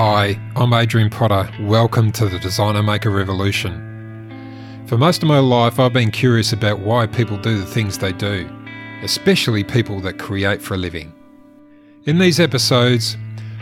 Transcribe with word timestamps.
Hi, 0.00 0.38
I'm 0.54 0.72
Adrian 0.74 1.10
Potter. 1.10 1.50
Welcome 1.62 2.12
to 2.12 2.26
the 2.28 2.38
Designer 2.38 2.84
Maker 2.84 3.10
Revolution. 3.10 4.84
For 4.86 4.96
most 4.96 5.24
of 5.24 5.28
my 5.28 5.40
life, 5.40 5.80
I've 5.80 5.92
been 5.92 6.12
curious 6.12 6.52
about 6.52 6.78
why 6.78 7.08
people 7.08 7.36
do 7.36 7.58
the 7.58 7.66
things 7.66 7.98
they 7.98 8.12
do, 8.12 8.48
especially 9.02 9.64
people 9.64 10.00
that 10.02 10.20
create 10.20 10.62
for 10.62 10.74
a 10.74 10.76
living. 10.76 11.12
In 12.04 12.20
these 12.20 12.38
episodes, 12.38 13.16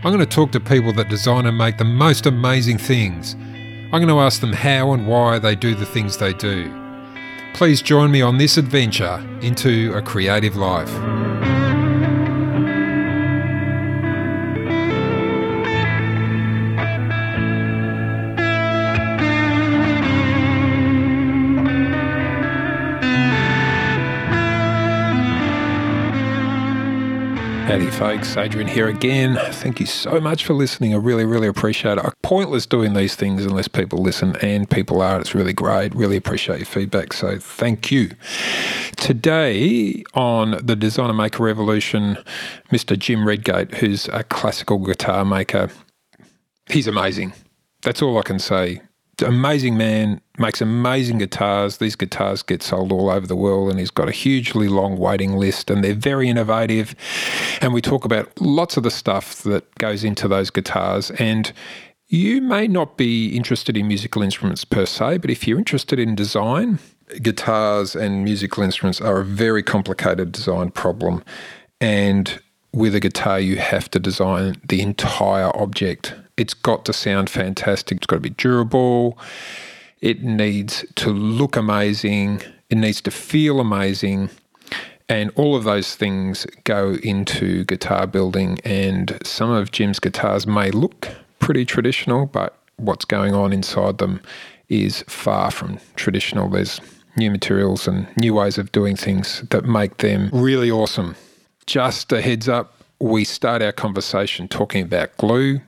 I'm 0.04 0.12
going 0.12 0.18
to 0.18 0.26
talk 0.26 0.52
to 0.52 0.60
people 0.60 0.92
that 0.92 1.08
design 1.08 1.46
and 1.46 1.56
make 1.56 1.78
the 1.78 1.84
most 1.84 2.26
amazing 2.26 2.76
things. 2.76 3.32
I'm 3.32 3.92
going 3.92 4.08
to 4.08 4.20
ask 4.20 4.42
them 4.42 4.52
how 4.52 4.92
and 4.92 5.06
why 5.06 5.38
they 5.38 5.56
do 5.56 5.74
the 5.74 5.86
things 5.86 6.18
they 6.18 6.34
do. 6.34 6.70
Please 7.54 7.80
join 7.80 8.10
me 8.10 8.20
on 8.20 8.36
this 8.36 8.58
adventure 8.58 9.26
into 9.40 9.94
a 9.94 10.02
creative 10.02 10.54
life. 10.54 10.92
Howdy, 27.66 27.90
folks. 27.90 28.36
Adrian 28.36 28.68
here 28.68 28.86
again. 28.86 29.36
Thank 29.54 29.80
you 29.80 29.86
so 29.86 30.20
much 30.20 30.44
for 30.44 30.54
listening. 30.54 30.94
I 30.94 30.98
really, 30.98 31.24
really 31.24 31.48
appreciate 31.48 31.98
it. 31.98 32.04
Pointless 32.22 32.64
doing 32.64 32.94
these 32.94 33.16
things 33.16 33.44
unless 33.44 33.66
people 33.66 33.98
listen, 33.98 34.36
and 34.36 34.70
people 34.70 35.02
are. 35.02 35.18
It's 35.18 35.34
really 35.34 35.52
great. 35.52 35.92
Really 35.92 36.16
appreciate 36.16 36.58
your 36.58 36.66
feedback. 36.66 37.12
So, 37.12 37.40
thank 37.40 37.90
you. 37.90 38.12
Today 38.94 40.04
on 40.14 40.64
the 40.64 40.76
Designer 40.76 41.12
Maker 41.12 41.42
Revolution, 41.42 42.18
Mr. 42.70 42.96
Jim 42.96 43.26
Redgate, 43.26 43.74
who's 43.74 44.06
a 44.12 44.22
classical 44.22 44.78
guitar 44.78 45.24
maker, 45.24 45.68
he's 46.70 46.86
amazing. 46.86 47.32
That's 47.82 48.00
all 48.00 48.16
I 48.16 48.22
can 48.22 48.38
say 48.38 48.80
amazing 49.22 49.76
man, 49.76 50.20
makes 50.38 50.60
amazing 50.60 51.18
guitars. 51.18 51.78
These 51.78 51.96
guitars 51.96 52.42
get 52.42 52.62
sold 52.62 52.92
all 52.92 53.10
over 53.10 53.26
the 53.26 53.36
world, 53.36 53.70
and 53.70 53.78
he's 53.78 53.90
got 53.90 54.08
a 54.08 54.12
hugely 54.12 54.68
long 54.68 54.96
waiting 54.96 55.36
list, 55.36 55.70
and 55.70 55.82
they're 55.82 55.94
very 55.94 56.28
innovative. 56.28 56.94
And 57.60 57.72
we 57.72 57.80
talk 57.80 58.04
about 58.04 58.40
lots 58.40 58.76
of 58.76 58.82
the 58.82 58.90
stuff 58.90 59.42
that 59.42 59.74
goes 59.76 60.04
into 60.04 60.28
those 60.28 60.50
guitars. 60.50 61.10
And 61.12 61.52
you 62.08 62.40
may 62.40 62.68
not 62.68 62.96
be 62.96 63.34
interested 63.36 63.76
in 63.76 63.88
musical 63.88 64.22
instruments 64.22 64.64
per 64.64 64.86
se, 64.86 65.18
but 65.18 65.30
if 65.30 65.46
you're 65.46 65.58
interested 65.58 65.98
in 65.98 66.14
design, 66.14 66.78
guitars 67.22 67.96
and 67.96 68.24
musical 68.24 68.62
instruments 68.62 69.00
are 69.00 69.20
a 69.20 69.24
very 69.24 69.62
complicated 69.62 70.32
design 70.32 70.70
problem. 70.70 71.24
And 71.80 72.40
with 72.72 72.94
a 72.94 73.00
guitar, 73.00 73.40
you 73.40 73.56
have 73.56 73.90
to 73.90 73.98
design 73.98 74.60
the 74.68 74.82
entire 74.82 75.54
object 75.56 76.14
it's 76.36 76.54
got 76.54 76.84
to 76.86 76.92
sound 76.92 77.30
fantastic. 77.30 77.98
It's 77.98 78.06
got 78.06 78.16
to 78.16 78.20
be 78.20 78.30
durable. 78.30 79.18
It 80.00 80.22
needs 80.22 80.84
to 80.96 81.10
look 81.10 81.56
amazing. 81.56 82.42
It 82.70 82.76
needs 82.76 83.00
to 83.02 83.10
feel 83.10 83.60
amazing. 83.60 84.30
And 85.08 85.30
all 85.36 85.54
of 85.54 85.64
those 85.64 85.94
things 85.94 86.46
go 86.64 86.96
into 87.02 87.64
guitar 87.64 88.06
building. 88.06 88.58
And 88.64 89.18
some 89.22 89.50
of 89.50 89.70
Jim's 89.70 90.00
guitars 90.00 90.46
may 90.46 90.70
look 90.70 91.08
pretty 91.38 91.64
traditional, 91.64 92.26
but 92.26 92.58
what's 92.76 93.04
going 93.04 93.34
on 93.34 93.52
inside 93.52 93.98
them 93.98 94.20
is 94.68 95.02
far 95.06 95.50
from 95.50 95.78
traditional. 95.94 96.48
There's 96.48 96.80
new 97.16 97.30
materials 97.30 97.88
and 97.88 98.06
new 98.16 98.34
ways 98.34 98.58
of 98.58 98.72
doing 98.72 98.96
things 98.96 99.42
that 99.50 99.64
make 99.64 99.98
them 99.98 100.28
really 100.32 100.70
awesome. 100.70 101.16
Just 101.66 102.12
a 102.12 102.20
heads 102.20 102.48
up, 102.48 102.82
we 102.98 103.24
start 103.24 103.62
our 103.62 103.72
conversation 103.72 104.48
talking 104.48 104.82
about 104.82 105.16
glue. 105.16 105.60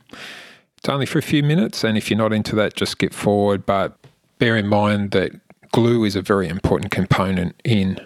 It's 0.78 0.88
only 0.88 1.06
for 1.06 1.18
a 1.18 1.22
few 1.22 1.42
minutes, 1.42 1.84
and 1.84 1.98
if 1.98 2.10
you're 2.10 2.18
not 2.18 2.32
into 2.32 2.54
that, 2.56 2.74
just 2.74 2.92
skip 2.92 3.12
forward. 3.12 3.66
But 3.66 3.98
bear 4.38 4.56
in 4.56 4.66
mind 4.66 5.10
that 5.10 5.32
glue 5.72 6.04
is 6.04 6.16
a 6.16 6.22
very 6.22 6.48
important 6.48 6.90
component 6.90 7.60
in 7.64 8.00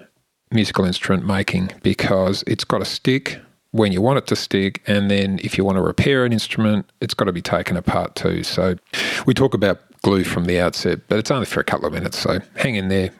musical 0.50 0.84
instrument 0.84 1.26
making 1.26 1.70
because 1.82 2.42
it's 2.46 2.64
got 2.64 2.78
to 2.78 2.84
stick 2.84 3.38
when 3.72 3.90
you 3.90 4.02
want 4.02 4.18
it 4.18 4.26
to 4.26 4.36
stick, 4.36 4.82
and 4.86 5.10
then 5.10 5.38
if 5.42 5.56
you 5.56 5.64
want 5.64 5.76
to 5.76 5.82
repair 5.82 6.24
an 6.26 6.32
instrument, 6.32 6.90
it's 7.00 7.14
got 7.14 7.24
to 7.24 7.32
be 7.32 7.40
taken 7.40 7.76
apart 7.76 8.14
too. 8.14 8.42
So 8.42 8.76
we 9.26 9.32
talk 9.32 9.54
about 9.54 9.80
glue 10.02 10.24
from 10.24 10.44
the 10.44 10.60
outset, 10.60 11.00
but 11.08 11.18
it's 11.18 11.30
only 11.30 11.46
for 11.46 11.60
a 11.60 11.64
couple 11.64 11.86
of 11.86 11.92
minutes, 11.92 12.18
so 12.18 12.40
hang 12.56 12.74
in 12.74 12.88
there. 12.88 13.10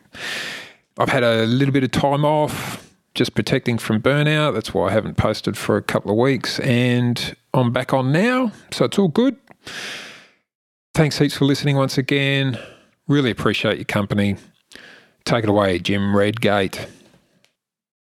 I've 0.99 1.09
had 1.09 1.23
a 1.23 1.47
little 1.47 1.73
bit 1.73 1.85
of 1.85 1.91
time 1.91 2.25
off 2.25 2.87
just 3.15 3.35
protecting 3.35 3.79
from 3.79 4.01
burnout. 4.01 4.55
That's 4.55 4.73
why 4.73 4.89
I 4.89 4.93
haven't 4.93 5.17
posted 5.17 5.57
for 5.57 5.77
a 5.77 5.83
couple 5.83 6.11
of 6.11 6.17
weeks. 6.17 6.59
And 6.61 7.37
I'm 7.55 7.73
back 7.73 7.93
on 7.93 8.13
now. 8.13 8.53
So 8.71 8.87
it's 8.87 8.99
all 8.99 9.09
good. 9.09 9.37
Thanks 10.95 11.19
heaps 11.19 11.37
for 11.37 11.47
listening 11.47 11.77
once 11.77 11.97
again. 11.97 12.59
Really 13.09 13.31
appreciate 13.31 13.77
your 13.77 13.85
company. 13.85 14.37
Take 15.25 15.45
it 15.45 15.51
away, 15.51 15.79
Jim 15.79 16.15
Redgate. 16.15 16.87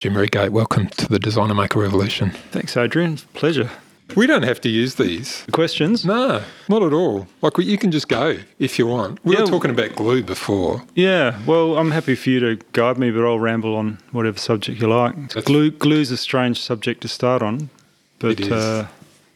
Jim 0.00 0.16
Redgate, 0.16 0.52
welcome 0.52 0.88
to 0.90 1.08
the 1.08 1.18
Designer 1.18 1.54
Maker 1.54 1.80
Revolution. 1.80 2.30
Thanks, 2.52 2.76
Adrian. 2.76 3.16
Pleasure. 3.34 3.70
We 4.16 4.26
don't 4.26 4.44
have 4.44 4.60
to 4.62 4.68
use 4.68 4.94
these. 4.94 5.44
Questions? 5.52 6.04
No, 6.04 6.42
not 6.68 6.82
at 6.82 6.92
all. 6.92 7.26
Like 7.42 7.58
you 7.58 7.76
can 7.76 7.90
just 7.90 8.08
go 8.08 8.38
if 8.58 8.78
you 8.78 8.86
want. 8.86 9.22
We 9.24 9.34
yeah, 9.34 9.42
were 9.42 9.48
talking 9.48 9.70
about 9.70 9.96
glue 9.96 10.22
before. 10.22 10.82
Yeah, 10.94 11.38
well, 11.46 11.76
I'm 11.76 11.90
happy 11.90 12.14
for 12.14 12.30
you 12.30 12.40
to 12.40 12.64
guide 12.72 12.96
me, 12.96 13.10
but 13.10 13.24
I'll 13.24 13.38
ramble 13.38 13.74
on 13.76 13.98
whatever 14.12 14.38
subject 14.38 14.80
you 14.80 14.88
like. 14.88 15.14
That's 15.34 15.46
glue 15.46 15.70
glue's 15.70 16.10
a 16.10 16.16
strange 16.16 16.60
subject 16.60 17.02
to 17.02 17.08
start 17.08 17.42
on, 17.42 17.70
but. 18.18 18.40
Uh, 18.50 18.86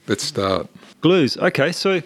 let's 0.06 0.24
start. 0.24 0.68
Glues. 1.00 1.36
Okay, 1.36 1.72
so 1.72 2.00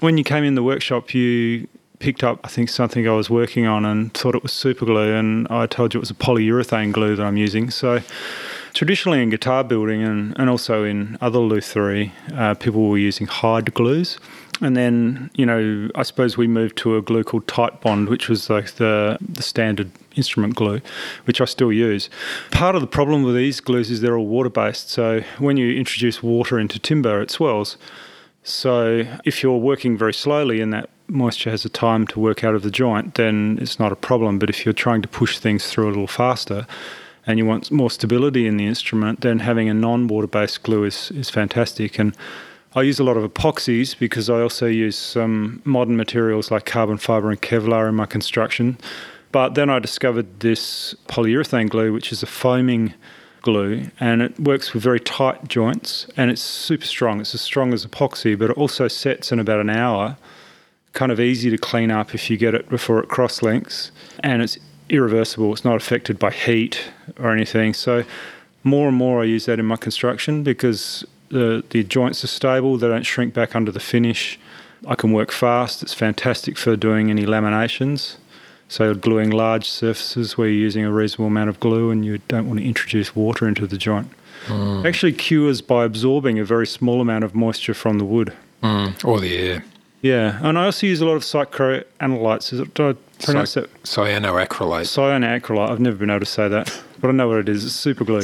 when 0.00 0.16
you 0.16 0.24
came 0.24 0.44
in 0.44 0.54
the 0.54 0.62
workshop, 0.62 1.12
you 1.14 1.68
picked 1.98 2.24
up, 2.24 2.40
I 2.42 2.48
think, 2.48 2.70
something 2.70 3.06
I 3.06 3.12
was 3.12 3.28
working 3.28 3.66
on 3.66 3.84
and 3.84 4.12
thought 4.14 4.34
it 4.34 4.42
was 4.42 4.52
super 4.52 4.86
glue, 4.86 5.14
and 5.14 5.46
I 5.48 5.66
told 5.66 5.92
you 5.92 5.98
it 5.98 6.00
was 6.00 6.10
a 6.10 6.14
polyurethane 6.14 6.92
glue 6.92 7.16
that 7.16 7.22
I'm 7.22 7.36
using. 7.36 7.70
So 7.70 8.00
traditionally 8.74 9.22
in 9.22 9.30
guitar 9.30 9.64
building 9.64 10.02
and, 10.02 10.38
and 10.38 10.50
also 10.50 10.84
in 10.84 11.16
other 11.20 11.38
lutherie, 11.38 12.12
uh, 12.34 12.54
people 12.54 12.88
were 12.88 12.98
using 12.98 13.26
hide 13.26 13.72
glues. 13.74 14.18
And 14.62 14.76
then, 14.76 15.30
you 15.34 15.46
know, 15.46 15.88
I 15.94 16.02
suppose 16.02 16.36
we 16.36 16.46
moved 16.46 16.76
to 16.78 16.96
a 16.96 17.02
glue 17.02 17.24
called 17.24 17.46
Titebond, 17.46 18.08
which 18.08 18.28
was 18.28 18.50
like 18.50 18.72
the, 18.72 19.16
the 19.20 19.42
standard 19.42 19.90
instrument 20.16 20.54
glue, 20.54 20.80
which 21.24 21.40
I 21.40 21.46
still 21.46 21.72
use. 21.72 22.10
Part 22.50 22.74
of 22.74 22.82
the 22.82 22.86
problem 22.86 23.22
with 23.22 23.34
these 23.34 23.60
glues 23.60 23.90
is 23.90 24.00
they're 24.02 24.18
all 24.18 24.26
water 24.26 24.50
based. 24.50 24.90
So 24.90 25.22
when 25.38 25.56
you 25.56 25.78
introduce 25.78 26.22
water 26.22 26.58
into 26.58 26.78
timber, 26.78 27.22
it 27.22 27.30
swells. 27.30 27.78
So 28.42 29.06
if 29.24 29.42
you're 29.42 29.56
working 29.56 29.96
very 29.96 30.14
slowly 30.14 30.60
and 30.60 30.72
that 30.72 30.90
moisture 31.08 31.50
has 31.50 31.64
a 31.64 31.68
time 31.68 32.06
to 32.08 32.20
work 32.20 32.44
out 32.44 32.54
of 32.54 32.62
the 32.62 32.70
joint, 32.70 33.14
then 33.14 33.58
it's 33.60 33.78
not 33.78 33.92
a 33.92 33.96
problem. 33.96 34.38
But 34.38 34.50
if 34.50 34.64
you're 34.64 34.72
trying 34.72 35.02
to 35.02 35.08
push 35.08 35.38
things 35.38 35.66
through 35.66 35.86
a 35.86 35.90
little 35.90 36.06
faster, 36.06 36.66
and 37.30 37.38
you 37.38 37.46
want 37.46 37.70
more 37.70 37.90
stability 37.90 38.48
in 38.48 38.56
the 38.56 38.66
instrument, 38.66 39.20
then 39.20 39.38
having 39.38 39.68
a 39.68 39.74
non-water 39.74 40.26
based 40.26 40.64
glue 40.64 40.82
is, 40.84 41.12
is 41.12 41.30
fantastic. 41.30 41.98
And 41.98 42.16
I 42.74 42.82
use 42.82 42.98
a 42.98 43.04
lot 43.04 43.16
of 43.16 43.22
epoxies 43.22 43.96
because 43.96 44.28
I 44.28 44.40
also 44.40 44.66
use 44.66 44.96
some 44.96 45.62
modern 45.64 45.96
materials 45.96 46.50
like 46.50 46.66
carbon 46.66 46.98
fiber 46.98 47.30
and 47.30 47.40
Kevlar 47.40 47.88
in 47.88 47.94
my 47.94 48.06
construction. 48.06 48.78
But 49.30 49.54
then 49.54 49.70
I 49.70 49.78
discovered 49.78 50.40
this 50.40 50.94
polyurethane 51.06 51.70
glue, 51.70 51.92
which 51.92 52.10
is 52.10 52.22
a 52.24 52.26
foaming 52.26 52.94
glue, 53.42 53.86
and 54.00 54.22
it 54.22 54.38
works 54.40 54.74
with 54.74 54.82
very 54.82 55.00
tight 55.00 55.46
joints 55.46 56.06
and 56.16 56.32
it's 56.32 56.42
super 56.42 56.84
strong. 56.84 57.20
It's 57.20 57.34
as 57.34 57.40
strong 57.40 57.72
as 57.72 57.86
epoxy, 57.86 58.36
but 58.36 58.50
it 58.50 58.56
also 58.56 58.88
sets 58.88 59.30
in 59.30 59.38
about 59.38 59.60
an 59.60 59.70
hour. 59.70 60.16
Kind 60.94 61.12
of 61.12 61.20
easy 61.20 61.48
to 61.50 61.58
clean 61.58 61.92
up 61.92 62.12
if 62.12 62.28
you 62.28 62.36
get 62.36 62.54
it 62.56 62.68
before 62.68 62.98
it 62.98 63.08
cross 63.08 63.40
links, 63.40 63.92
and 64.18 64.42
it's 64.42 64.58
irreversible. 64.90 65.52
It's 65.52 65.64
not 65.64 65.76
affected 65.76 66.18
by 66.18 66.30
heat 66.30 66.90
or 67.18 67.32
anything. 67.32 67.74
So 67.74 68.04
more 68.64 68.88
and 68.88 68.96
more 68.96 69.22
I 69.22 69.24
use 69.24 69.46
that 69.46 69.58
in 69.58 69.66
my 69.66 69.76
construction 69.76 70.42
because 70.42 71.04
the 71.30 71.64
the 71.70 71.82
joints 71.84 72.22
are 72.24 72.28
stable. 72.28 72.76
They 72.76 72.88
don't 72.88 73.06
shrink 73.06 73.32
back 73.34 73.56
under 73.56 73.72
the 73.72 73.80
finish. 73.80 74.38
I 74.86 74.94
can 74.94 75.12
work 75.12 75.30
fast. 75.30 75.82
It's 75.82 75.94
fantastic 75.94 76.56
for 76.56 76.76
doing 76.76 77.10
any 77.10 77.24
laminations. 77.24 78.16
So 78.68 78.94
gluing 78.94 79.30
large 79.30 79.68
surfaces 79.68 80.38
where 80.38 80.48
you're 80.48 80.62
using 80.62 80.84
a 80.84 80.92
reasonable 80.92 81.26
amount 81.26 81.50
of 81.50 81.58
glue 81.58 81.90
and 81.90 82.04
you 82.04 82.18
don't 82.28 82.46
want 82.46 82.60
to 82.60 82.66
introduce 82.66 83.16
water 83.16 83.48
into 83.48 83.66
the 83.66 83.76
joint. 83.76 84.08
Mm. 84.46 84.86
Actually 84.86 85.12
cures 85.12 85.60
by 85.60 85.84
absorbing 85.84 86.38
a 86.38 86.44
very 86.44 86.66
small 86.66 87.00
amount 87.00 87.24
of 87.24 87.34
moisture 87.34 87.74
from 87.74 87.98
the 87.98 88.04
wood. 88.04 88.32
Mm. 88.62 89.04
Or 89.04 89.20
the 89.20 89.36
air. 89.36 89.64
Yeah, 90.02 90.38
and 90.40 90.56
I 90.58 90.66
also 90.66 90.86
use 90.86 91.00
a 91.00 91.04
lot 91.04 91.16
of 91.16 91.24
it, 92.60 92.72
do 92.74 92.90
I 92.90 92.94
pronounce 93.24 93.52
Cy- 93.52 93.62
it? 93.62 93.82
Cyanoacrylate. 93.84 94.86
Cyanoacrylate. 94.86 95.70
I've 95.70 95.80
never 95.80 95.96
been 95.96 96.10
able 96.10 96.20
to 96.20 96.26
say 96.26 96.48
that, 96.48 96.82
but 97.00 97.08
I 97.08 97.12
know 97.12 97.28
what 97.28 97.38
it 97.38 97.48
is. 97.48 97.64
It's 97.64 97.74
super 97.74 98.04
glue. 98.04 98.22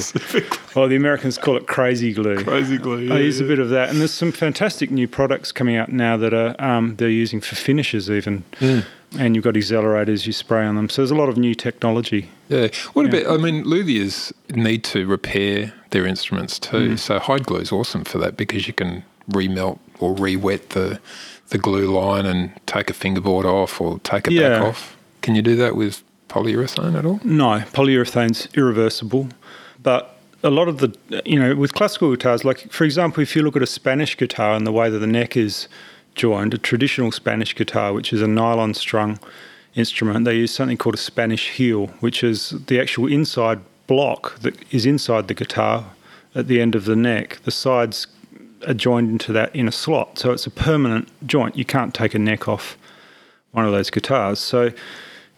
Well, 0.74 0.88
the 0.88 0.96
Americans 0.96 1.38
call 1.38 1.56
it 1.56 1.66
crazy 1.66 2.12
glue. 2.12 2.42
Crazy 2.44 2.78
glue. 2.78 2.98
Yeah, 2.98 3.14
I 3.14 3.18
use 3.18 3.40
yeah. 3.40 3.46
a 3.46 3.48
bit 3.48 3.58
of 3.58 3.70
that, 3.70 3.88
and 3.88 4.00
there's 4.00 4.12
some 4.12 4.32
fantastic 4.32 4.90
new 4.90 5.08
products 5.08 5.52
coming 5.52 5.76
out 5.76 5.90
now 5.90 6.16
that 6.16 6.34
are 6.34 6.54
um, 6.58 6.96
they're 6.96 7.08
using 7.08 7.40
for 7.40 7.54
finishes 7.54 8.10
even. 8.10 8.44
Mm. 8.60 8.84
And 9.18 9.34
you've 9.36 9.44
got 9.44 9.54
accelerators 9.54 10.26
you 10.26 10.32
spray 10.32 10.66
on 10.66 10.74
them. 10.74 10.88
So 10.88 11.00
there's 11.00 11.12
a 11.12 11.14
lot 11.14 11.28
of 11.28 11.36
new 11.36 11.54
technology. 11.54 12.28
Yeah. 12.48 12.68
What 12.92 13.10
yeah. 13.10 13.20
about, 13.20 13.34
I 13.34 13.42
mean, 13.42 13.64
luthiers 13.64 14.32
need 14.50 14.82
to 14.84 15.06
repair 15.06 15.72
their 15.90 16.04
instruments 16.06 16.58
too. 16.58 16.90
Mm. 16.90 16.98
So 16.98 17.18
hide 17.20 17.46
glue 17.46 17.60
is 17.60 17.70
awesome 17.70 18.04
for 18.04 18.18
that 18.18 18.36
because 18.36 18.66
you 18.66 18.74
can 18.74 19.04
remelt 19.30 19.78
or 20.00 20.12
re-wet 20.12 20.70
the 20.70 21.00
the 21.50 21.58
glue 21.58 21.86
line 21.86 22.26
and 22.26 22.50
take 22.66 22.90
a 22.90 22.92
fingerboard 22.94 23.46
off 23.46 23.80
or 23.80 23.98
take 24.00 24.26
it 24.26 24.32
Yeah. 24.32 24.48
back 24.50 24.62
off. 24.62 24.96
Can 25.22 25.34
you 25.34 25.42
do 25.42 25.56
that 25.56 25.76
with 25.76 26.02
polyurethane 26.28 26.96
at 26.98 27.04
all? 27.04 27.20
No, 27.24 27.62
polyurethane's 27.72 28.48
irreversible. 28.54 29.28
But 29.82 30.16
a 30.42 30.50
lot 30.50 30.68
of 30.68 30.78
the, 30.78 30.94
you 31.24 31.38
know, 31.38 31.54
with 31.54 31.74
classical 31.74 32.10
guitars, 32.10 32.44
like 32.44 32.70
for 32.72 32.84
example, 32.84 33.22
if 33.22 33.34
you 33.36 33.42
look 33.42 33.56
at 33.56 33.62
a 33.62 33.66
Spanish 33.66 34.16
guitar 34.16 34.54
and 34.54 34.66
the 34.66 34.72
way 34.72 34.90
that 34.90 34.98
the 34.98 35.06
neck 35.06 35.36
is 35.36 35.68
joined, 36.14 36.54
a 36.54 36.58
traditional 36.58 37.12
Spanish 37.12 37.54
guitar, 37.54 37.92
which 37.92 38.12
is 38.12 38.22
a 38.22 38.26
nylon 38.26 38.74
strung 38.74 39.18
instrument, 39.74 40.24
they 40.24 40.34
use 40.34 40.50
something 40.52 40.76
called 40.76 40.94
a 40.94 40.98
Spanish 40.98 41.50
heel, 41.50 41.88
which 42.00 42.24
is 42.24 42.50
the 42.66 42.80
actual 42.80 43.06
inside 43.06 43.60
block 43.86 44.38
that 44.40 44.54
is 44.72 44.86
inside 44.86 45.28
the 45.28 45.34
guitar 45.34 45.84
at 46.34 46.48
the 46.48 46.60
end 46.60 46.74
of 46.74 46.84
the 46.86 46.96
neck. 46.96 47.38
The 47.44 47.50
sides 47.50 48.06
are 48.66 48.74
joined 48.74 49.10
into 49.10 49.32
that 49.32 49.54
in 49.54 49.68
a 49.68 49.72
slot. 49.72 50.18
So 50.18 50.32
it's 50.32 50.46
a 50.46 50.50
permanent 50.50 51.08
joint. 51.26 51.56
You 51.56 51.64
can't 51.64 51.94
take 51.94 52.14
a 52.14 52.18
neck 52.18 52.48
off 52.48 52.76
one 53.52 53.64
of 53.64 53.72
those 53.72 53.90
guitars. 53.90 54.38
So, 54.38 54.70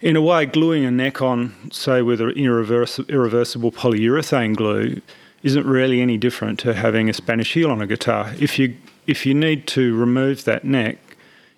in 0.01 0.15
a 0.15 0.21
way, 0.21 0.45
gluing 0.45 0.85
a 0.85 0.91
neck 0.91 1.21
on, 1.21 1.53
say, 1.71 2.01
with 2.01 2.21
an 2.21 2.31
irreversi- 2.31 3.07
irreversible 3.09 3.71
polyurethane 3.71 4.55
glue, 4.55 5.01
isn't 5.43 5.65
really 5.65 6.01
any 6.01 6.17
different 6.17 6.59
to 6.59 6.73
having 6.73 7.09
a 7.09 7.13
Spanish 7.13 7.53
heel 7.53 7.71
on 7.71 7.81
a 7.81 7.87
guitar. 7.87 8.33
If 8.39 8.59
you 8.59 8.75
if 9.07 9.25
you 9.25 9.33
need 9.33 9.65
to 9.67 9.95
remove 9.97 10.43
that 10.43 10.63
neck, 10.63 10.97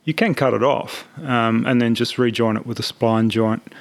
you 0.05 0.13
can 0.13 0.33
cut 0.33 0.53
it 0.53 0.63
off 0.63 1.05
um, 1.23 1.65
and 1.65 1.81
then 1.81 1.95
just 1.95 2.17
rejoin 2.17 2.55
it 2.55 2.65
with 2.65 2.79
a 2.79 2.83
spline 2.83 3.27
joint. 3.27 3.73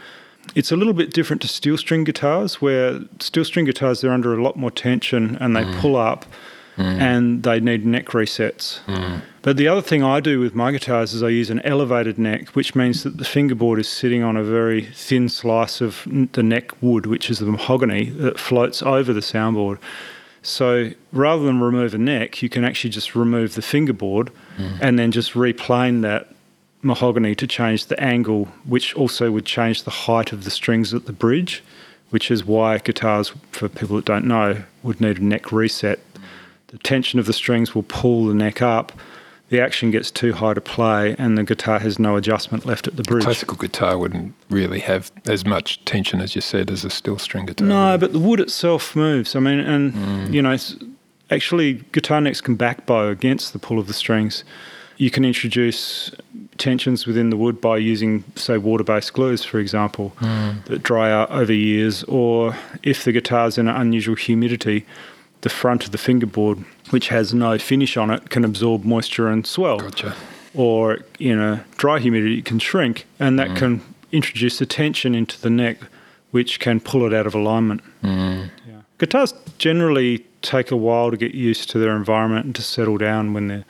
It's 0.54 0.72
a 0.72 0.76
little 0.76 0.94
bit 0.94 1.12
different 1.12 1.40
to 1.42 1.48
steel 1.48 1.76
string 1.78 2.02
guitars, 2.02 2.60
where 2.60 3.00
steel 3.20 3.44
string 3.44 3.66
guitars 3.66 4.00
they're 4.00 4.12
under 4.12 4.34
a 4.34 4.42
lot 4.42 4.56
more 4.56 4.70
tension 4.70 5.36
and 5.36 5.54
they 5.54 5.64
pull 5.80 5.96
up, 5.96 6.24
Mm. 6.80 6.98
and 6.98 7.42
they 7.42 7.60
need 7.60 7.84
neck 7.84 8.06
resets. 8.06 8.80
Mm. 8.86 9.20
But 9.42 9.58
the 9.58 9.68
other 9.68 9.82
thing 9.82 10.02
I 10.02 10.20
do 10.20 10.40
with 10.40 10.54
my 10.54 10.72
guitars 10.72 11.12
is 11.12 11.22
I 11.22 11.28
use 11.28 11.50
an 11.50 11.60
elevated 11.60 12.18
neck, 12.18 12.48
which 12.50 12.74
means 12.74 13.02
that 13.02 13.18
the 13.18 13.24
fingerboard 13.24 13.78
is 13.78 13.86
sitting 13.86 14.22
on 14.22 14.34
a 14.34 14.42
very 14.42 14.86
thin 14.86 15.28
slice 15.28 15.82
of 15.82 16.06
the 16.32 16.42
neck 16.42 16.82
wood, 16.82 17.04
which 17.04 17.28
is 17.28 17.38
the 17.38 17.44
mahogany 17.44 18.08
that 18.10 18.38
floats 18.38 18.82
over 18.82 19.12
the 19.12 19.20
soundboard. 19.20 19.78
So 20.42 20.92
rather 21.12 21.44
than 21.44 21.60
remove 21.60 21.92
a 21.92 21.98
neck, 21.98 22.40
you 22.40 22.48
can 22.48 22.64
actually 22.64 22.90
just 22.90 23.14
remove 23.14 23.56
the 23.56 23.62
fingerboard 23.62 24.30
mm. 24.56 24.78
and 24.80 24.98
then 24.98 25.12
just 25.12 25.36
replane 25.36 26.00
that 26.00 26.32
mahogany 26.80 27.34
to 27.34 27.46
change 27.46 27.86
the 27.86 28.00
angle, 28.02 28.46
which 28.64 28.94
also 28.94 29.30
would 29.30 29.44
change 29.44 29.82
the 29.82 29.90
height 29.90 30.32
of 30.32 30.44
the 30.44 30.50
strings 30.50 30.94
at 30.94 31.04
the 31.04 31.12
bridge, 31.12 31.62
which 32.08 32.30
is 32.30 32.42
why 32.42 32.78
guitars, 32.78 33.32
for 33.52 33.68
people 33.68 33.96
that 33.96 34.06
don't 34.06 34.24
know, 34.24 34.62
would 34.82 34.98
need 34.98 35.18
a 35.18 35.24
neck 35.24 35.52
reset. 35.52 36.00
The 36.70 36.78
tension 36.78 37.18
of 37.18 37.26
the 37.26 37.32
strings 37.32 37.74
will 37.74 37.82
pull 37.82 38.26
the 38.26 38.34
neck 38.34 38.62
up. 38.62 38.92
The 39.48 39.60
action 39.60 39.90
gets 39.90 40.12
too 40.12 40.32
high 40.32 40.54
to 40.54 40.60
play, 40.60 41.16
and 41.18 41.36
the 41.36 41.42
guitar 41.42 41.80
has 41.80 41.98
no 41.98 42.14
adjustment 42.14 42.64
left 42.64 42.86
at 42.86 42.96
the 42.96 43.02
bridge. 43.02 43.24
A 43.24 43.26
classical 43.26 43.56
guitar 43.56 43.98
wouldn't 43.98 44.32
really 44.48 44.78
have 44.78 45.10
as 45.26 45.44
much 45.44 45.84
tension 45.84 46.20
as 46.20 46.36
you 46.36 46.40
said 46.40 46.70
as 46.70 46.84
a 46.84 46.90
steel 46.90 47.18
string 47.18 47.46
guitar. 47.46 47.66
No, 47.66 47.98
but 47.98 48.12
the 48.12 48.20
wood 48.20 48.38
itself 48.38 48.94
moves. 48.94 49.34
I 49.34 49.40
mean, 49.40 49.58
and 49.58 49.92
mm. 49.92 50.32
you 50.32 50.40
know, 50.40 50.56
actually, 51.30 51.84
guitar 51.90 52.20
necks 52.20 52.40
can 52.40 52.56
backbow 52.56 53.10
against 53.10 53.52
the 53.52 53.58
pull 53.58 53.80
of 53.80 53.88
the 53.88 53.92
strings. 53.92 54.44
You 54.98 55.10
can 55.10 55.24
introduce 55.24 56.12
tensions 56.58 57.06
within 57.06 57.30
the 57.30 57.36
wood 57.36 57.60
by 57.60 57.78
using, 57.78 58.22
say, 58.36 58.58
water-based 58.58 59.14
glues, 59.14 59.42
for 59.42 59.58
example, 59.58 60.12
mm. 60.20 60.64
that 60.66 60.84
dry 60.84 61.10
out 61.10 61.30
over 61.32 61.52
years. 61.52 62.04
Or 62.04 62.54
if 62.84 63.02
the 63.02 63.10
guitar's 63.10 63.58
in 63.58 63.66
an 63.66 63.74
unusual 63.74 64.14
humidity, 64.14 64.86
the 65.42 65.48
front 65.48 65.84
of 65.84 65.92
the 65.92 65.98
fingerboard, 65.98 66.58
which 66.90 67.08
has 67.08 67.32
no 67.32 67.58
finish 67.58 67.96
on 67.96 68.10
it, 68.10 68.30
can 68.30 68.44
absorb 68.44 68.84
moisture 68.84 69.28
and 69.28 69.46
swell 69.46 69.78
Gotcha. 69.78 70.14
or 70.54 70.98
in 71.18 71.38
a 71.38 71.64
dry 71.76 71.98
humidity 71.98 72.38
it 72.38 72.44
can 72.44 72.58
shrink 72.58 73.06
and 73.18 73.38
that 73.38 73.48
mm. 73.50 73.56
can 73.56 73.82
introduce 74.12 74.60
a 74.60 74.66
tension 74.66 75.14
into 75.14 75.40
the 75.40 75.50
neck 75.50 75.78
which 76.30 76.60
can 76.60 76.80
pull 76.80 77.06
it 77.06 77.12
out 77.12 77.26
of 77.26 77.34
alignment. 77.34 77.82
Mm. 78.02 78.50
Yeah. 78.66 78.80
Guitars 78.98 79.34
generally 79.58 80.24
take 80.42 80.70
a 80.70 80.76
while 80.76 81.10
to 81.10 81.16
get 81.16 81.34
used 81.34 81.70
to 81.70 81.78
their 81.78 81.96
environment 81.96 82.46
and 82.46 82.54
to 82.54 82.62
settle 82.62 82.98
down 82.98 83.34
when 83.34 83.48
they're 83.48 83.64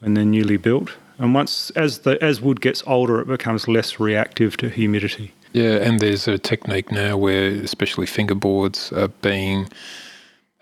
when 0.00 0.14
they're 0.14 0.24
newly 0.24 0.56
built. 0.56 0.96
And 1.18 1.34
once 1.34 1.70
as 1.70 2.00
the 2.00 2.22
as 2.22 2.40
wood 2.40 2.60
gets 2.60 2.82
older 2.86 3.20
it 3.20 3.26
becomes 3.26 3.66
less 3.68 3.98
reactive 3.98 4.56
to 4.58 4.68
humidity. 4.68 5.32
Yeah, 5.52 5.76
and 5.76 5.98
there's 5.98 6.28
a 6.28 6.38
technique 6.38 6.92
now 6.92 7.16
where 7.16 7.48
especially 7.48 8.06
fingerboards 8.06 8.92
are 8.96 9.08
being 9.08 9.68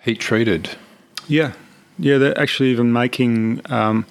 heat 0.07 0.21
treated. 0.21 0.71
Yeah. 1.29 1.53
Yeah, 1.99 2.19
they're 2.19 2.39
actually 2.39 2.71
even 2.71 2.93
making 2.93 3.61
um, 3.71 4.07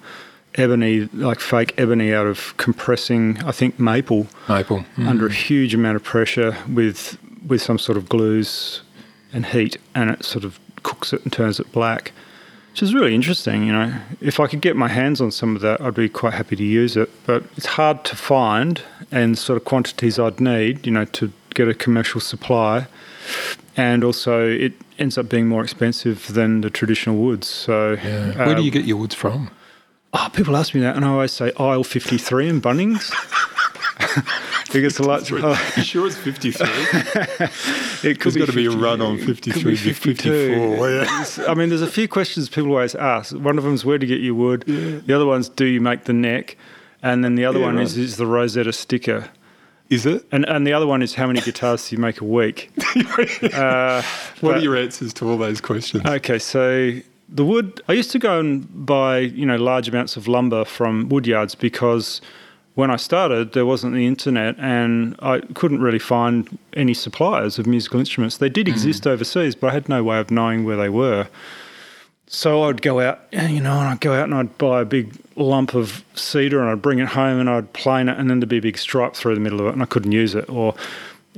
ebony, 0.56 1.08
like 1.12 1.40
fake 1.40 1.74
ebony, 1.78 2.12
out 2.12 2.26
of 2.26 2.56
compressing, 2.56 3.42
I 3.44 3.52
think, 3.52 3.78
maple 3.80 4.26
Maple. 4.48 4.84
Mm. 4.96 5.08
under 5.08 5.26
a 5.26 5.32
huge 5.32 5.74
amount 5.74 5.96
of 5.96 6.04
pressure 6.04 6.56
with 6.72 7.18
with 7.46 7.62
some 7.62 7.78
sort 7.78 7.96
of 7.96 8.08
glues 8.08 8.82
and 9.32 9.46
heat, 9.46 9.76
and 9.94 10.10
it 10.10 10.24
sort 10.24 10.44
of 10.44 10.58
cooks 10.82 11.12
it 11.12 11.22
and 11.22 11.32
turns 11.32 11.60
it 11.60 11.70
black, 11.72 12.12
which 12.72 12.82
is 12.82 12.92
really 12.92 13.14
interesting. 13.14 13.66
You 13.66 13.72
know, 13.72 14.00
if 14.20 14.40
I 14.40 14.48
could 14.48 14.60
get 14.60 14.76
my 14.76 14.88
hands 14.88 15.20
on 15.20 15.30
some 15.30 15.54
of 15.54 15.62
that, 15.62 15.80
I'd 15.80 15.94
be 15.94 16.08
quite 16.08 16.34
happy 16.34 16.56
to 16.56 16.64
use 16.64 16.96
it. 16.96 17.08
But 17.24 17.44
it's 17.56 17.66
hard 17.66 18.04
to 18.04 18.16
find, 18.16 18.82
and 19.12 19.38
sort 19.38 19.56
of 19.56 19.64
quantities 19.64 20.18
I'd 20.18 20.40
need, 20.40 20.86
you 20.86 20.92
know, 20.92 21.04
to 21.04 21.32
get 21.54 21.68
a 21.68 21.74
commercial 21.74 22.20
supply, 22.20 22.88
and 23.76 24.02
also 24.02 24.46
it 24.48 24.72
ends 24.98 25.18
up 25.18 25.28
being 25.28 25.46
more 25.46 25.62
expensive 25.62 26.32
than 26.32 26.62
the 26.62 26.70
traditional 26.70 27.16
woods. 27.16 27.46
So, 27.46 27.92
Yeah. 27.92 28.46
Where 28.46 28.54
do 28.54 28.62
uh, 28.62 28.64
you 28.64 28.70
get 28.70 28.84
your 28.84 28.96
woods 28.96 29.14
from? 29.14 29.50
Oh, 30.12 30.28
people 30.32 30.56
ask 30.56 30.74
me 30.74 30.80
that, 30.80 30.96
and 30.96 31.04
I 31.04 31.08
always 31.08 31.32
say 31.32 31.52
aisle 31.58 31.84
53 31.84 32.48
in 32.48 32.60
Bunnings. 32.62 33.12
because 34.72 34.98
a 34.98 35.02
lot. 35.02 35.28
You 35.30 35.82
sure 35.82 36.06
it's 36.06 36.16
53? 36.16 36.66
it 38.10 38.20
could 38.20 38.32
There's 38.32 38.36
got 38.36 38.46
to 38.46 38.52
be 38.52 38.66
a 38.66 38.70
run 38.70 39.00
on 39.00 39.18
could 39.18 39.26
53 39.42 39.70
be 39.70 39.76
54. 39.76 40.90
Yeah. 40.90 41.34
I 41.48 41.54
mean, 41.54 41.68
there's 41.68 41.82
a 41.82 41.86
few 41.86 42.08
questions 42.08 42.48
people 42.48 42.70
always 42.70 42.94
ask. 42.94 43.34
One 43.34 43.58
of 43.58 43.64
them 43.64 43.74
is 43.74 43.84
where 43.84 43.98
to 43.98 44.06
get 44.06 44.20
your 44.20 44.34
wood. 44.34 44.62
The 44.62 45.14
other 45.14 45.26
one's 45.26 45.48
do 45.48 45.64
you 45.66 45.80
make 45.80 46.04
the 46.04 46.12
neck, 46.12 46.56
and 47.02 47.24
then 47.24 47.34
the 47.34 47.44
other 47.44 47.58
Yeah, 47.58 47.66
one 47.66 47.76
right. 47.76 47.84
is 47.84 47.96
is 47.96 48.16
the 48.16 48.26
Rosetta 48.26 48.72
sticker, 48.72 49.28
Is 49.88 50.04
it? 50.06 50.24
and 50.32 50.44
and 50.48 50.66
the 50.66 50.72
other 50.72 50.86
one 50.86 51.00
is 51.02 51.14
how 51.14 51.26
many 51.26 51.40
guitars 51.40 51.88
do 51.88 51.96
you 51.96 52.02
make 52.02 52.20
a 52.20 52.24
week? 52.24 52.70
uh, 53.54 54.02
What 54.40 54.52
but- 54.52 54.56
are 54.56 54.60
your 54.60 54.76
answers 54.76 55.12
to 55.14 55.28
all 55.30 55.38
those 55.38 55.60
questions? 55.60 56.04
Okay, 56.04 56.38
so 56.38 56.92
the 57.28 57.44
wood. 57.44 57.80
I 57.88 57.92
used 57.92 58.10
to 58.12 58.18
go 58.18 58.40
and 58.40 58.86
buy, 58.86 59.18
you 59.18 59.46
know, 59.46 59.56
large 59.56 59.88
amounts 59.88 60.16
of 60.16 60.26
lumber 60.28 60.64
from 60.64 61.08
woodyards 61.08 61.54
because 61.58 62.20
when 62.74 62.90
I 62.90 62.96
started, 62.96 63.52
there 63.52 63.64
wasn't 63.64 63.94
the 63.94 64.06
internet, 64.06 64.54
and 64.58 65.16
I 65.20 65.40
couldn't 65.54 65.80
really 65.80 65.98
find 65.98 66.58
any 66.74 66.92
suppliers 66.92 67.58
of 67.58 67.66
musical 67.66 67.98
instruments. 67.98 68.36
They 68.36 68.50
did 68.50 68.68
exist 68.68 69.06
overseas, 69.06 69.54
but 69.54 69.70
I 69.70 69.72
had 69.72 69.88
no 69.88 70.04
way 70.04 70.18
of 70.20 70.30
knowing 70.30 70.64
where 70.64 70.76
they 70.76 70.90
were. 70.90 71.26
So 72.26 72.64
I'd 72.64 72.82
go 72.82 73.00
out, 73.00 73.20
you 73.32 73.60
know, 73.60 73.78
and 73.78 73.88
I'd 73.88 74.00
go 74.00 74.12
out 74.12 74.24
and 74.24 74.34
I'd 74.34 74.58
buy 74.58 74.82
a 74.82 74.84
big 74.84 75.14
lump 75.36 75.74
of 75.74 76.04
cedar 76.14 76.60
and 76.60 76.70
I'd 76.70 76.82
bring 76.82 76.98
it 76.98 77.08
home 77.08 77.38
and 77.38 77.48
I'd 77.48 77.72
plane 77.72 78.08
it, 78.08 78.18
and 78.18 78.28
then 78.30 78.40
there'd 78.40 78.48
be 78.48 78.58
a 78.58 78.62
big 78.62 78.78
stripe 78.78 79.14
through 79.14 79.34
the 79.34 79.40
middle 79.40 79.60
of 79.60 79.66
it, 79.66 79.72
and 79.72 79.82
I 79.82 79.86
couldn't 79.86 80.12
use 80.12 80.34
it. 80.34 80.48
Or, 80.48 80.74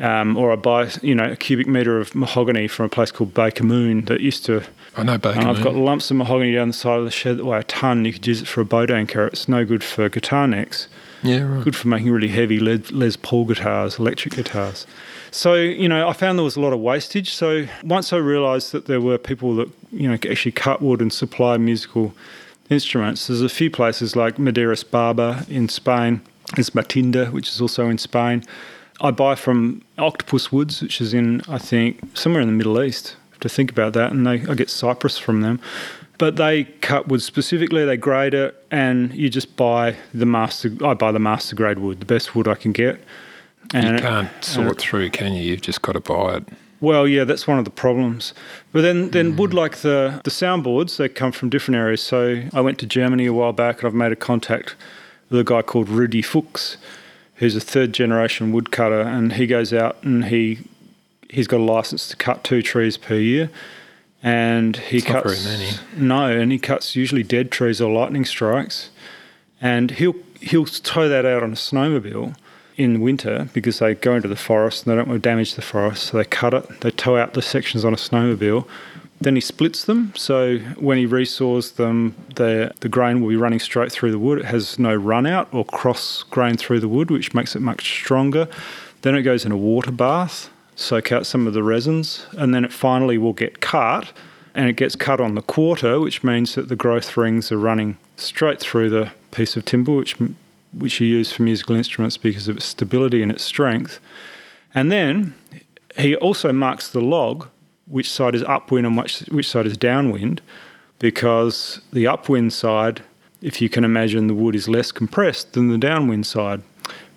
um, 0.00 0.36
or 0.36 0.52
I'd 0.52 0.62
buy, 0.62 0.90
you 1.02 1.14
know, 1.14 1.24
a 1.24 1.36
cubic 1.36 1.66
meter 1.66 1.98
of 1.98 2.14
mahogany 2.14 2.68
from 2.68 2.86
a 2.86 2.88
place 2.88 3.10
called 3.10 3.34
Baker 3.34 3.64
Moon 3.64 4.04
that 4.06 4.20
used 4.20 4.44
to 4.46 4.62
I 4.96 5.02
know 5.02 5.18
Baker. 5.18 5.38
and 5.38 5.48
I've 5.48 5.62
got 5.62 5.74
lumps 5.74 6.10
of 6.10 6.16
mahogany 6.16 6.52
down 6.52 6.68
the 6.68 6.74
side 6.74 6.98
of 6.98 7.04
the 7.04 7.10
shed 7.10 7.38
that 7.38 7.44
weigh 7.44 7.58
a 7.58 7.64
ton. 7.64 8.04
You 8.04 8.12
could 8.12 8.26
use 8.26 8.42
it 8.42 8.48
for 8.48 8.60
a 8.60 8.64
boat 8.64 8.90
anchor. 8.90 9.26
It's 9.28 9.48
no 9.48 9.64
good 9.64 9.84
for 9.84 10.08
guitar 10.08 10.46
necks. 10.46 10.88
Yeah, 11.22 11.42
right. 11.42 11.64
Good 11.64 11.76
for 11.76 11.88
making 11.88 12.10
really 12.10 12.28
heavy 12.28 12.60
Les, 12.60 12.90
Les 12.92 13.16
Paul 13.16 13.44
guitars, 13.44 13.98
electric 13.98 14.34
guitars. 14.34 14.86
So, 15.30 15.54
you 15.54 15.88
know, 15.88 16.08
I 16.08 16.12
found 16.12 16.38
there 16.38 16.44
was 16.44 16.56
a 16.56 16.60
lot 16.60 16.72
of 16.72 16.80
wastage. 16.80 17.34
So 17.34 17.66
once 17.84 18.12
I 18.12 18.16
realised 18.16 18.72
that 18.72 18.86
there 18.86 19.00
were 19.00 19.18
people 19.18 19.54
that, 19.56 19.68
you 19.92 20.08
know, 20.08 20.14
actually 20.14 20.52
cut 20.52 20.80
wood 20.80 21.00
and 21.00 21.12
supply 21.12 21.56
musical 21.56 22.14
instruments, 22.70 23.26
there's 23.26 23.42
a 23.42 23.48
few 23.48 23.70
places 23.70 24.16
like 24.16 24.36
Maderas 24.36 24.84
Barbero 24.84 25.48
in 25.48 25.68
Spain. 25.68 26.20
There's 26.54 26.74
Madinter, 26.74 27.26
which 27.26 27.48
is 27.48 27.60
also 27.60 27.88
in 27.88 27.98
Spain. 27.98 28.42
I 29.00 29.10
buy 29.10 29.34
from 29.34 29.82
Octopus 29.98 30.50
Woods, 30.50 30.82
which 30.82 31.00
is 31.00 31.14
in, 31.14 31.42
I 31.48 31.58
think, 31.58 32.00
somewhere 32.16 32.40
in 32.42 32.48
the 32.48 32.54
Middle 32.54 32.82
East. 32.82 33.16
Have 33.32 33.40
to 33.40 33.48
think 33.48 33.70
about 33.70 33.92
that, 33.92 34.10
and 34.12 34.26
they, 34.26 34.40
I 34.50 34.54
get 34.54 34.70
cypress 34.70 35.18
from 35.18 35.42
them. 35.42 35.60
But 36.18 36.34
they 36.34 36.64
cut 36.64 37.06
wood 37.06 37.22
specifically, 37.22 37.84
they 37.84 37.96
grade 37.96 38.34
it, 38.34 38.60
and 38.72 39.14
you 39.14 39.30
just 39.30 39.54
buy 39.56 39.94
the 40.12 40.26
master. 40.26 40.72
I 40.84 40.94
buy 40.94 41.12
the 41.12 41.20
master 41.20 41.54
grade 41.54 41.78
wood, 41.78 42.00
the 42.00 42.06
best 42.06 42.34
wood 42.34 42.48
I 42.48 42.54
can 42.56 42.72
get. 42.72 42.96
You 43.72 43.80
And 43.80 43.96
it- 43.98 44.02
can't 44.02 44.28
and 44.34 44.44
sort 44.44 44.68
it- 44.72 44.78
through, 44.78 45.10
can 45.10 45.32
you? 45.34 45.42
You've 45.44 45.60
just 45.60 45.82
got 45.82 45.92
to 45.92 46.00
buy 46.00 46.36
it. 46.38 46.44
Well, 46.80 47.08
yeah, 47.08 47.24
that's 47.24 47.46
one 47.46 47.58
of 47.58 47.64
the 47.64 47.70
problems. 47.70 48.32
But 48.72 48.82
then, 48.82 49.10
then 49.10 49.32
hmm. 49.32 49.36
wood 49.36 49.54
like 49.54 49.78
the 49.78 50.20
the 50.24 50.30
soundboards, 50.30 50.96
they 50.96 51.08
come 51.08 51.32
from 51.32 51.48
different 51.48 51.76
areas. 51.76 52.02
So 52.02 52.44
I 52.52 52.60
went 52.60 52.78
to 52.80 52.86
Germany 52.86 53.26
a 53.26 53.32
while 53.32 53.52
back, 53.52 53.78
and 53.78 53.86
I've 53.86 53.94
made 53.94 54.12
a 54.12 54.16
contact 54.16 54.76
with 55.30 55.40
a 55.40 55.44
guy 55.44 55.62
called 55.62 55.88
Rudy 55.88 56.22
Fuchs, 56.22 56.76
who's 57.36 57.56
a 57.56 57.60
third 57.60 57.92
generation 57.92 58.52
woodcutter, 58.52 59.00
and 59.00 59.34
he 59.34 59.46
goes 59.46 59.72
out 59.72 60.02
and 60.02 60.26
he 60.26 60.60
he's 61.30 61.46
got 61.46 61.60
a 61.60 61.64
license 61.64 62.08
to 62.08 62.16
cut 62.16 62.44
two 62.44 62.62
trees 62.62 62.96
per 62.96 63.16
year, 63.16 63.50
and 64.22 64.76
he 64.76 64.98
It's 64.98 65.08
not 65.08 65.24
cuts 65.24 65.42
very 65.44 65.58
many. 65.58 65.70
no, 65.96 66.30
and 66.30 66.52
he 66.52 66.58
cuts 66.58 66.96
usually 66.96 67.22
dead 67.22 67.50
trees 67.50 67.80
or 67.80 67.92
lightning 67.92 68.24
strikes, 68.24 68.90
and 69.60 69.90
he'll 69.92 70.16
he'll 70.40 70.66
tow 70.66 71.08
that 71.08 71.26
out 71.26 71.42
on 71.42 71.52
a 71.52 71.56
snowmobile 71.56 72.36
in 72.78 73.00
winter 73.00 73.50
because 73.52 73.80
they 73.80 73.94
go 73.94 74.14
into 74.14 74.28
the 74.28 74.36
forest 74.36 74.86
and 74.86 74.92
they 74.92 74.96
don't 74.96 75.08
want 75.08 75.22
to 75.22 75.28
damage 75.28 75.54
the 75.54 75.62
forest, 75.62 76.04
so 76.04 76.16
they 76.16 76.24
cut 76.24 76.54
it. 76.54 76.80
They 76.80 76.92
tow 76.92 77.16
out 77.16 77.34
the 77.34 77.42
sections 77.42 77.84
on 77.84 77.92
a 77.92 77.96
snowmobile. 77.96 78.66
Then 79.20 79.34
he 79.34 79.40
splits 79.40 79.84
them, 79.84 80.12
so 80.14 80.58
when 80.78 80.96
he 80.96 81.04
resaws 81.04 81.74
them, 81.74 82.14
the 82.36 82.72
the 82.78 82.88
grain 82.88 83.20
will 83.20 83.30
be 83.30 83.36
running 83.36 83.58
straight 83.58 83.90
through 83.90 84.12
the 84.12 84.18
wood. 84.18 84.38
It 84.38 84.44
has 84.44 84.78
no 84.78 84.94
run 84.94 85.26
out 85.26 85.48
or 85.52 85.64
cross 85.64 86.22
grain 86.22 86.56
through 86.56 86.78
the 86.78 86.88
wood, 86.88 87.10
which 87.10 87.34
makes 87.34 87.56
it 87.56 87.60
much 87.60 87.82
stronger. 87.82 88.46
Then 89.02 89.16
it 89.16 89.22
goes 89.22 89.44
in 89.44 89.50
a 89.50 89.56
water 89.56 89.90
bath, 89.90 90.48
soak 90.76 91.10
out 91.10 91.26
some 91.26 91.48
of 91.48 91.54
the 91.54 91.64
resins, 91.64 92.26
and 92.36 92.54
then 92.54 92.64
it 92.64 92.72
finally 92.72 93.18
will 93.18 93.32
get 93.32 93.60
cut, 93.60 94.12
and 94.54 94.68
it 94.68 94.76
gets 94.76 94.94
cut 94.94 95.20
on 95.20 95.34
the 95.34 95.42
quarter, 95.42 95.98
which 95.98 96.22
means 96.22 96.54
that 96.54 96.68
the 96.68 96.76
growth 96.76 97.16
rings 97.16 97.50
are 97.50 97.58
running 97.58 97.96
straight 98.16 98.60
through 98.60 98.90
the 98.90 99.10
piece 99.32 99.56
of 99.56 99.64
timber, 99.64 99.92
which 99.92 100.16
which 100.72 101.00
you 101.00 101.06
use 101.06 101.32
for 101.32 101.42
musical 101.42 101.76
instruments 101.76 102.16
because 102.16 102.48
of 102.48 102.56
its 102.56 102.66
stability 102.66 103.22
and 103.22 103.32
its 103.32 103.44
strength. 103.44 104.00
And 104.74 104.92
then 104.92 105.34
he 105.96 106.14
also 106.16 106.52
marks 106.52 106.88
the 106.88 107.00
log, 107.00 107.48
which 107.86 108.10
side 108.10 108.34
is 108.34 108.42
upwind 108.44 108.86
and 108.86 108.96
which, 108.96 109.20
which 109.30 109.48
side 109.48 109.66
is 109.66 109.76
downwind, 109.76 110.40
because 110.98 111.80
the 111.92 112.06
upwind 112.06 112.52
side, 112.52 113.02
if 113.40 113.62
you 113.62 113.68
can 113.68 113.84
imagine, 113.84 114.26
the 114.26 114.34
wood 114.34 114.54
is 114.54 114.68
less 114.68 114.92
compressed 114.92 115.52
than 115.52 115.68
the 115.68 115.78
downwind 115.78 116.26
side. 116.26 116.62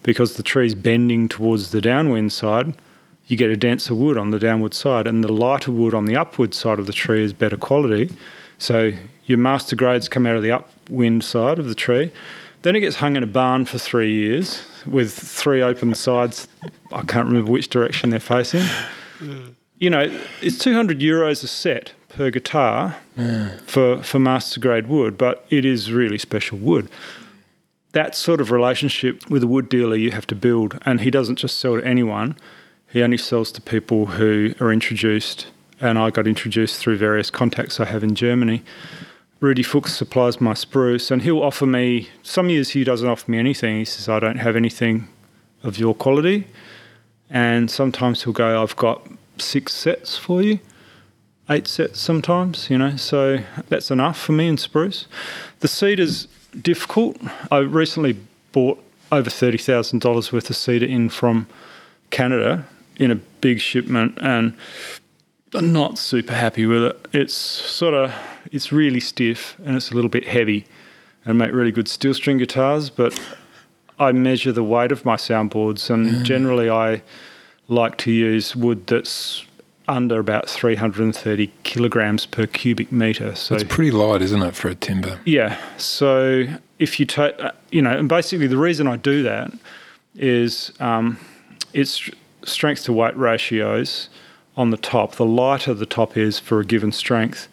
Because 0.03 0.36
the 0.36 0.43
tree's 0.43 0.74
bending 0.74 1.29
towards 1.29 1.72
the 1.72 1.81
downwind 1.81 2.31
side, 2.34 2.74
you 3.27 3.38
get 3.38 3.51
a 3.51 3.58
denser 3.58 3.93
wood 3.93 4.17
on 4.17 4.31
the 4.31 4.39
downward 4.39 4.74
side, 4.74 5.08
and 5.08 5.24
the 5.24 5.31
lighter 5.31 5.72
wood 5.72 5.93
on 5.93 6.05
the 6.05 6.15
upward 6.15 6.53
side 6.53 6.79
of 6.79 6.88
the 6.88 6.93
tree 6.93 7.24
is 7.24 7.34
better 7.34 7.58
quality. 7.58 8.12
So 8.58 8.91
your 9.25 9.38
master 9.38 9.75
grades 9.75 10.10
come 10.10 10.25
out 10.25 10.36
of 10.36 10.43
the 10.43 10.51
upwind 10.51 11.24
side 11.24 11.60
of 11.60 11.67
the 11.67 11.75
tree. 11.75 12.12
Then 12.62 12.75
it 12.75 12.82
gets 12.82 12.98
hung 12.98 13.15
in 13.15 13.24
a 13.24 13.27
barn 13.27 13.65
for 13.65 13.80
three 13.80 14.13
years 14.13 14.63
with 14.86 15.13
three 15.13 15.62
open 15.62 15.96
sides. 15.96 16.48
I 16.91 17.01
can't 17.03 17.27
remember 17.27 17.51
which 17.51 17.70
direction 17.70 18.12
they're 18.12 18.20
facing. 18.20 18.63
You 19.80 19.89
know, 19.89 20.22
it's 20.41 20.60
200 20.60 21.00
euros 21.00 21.44
a 21.44 21.48
set 21.48 21.94
per 22.10 22.30
guitar 22.30 22.98
for, 23.65 24.03
for 24.03 24.20
master 24.20 24.60
grade 24.60 24.88
wood, 24.88 25.18
but 25.18 25.46
it 25.50 25.65
is 25.65 25.91
really 25.91 26.18
special 26.18 26.58
wood. 26.58 26.89
That 27.94 28.15
sort 28.15 28.39
of 28.39 28.51
relationship 28.51 29.30
with 29.30 29.44
a 29.44 29.48
wood 29.48 29.68
dealer 29.68 29.96
you 29.96 30.12
have 30.12 30.27
to 30.27 30.36
build, 30.36 30.77
and 30.86 31.01
he 31.01 31.12
doesn't 31.12 31.38
just 31.38 31.58
sell 31.58 31.77
to 31.77 31.86
anyone, 31.86 32.38
he 32.88 33.01
only 33.01 33.18
sells 33.18 33.51
to 33.53 33.62
people 33.62 34.06
who 34.06 34.53
are 34.60 34.72
introduced. 34.72 35.48
And 35.80 35.98
I 35.98 36.12
got 36.12 36.27
introduced 36.27 36.80
through 36.80 36.98
various 36.98 37.32
contacts 37.32 37.80
I 37.80 37.86
have 37.86 38.03
in 38.03 38.13
Germany. 38.13 38.63
Rudy 39.41 39.63
Fuchs 39.63 39.93
supplies 39.95 40.39
my 40.39 40.53
spruce, 40.53 41.10
and 41.10 41.24
he'll 41.24 41.41
offer 41.41 41.65
me. 41.65 42.10
Some 42.21 42.50
years 42.50 42.69
he 42.69 42.83
doesn't 42.83 43.10
offer 43.10 43.29
me 43.29 43.39
anything. 43.39 43.79
He 43.79 43.86
says, 43.86 44.07
"I 44.07 44.19
don't 44.19 44.38
have 44.38 44.55
anything 44.55 45.07
of 45.63 45.79
your 45.79 45.95
quality," 45.95 46.45
and 47.27 47.69
sometimes 47.69 48.24
he'll 48.24 48.33
go, 48.33 48.62
"I've 48.62 48.75
got 48.75 49.01
six 49.39 49.74
sets 49.74 50.15
for 50.15 50.43
you, 50.43 50.60
eight 51.50 51.67
sets 51.67 52.00
sometimes." 52.00 52.69
You 52.69 52.77
know, 52.77 52.95
so 52.98 53.39
that's 53.67 53.89
enough 53.89 54.21
for 54.21 54.33
me 54.33 54.48
in 54.48 54.57
spruce. 54.60 55.07
The 55.62 55.67
cedar's 55.67 56.27
difficult. 56.62 57.17
I 57.51 57.57
recently 57.60 58.17
bought 58.51 58.77
over 59.12 59.31
thirty 59.31 59.57
thousand 59.57 60.01
dollars 60.01 60.31
worth 60.31 60.51
of 60.51 60.55
cedar 60.55 60.86
in 60.86 61.10
from 61.10 61.48
Canada 62.12 62.65
in 62.98 63.10
a 63.10 63.15
big 63.15 63.60
shipment, 63.60 64.19
and 64.21 64.53
I'm 65.53 65.74
not 65.74 65.98
super 65.98 66.34
happy 66.34 66.65
with 66.65 66.84
it. 66.84 67.08
It's 67.13 67.34
sort 67.34 67.93
of 67.93 68.13
it's 68.51 68.72
really 68.72 69.00
stiff 69.00 69.58
and 69.65 69.75
it's 69.75 69.91
a 69.91 69.96
little 69.96 70.10
bit 70.10 70.27
heavy 70.27 70.65
and 71.25 71.38
make 71.38 71.51
really 71.51 71.72
good 71.72 71.88
steel 71.88 72.13
string 72.13 72.38
guitars, 72.38 72.89
but 72.89 73.20
I 74.00 74.12
measure 74.12 74.51
the 74.51 74.63
weight 74.63 74.91
of 74.91 75.05
my 75.05 75.15
soundboards 75.15 75.89
and 75.89 76.25
generally 76.25 76.70
I 76.70 77.01
like 77.67 77.98
to 78.00 78.12
use 78.12 78.55
wood 78.55 78.88
that's 78.88 79.46
under 79.88 80.20
about 80.20 80.50
330 80.50 81.51
kilograms 81.63 82.25
per 82.25 82.48
cubic 82.48 82.91
meter. 82.91 83.36
So 83.36 83.55
It's 83.55 83.63
pretty 83.65 83.91
light, 83.91 84.22
isn't 84.22 84.41
it, 84.41 84.55
for 84.55 84.70
a 84.70 84.75
timber? 84.75 85.20
yeah. 85.25 85.58
So 85.77 86.46
if 86.79 87.00
you 87.00 87.05
take, 87.05 87.39
uh, 87.39 87.51
you 87.72 87.81
know, 87.81 87.91
and 87.91 88.08
basically 88.08 88.48
the 88.48 88.58
reason 88.58 88.88
I 88.88 88.96
do 88.96 89.22
that 89.24 89.51
is 90.15 90.72
um, 90.79 91.17
it's 91.74 92.10
strength 92.43 92.86
to 92.86 92.93
weight 92.93 93.15
ratios 93.17 94.10
on 94.58 94.70
the 94.70 94.77
top. 94.77 95.15
The 95.15 95.25
lighter 95.25 95.74
the 95.74 95.86
top 95.86 96.17
is 96.17 96.39
for 96.39 96.60
a 96.60 96.65
given 96.65 96.91
strength, 96.91 97.48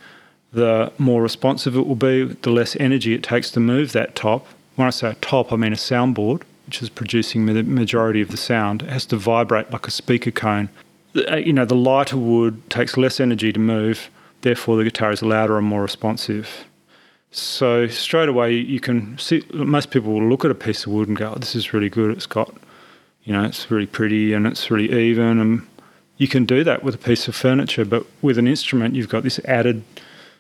the 0.52 0.92
more 0.98 1.22
responsive 1.22 1.76
it 1.76 1.86
will 1.86 1.94
be, 1.94 2.24
the 2.24 2.50
less 2.50 2.76
energy 2.76 3.14
it 3.14 3.22
takes 3.22 3.50
to 3.52 3.60
move 3.60 3.92
that 3.92 4.14
top. 4.14 4.46
When 4.76 4.86
I 4.86 4.90
say 4.90 5.10
a 5.10 5.14
top, 5.14 5.52
I 5.52 5.56
mean 5.56 5.72
a 5.72 5.76
soundboard, 5.76 6.42
which 6.66 6.82
is 6.82 6.88
producing 6.88 7.46
the 7.46 7.62
majority 7.62 8.20
of 8.20 8.30
the 8.30 8.36
sound. 8.36 8.82
It 8.82 8.90
has 8.90 9.06
to 9.06 9.16
vibrate 9.16 9.70
like 9.70 9.86
a 9.86 9.90
speaker 9.90 10.30
cone. 10.30 10.68
Uh, 11.16 11.36
You 11.36 11.52
know, 11.52 11.64
the 11.64 11.74
lighter 11.74 12.16
wood 12.16 12.68
takes 12.70 12.96
less 12.96 13.20
energy 13.20 13.52
to 13.52 13.60
move, 13.60 14.10
therefore, 14.42 14.76
the 14.76 14.84
guitar 14.84 15.10
is 15.10 15.22
louder 15.22 15.58
and 15.58 15.66
more 15.66 15.82
responsive. 15.82 16.64
So 17.30 17.86
straight 17.88 18.28
away, 18.28 18.54
you 18.54 18.80
can 18.80 19.18
see 19.18 19.42
most 19.52 19.90
people 19.90 20.12
will 20.12 20.28
look 20.28 20.44
at 20.44 20.50
a 20.50 20.54
piece 20.54 20.86
of 20.86 20.92
wood 20.92 21.08
and 21.08 21.16
go, 21.16 21.32
oh, 21.34 21.38
"This 21.38 21.54
is 21.54 21.74
really 21.74 21.90
good. 21.90 22.10
It's 22.10 22.26
got, 22.26 22.54
you 23.24 23.32
know, 23.34 23.44
it's 23.44 23.70
really 23.70 23.86
pretty 23.86 24.32
and 24.32 24.46
it's 24.46 24.70
really 24.70 24.90
even." 24.90 25.38
And 25.38 25.62
you 26.18 26.28
can 26.28 26.44
do 26.44 26.62
that 26.64 26.82
with 26.82 26.94
a 26.94 26.98
piece 26.98 27.28
of 27.28 27.34
furniture, 27.34 27.84
but 27.84 28.04
with 28.20 28.38
an 28.38 28.46
instrument, 28.46 28.94
you've 28.94 29.08
got 29.08 29.22
this 29.22 29.38
added 29.46 29.82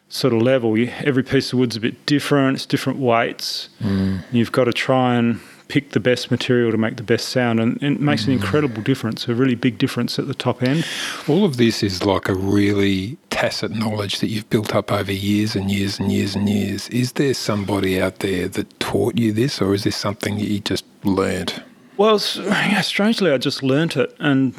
sort 0.08 0.34
of 0.34 0.42
level. 0.42 0.76
You, 0.76 0.92
every 0.98 1.22
piece 1.22 1.52
of 1.52 1.58
wood's 1.58 1.76
a 1.76 1.80
bit 1.80 2.04
different. 2.04 2.56
It's 2.56 2.66
different 2.66 2.98
weights. 2.98 3.68
Mm. 3.80 4.24
You've 4.32 4.52
got 4.52 4.64
to 4.64 4.72
try 4.72 5.14
and 5.14 5.40
pick 5.68 5.90
the 5.90 6.00
best 6.00 6.30
material 6.30 6.70
to 6.70 6.78
make 6.78 6.96
the 6.96 7.02
best 7.02 7.28
sound, 7.28 7.60
and, 7.60 7.80
and 7.82 7.96
it 7.96 8.00
makes 8.00 8.26
an 8.26 8.32
mm. 8.32 8.40
incredible 8.40 8.82
difference. 8.82 9.28
A 9.28 9.34
really 9.34 9.54
big 9.54 9.78
difference 9.78 10.18
at 10.18 10.26
the 10.26 10.34
top 10.34 10.62
end. 10.62 10.84
All 11.28 11.44
of 11.44 11.58
this 11.58 11.82
is 11.82 12.04
like 12.04 12.28
a 12.28 12.34
really 12.34 13.16
tacit 13.30 13.70
knowledge 13.70 14.18
that 14.20 14.28
you've 14.28 14.48
built 14.50 14.74
up 14.74 14.90
over 14.90 15.12
years 15.12 15.54
and 15.54 15.70
years 15.70 16.00
and 16.00 16.10
years 16.10 16.34
and 16.34 16.48
years. 16.48 16.88
Is 16.88 17.12
there 17.12 17.34
somebody 17.34 18.00
out 18.00 18.20
there 18.20 18.48
that 18.48 18.80
taught 18.80 19.16
you 19.16 19.32
this, 19.32 19.60
or 19.60 19.74
is 19.74 19.84
this 19.84 19.96
something 19.96 20.36
that 20.36 20.48
you 20.48 20.60
just 20.60 20.84
learned? 21.04 21.62
Well, 21.98 22.20
yeah, 22.36 22.80
strangely, 22.80 23.30
I 23.30 23.38
just 23.38 23.62
learnt 23.62 23.96
it, 23.96 24.16
and 24.18 24.54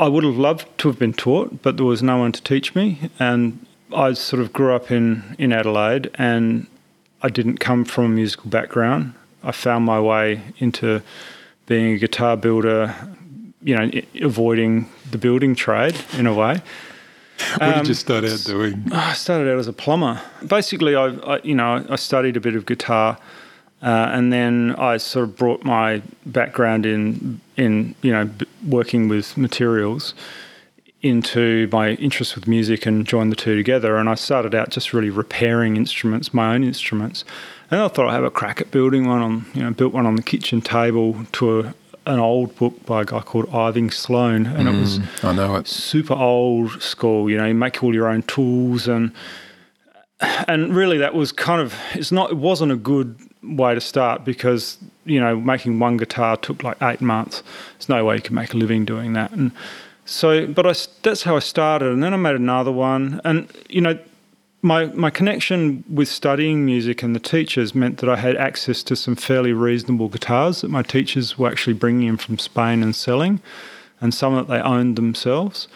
I 0.00 0.08
would 0.08 0.24
have 0.24 0.36
loved 0.36 0.66
to 0.78 0.88
have 0.88 0.98
been 0.98 1.12
taught, 1.12 1.62
but 1.62 1.76
there 1.76 1.86
was 1.86 2.02
no 2.02 2.18
one 2.18 2.32
to 2.32 2.42
teach 2.42 2.74
me. 2.74 3.10
And 3.18 3.64
I 3.94 4.12
sort 4.14 4.42
of 4.42 4.52
grew 4.52 4.74
up 4.74 4.90
in, 4.90 5.36
in 5.38 5.52
Adelaide, 5.52 6.10
and 6.14 6.66
I 7.22 7.28
didn't 7.28 7.58
come 7.58 7.84
from 7.84 8.04
a 8.06 8.08
musical 8.08 8.50
background. 8.50 9.14
I 9.44 9.52
found 9.52 9.84
my 9.84 10.00
way 10.00 10.40
into 10.58 11.02
being 11.66 11.92
a 11.92 11.98
guitar 11.98 12.36
builder, 12.36 12.94
you 13.62 13.76
know, 13.76 13.84
i- 13.92 14.02
avoiding 14.20 14.88
the 15.10 15.18
building 15.18 15.54
trade 15.54 15.94
in 16.18 16.26
a 16.26 16.34
way. 16.34 16.60
What 17.58 17.62
Um, 17.62 17.74
did 17.78 17.88
you 17.88 17.94
start 17.94 18.24
out 18.24 18.42
doing? 18.44 18.88
I 18.92 19.14
started 19.14 19.50
out 19.52 19.58
as 19.58 19.66
a 19.68 19.72
plumber. 19.72 20.20
Basically, 20.46 20.94
I, 20.94 21.06
I 21.34 21.40
you 21.42 21.54
know 21.54 21.84
I 21.88 21.96
studied 21.96 22.36
a 22.36 22.40
bit 22.40 22.54
of 22.54 22.66
guitar, 22.66 23.18
uh, 23.82 24.10
and 24.12 24.32
then 24.32 24.74
I 24.78 24.96
sort 24.96 25.24
of 25.24 25.36
brought 25.36 25.64
my 25.64 26.02
background 26.24 26.86
in 26.86 27.40
in 27.56 27.94
you 28.02 28.12
know 28.12 28.26
b- 28.26 28.46
working 28.66 29.08
with 29.08 29.36
materials 29.36 30.14
into 31.02 31.68
my 31.72 31.90
interest 31.94 32.36
with 32.36 32.46
music 32.46 32.86
and 32.86 33.04
joined 33.04 33.32
the 33.32 33.36
two 33.36 33.56
together. 33.56 33.96
And 33.96 34.08
I 34.08 34.14
started 34.14 34.54
out 34.54 34.70
just 34.70 34.92
really 34.92 35.10
repairing 35.10 35.76
instruments, 35.76 36.32
my 36.32 36.54
own 36.54 36.62
instruments, 36.62 37.24
and 37.72 37.80
I 37.80 37.88
thought 37.88 38.06
I'd 38.06 38.14
have 38.14 38.22
a 38.24 38.30
crack 38.30 38.60
at 38.60 38.70
building 38.70 39.06
one 39.08 39.20
on 39.20 39.46
you 39.54 39.62
know 39.62 39.70
built 39.72 39.92
one 39.92 40.06
on 40.06 40.16
the 40.16 40.22
kitchen 40.22 40.60
table 40.60 41.16
to 41.32 41.60
a, 41.60 41.74
an 42.06 42.18
old 42.20 42.54
book 42.56 42.86
by 42.86 43.02
a 43.02 43.04
guy 43.04 43.20
called 43.20 43.52
Irving 43.52 43.90
Sloane, 43.90 44.46
and 44.46 44.68
it 44.68 44.78
was 44.78 45.00
I 45.24 45.32
know 45.32 45.56
it. 45.56 45.66
super 45.66 46.14
old 46.14 46.80
school. 46.80 47.28
You 47.28 47.36
know, 47.36 47.46
you 47.46 47.54
make 47.54 47.82
all 47.82 47.94
your 47.94 48.06
own 48.08 48.22
tools, 48.22 48.86
and 48.86 49.12
and 50.20 50.74
really 50.74 50.98
that 50.98 51.14
was 51.14 51.32
kind 51.32 51.60
of 51.60 51.74
it's 51.94 52.12
not 52.12 52.30
it 52.30 52.36
wasn't 52.36 52.70
a 52.70 52.76
good 52.76 53.18
way 53.42 53.74
to 53.74 53.80
start 53.80 54.24
because 54.24 54.78
you 55.04 55.20
know 55.20 55.38
making 55.40 55.78
one 55.78 55.96
guitar 55.96 56.36
took 56.36 56.62
like 56.62 56.80
eight 56.82 57.00
months. 57.00 57.42
There's 57.74 57.88
no 57.88 58.04
way 58.04 58.16
you 58.16 58.22
can 58.22 58.34
make 58.34 58.52
a 58.54 58.56
living 58.56 58.84
doing 58.84 59.12
that, 59.14 59.32
and 59.32 59.52
so 60.04 60.46
but 60.46 60.66
I 60.66 60.74
that's 61.02 61.22
how 61.22 61.36
I 61.36 61.40
started, 61.40 61.92
and 61.92 62.02
then 62.02 62.14
I 62.14 62.16
made 62.16 62.36
another 62.36 62.72
one, 62.72 63.20
and 63.24 63.50
you 63.68 63.80
know. 63.80 63.98
My, 64.64 64.84
my 64.84 65.10
connection 65.10 65.82
with 65.92 66.06
studying 66.06 66.64
music 66.64 67.02
and 67.02 67.16
the 67.16 67.18
teachers 67.18 67.74
meant 67.74 67.98
that 67.98 68.08
I 68.08 68.14
had 68.14 68.36
access 68.36 68.84
to 68.84 68.94
some 68.94 69.16
fairly 69.16 69.52
reasonable 69.52 70.08
guitars 70.08 70.60
that 70.60 70.70
my 70.70 70.82
teachers 70.84 71.36
were 71.36 71.48
actually 71.48 71.72
bringing 71.72 72.06
in 72.06 72.16
from 72.16 72.38
Spain 72.38 72.80
and 72.80 72.94
selling, 72.94 73.40
and 74.00 74.14
some 74.14 74.36
that 74.36 74.46
they 74.46 74.60
owned 74.60 74.94
themselves. 74.94 75.66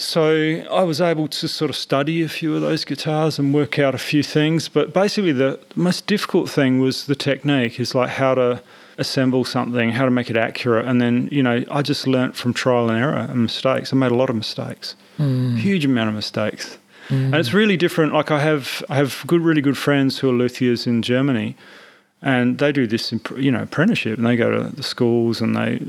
So 0.00 0.64
I 0.70 0.84
was 0.84 1.00
able 1.00 1.26
to 1.26 1.48
sort 1.48 1.70
of 1.70 1.76
study 1.76 2.22
a 2.22 2.28
few 2.28 2.54
of 2.54 2.60
those 2.60 2.84
guitars 2.84 3.36
and 3.36 3.52
work 3.52 3.80
out 3.80 3.96
a 3.96 3.98
few 3.98 4.22
things. 4.22 4.68
But 4.68 4.94
basically, 4.94 5.32
the 5.32 5.58
most 5.74 6.06
difficult 6.06 6.48
thing 6.48 6.78
was 6.78 7.06
the 7.06 7.16
technique, 7.16 7.80
is 7.80 7.96
like 7.96 8.10
how 8.10 8.36
to 8.36 8.62
assemble 8.96 9.44
something, 9.44 9.90
how 9.90 10.04
to 10.04 10.10
make 10.12 10.30
it 10.30 10.36
accurate. 10.36 10.86
And 10.86 11.00
then, 11.00 11.28
you 11.32 11.42
know, 11.42 11.64
I 11.68 11.82
just 11.82 12.06
learnt 12.06 12.36
from 12.36 12.54
trial 12.54 12.88
and 12.90 12.98
error 12.98 13.26
and 13.28 13.42
mistakes. 13.42 13.92
I 13.92 13.96
made 13.96 14.12
a 14.12 14.14
lot 14.14 14.30
of 14.30 14.36
mistakes, 14.36 14.94
hmm. 15.16 15.56
huge 15.56 15.84
amount 15.84 16.10
of 16.10 16.14
mistakes. 16.14 16.78
Hmm. 17.08 17.32
and 17.32 17.34
it's 17.34 17.52
really 17.52 17.76
different. 17.76 18.12
Like 18.12 18.30
I 18.30 18.38
have 18.38 18.84
I 18.88 18.94
have 18.94 19.24
good, 19.26 19.40
really 19.40 19.62
good 19.62 19.78
friends 19.78 20.20
who 20.20 20.30
are 20.30 20.32
luthiers 20.32 20.86
in 20.86 21.02
Germany, 21.02 21.56
and 22.22 22.58
they 22.58 22.70
do 22.70 22.86
this, 22.86 23.12
you 23.36 23.50
know, 23.50 23.62
apprenticeship, 23.62 24.16
and 24.16 24.26
they 24.26 24.36
go 24.36 24.50
to 24.50 24.68
the 24.76 24.82
schools 24.84 25.40
and 25.40 25.56
they 25.56 25.80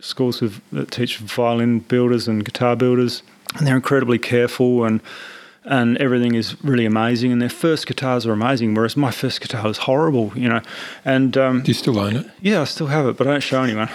schools 0.00 0.42
of, 0.42 0.60
that 0.72 0.90
teach 0.90 1.18
violin 1.18 1.80
builders 1.80 2.28
and 2.28 2.44
guitar 2.44 2.76
builders, 2.76 3.22
and 3.56 3.66
they're 3.66 3.76
incredibly 3.76 4.18
careful 4.18 4.84
and 4.84 5.00
and 5.64 5.98
everything 5.98 6.34
is 6.34 6.62
really 6.64 6.86
amazing. 6.86 7.30
And 7.30 7.42
their 7.42 7.50
first 7.50 7.86
guitars 7.86 8.26
are 8.26 8.32
amazing, 8.32 8.74
whereas 8.74 8.96
my 8.96 9.10
first 9.10 9.42
guitar 9.42 9.64
was 9.64 9.78
horrible, 9.78 10.32
you 10.34 10.48
know. 10.48 10.62
And 11.04 11.36
um, 11.36 11.62
do 11.62 11.68
you 11.68 11.74
still 11.74 11.98
own 11.98 12.16
it? 12.16 12.26
Yeah, 12.40 12.62
I 12.62 12.64
still 12.64 12.86
have 12.86 13.06
it, 13.06 13.18
but 13.18 13.26
I 13.26 13.32
don't 13.32 13.42
show 13.42 13.62
anyone. 13.62 13.90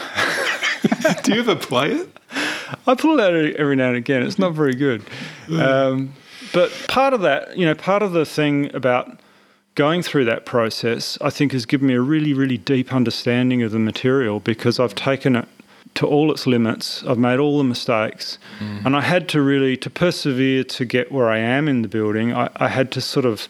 do 1.23 1.33
you 1.33 1.39
ever 1.39 1.55
play 1.55 1.93
it? 1.93 2.19
I 2.87 2.93
pull 2.93 3.19
it 3.19 3.23
out 3.23 3.33
every 3.55 3.75
now 3.75 3.87
and 3.87 3.97
again. 3.97 4.21
It's 4.21 4.37
not 4.37 4.53
very 4.53 4.75
good. 4.75 5.03
Um, 5.51 6.13
but 6.53 6.71
part 6.87 7.13
of 7.13 7.21
that, 7.21 7.57
you 7.57 7.65
know, 7.65 7.73
part 7.73 8.03
of 8.03 8.11
the 8.11 8.25
thing 8.25 8.73
about 8.75 9.19
going 9.75 10.03
through 10.03 10.25
that 10.25 10.45
process, 10.45 11.17
I 11.21 11.29
think, 11.29 11.51
has 11.53 11.65
given 11.65 11.87
me 11.87 11.95
a 11.95 12.01
really, 12.01 12.33
really 12.33 12.57
deep 12.57 12.93
understanding 12.93 13.63
of 13.63 13.71
the 13.71 13.79
material 13.79 14.39
because 14.39 14.79
I've 14.79 14.95
taken 14.95 15.35
it 15.35 15.47
to 15.95 16.07
all 16.07 16.31
its 16.31 16.47
limits. 16.47 17.03
I've 17.03 17.17
made 17.17 17.39
all 17.39 17.57
the 17.57 17.63
mistakes, 17.63 18.37
mm. 18.59 18.85
and 18.85 18.95
I 18.95 19.01
had 19.01 19.29
to 19.29 19.41
really 19.41 19.77
to 19.77 19.89
persevere 19.89 20.63
to 20.63 20.85
get 20.85 21.11
where 21.11 21.29
I 21.29 21.37
am 21.37 21.67
in 21.67 21.81
the 21.81 21.87
building. 21.87 22.33
I, 22.33 22.49
I, 22.55 22.67
had 22.67 22.91
to 22.93 23.01
sort 23.01 23.25
of 23.25 23.47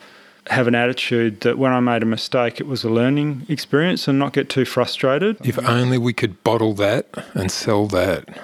have 0.48 0.68
an 0.68 0.76
attitude 0.76 1.42
that 1.42 1.58
when 1.58 1.72
I 1.72 1.80
made 1.80 2.04
a 2.04 2.06
mistake, 2.06 2.60
it 2.60 2.68
was 2.68 2.84
a 2.84 2.90
learning 2.90 3.46
experience, 3.50 4.08
and 4.08 4.20
not 4.20 4.34
get 4.34 4.50
too 4.50 4.66
frustrated. 4.66 5.38
If 5.46 5.58
only 5.60 5.98
we 5.98 6.14
could 6.14 6.44
bottle 6.44 6.74
that 6.76 7.08
and 7.34 7.52
sell 7.52 7.88
that. 7.88 8.38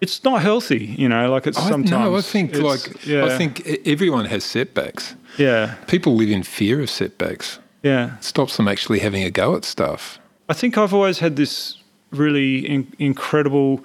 It's 0.00 0.24
not 0.24 0.42
healthy, 0.42 0.84
you 0.98 1.08
know. 1.08 1.30
Like 1.30 1.46
it's 1.46 1.58
I, 1.58 1.68
sometimes. 1.68 2.10
No, 2.10 2.16
I 2.16 2.22
think 2.22 2.54
like 2.56 3.06
yeah. 3.06 3.24
I 3.24 3.36
think 3.36 3.66
everyone 3.86 4.24
has 4.26 4.44
setbacks. 4.44 5.14
Yeah. 5.38 5.76
People 5.86 6.16
live 6.16 6.30
in 6.30 6.42
fear 6.42 6.80
of 6.80 6.90
setbacks. 6.90 7.60
Yeah. 7.82 8.16
It 8.16 8.24
stops 8.24 8.56
them 8.56 8.68
actually 8.68 8.98
having 8.98 9.22
a 9.22 9.30
go 9.30 9.56
at 9.56 9.64
stuff. 9.64 10.18
I 10.48 10.54
think 10.54 10.76
I've 10.76 10.92
always 10.92 11.20
had 11.20 11.36
this 11.36 11.78
really 12.12 12.66
in- 12.66 12.92
incredible 12.98 13.84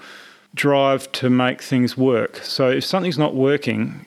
drive 0.54 1.12
to 1.14 1.30
make 1.30 1.62
things 1.62 1.98
work. 1.98 2.38
So 2.38 2.70
if 2.70 2.86
something's 2.86 3.18
not 3.18 3.36
working, 3.36 4.06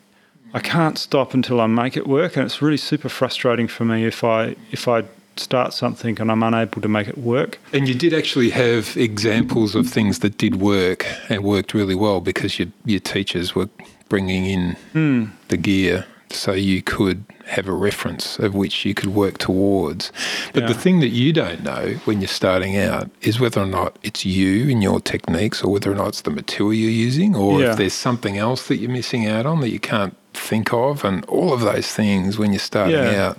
I 0.53 0.61
can't 0.61 0.99
stop 0.99 1.35
until 1.35 1.61
I 1.61 1.67
make 1.67 1.97
it 1.97 2.07
work, 2.07 2.37
and 2.37 2.45
it's 2.45 2.61
really 2.61 2.77
super 2.77 3.09
frustrating 3.09 3.69
for 3.69 3.85
me 3.85 4.05
if 4.05 4.25
I 4.25 4.57
if 4.73 4.89
I 4.89 5.05
start 5.37 5.73
something 5.73 6.21
and 6.21 6.31
I'm 6.31 6.43
unable 6.43 6.83
to 6.83 6.89
make 6.89 7.09
it 7.09 7.17
work. 7.17 7.59
And 7.73 7.89
you 7.89 7.95
did 7.95 8.12
actually 8.12 8.50
have 8.50 8.97
examples 8.97 9.75
of 9.75 9.89
things 9.89 10.19
that 10.19 10.37
did 10.37 10.57
work 10.57 11.07
and 11.31 11.43
worked 11.45 11.73
really 11.73 11.95
well 11.95 12.21
because 12.21 12.59
your 12.59 12.69
your 12.85 13.00
teachers 13.00 13.55
were 13.55 13.69
bringing 14.09 14.47
in 14.47 14.77
mm. 14.93 15.31
the 15.49 15.57
gear 15.57 16.05
so 16.31 16.53
you 16.53 16.83
could 16.83 17.25
have 17.50 17.66
a 17.66 17.73
reference 17.73 18.38
of 18.38 18.54
which 18.54 18.85
you 18.85 18.95
could 18.95 19.12
work 19.12 19.38
towards. 19.38 20.12
But 20.52 20.62
yeah. 20.62 20.69
the 20.69 20.75
thing 20.75 21.00
that 21.00 21.09
you 21.09 21.33
don't 21.33 21.64
know 21.64 21.95
when 22.04 22.21
you're 22.21 22.28
starting 22.28 22.76
out 22.76 23.11
is 23.23 23.40
whether 23.40 23.61
or 23.61 23.66
not 23.66 23.99
it's 24.04 24.25
you 24.25 24.71
and 24.71 24.83
your 24.83 25.00
techniques 25.00 25.62
or 25.62 25.73
whether 25.73 25.90
or 25.90 25.97
not 25.97 26.09
it's 26.09 26.21
the 26.23 26.30
material 26.30 26.75
you're 26.75 26.90
using 26.90 27.35
or 27.35 27.61
yeah. 27.61 27.73
if 27.73 27.76
there's 27.76 27.92
something 27.92 28.38
else 28.38 28.69
that 28.69 28.76
you're 28.76 28.90
missing 28.90 29.26
out 29.26 29.47
on 29.47 29.61
that 29.61 29.71
you 29.71 29.80
can't 29.80 30.16
think 30.33 30.73
of 30.73 31.04
and 31.04 31.25
all 31.25 31.52
of 31.52 31.61
those 31.61 31.88
things 31.88 32.38
when 32.38 32.52
you're 32.52 32.61
starting 32.61 32.95
yeah. 32.95 33.26
out. 33.26 33.38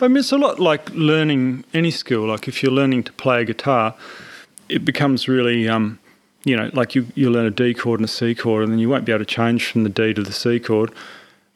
I 0.00 0.08
mean, 0.08 0.16
it's 0.16 0.32
a 0.32 0.38
lot 0.38 0.58
like 0.58 0.90
learning 0.90 1.64
any 1.72 1.92
skill. 1.92 2.26
Like 2.26 2.48
if 2.48 2.64
you're 2.64 2.72
learning 2.72 3.04
to 3.04 3.12
play 3.12 3.42
a 3.42 3.44
guitar, 3.44 3.94
it 4.68 4.84
becomes 4.84 5.28
really, 5.28 5.68
um, 5.68 6.00
you 6.44 6.56
know, 6.56 6.68
like 6.72 6.96
you, 6.96 7.06
you 7.14 7.30
learn 7.30 7.46
a 7.46 7.50
D 7.50 7.74
chord 7.74 8.00
and 8.00 8.08
a 8.08 8.12
C 8.12 8.34
chord 8.34 8.64
and 8.64 8.72
then 8.72 8.80
you 8.80 8.88
won't 8.88 9.04
be 9.04 9.12
able 9.12 9.24
to 9.24 9.34
change 9.34 9.70
from 9.70 9.84
the 9.84 9.88
D 9.88 10.12
to 10.14 10.22
the 10.22 10.32
C 10.32 10.58
chord 10.58 10.92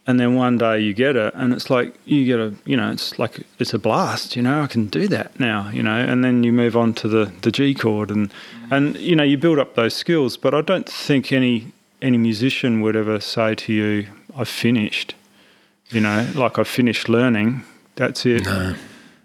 and 0.07 0.21
then 0.21 0.35
one 0.35 0.57
day 0.57 0.79
you 0.79 0.95
get 0.95 1.17
it 1.17 1.35
and 1.35 1.53
it's 1.53 1.69
like 1.69 1.95
you 2.05 2.25
get 2.25 2.39
a 2.39 2.55
you 2.65 2.77
know 2.77 2.91
it's 2.91 3.19
like 3.19 3.45
it's 3.59 3.75
a 3.75 3.79
blast 3.79 4.37
you 4.37 4.43
know 4.43 4.63
i 4.63 4.67
can 4.67 4.87
do 4.87 5.09
that 5.09 5.39
now 5.41 5.69
you 5.71 5.83
know 5.83 5.97
and 5.97 6.25
then 6.25 6.45
you 6.45 6.53
move 6.53 6.77
on 6.77 6.95
to 6.95 7.09
the 7.09 7.33
the 7.43 7.51
g 7.51 7.75
chord 7.75 8.11
and 8.11 8.33
and 8.71 8.97
you 8.97 9.17
know 9.17 9.25
you 9.25 9.37
build 9.37 9.59
up 9.59 9.75
those 9.75 9.95
skills 9.95 10.37
but 10.37 10.55
i 10.55 10.61
don't 10.61 10.89
think 10.89 11.33
any 11.33 11.73
any 12.01 12.19
musician 12.19 12.81
would 12.81 12.97
ever 12.97 13.21
say 13.21 13.55
to 13.55 13.73
you 13.73 14.07
i've 14.37 14.49
finished 14.49 15.15
you 15.91 16.01
know 16.01 16.29
like 16.35 16.59
i've 16.59 16.69
finished 16.69 17.09
learning 17.09 17.63
that's 17.97 18.25
it 18.25 18.45
no. 18.45 18.75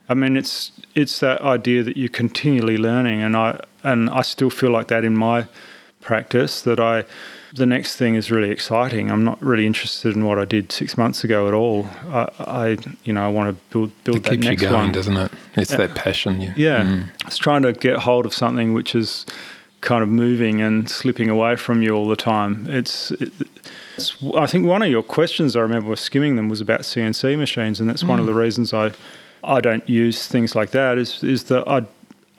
i 0.10 0.14
mean 0.14 0.36
it's 0.36 0.72
it's 0.96 1.20
that 1.20 1.42
idea 1.42 1.84
that 1.84 1.98
you're 1.98 2.10
continually 2.10 2.78
learning 2.78 3.22
and 3.22 3.36
i 3.36 3.60
and 3.84 4.10
i 4.10 4.22
still 4.22 4.50
feel 4.50 4.72
like 4.72 4.88
that 4.88 5.04
in 5.04 5.16
my 5.16 5.46
practice 6.00 6.62
that 6.62 6.80
i 6.80 7.04
the 7.54 7.66
next 7.66 7.98
thing 7.98 8.16
is 8.16 8.32
really 8.32 8.50
exciting. 8.50 9.12
I'm 9.12 9.24
not 9.24 9.42
really 9.42 9.66
interested 9.66 10.16
in 10.16 10.26
what 10.26 10.40
I 10.40 10.46
did 10.46 10.72
six 10.72 10.98
months 10.98 11.24
ago 11.24 11.48
at 11.48 11.54
all. 11.54 11.88
I, 12.08 12.30
I 12.40 12.78
you 13.04 13.14
know, 13.14 13.26
I 13.26 13.28
want 13.28 13.56
to 13.56 13.64
build 13.72 13.92
build 14.04 14.18
it 14.18 14.24
that 14.24 14.30
keeps 14.32 14.46
next 14.46 14.62
you 14.62 14.70
going, 14.70 14.84
one, 14.84 14.92
doesn't 14.92 15.18
it? 15.18 15.32
It's 15.56 15.72
yeah. 15.72 15.78
that 15.78 15.96
passion. 15.96 16.42
Yeah, 16.42 16.54
yeah. 16.56 16.84
Mm. 16.84 17.10
It's 17.28 17.38
trying 17.38 17.64
to 17.64 17.74
get 17.74 17.98
hold 17.98 18.26
of 18.26 18.34
something 18.34 18.74
which 18.74 18.96
is 18.96 19.26
kind 19.82 20.04
of 20.04 20.10
moving 20.10 20.62
and 20.62 20.90
slipping 20.90 21.30
away 21.30 21.56
from 21.56 21.82
you 21.82 21.92
all 21.92 22.08
the 22.08 22.16
time. 22.16 22.68
It's, 22.70 23.12
it, 23.12 23.34
it's 23.98 24.16
I 24.36 24.46
think 24.46 24.66
one 24.66 24.82
of 24.82 24.90
your 24.90 25.04
questions 25.04 25.56
I 25.56 25.62
remember 25.62 25.90
was 25.90 26.00
skimming 26.00 26.36
them 26.36 26.48
was 26.48 26.62
about 26.62 26.82
CNC 26.82 27.38
machines, 27.38 27.80
and 27.80 27.90
that's 27.90 28.04
mm. 28.04 28.10
one 28.10 28.20
of 28.20 28.28
the 28.28 28.34
mm. 28.34 28.44
reasons 28.44 28.74
I 28.74 28.92
I 29.44 29.60
don't 29.60 29.88
use 29.90 30.28
things 30.28 30.56
like 30.56 30.72
that. 30.72 30.98
Is 30.98 31.22
is 31.24 31.46
that 31.46 31.68
I 31.68 31.86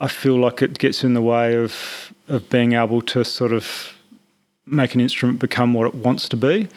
I 0.01 0.07
feel 0.07 0.37
like 0.37 0.63
it 0.63 0.79
gets 0.79 1.03
in 1.03 1.13
the 1.13 1.21
way 1.21 1.55
of 1.55 2.13
of 2.29 2.49
being 2.49 2.73
able 2.73 3.01
to 3.01 3.23
sort 3.23 3.51
of 3.51 3.92
make 4.65 4.95
an 4.95 5.01
instrument 5.01 5.39
become 5.39 5.73
what 5.73 5.87
it 5.87 5.95
wants 5.95 6.29
to 6.29 6.37
be. 6.37 6.67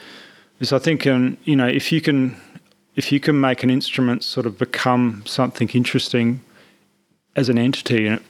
Is 0.59 0.73
I 0.73 0.79
think, 0.79 1.05
um, 1.05 1.37
you 1.43 1.55
know, 1.55 1.67
if 1.67 1.91
you 1.91 2.01
can, 2.01 2.35
if 2.95 3.11
you 3.11 3.19
can 3.19 3.39
make 3.39 3.63
an 3.63 3.69
instrument 3.69 4.23
sort 4.23 4.45
of 4.45 4.57
become 4.57 5.23
something 5.25 5.69
interesting 5.69 6.41
as 7.35 7.49
an 7.49 7.57
entity 7.57 8.07
in, 8.07 8.13
it, 8.13 8.21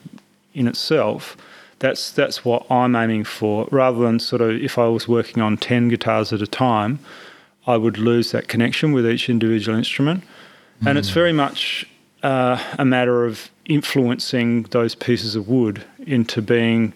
in 0.54 0.68
itself, 0.68 1.38
that's 1.80 2.12
that's 2.12 2.44
what 2.44 2.70
I'm 2.70 2.96
aiming 2.96 3.24
for. 3.24 3.68
Rather 3.72 4.00
than 4.00 4.20
sort 4.20 4.42
of 4.42 4.52
if 4.52 4.78
I 4.78 4.88
was 4.88 5.08
working 5.08 5.42
on 5.42 5.58
ten 5.58 5.88
guitars 5.90 6.34
at 6.34 6.42
a 6.42 6.48
time, 6.48 7.00
I 7.66 7.78
would 7.78 7.98
lose 7.98 8.32
that 8.32 8.48
connection 8.48 8.92
with 8.92 9.08
each 9.08 9.30
individual 9.30 9.78
instrument, 9.78 10.24
mm. 10.84 10.90
and 10.90 10.98
it's 10.98 11.10
very 11.10 11.34
much 11.34 11.86
uh, 12.24 12.62
a 12.78 12.86
matter 12.86 13.26
of 13.26 13.50
influencing 13.66 14.64
those 14.64 14.96
pieces 14.96 15.36
of 15.36 15.48
wood 15.48 15.84
into 16.00 16.42
being 16.42 16.94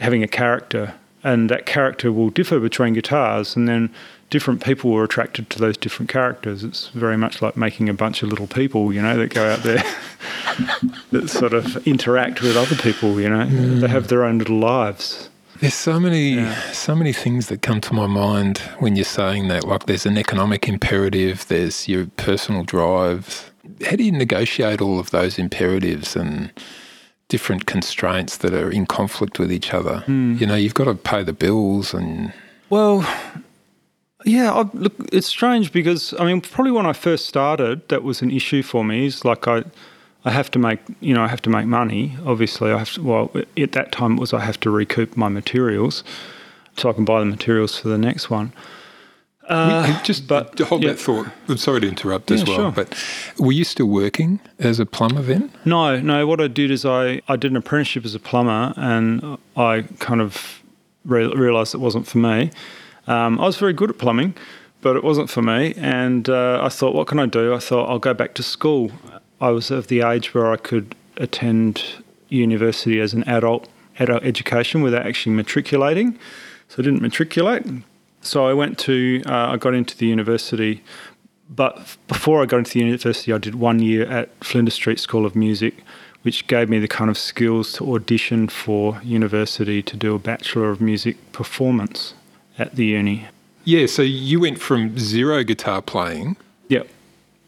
having 0.00 0.22
a 0.22 0.28
character 0.28 0.94
and 1.24 1.48
that 1.50 1.66
character 1.66 2.12
will 2.12 2.30
differ 2.30 2.60
between 2.60 2.94
guitars 2.94 3.56
and 3.56 3.66
then 3.66 3.92
different 4.30 4.62
people 4.62 4.90
were 4.90 5.04
attracted 5.04 5.48
to 5.50 5.58
those 5.58 5.76
different 5.76 6.10
characters. 6.10 6.62
It's 6.62 6.88
very 6.88 7.16
much 7.16 7.42
like 7.42 7.56
making 7.56 7.88
a 7.88 7.94
bunch 7.94 8.22
of 8.22 8.28
little 8.28 8.46
people 8.46 8.92
you 8.92 9.02
know 9.02 9.16
that 9.16 9.32
go 9.32 9.50
out 9.50 9.62
there 9.62 9.82
that 11.10 11.28
sort 11.28 11.54
of 11.54 11.86
interact 11.86 12.42
with 12.42 12.56
other 12.56 12.76
people 12.76 13.20
you 13.20 13.28
know. 13.28 13.46
Mm. 13.46 13.80
they 13.80 13.88
have 13.88 14.08
their 14.08 14.24
own 14.24 14.38
little 14.38 14.58
lives. 14.58 15.30
There's 15.60 15.74
so 15.74 15.98
many 15.98 16.34
yeah. 16.34 16.72
so 16.72 16.94
many 16.94 17.12
things 17.12 17.48
that 17.48 17.62
come 17.62 17.80
to 17.80 17.94
my 17.94 18.06
mind 18.06 18.58
when 18.78 18.96
you're 18.96 19.04
saying 19.04 19.48
that. 19.48 19.64
Like 19.64 19.86
there's 19.86 20.06
an 20.06 20.18
economic 20.18 20.68
imperative 20.68 21.48
there's 21.48 21.88
your 21.88 22.06
personal 22.16 22.64
drive 22.64 23.50
how 23.86 23.96
do 23.96 24.04
you 24.04 24.12
negotiate 24.12 24.80
all 24.80 24.98
of 24.98 25.10
those 25.10 25.38
imperatives 25.38 26.16
and 26.16 26.52
different 27.34 27.66
constraints 27.66 28.36
that 28.36 28.54
are 28.54 28.70
in 28.70 28.86
conflict 28.86 29.40
with 29.40 29.50
each 29.50 29.74
other. 29.74 30.04
Mm. 30.06 30.40
You 30.40 30.46
know, 30.46 30.54
you've 30.54 30.78
got 30.80 30.84
to 30.84 30.94
pay 30.94 31.24
the 31.24 31.32
bills 31.32 31.92
and. 31.92 32.32
Well, 32.70 33.04
yeah, 34.24 34.52
I, 34.52 34.60
look, 34.72 34.94
it's 35.12 35.26
strange 35.26 35.72
because 35.72 36.14
I 36.20 36.26
mean, 36.26 36.40
probably 36.40 36.70
when 36.70 36.86
I 36.86 36.92
first 36.92 37.26
started, 37.26 37.88
that 37.88 38.04
was 38.04 38.22
an 38.22 38.30
issue 38.30 38.62
for 38.62 38.84
me. 38.84 39.06
Is 39.06 39.24
like 39.24 39.48
I, 39.48 39.64
I 40.24 40.30
have 40.30 40.48
to 40.52 40.60
make, 40.60 40.78
you 41.00 41.12
know, 41.12 41.24
I 41.24 41.26
have 41.34 41.42
to 41.42 41.50
make 41.50 41.66
money. 41.66 42.16
Obviously, 42.24 42.70
I 42.70 42.78
have 42.78 42.92
to. 42.94 43.02
Well, 43.02 43.32
at 43.56 43.72
that 43.72 43.90
time, 43.90 44.12
it 44.16 44.20
was 44.20 44.32
I 44.32 44.44
have 44.50 44.60
to 44.60 44.70
recoup 44.70 45.16
my 45.16 45.28
materials, 45.28 46.04
so 46.76 46.88
I 46.88 46.92
can 46.92 47.04
buy 47.04 47.18
the 47.18 47.26
materials 47.26 47.76
for 47.80 47.88
the 47.88 47.98
next 47.98 48.30
one. 48.30 48.52
Uh, 49.48 50.02
just 50.02 50.26
but 50.26 50.58
hold 50.58 50.82
yeah. 50.82 50.90
that 50.90 50.98
thought. 50.98 51.26
I'm 51.48 51.56
sorry 51.56 51.80
to 51.80 51.88
interrupt 51.88 52.30
yeah, 52.30 52.36
as 52.36 52.44
well, 52.44 52.56
sure. 52.56 52.70
but 52.72 53.04
were 53.38 53.52
you 53.52 53.64
still 53.64 53.86
working 53.86 54.40
as 54.58 54.80
a 54.80 54.86
plumber 54.86 55.22
then? 55.22 55.52
No, 55.64 56.00
no. 56.00 56.26
What 56.26 56.40
I 56.40 56.48
did 56.48 56.70
is 56.70 56.84
I, 56.84 57.20
I 57.28 57.36
did 57.36 57.50
an 57.50 57.56
apprenticeship 57.56 58.04
as 58.04 58.14
a 58.14 58.20
plumber, 58.20 58.72
and 58.76 59.38
I 59.56 59.84
kind 59.98 60.20
of 60.20 60.62
re- 61.04 61.26
realised 61.26 61.74
it 61.74 61.78
wasn't 61.78 62.06
for 62.06 62.18
me. 62.18 62.50
Um, 63.06 63.38
I 63.38 63.44
was 63.44 63.56
very 63.56 63.74
good 63.74 63.90
at 63.90 63.98
plumbing, 63.98 64.34
but 64.80 64.96
it 64.96 65.04
wasn't 65.04 65.28
for 65.28 65.42
me. 65.42 65.74
And 65.76 66.28
uh, 66.28 66.60
I 66.62 66.68
thought, 66.70 66.94
what 66.94 67.06
can 67.06 67.18
I 67.18 67.26
do? 67.26 67.54
I 67.54 67.58
thought 67.58 67.88
I'll 67.88 67.98
go 67.98 68.14
back 68.14 68.34
to 68.34 68.42
school. 68.42 68.92
I 69.40 69.50
was 69.50 69.70
of 69.70 69.88
the 69.88 70.00
age 70.00 70.32
where 70.32 70.50
I 70.50 70.56
could 70.56 70.94
attend 71.18 71.84
university 72.28 72.98
as 72.98 73.12
an 73.12 73.24
adult, 73.24 73.68
adult 73.98 74.22
education 74.22 74.82
without 74.82 75.06
actually 75.06 75.34
matriculating. 75.34 76.18
So 76.68 76.76
I 76.78 76.82
didn't 76.82 77.02
matriculate 77.02 77.66
so 78.26 78.46
I 78.46 78.52
went 78.52 78.78
to, 78.80 79.22
uh, 79.26 79.52
I 79.52 79.56
got 79.56 79.74
into 79.74 79.96
the 79.96 80.06
university, 80.06 80.82
but 81.48 81.96
before 82.08 82.42
I 82.42 82.46
got 82.46 82.58
into 82.58 82.72
the 82.72 82.80
university, 82.80 83.32
I 83.32 83.38
did 83.38 83.54
one 83.54 83.80
year 83.80 84.06
at 84.06 84.30
Flinders 84.44 84.74
Street 84.74 84.98
School 84.98 85.26
of 85.26 85.36
Music, 85.36 85.74
which 86.22 86.46
gave 86.46 86.68
me 86.68 86.78
the 86.78 86.88
kind 86.88 87.10
of 87.10 87.18
skills 87.18 87.72
to 87.74 87.94
audition 87.94 88.48
for 88.48 89.00
university 89.02 89.82
to 89.82 89.96
do 89.96 90.14
a 90.14 90.18
Bachelor 90.18 90.70
of 90.70 90.80
Music 90.80 91.16
performance 91.32 92.14
at 92.58 92.76
the 92.76 92.86
uni. 92.86 93.28
Yeah, 93.64 93.86
so 93.86 94.02
you 94.02 94.40
went 94.40 94.58
from 94.58 94.98
zero 94.98 95.42
guitar 95.42 95.82
playing 95.82 96.36
Yep. 96.68 96.88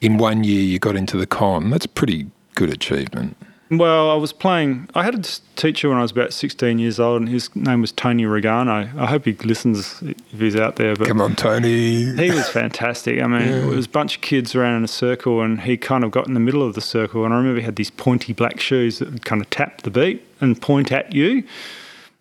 In 0.00 0.18
one 0.18 0.44
year, 0.44 0.62
you 0.62 0.78
got 0.78 0.96
into 0.96 1.16
the 1.16 1.26
con. 1.26 1.70
That's 1.70 1.86
a 1.86 1.88
pretty 1.88 2.26
good 2.54 2.70
achievement. 2.70 3.36
Well, 3.68 4.10
I 4.10 4.14
was 4.14 4.32
playing. 4.32 4.88
I 4.94 5.02
had 5.02 5.14
a 5.16 5.22
teacher 5.56 5.88
when 5.88 5.98
I 5.98 6.02
was 6.02 6.12
about 6.12 6.32
16 6.32 6.78
years 6.78 7.00
old, 7.00 7.22
and 7.22 7.28
his 7.28 7.54
name 7.56 7.80
was 7.80 7.90
Tony 7.90 8.22
Regano. 8.22 8.96
I 8.96 9.06
hope 9.06 9.24
he 9.24 9.32
listens 9.32 10.00
if 10.02 10.38
he's 10.38 10.54
out 10.54 10.76
there. 10.76 10.94
But 10.94 11.08
Come 11.08 11.20
on, 11.20 11.34
Tony. 11.34 12.04
he 12.16 12.30
was 12.30 12.48
fantastic. 12.48 13.20
I 13.20 13.26
mean, 13.26 13.40
Yeah. 13.42 13.64
it 13.64 13.66
was 13.66 13.86
a 13.86 13.88
bunch 13.88 14.16
of 14.16 14.22
kids 14.22 14.54
around 14.54 14.76
in 14.76 14.84
a 14.84 14.88
circle, 14.88 15.40
and 15.42 15.62
he 15.62 15.76
kind 15.76 16.04
of 16.04 16.12
got 16.12 16.28
in 16.28 16.34
the 16.34 16.40
middle 16.40 16.62
of 16.62 16.74
the 16.74 16.80
circle. 16.80 17.24
And 17.24 17.34
I 17.34 17.38
remember 17.38 17.58
he 17.58 17.64
had 17.64 17.74
these 17.74 17.90
pointy 17.90 18.32
black 18.32 18.60
shoes 18.60 19.00
that 19.00 19.10
would 19.10 19.24
kind 19.24 19.42
of 19.42 19.50
tap 19.50 19.82
the 19.82 19.90
beat 19.90 20.22
and 20.40 20.60
point 20.62 20.92
at 20.92 21.12
you. 21.12 21.42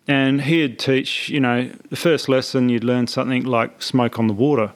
And 0.08 0.42
he'd 0.42 0.78
teach, 0.80 1.28
you 1.28 1.40
know, 1.40 1.70
the 1.90 1.96
first 1.96 2.28
lesson 2.28 2.68
you'd 2.68 2.84
learn 2.84 3.06
something 3.06 3.44
like 3.44 3.82
smoke 3.82 4.18
on 4.18 4.26
the 4.26 4.34
water. 4.34 4.72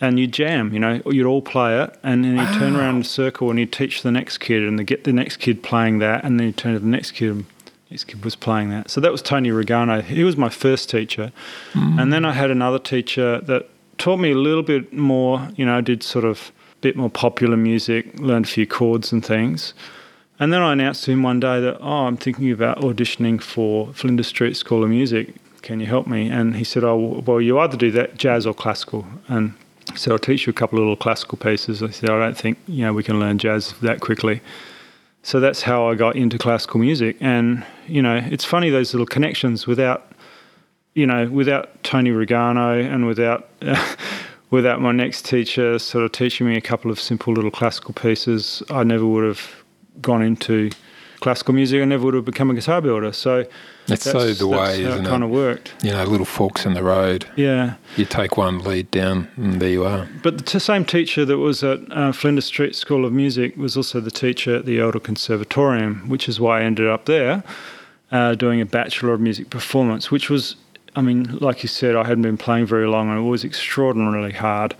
And 0.00 0.18
you'd 0.18 0.32
jam, 0.32 0.72
you 0.72 0.78
know, 0.78 1.02
you'd 1.06 1.26
all 1.26 1.42
play 1.42 1.82
it, 1.82 1.98
and 2.04 2.24
then 2.24 2.36
you'd 2.36 2.58
turn 2.58 2.76
around 2.76 2.96
in 2.96 3.00
a 3.00 3.04
circle 3.04 3.50
and 3.50 3.58
you'd 3.58 3.72
teach 3.72 4.02
the 4.02 4.12
next 4.12 4.38
kid, 4.38 4.62
and 4.62 4.78
they 4.78 4.84
get 4.84 5.04
the 5.04 5.12
next 5.12 5.38
kid 5.38 5.62
playing 5.62 5.98
that, 5.98 6.24
and 6.24 6.38
then 6.38 6.46
you 6.46 6.52
turn 6.52 6.74
to 6.74 6.78
the 6.78 6.86
next 6.86 7.12
kid, 7.12 7.30
and 7.30 7.46
next 7.90 8.04
kid 8.04 8.24
was 8.24 8.36
playing 8.36 8.70
that. 8.70 8.90
So 8.90 9.00
that 9.00 9.10
was 9.10 9.22
Tony 9.22 9.50
Regano. 9.50 10.02
He 10.02 10.22
was 10.22 10.36
my 10.36 10.50
first 10.50 10.88
teacher. 10.88 11.32
Mm. 11.72 12.00
And 12.00 12.12
then 12.12 12.24
I 12.24 12.32
had 12.32 12.50
another 12.50 12.78
teacher 12.78 13.40
that 13.40 13.68
taught 13.98 14.18
me 14.18 14.30
a 14.30 14.36
little 14.36 14.62
bit 14.62 14.92
more, 14.92 15.48
you 15.56 15.66
know, 15.66 15.80
did 15.80 16.04
sort 16.04 16.24
of 16.24 16.52
a 16.76 16.80
bit 16.80 16.96
more 16.96 17.10
popular 17.10 17.56
music, 17.56 18.20
learned 18.20 18.44
a 18.44 18.48
few 18.48 18.66
chords 18.66 19.10
and 19.10 19.26
things. 19.26 19.74
And 20.38 20.52
then 20.52 20.62
I 20.62 20.74
announced 20.74 21.02
to 21.04 21.10
him 21.10 21.24
one 21.24 21.40
day 21.40 21.60
that, 21.60 21.78
oh, 21.80 22.06
I'm 22.06 22.16
thinking 22.16 22.52
about 22.52 22.78
auditioning 22.78 23.42
for 23.42 23.92
Flinders 23.94 24.28
Street 24.28 24.56
School 24.56 24.84
of 24.84 24.90
Music. 24.90 25.34
Can 25.62 25.80
you 25.80 25.86
help 25.86 26.06
me? 26.06 26.28
And 26.28 26.54
he 26.54 26.62
said, 26.62 26.84
oh, 26.84 27.24
well, 27.26 27.40
you 27.40 27.58
either 27.58 27.76
do 27.76 27.90
that 27.90 28.16
jazz 28.16 28.46
or 28.46 28.54
classical. 28.54 29.04
And 29.26 29.54
said, 29.96 30.12
I'll 30.12 30.18
teach 30.18 30.46
you 30.46 30.50
a 30.50 30.54
couple 30.54 30.78
of 30.78 30.82
little 30.82 30.96
classical 30.96 31.38
pieces. 31.38 31.82
I 31.82 31.90
said, 31.90 32.10
I 32.10 32.18
don't 32.18 32.36
think, 32.36 32.58
you 32.66 32.84
know, 32.84 32.92
we 32.92 33.02
can 33.02 33.18
learn 33.20 33.38
jazz 33.38 33.74
that 33.82 34.00
quickly. 34.00 34.40
So 35.22 35.40
that's 35.40 35.62
how 35.62 35.88
I 35.88 35.94
got 35.94 36.16
into 36.16 36.38
classical 36.38 36.80
music. 36.80 37.16
And, 37.20 37.64
you 37.86 38.02
know, 38.02 38.16
it's 38.16 38.44
funny 38.44 38.70
those 38.70 38.94
little 38.94 39.06
connections 39.06 39.66
without, 39.66 40.12
you 40.94 41.06
know, 41.06 41.28
without 41.28 41.82
Tony 41.82 42.10
Regano 42.10 42.84
and 42.84 43.06
without, 43.06 43.48
without 44.50 44.80
my 44.80 44.92
next 44.92 45.24
teacher 45.24 45.78
sort 45.78 46.04
of 46.04 46.12
teaching 46.12 46.46
me 46.46 46.56
a 46.56 46.60
couple 46.60 46.90
of 46.90 47.00
simple 47.00 47.32
little 47.32 47.50
classical 47.50 47.92
pieces, 47.94 48.62
I 48.70 48.84
never 48.84 49.04
would 49.06 49.24
have 49.24 49.64
gone 50.00 50.22
into 50.22 50.70
classical 51.20 51.54
music. 51.54 51.82
I 51.82 51.84
never 51.84 52.04
would 52.04 52.14
have 52.14 52.24
become 52.24 52.50
a 52.50 52.54
guitar 52.54 52.80
builder. 52.80 53.12
So 53.12 53.44
That's 53.86 54.02
so 54.02 54.32
the 54.32 54.46
way, 54.46 54.82
how 54.82 54.90
isn't 54.90 55.06
it? 55.06 55.08
Kind 55.08 55.24
of 55.24 55.30
worked. 55.30 55.74
You 55.82 55.92
know, 55.92 56.04
little 56.04 56.26
forks 56.26 56.64
in 56.64 56.74
the 56.74 56.82
road. 56.82 57.26
Yeah. 57.36 57.74
You 57.96 58.04
take 58.04 58.36
one 58.36 58.58
lead 58.60 58.90
down, 58.90 59.28
and 59.36 59.60
there 59.60 59.70
you 59.70 59.84
are. 59.84 60.08
But 60.22 60.38
the 60.38 60.44
t- 60.44 60.58
same 60.58 60.84
teacher 60.84 61.24
that 61.24 61.38
was 61.38 61.62
at 61.64 61.80
uh, 61.90 62.12
Flinders 62.12 62.46
Street 62.46 62.74
School 62.74 63.04
of 63.04 63.12
Music 63.12 63.56
was 63.56 63.76
also 63.76 64.00
the 64.00 64.10
teacher 64.10 64.56
at 64.56 64.66
the 64.66 64.80
Elder 64.80 65.00
Conservatorium, 65.00 66.08
which 66.08 66.28
is 66.28 66.40
why 66.40 66.60
I 66.60 66.64
ended 66.64 66.86
up 66.86 67.06
there 67.06 67.42
uh, 68.10 68.34
doing 68.34 68.60
a 68.60 68.66
Bachelor 68.66 69.12
of 69.12 69.20
Music 69.20 69.50
Performance, 69.50 70.10
which 70.10 70.30
was, 70.30 70.56
I 70.96 71.00
mean, 71.00 71.38
like 71.38 71.62
you 71.62 71.68
said, 71.68 71.96
I 71.96 72.04
hadn't 72.04 72.22
been 72.22 72.38
playing 72.38 72.66
very 72.66 72.86
long 72.86 73.10
and 73.10 73.18
it 73.18 73.28
was 73.28 73.44
extraordinarily 73.44 74.32
hard. 74.32 74.74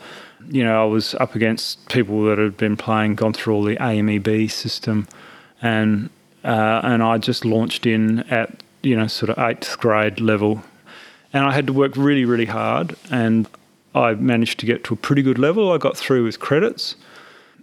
You 0.49 0.65
know, 0.65 0.83
I 0.83 0.85
was 0.87 1.15
up 1.17 1.35
against 1.35 1.89
people 1.89 2.25
that 2.25 2.39
had 2.39 2.57
been 2.57 2.77
playing, 2.77 3.17
gone 3.17 3.33
through 3.33 3.55
all 3.55 3.65
the 3.65 3.77
AMEB 3.77 4.51
system, 4.51 5.07
and 5.61 6.11
uh, 6.45 6.81
and 6.83 7.03
I 7.03 7.19
just 7.19 7.45
launched 7.45 7.87
in 7.87 8.21
at 8.31 8.63
you 8.83 8.97
know 8.97 9.07
sort 9.07 9.31
of 9.31 9.39
eighth 9.39 9.79
grade 9.79 10.21
level, 10.21 10.63
and 11.33 11.45
I 11.45 11.53
had 11.53 11.67
to 11.67 11.73
work 11.73 11.97
really 11.97 12.25
really 12.25 12.47
hard, 12.47 12.97
and 13.11 13.47
I 13.95 14.15
managed 14.15 14.59
to 14.61 14.67
get 14.67 14.85
to 14.85 14.95
a 14.95 14.97
pretty 14.97 15.23
good 15.23 15.39
level. 15.39 15.73
I 15.73 15.79
got 15.79 15.97
through 15.97 16.25
with 16.25 16.39
credits, 16.41 16.97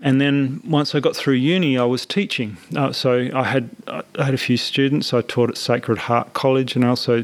and 0.01 0.19
then 0.19 0.61
once 0.65 0.93
I 0.93 0.99
got 0.99 1.15
through 1.15 1.35
uni, 1.35 1.77
I 1.77 1.85
was 1.85 2.05
teaching. 2.05 2.57
Uh, 2.75 2.91
so 2.91 3.29
I 3.33 3.43
had 3.43 3.69
I 3.87 4.23
had 4.23 4.33
a 4.33 4.37
few 4.37 4.57
students. 4.57 5.13
I 5.13 5.21
taught 5.21 5.49
at 5.49 5.57
Sacred 5.57 5.97
Heart 5.99 6.33
College, 6.33 6.75
and 6.75 6.83
I 6.85 6.89
also 6.89 7.23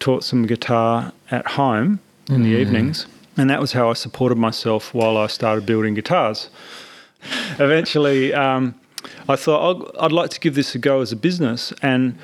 taught 0.00 0.24
some 0.24 0.46
guitar 0.46 1.12
at 1.30 1.46
home 1.46 2.00
in 2.28 2.42
the 2.42 2.50
evenings. 2.50 3.06
And 3.36 3.50
that 3.50 3.60
was 3.60 3.72
how 3.72 3.90
I 3.90 3.92
supported 3.92 4.38
myself 4.38 4.94
while 4.94 5.16
I 5.16 5.26
started 5.26 5.66
building 5.66 5.94
guitars. 5.94 6.48
Eventually, 7.58 8.32
um, 8.32 8.74
I 9.28 9.36
thought 9.36 9.94
I'd, 9.98 10.12
like 10.12 10.30
to 10.30 10.40
give 10.40 10.54
this 10.54 10.74
a 10.74 10.78
go 10.78 11.00
as 11.00 11.12
a 11.12 11.16
business, 11.16 11.72
and 11.82 12.18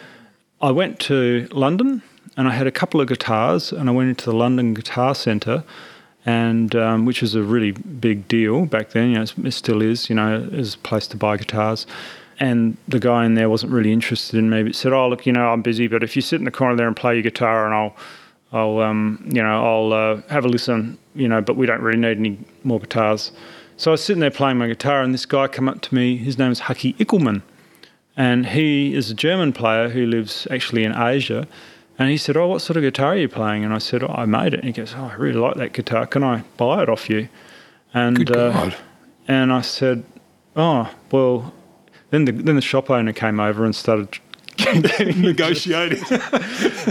I 0.61 0.71
went 0.71 1.01
to 1.01 1.49
London 1.53 2.03
and 2.37 2.49
I 2.49 2.53
had 2.53 2.67
a 2.67 2.71
couple 2.71 3.01
of 3.01 3.09
guitars, 3.09 3.73
and 3.73 3.89
I 3.89 3.93
went 3.93 4.09
into 4.09 4.27
the 4.27 4.37
London 4.37 4.75
Guitar 4.75 5.15
Centre, 5.15 5.65
and 6.25 6.75
um, 6.75 7.05
which 7.05 7.21
was 7.21 7.35
a 7.35 7.43
really 7.43 7.73
big 7.73 8.27
deal 8.29 8.65
back 8.67 8.91
then. 8.91 9.11
You 9.11 9.19
know, 9.19 9.27
it 9.45 9.53
still 9.53 9.83
is. 9.83 10.09
You 10.09 10.17
know, 10.17 10.49
as 10.53 10.75
a 10.75 10.79
place 10.79 11.07
to 11.09 11.17
buy 11.17 11.37
guitars. 11.37 11.87
And 12.41 12.77
the 12.89 12.99
guy 12.99 13.25
in 13.25 13.35
there 13.35 13.51
wasn't 13.51 13.73
really 13.73 13.93
interested 13.93 14.39
in 14.39 14.49
me, 14.51 14.63
but 14.63 14.75
said, 14.75 14.93
"Oh, 14.93 15.09
look, 15.09 15.27
you 15.27 15.33
know, 15.33 15.49
I'm 15.49 15.63
busy, 15.63 15.87
but 15.89 16.03
if 16.03 16.17
you 16.17 16.23
sit 16.23 16.37
in 16.37 16.45
the 16.45 16.51
corner 16.51 16.75
there 16.75 16.87
and 16.87 16.97
play 16.97 17.15
your 17.15 17.23
guitar, 17.23 17.67
and 17.67 17.75
I'll, 17.75 17.97
I'll, 18.53 18.79
um, 18.81 19.29
you 19.31 19.43
know, 19.43 19.65
I'll 19.65 19.93
uh, 19.93 20.23
have 20.29 20.45
a 20.45 20.49
listen, 20.49 20.99
you 21.15 21.29
know, 21.29 21.41
but 21.41 21.57
we 21.57 21.67
don't 21.67 21.83
really 21.83 21.99
need 21.99 22.19
any 22.19 22.39
more 22.65 22.81
guitars." 22.81 23.33
So 23.77 23.91
I 23.91 23.93
was 23.93 24.05
sitting 24.05 24.21
there 24.21 24.31
playing 24.31 24.59
my 24.59 24.69
guitar, 24.69 25.03
and 25.03 25.13
this 25.13 25.27
guy 25.27 25.49
came 25.49 25.69
up 25.69 25.81
to 25.83 25.95
me. 25.95 26.17
His 26.17 26.39
name 26.39 26.53
is 26.53 26.61
Hucky 26.61 26.95
Eichelmann, 26.97 27.43
and 28.17 28.47
he 28.47 28.95
is 28.95 29.11
a 29.11 29.15
German 29.15 29.53
player 29.53 29.89
who 29.89 30.07
lives 30.07 30.47
actually 30.51 30.85
in 30.85 30.95
Asia. 30.95 31.47
And 31.99 32.09
he 32.09 32.17
said, 32.17 32.37
"Oh, 32.37 32.49
what 32.49 32.63
sort 32.63 32.77
of 32.77 32.83
guitar 32.83 33.13
are 33.13 33.17
you 33.17 33.29
playing?" 33.29 33.65
And 33.65 33.75
I 33.75 33.79
said, 33.79 34.03
"Oh, 34.03 34.15
I 34.17 34.25
made 34.25 34.55
it." 34.55 34.61
And 34.61 34.65
he 34.65 34.73
goes, 34.73 34.95
"Oh, 34.97 35.11
I 35.13 35.15
really 35.15 35.39
like 35.39 35.57
that 35.57 35.73
guitar. 35.73 36.07
Can 36.07 36.23
I 36.23 36.45
buy 36.57 36.83
it 36.83 36.89
off 36.89 37.09
you?" 37.11 37.29
And 37.93 38.31
uh, 38.31 38.71
and 39.29 39.53
I 39.53 39.61
said, 39.61 40.05
"Oh, 40.57 40.91
well." 41.11 41.53
Then 42.11 42.27
the 42.27 42.33
then 42.33 42.57
the 42.57 42.63
shop 42.63 42.91
owner 42.91 43.15
came 43.15 43.41
over 43.41 43.65
and 43.65 43.75
started 43.75 44.19
Negotiating. 45.17 46.03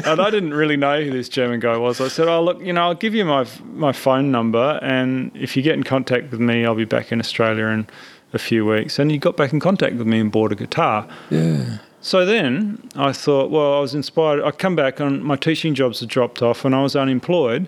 and 0.06 0.19
I 0.19 0.30
didn't 0.30 0.54
really 0.54 0.78
know 0.78 1.02
who 1.04 1.12
this 1.12 1.30
German 1.30 1.60
guy 1.60 1.78
was. 1.78 2.02
I 2.02 2.08
said, 2.08 2.28
"Oh, 2.28 2.43
look, 2.43 2.62
you 2.62 2.74
know, 2.74 2.82
I'll 2.82 2.95
give 2.95 3.13
you 3.13 3.26
my 3.26 3.45
my 3.74 3.91
phone 3.91 4.32
number, 4.32 4.80
and 4.82 5.32
if 5.36 5.56
you 5.56 5.63
get 5.63 5.76
in 5.76 5.84
contact 5.84 6.32
with 6.32 6.39
me, 6.39 6.65
I'll 6.65 6.76
be 6.76 6.86
back 6.86 7.12
in 7.12 7.19
Australia 7.19 7.67
in 7.67 7.88
a 8.34 8.39
few 8.39 8.65
weeks." 8.65 9.00
And 9.00 9.12
he 9.12 9.17
got 9.17 9.38
back 9.38 9.54
in 9.54 9.60
contact 9.60 9.95
with 9.95 10.08
me 10.08 10.19
and 10.19 10.32
bought 10.32 10.52
a 10.52 10.56
guitar. 10.56 11.08
yeah. 11.30 11.78
So 12.04 12.26
then 12.26 12.82
I 12.95 13.12
thought, 13.13 13.52
well, 13.52 13.76
I 13.76 13.80
was 13.80 13.93
inspired. 13.93 14.41
I 14.43 14.50
come 14.50 14.76
back 14.76 15.00
and 15.00 15.24
my 15.24 15.36
teaching 15.36 15.76
jobs 15.76 16.00
had 16.00 16.10
dropped 16.10 16.41
off, 16.41 16.65
and 16.65 16.74
I 16.74 16.82
was 16.82 16.95
unemployed. 16.95 17.67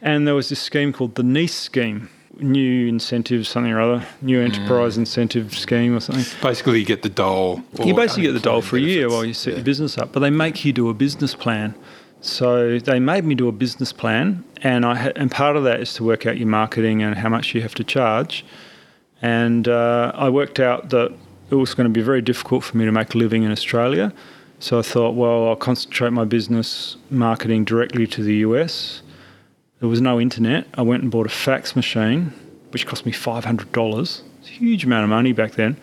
And 0.00 0.28
there 0.28 0.34
was 0.34 0.48
this 0.48 0.60
scheme 0.60 0.92
called 0.92 1.16
the 1.16 1.24
NICE 1.24 1.54
scheme, 1.54 2.08
new 2.40 2.86
incentive 2.86 3.46
something 3.46 3.72
or 3.72 3.80
other, 3.80 4.06
new 4.22 4.40
enterprise 4.40 4.96
incentive 4.98 5.54
scheme 5.56 5.94
or 5.96 6.00
something. 6.00 6.24
Basically, 6.42 6.80
you 6.80 6.86
get 6.86 7.02
the 7.02 7.08
dole. 7.08 7.62
You 7.84 7.94
basically 7.94 8.24
get 8.24 8.32
the 8.32 8.40
dole 8.40 8.62
for 8.62 8.76
a 8.76 8.80
year 8.80 9.08
while 9.08 9.24
you 9.24 9.34
set 9.34 9.50
Yeah. 9.52 9.56
your 9.58 9.64
business 9.64 9.98
up, 9.98 10.12
but 10.12 10.20
they 10.20 10.30
make 10.30 10.64
you 10.64 10.72
do 10.72 10.88
a 10.88 10.94
business 10.94 11.34
plan. 11.34 11.74
So 12.20 12.78
they 12.78 13.00
made 13.00 13.24
me 13.24 13.34
do 13.34 13.48
a 13.48 13.52
business 13.52 13.92
plan, 13.92 14.44
and 14.62 14.86
I 14.86 14.94
ha- 14.96 15.12
and 15.14 15.30
part 15.30 15.56
of 15.56 15.64
that 15.64 15.80
is 15.80 15.92
to 15.94 16.04
work 16.04 16.24
out 16.26 16.38
your 16.38 16.48
marketing 16.48 17.02
and 17.02 17.16
how 17.16 17.28
much 17.28 17.54
you 17.54 17.60
have 17.60 17.74
to 17.74 17.84
charge. 17.84 18.44
And 19.20 19.68
uh, 19.68 20.12
I 20.14 20.28
worked 20.30 20.58
out 20.58 20.88
that 20.90 21.12
it 21.50 21.54
was 21.56 21.74
going 21.74 21.84
to 21.86 21.92
be 21.92 22.00
very 22.00 22.22
difficult 22.22 22.64
for 22.64 22.76
me 22.78 22.84
to 22.86 22.92
make 22.92 23.14
a 23.14 23.18
living 23.18 23.42
in 23.42 23.52
Australia. 23.52 24.12
So 24.58 24.78
I 24.78 24.82
thought, 24.82 25.14
well, 25.14 25.48
I'll 25.48 25.56
concentrate 25.56 26.10
my 26.10 26.24
business 26.24 26.96
marketing 27.10 27.64
directly 27.64 28.06
to 28.06 28.22
the 28.22 28.36
US. 28.36 29.02
There 29.80 29.88
was 29.88 30.00
no 30.00 30.20
internet. 30.20 30.66
I 30.74 30.82
went 30.82 31.02
and 31.02 31.10
bought 31.10 31.26
a 31.26 31.30
fax 31.30 31.76
machine, 31.76 32.32
which 32.70 32.86
cost 32.86 33.04
me 33.04 33.12
$500. 33.12 33.98
It's 34.40 34.48
a 34.48 34.52
huge 34.52 34.84
amount 34.84 35.04
of 35.04 35.10
money 35.10 35.32
back 35.32 35.52
then. 35.52 35.76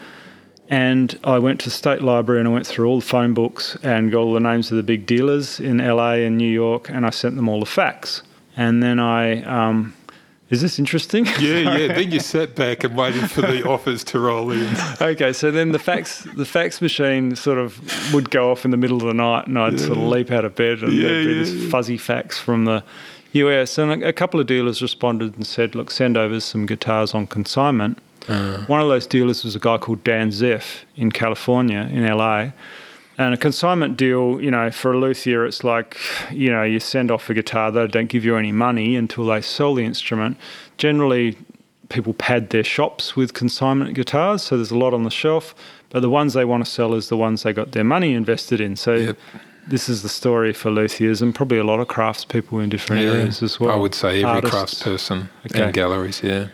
And 0.69 1.19
I 1.23 1.38
went 1.39 1.60
to 1.62 1.65
the 1.65 1.71
state 1.71 2.01
library 2.01 2.39
and 2.39 2.47
I 2.47 2.51
went 2.51 2.65
through 2.65 2.88
all 2.88 3.01
the 3.01 3.06
phone 3.06 3.34
books 3.34 3.77
and 3.84 4.10
got 4.12 4.19
all 4.19 4.34
the 4.34 4.39
names 4.39 4.71
of 4.71 4.77
the 4.77 4.84
big 4.84 5.06
dealers 5.06 5.60
in 5.60 5.80
LA 5.80 6.13
and 6.13 6.38
New 6.38 6.49
York, 6.49 6.89
and 6.89 7.06
I 7.06 7.10
sent 7.10 7.36
them 7.36 7.49
all 7.49 7.60
the 7.60 7.65
fax. 7.65 8.23
And 8.56 8.82
then 8.82 8.97
I, 8.97 9.43
um, 9.43 9.93
is 10.49 10.62
this 10.62 10.80
interesting? 10.80 11.25
Yeah, 11.39 11.77
yeah. 11.77 11.88
Then 11.95 12.12
you 12.12 12.21
sat 12.21 12.56
back 12.56 12.86
and 12.86 12.95
waited 12.95 13.30
for 13.30 13.41
the 13.41 13.67
offers 13.67 14.04
to 14.06 14.19
roll 14.19 14.49
in. 14.51 14.73
okay, 15.01 15.34
so 15.34 15.51
then 15.51 15.73
the 15.73 15.80
fax 15.80 16.23
the 16.36 16.45
fax 16.45 16.82
machine 16.82 17.36
sort 17.36 17.58
of 17.58 18.13
would 18.13 18.30
go 18.30 18.51
off 18.51 18.63
in 18.63 18.71
the 18.71 18.77
middle 18.77 18.97
of 18.97 19.04
the 19.04 19.13
night, 19.13 19.47
and 19.47 19.60
I'd 19.60 19.77
sort 19.80 19.97
of 19.97 20.04
leap 20.06 20.32
out 20.32 20.45
of 20.45 20.56
bed, 20.56 20.84
and 20.84 20.93
Yeah, 20.93 21.08
there'd 21.10 21.27
be 21.27 21.34
yeah, 21.34 21.39
this 21.39 21.54
yeah. 21.54 21.69
fuzzy 21.69 21.97
fax 21.97 22.39
from 22.39 22.63
the 22.65 22.82
US. 23.34 23.78
And 23.78 24.04
a, 24.04 24.10
a 24.10 24.13
couple 24.13 24.39
of 24.39 24.48
dealers 24.48 24.82
responded 24.82 25.36
and 25.36 25.46
said, 25.46 25.76
"Look, 25.76 25.91
send 25.91 26.17
over 26.17 26.39
some 26.39 26.65
guitars 26.65 27.13
on 27.13 27.28
consignment." 27.28 27.98
Uh. 28.28 28.65
One 28.65 28.82
of 28.82 28.88
those 28.88 29.08
dealers 29.08 29.44
was 29.44 29.56
a 29.56 29.60
guy 29.60 29.78
called 29.78 30.04
Dan 30.04 30.30
Zeff 30.30 30.84
in 30.96 31.12
California, 31.12 31.89
in 31.91 32.06
LA. 32.06 32.52
And 33.17 33.34
a 33.34 33.38
consignment 33.38 33.98
deal, 33.98 34.41
you 34.41 34.50
know, 34.50 34.72
for 34.72 34.94
a 34.94 34.98
luthier, 34.98 35.46
it's 35.46 35.63
like, 35.63 35.98
you 36.32 36.50
know, 36.50 36.63
you 36.63 36.80
send 36.80 37.12
off 37.12 37.30
a 37.30 37.34
guitar, 37.34 37.72
they 37.72 37.86
don't 37.86 38.10
give 38.10 38.26
you 38.26 38.36
any 38.36 38.52
money 38.52 38.96
until 38.96 39.26
they 39.26 39.41
sell 39.41 39.76
the 39.76 39.84
instrument. 39.84 40.38
Generally, 40.78 41.38
people 41.89 42.13
pad 42.13 42.50
their 42.50 42.63
shops 42.63 43.15
with 43.15 43.34
consignment 43.34 43.94
guitars, 43.94 44.41
so 44.44 44.56
there's 44.56 44.72
a 44.72 44.78
lot 44.78 44.94
on 44.94 45.04
the 45.04 45.12
shelf. 45.12 45.54
But 45.89 46.00
the 46.00 46.10
ones 46.10 46.34
they 46.34 46.46
want 46.46 46.65
to 46.65 46.72
sell 46.72 46.94
is 46.94 47.10
the 47.10 47.17
ones 47.17 47.44
they 47.44 47.54
got 47.54 47.74
their 47.74 47.84
money 47.84 48.13
invested 48.13 48.62
in. 48.62 48.76
So 48.76 48.96
Yep. 48.96 49.17
This 49.72 49.88
is 49.90 50.04
the 50.04 50.10
story 50.10 50.54
for 50.54 50.70
luthiers 50.70 51.22
and 51.22 51.34
probably 51.34 51.58
a 51.58 51.64
lot 51.64 51.80
of 51.80 51.88
craftspeople 51.88 52.62
in 52.64 52.70
different 52.70 53.02
areas 53.02 53.42
as 53.42 53.60
well. 53.60 53.72
I 53.72 53.76
would 53.76 53.96
say 53.96 54.22
every 54.24 54.42
Artists. 54.50 54.84
craftsperson 54.84 55.30
Okay. 55.50 55.64
and 55.64 55.74
galleries, 55.74 56.22
yeah. 56.24 56.48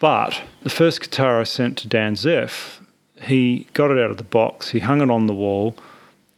But 0.00 0.40
the 0.62 0.70
first 0.70 1.00
guitar 1.00 1.40
I 1.40 1.44
sent 1.44 1.78
to 1.78 1.88
Dan 1.88 2.14
Zeff, 2.16 2.80
he 3.20 3.66
got 3.74 3.90
it 3.90 3.98
out 4.02 4.10
of 4.10 4.16
the 4.16 4.24
box, 4.24 4.70
he 4.70 4.80
hung 4.80 5.00
it 5.00 5.10
on 5.10 5.26
the 5.26 5.34
wall, 5.34 5.76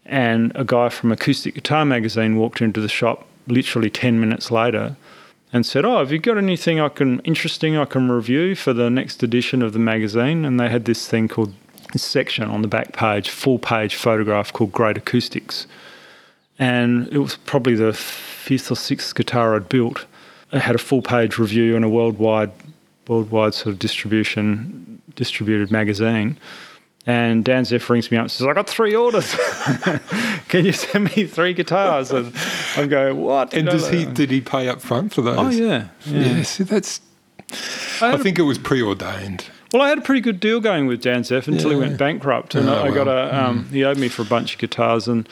and 0.04 0.52
a 0.54 0.64
guy 0.64 0.88
from 0.90 1.12
Acoustic 1.12 1.54
Guitar 1.54 1.84
Magazine 1.84 2.36
walked 2.36 2.60
into 2.60 2.80
the 2.80 2.88
shop 2.88 3.26
literally 3.46 3.88
10 3.88 4.20
minutes 4.20 4.50
later 4.50 4.96
and 5.52 5.64
said, 5.64 5.84
"Oh, 5.84 5.98
have 6.00 6.12
you 6.12 6.18
got 6.18 6.36
anything 6.36 6.78
I 6.80 6.88
can 6.90 7.20
interesting 7.20 7.76
I 7.76 7.84
can 7.86 8.10
review 8.10 8.54
for 8.54 8.72
the 8.74 8.90
next 8.90 9.22
edition 9.22 9.62
of 9.62 9.72
the 9.72 9.78
magazine?" 9.78 10.44
And 10.44 10.58
they 10.60 10.68
had 10.68 10.84
this 10.84 11.06
thing 11.08 11.28
called 11.28 11.54
this 11.92 12.02
section 12.02 12.44
on 12.44 12.60
the 12.62 12.68
back 12.68 12.92
page, 12.92 13.30
full 13.30 13.58
page 13.58 13.94
photograph 13.94 14.52
called 14.52 14.72
Great 14.72 14.98
Acoustics, 14.98 15.66
and 16.58 17.08
it 17.08 17.18
was 17.18 17.36
probably 17.36 17.74
the 17.74 17.92
fifth 17.92 18.70
or 18.70 18.76
sixth 18.76 19.14
guitar 19.14 19.54
I'd 19.56 19.68
built. 19.68 20.06
It 20.52 20.60
had 20.60 20.74
a 20.74 20.78
full 20.78 21.02
page 21.02 21.38
review 21.38 21.74
and 21.76 21.84
a 21.84 21.88
worldwide, 21.88 22.52
worldwide 23.08 23.54
sort 23.54 23.72
of 23.72 23.78
distribution, 23.78 25.02
distributed 25.16 25.70
magazine. 25.70 26.38
And 27.06 27.44
Dan 27.44 27.64
Zeff 27.64 27.86
rings 27.90 28.10
me 28.10 28.16
up 28.16 28.22
and 28.22 28.30
says, 28.30 28.46
I 28.46 28.54
got 28.54 28.66
three 28.68 28.94
orders. 28.94 29.34
Can 30.48 30.64
you 30.64 30.72
send 30.72 31.04
me 31.14 31.26
three 31.26 31.52
guitars? 31.52 32.10
And 32.10 32.32
I'm 32.76 32.88
going, 32.88 33.20
what? 33.20 33.52
And 33.52 33.68
does 33.68 33.88
he 33.90 34.06
did 34.20 34.30
he 34.30 34.40
pay 34.40 34.68
up 34.68 34.80
front 34.80 35.12
for 35.12 35.20
those? 35.20 35.36
Oh, 35.38 35.50
yeah. 35.50 35.88
Yeah. 36.06 36.20
Yeah, 36.36 36.42
see, 36.44 36.64
that's. 36.64 37.00
I 38.00 38.06
I 38.06 38.10
had 38.12 38.20
a- 38.20 38.22
think 38.22 38.38
it 38.38 38.42
was 38.42 38.56
preordained. 38.58 39.44
Well, 39.72 39.82
I 39.82 39.88
had 39.88 39.98
a 39.98 40.02
pretty 40.02 40.20
good 40.22 40.38
deal 40.40 40.60
going 40.60 40.86
with 40.86 41.02
Dan 41.02 41.24
Zeff 41.24 41.48
until 41.48 41.70
he 41.70 41.76
went 41.76 41.98
bankrupt, 41.98 42.54
and 42.54 42.68
Oh, 42.68 42.74
I 42.74 42.86
I 42.86 42.90
got 42.94 43.08
a. 43.08 43.44
Um, 43.44 43.68
He 43.70 43.82
owed 43.84 43.98
me 43.98 44.08
for 44.08 44.22
a 44.22 44.24
bunch 44.24 44.54
of 44.54 44.60
guitars, 44.60 45.08
and 45.08 45.28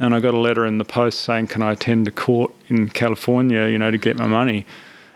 and 0.00 0.14
I 0.14 0.20
got 0.20 0.34
a 0.34 0.38
letter 0.38 0.66
in 0.66 0.78
the 0.78 0.84
post 0.84 1.20
saying, 1.20 1.48
"Can 1.48 1.62
I 1.62 1.72
attend 1.72 2.08
a 2.08 2.10
court 2.10 2.52
in 2.68 2.88
California? 2.88 3.68
You 3.68 3.78
know, 3.78 3.90
to 3.90 3.98
get 3.98 4.18
my 4.18 4.26
money." 4.26 4.66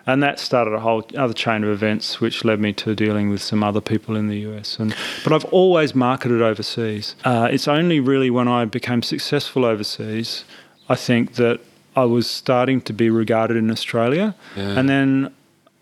And 0.07 0.23
that 0.23 0.39
started 0.39 0.75
a 0.75 0.81
whole 0.81 1.03
other 1.17 1.33
chain 1.33 1.65
of 1.65 1.71
events, 1.71 2.21
which 2.21 2.45
led 2.45 2.61
me 2.61 2.75
to 2.75 2.95
dealing 2.95 3.31
with 3.31 3.41
some 3.41 3.65
other 3.65 3.81
people 3.81 4.17
in 4.17 4.29
the 4.29 4.39
US. 4.41 4.79
And 4.79 4.95
but 5.25 5.33
I've 5.33 5.47
always 5.47 5.95
marketed 5.95 6.43
overseas. 6.43 7.17
Uh, 7.25 7.49
it's 7.51 7.67
only 7.67 8.01
really 8.01 8.31
when 8.31 8.47
I 8.47 8.67
became 8.67 9.03
successful 9.03 9.65
overseas, 9.65 10.45
I 10.89 10.95
think 10.95 11.35
that 11.35 11.61
I 11.97 12.05
was 12.05 12.29
starting 12.29 12.81
to 12.83 12.93
be 12.93 13.09
regarded 13.09 13.57
in 13.57 13.71
Australia. 13.71 14.35
Yeah. 14.57 14.79
And 14.79 14.89
then 14.89 15.33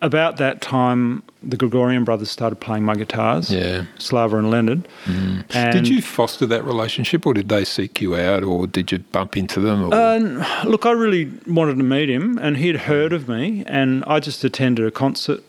about 0.03 0.37
that 0.39 0.61
time, 0.61 1.23
the 1.43 1.57
Grigoryan 1.57 2.05
brothers 2.05 2.31
started 2.31 2.57
playing 2.57 2.85
my 2.85 2.95
guitars, 2.95 3.51
Yeah. 3.51 3.85
Slava 3.99 4.37
and 4.37 4.51
Leonard. 4.51 4.89
Mm. 5.05 5.45
And 5.55 5.73
Did 5.73 5.89
you 5.89 6.03
foster 6.03 6.45
that 6.47 6.65
relationship, 6.65 7.25
or 7.25 7.33
did 7.33 7.49
they 7.49 7.65
seek 7.65 8.01
you 8.03 8.17
out, 8.17 8.43
or 8.43 8.67
did 8.67 8.91
you 8.93 8.99
bump 8.99 9.37
into 9.37 9.61
them? 9.61 9.85
Or? 9.85 9.95
Uh, 9.95 10.65
look, 10.65 10.85
I 10.85 10.91
really 10.91 11.31
wanted 11.47 11.79
to 11.79 11.85
meet 11.85 12.11
him, 12.11 12.37
and 12.39 12.57
he'd 12.57 12.77
heard 12.77 13.13
of 13.13 13.29
me, 13.29 13.65
and 13.67 14.05
I 14.07 14.19
just 14.19 14.43
attended 14.43 14.85
a 14.85 14.91
concert 14.91 15.41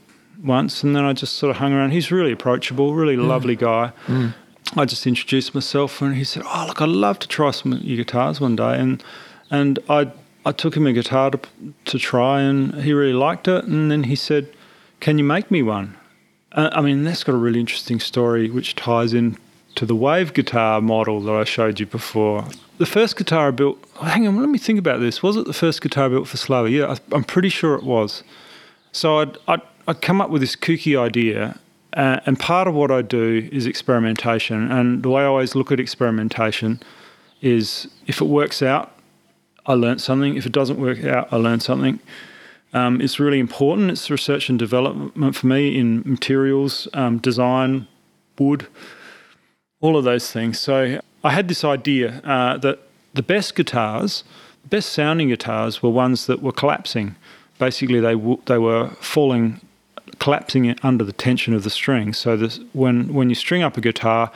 once, 0.44 0.84
and 0.84 0.96
then 0.96 1.04
I 1.04 1.14
just 1.14 1.34
sort 1.34 1.50
of 1.50 1.58
hung 1.58 1.74
around. 1.74 1.92
He's 1.92 2.12
really 2.12 2.32
approachable, 2.32 2.94
really 2.94 3.18
mm. 3.18 3.28
lovely 3.28 3.56
guy. 3.56 3.92
Mm. 4.06 4.36
I 4.78 4.86
just 4.86 5.06
introduced 5.08 5.56
myself, 5.56 6.00
and 6.02 6.16
he 6.16 6.24
said, 6.24 6.44
"Oh, 6.46 6.66
look, 6.68 6.82
I'd 6.82 6.90
love 6.90 7.20
to 7.20 7.28
try 7.28 7.52
some 7.52 7.74
of 7.74 7.84
your 7.84 7.98
guitars 7.98 8.40
one 8.40 8.56
day," 8.56 8.80
and 8.80 9.04
and 9.52 9.80
I 9.90 10.12
I 10.46 10.52
took 10.52 10.76
him 10.76 10.88
a 10.88 10.94
guitar 10.94 11.32
to 11.32 11.40
to 11.86 12.00
try, 12.00 12.42
and 12.42 12.76
he 12.84 12.94
really 12.94 13.14
liked 13.14 13.48
it, 13.48 13.66
and 13.66 13.90
then 13.90 14.04
he 14.04 14.16
said, 14.16 14.48
"Can 15.00 15.18
you 15.18 15.24
make 15.24 15.50
me 15.50 15.64
one?" 15.64 15.96
Uh, 16.52 16.70
I 16.72 16.82
mean, 16.82 17.04
that's 17.04 17.24
got 17.24 17.34
a 17.34 17.38
really 17.38 17.60
interesting 17.60 18.00
story 18.00 18.50
which 18.50 18.76
ties 18.76 19.14
in 19.14 19.38
to 19.76 19.86
the 19.86 19.96
wave 19.96 20.34
guitar 20.34 20.82
model 20.82 21.20
that 21.22 21.34
I 21.34 21.44
showed 21.44 21.80
you 21.80 21.86
before. 21.86 22.46
The 22.78 22.86
first 22.86 23.18
guitar 23.18 23.48
I 23.48 23.52
built, 23.52 23.84
oh, 24.02 24.06
hang 24.06 24.28
on, 24.28 24.40
let 24.40 24.50
me 24.50 24.60
think 24.60 24.80
about 24.80 25.00
this. 25.00 25.24
Was 25.24 25.36
it 25.36 25.46
the 25.46 25.54
first 25.54 25.82
guitar 25.82 26.06
I 26.06 26.10
built 26.10 26.28
for 26.28 26.38
Slava? 26.38 26.70
Yeah, 26.70 26.92
I, 26.92 26.98
I'm 27.16 27.24
pretty 27.24 27.50
sure 27.50 27.76
it 27.76 27.84
was. 27.84 28.24
So 28.92 29.20
I'd, 29.20 29.38
I'd, 29.48 29.62
I'd 29.88 30.02
come 30.02 30.22
up 30.22 30.30
with 30.30 30.42
this 30.42 30.56
kooky 30.56 31.00
idea, 31.00 31.60
uh, 31.94 32.20
and 32.26 32.40
part 32.40 32.68
of 32.68 32.76
what 32.76 32.92
I 32.92 33.02
do 33.02 33.50
is 33.52 33.66
experimentation. 33.66 34.72
And 34.72 35.02
the 35.02 35.10
way 35.10 35.24
I 35.24 35.26
always 35.26 35.56
look 35.56 35.72
at 35.72 35.80
experimentation 35.80 36.82
is 37.42 37.88
if 38.06 38.22
it 38.22 38.26
works 38.26 38.62
out, 38.62 38.93
I 39.66 39.74
learnt 39.74 40.02
something. 40.02 40.36
If 40.36 40.46
it 40.46 40.52
doesn't 40.52 40.80
work 40.80 41.04
out, 41.04 41.32
I 41.32 41.38
learned 41.38 41.64
something. 41.64 42.00
Um, 42.74 43.02
it's 43.02 43.20
really 43.20 43.40
important. 43.40 43.92
It's 43.92 44.10
research 44.10 44.50
and 44.50 44.58
development 44.58 45.36
for 45.36 45.48
me 45.48 45.78
in 45.78 46.02
materials, 46.06 46.88
um, 46.94 47.20
design, 47.20 47.88
wood, 48.40 48.68
all 49.80 49.96
of 49.96 50.04
those 50.04 50.32
things. 50.32 50.60
So 50.60 51.00
I 51.24 51.32
had 51.32 51.48
this 51.48 51.64
idea 51.64 52.22
uh, 52.24 52.58
that 52.58 52.80
the 53.14 53.22
best 53.22 53.56
guitars, 53.56 54.24
the 54.64 54.70
best 54.70 54.90
sounding 54.92 55.30
guitars, 55.30 55.84
were 55.84 55.90
ones 55.90 56.26
that 56.26 56.42
were 56.42 56.52
collapsing. 56.52 57.16
Basically, 57.60 58.00
they 58.00 58.14
w- 58.14 58.42
they 58.48 58.58
were 58.58 58.90
falling, 59.00 59.62
collapsing 60.20 60.76
under 60.82 61.04
the 61.04 61.14
tension 61.14 61.54
of 61.54 61.64
the 61.64 61.70
string. 61.70 62.12
So 62.14 62.36
this, 62.36 62.60
when 62.74 63.14
when 63.14 63.30
you 63.30 63.36
string 63.36 63.62
up 63.62 63.78
a 63.78 63.82
guitar, 63.82 64.32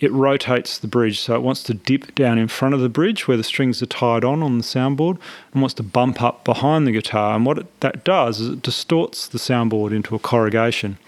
it 0.00 0.12
rotates 0.12 0.78
the 0.78 0.86
bridge. 0.86 1.20
So 1.20 1.34
it 1.34 1.42
wants 1.42 1.62
to 1.64 1.74
dip 1.74 2.14
down 2.14 2.38
in 2.38 2.48
front 2.48 2.74
of 2.74 2.80
the 2.80 2.88
bridge 2.88 3.26
where 3.26 3.36
the 3.36 3.44
strings 3.44 3.82
are 3.82 3.86
tied 3.86 4.24
on 4.24 4.42
on 4.42 4.58
the 4.58 4.64
soundboard 4.64 5.18
and 5.52 5.62
wants 5.62 5.74
to 5.74 5.82
bump 5.82 6.22
up 6.22 6.44
behind 6.44 6.86
the 6.86 6.92
guitar. 6.92 7.34
And 7.34 7.44
what 7.44 7.58
it, 7.58 7.80
that 7.80 8.04
does 8.04 8.40
is 8.40 8.50
it 8.50 8.62
distorts 8.62 9.26
the 9.26 9.38
soundboard 9.38 9.92
into 9.92 10.14
a 10.14 10.18
corrugation. 10.18 10.98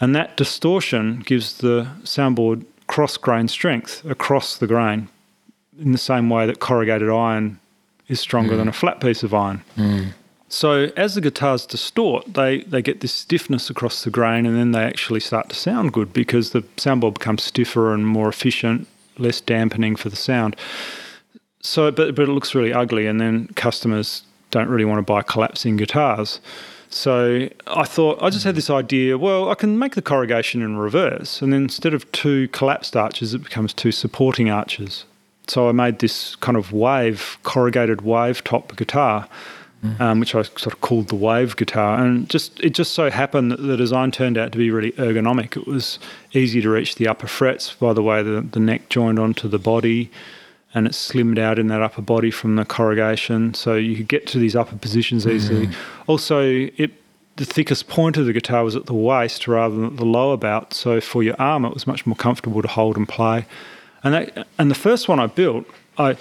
And 0.00 0.14
that 0.14 0.36
distortion 0.36 1.20
gives 1.20 1.58
the 1.58 1.88
soundboard 2.02 2.64
cross 2.86 3.16
grain 3.16 3.48
strength 3.48 4.04
across 4.04 4.58
the 4.58 4.66
grain 4.66 5.08
in 5.78 5.92
the 5.92 5.98
same 5.98 6.28
way 6.28 6.46
that 6.46 6.60
corrugated 6.60 7.08
iron 7.08 7.58
is 8.08 8.20
stronger 8.20 8.54
mm. 8.54 8.58
than 8.58 8.68
a 8.68 8.72
flat 8.72 9.00
piece 9.00 9.22
of 9.22 9.32
iron. 9.32 9.62
Mm. 9.76 10.12
So 10.50 10.90
as 10.96 11.14
the 11.14 11.20
guitars 11.20 11.64
distort, 11.64 12.34
they, 12.34 12.62
they 12.62 12.82
get 12.82 13.00
this 13.00 13.14
stiffness 13.14 13.70
across 13.70 14.02
the 14.02 14.10
grain 14.10 14.44
and 14.46 14.56
then 14.56 14.72
they 14.72 14.82
actually 14.82 15.20
start 15.20 15.48
to 15.50 15.54
sound 15.54 15.92
good 15.92 16.12
because 16.12 16.50
the 16.50 16.62
soundboard 16.76 17.14
becomes 17.14 17.44
stiffer 17.44 17.94
and 17.94 18.04
more 18.04 18.28
efficient, 18.28 18.88
less 19.16 19.40
dampening 19.40 19.94
for 19.94 20.08
the 20.08 20.16
sound. 20.16 20.56
So 21.60 21.92
but 21.92 22.16
but 22.16 22.28
it 22.28 22.32
looks 22.32 22.54
really 22.54 22.72
ugly 22.72 23.06
and 23.06 23.20
then 23.20 23.46
customers 23.54 24.22
don't 24.50 24.68
really 24.68 24.84
want 24.84 24.98
to 24.98 25.02
buy 25.02 25.22
collapsing 25.22 25.76
guitars. 25.76 26.40
So 26.88 27.48
I 27.68 27.84
thought 27.84 28.20
I 28.20 28.30
just 28.30 28.44
had 28.44 28.56
this 28.56 28.70
idea, 28.70 29.16
well, 29.16 29.50
I 29.50 29.54
can 29.54 29.78
make 29.78 29.94
the 29.94 30.02
corrugation 30.02 30.62
in 30.62 30.78
reverse 30.78 31.40
and 31.42 31.52
then 31.52 31.62
instead 31.62 31.94
of 31.94 32.10
two 32.10 32.48
collapsed 32.48 32.96
arches 32.96 33.34
it 33.34 33.44
becomes 33.44 33.72
two 33.72 33.92
supporting 33.92 34.50
arches. 34.50 35.04
So 35.46 35.68
I 35.68 35.72
made 35.72 36.00
this 36.00 36.34
kind 36.36 36.56
of 36.56 36.72
wave, 36.72 37.38
corrugated 37.44 38.00
wave 38.00 38.42
top 38.42 38.74
guitar 38.74 39.28
um, 39.98 40.20
which 40.20 40.34
I 40.34 40.42
sort 40.42 40.66
of 40.66 40.80
called 40.80 41.08
the 41.08 41.14
wave 41.16 41.56
guitar. 41.56 42.04
And 42.04 42.28
just 42.28 42.60
it 42.60 42.70
just 42.70 42.92
so 42.92 43.10
happened 43.10 43.50
that 43.52 43.62
the 43.62 43.76
design 43.76 44.10
turned 44.10 44.36
out 44.36 44.52
to 44.52 44.58
be 44.58 44.70
really 44.70 44.92
ergonomic. 44.92 45.56
It 45.56 45.66
was 45.66 45.98
easy 46.32 46.60
to 46.60 46.68
reach 46.68 46.96
the 46.96 47.08
upper 47.08 47.26
frets 47.26 47.74
by 47.74 47.92
the 47.92 48.02
way 48.02 48.22
the, 48.22 48.40
the 48.40 48.60
neck 48.60 48.88
joined 48.88 49.18
onto 49.18 49.48
the 49.48 49.58
body, 49.58 50.10
and 50.74 50.86
it 50.86 50.92
slimmed 50.92 51.38
out 51.38 51.58
in 51.58 51.68
that 51.68 51.82
upper 51.82 52.02
body 52.02 52.30
from 52.30 52.56
the 52.56 52.64
corrugation, 52.64 53.54
so 53.54 53.74
you 53.74 53.96
could 53.96 54.08
get 54.08 54.26
to 54.28 54.38
these 54.38 54.54
upper 54.54 54.76
positions 54.76 55.26
easily. 55.26 55.68
Also, 56.06 56.42
it 56.42 56.92
the 57.36 57.46
thickest 57.46 57.88
point 57.88 58.18
of 58.18 58.26
the 58.26 58.34
guitar 58.34 58.64
was 58.64 58.76
at 58.76 58.84
the 58.84 58.92
waist 58.92 59.48
rather 59.48 59.74
than 59.74 59.86
at 59.86 59.96
the 59.96 60.04
lower 60.04 60.36
bout, 60.36 60.74
so 60.74 61.00
for 61.00 61.22
your 61.22 61.34
arm 61.38 61.64
it 61.64 61.72
was 61.72 61.86
much 61.86 62.04
more 62.04 62.16
comfortable 62.16 62.60
to 62.60 62.68
hold 62.68 62.98
and 62.98 63.08
play. 63.08 63.46
And 64.04 64.12
that 64.12 64.46
and 64.58 64.70
the 64.70 64.74
first 64.74 65.08
one 65.08 65.18
I 65.18 65.26
built, 65.26 65.66
I 65.96 66.16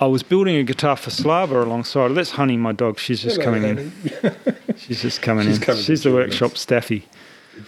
I 0.00 0.06
was 0.06 0.22
building 0.22 0.56
a 0.56 0.64
guitar 0.64 0.96
for 0.96 1.10
Slava 1.10 1.62
alongside. 1.62 2.08
That's 2.14 2.32
Honey, 2.32 2.56
my 2.56 2.72
dog. 2.72 2.98
She's 2.98 3.22
just 3.22 3.40
Hello, 3.40 3.44
coming 3.52 3.62
Honey. 3.76 3.92
in. 4.22 4.76
She's 4.76 5.00
just 5.00 5.22
coming 5.22 5.46
She's 5.46 5.56
in. 5.58 5.62
coming 5.62 5.82
She's 5.82 6.02
the 6.02 6.12
workshop 6.12 6.56
staffy. 6.56 7.06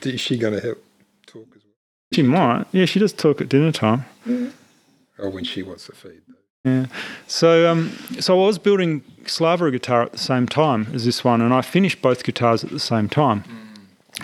Is 0.02 0.20
she 0.20 0.36
going 0.36 0.54
to 0.54 0.60
help 0.60 0.84
talk 1.26 1.46
as 1.54 1.62
well? 1.62 1.72
She 2.12 2.22
might. 2.22 2.64
Yeah, 2.72 2.84
she 2.84 2.98
does 2.98 3.12
talk 3.12 3.40
at 3.40 3.48
dinner 3.48 3.70
time. 3.72 4.04
Oh, 5.18 5.30
when 5.30 5.44
she 5.44 5.62
wants 5.62 5.86
to 5.86 5.92
feed. 5.92 6.22
Yeah. 6.64 6.86
So, 7.28 7.70
um, 7.70 7.90
so 8.18 8.42
I 8.42 8.46
was 8.46 8.58
building 8.58 9.04
Slava 9.26 9.70
guitar 9.70 10.02
at 10.02 10.10
the 10.12 10.18
same 10.18 10.46
time 10.48 10.88
as 10.92 11.04
this 11.04 11.22
one, 11.22 11.40
and 11.40 11.54
I 11.54 11.62
finished 11.62 12.02
both 12.02 12.24
guitars 12.24 12.64
at 12.64 12.70
the 12.70 12.80
same 12.80 13.08
time. 13.08 13.44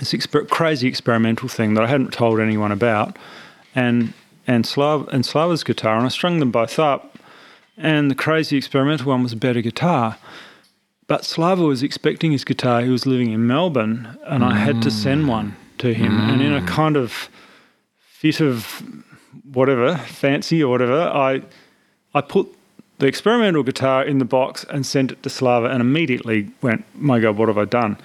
This 0.00 0.12
exper- 0.12 0.48
crazy 0.48 0.88
experimental 0.88 1.48
thing 1.48 1.74
that 1.74 1.84
I 1.84 1.86
hadn't 1.86 2.12
told 2.12 2.40
anyone 2.40 2.72
about, 2.72 3.16
and 3.76 4.12
and 4.46 4.66
Slav 4.66 5.06
and 5.12 5.24
Slava's 5.24 5.62
guitar, 5.62 5.96
and 5.96 6.04
I 6.04 6.08
strung 6.08 6.40
them 6.40 6.50
both 6.50 6.80
up, 6.80 7.11
and 7.76 8.10
the 8.10 8.14
crazy 8.14 8.56
experimental 8.56 9.06
one 9.06 9.22
was 9.22 9.32
a 9.32 9.36
better 9.36 9.60
guitar. 9.60 10.16
But 11.06 11.24
Slava 11.24 11.62
was 11.64 11.82
expecting 11.82 12.32
his 12.32 12.44
guitar. 12.44 12.80
He 12.80 12.88
was 12.88 13.06
living 13.06 13.32
in 13.32 13.46
Melbourne, 13.46 14.16
and 14.26 14.44
I 14.44 14.56
had 14.56 14.80
to 14.82 14.90
send 14.90 15.28
one 15.28 15.56
to 15.78 15.92
him. 15.92 16.12
And 16.30 16.40
in 16.40 16.52
a 16.54 16.62
kind 16.66 16.96
of 16.96 17.28
fit 17.98 18.40
of 18.40 18.82
whatever 19.52 19.96
fancy 19.96 20.62
or 20.62 20.70
whatever, 20.70 21.00
I 21.02 21.42
I 22.14 22.20
put 22.20 22.46
the 22.98 23.06
experimental 23.08 23.62
guitar 23.64 24.04
in 24.04 24.18
the 24.18 24.24
box 24.24 24.64
and 24.70 24.86
sent 24.86 25.10
it 25.10 25.22
to 25.24 25.28
Slava, 25.30 25.66
and 25.66 25.80
immediately 25.80 26.48
went, 26.62 26.84
"My 26.94 27.18
God, 27.18 27.36
what 27.36 27.48
have 27.48 27.58
I 27.58 27.64
done?" 27.64 27.96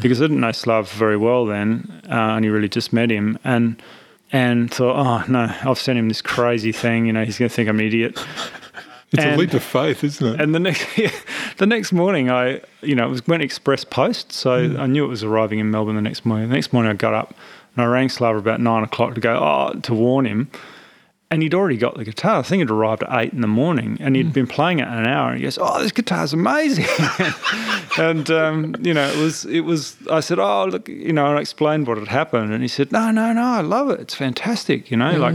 Because 0.00 0.20
I 0.20 0.24
didn't 0.24 0.40
know 0.40 0.52
Slava 0.52 0.88
very 0.88 1.16
well 1.16 1.44
then, 1.46 2.00
uh, 2.08 2.14
I 2.14 2.36
only 2.36 2.48
really 2.48 2.68
just 2.68 2.92
met 2.92 3.10
him, 3.10 3.38
and 3.44 3.76
and 4.32 4.70
thought, 4.72 4.96
"Oh 4.96 5.30
no, 5.30 5.52
I've 5.64 5.78
sent 5.78 5.98
him 5.98 6.08
this 6.08 6.22
crazy 6.22 6.72
thing. 6.72 7.06
You 7.06 7.12
know, 7.12 7.24
he's 7.24 7.38
going 7.38 7.48
to 7.50 7.54
think 7.54 7.68
I'm 7.68 7.78
an 7.78 7.86
idiot." 7.86 8.18
It's 9.16 9.24
a 9.34 9.36
leap 9.36 9.52
of 9.54 9.62
faith, 9.62 10.04
isn't 10.04 10.26
it? 10.34 10.40
And 10.40 10.54
the 10.54 10.60
next 10.60 10.86
the 11.58 11.66
next 11.66 11.92
morning, 11.92 12.30
I, 12.30 12.60
you 12.82 12.94
know, 12.94 13.06
it 13.06 13.10
was 13.10 13.26
went 13.26 13.42
express 13.42 13.84
post, 13.84 14.32
so 14.32 14.68
Hmm. 14.68 14.80
I 14.80 14.86
knew 14.86 15.04
it 15.04 15.08
was 15.08 15.24
arriving 15.24 15.58
in 15.58 15.70
Melbourne 15.70 15.96
the 15.96 16.02
next 16.02 16.24
morning. 16.24 16.48
The 16.48 16.54
next 16.54 16.72
morning, 16.72 16.90
I 16.90 16.94
got 16.94 17.14
up 17.14 17.34
and 17.76 17.84
I 17.84 17.86
rang 17.86 18.08
Slava 18.08 18.38
about 18.38 18.60
nine 18.60 18.82
o'clock 18.84 19.14
to 19.14 19.20
go, 19.20 19.36
oh, 19.36 19.78
to 19.80 19.94
warn 19.94 20.24
him. 20.26 20.48
And 21.28 21.42
he'd 21.42 21.54
already 21.54 21.76
got 21.76 21.96
the 21.96 22.04
guitar. 22.04 22.38
I 22.38 22.42
think 22.42 22.62
it 22.62 22.70
arrived 22.70 23.02
at 23.02 23.08
eight 23.20 23.32
in 23.32 23.40
the 23.40 23.48
morning, 23.48 23.98
and 24.00 24.14
he'd 24.14 24.32
been 24.32 24.46
playing 24.46 24.78
it 24.78 24.86
an 24.86 25.08
hour. 25.08 25.30
And 25.30 25.38
he 25.38 25.42
goes, 25.42 25.58
"Oh, 25.60 25.82
this 25.82 25.90
guitar's 25.90 26.32
amazing!" 26.32 26.86
and 27.98 28.30
um, 28.30 28.76
you 28.80 28.94
know, 28.94 29.08
it 29.08 29.16
was 29.16 29.44
it 29.46 29.62
was. 29.62 29.96
I 30.08 30.20
said, 30.20 30.38
"Oh, 30.38 30.66
look," 30.66 30.88
you 30.88 31.12
know, 31.12 31.26
and 31.26 31.36
I 31.36 31.40
explained 31.40 31.88
what 31.88 31.98
had 31.98 32.06
happened, 32.06 32.52
and 32.52 32.62
he 32.62 32.68
said, 32.68 32.92
"No, 32.92 33.10
no, 33.10 33.32
no, 33.32 33.42
I 33.42 33.60
love 33.60 33.90
it. 33.90 33.98
It's 33.98 34.14
fantastic." 34.14 34.88
You 34.88 34.98
know, 34.98 35.18
like 35.18 35.34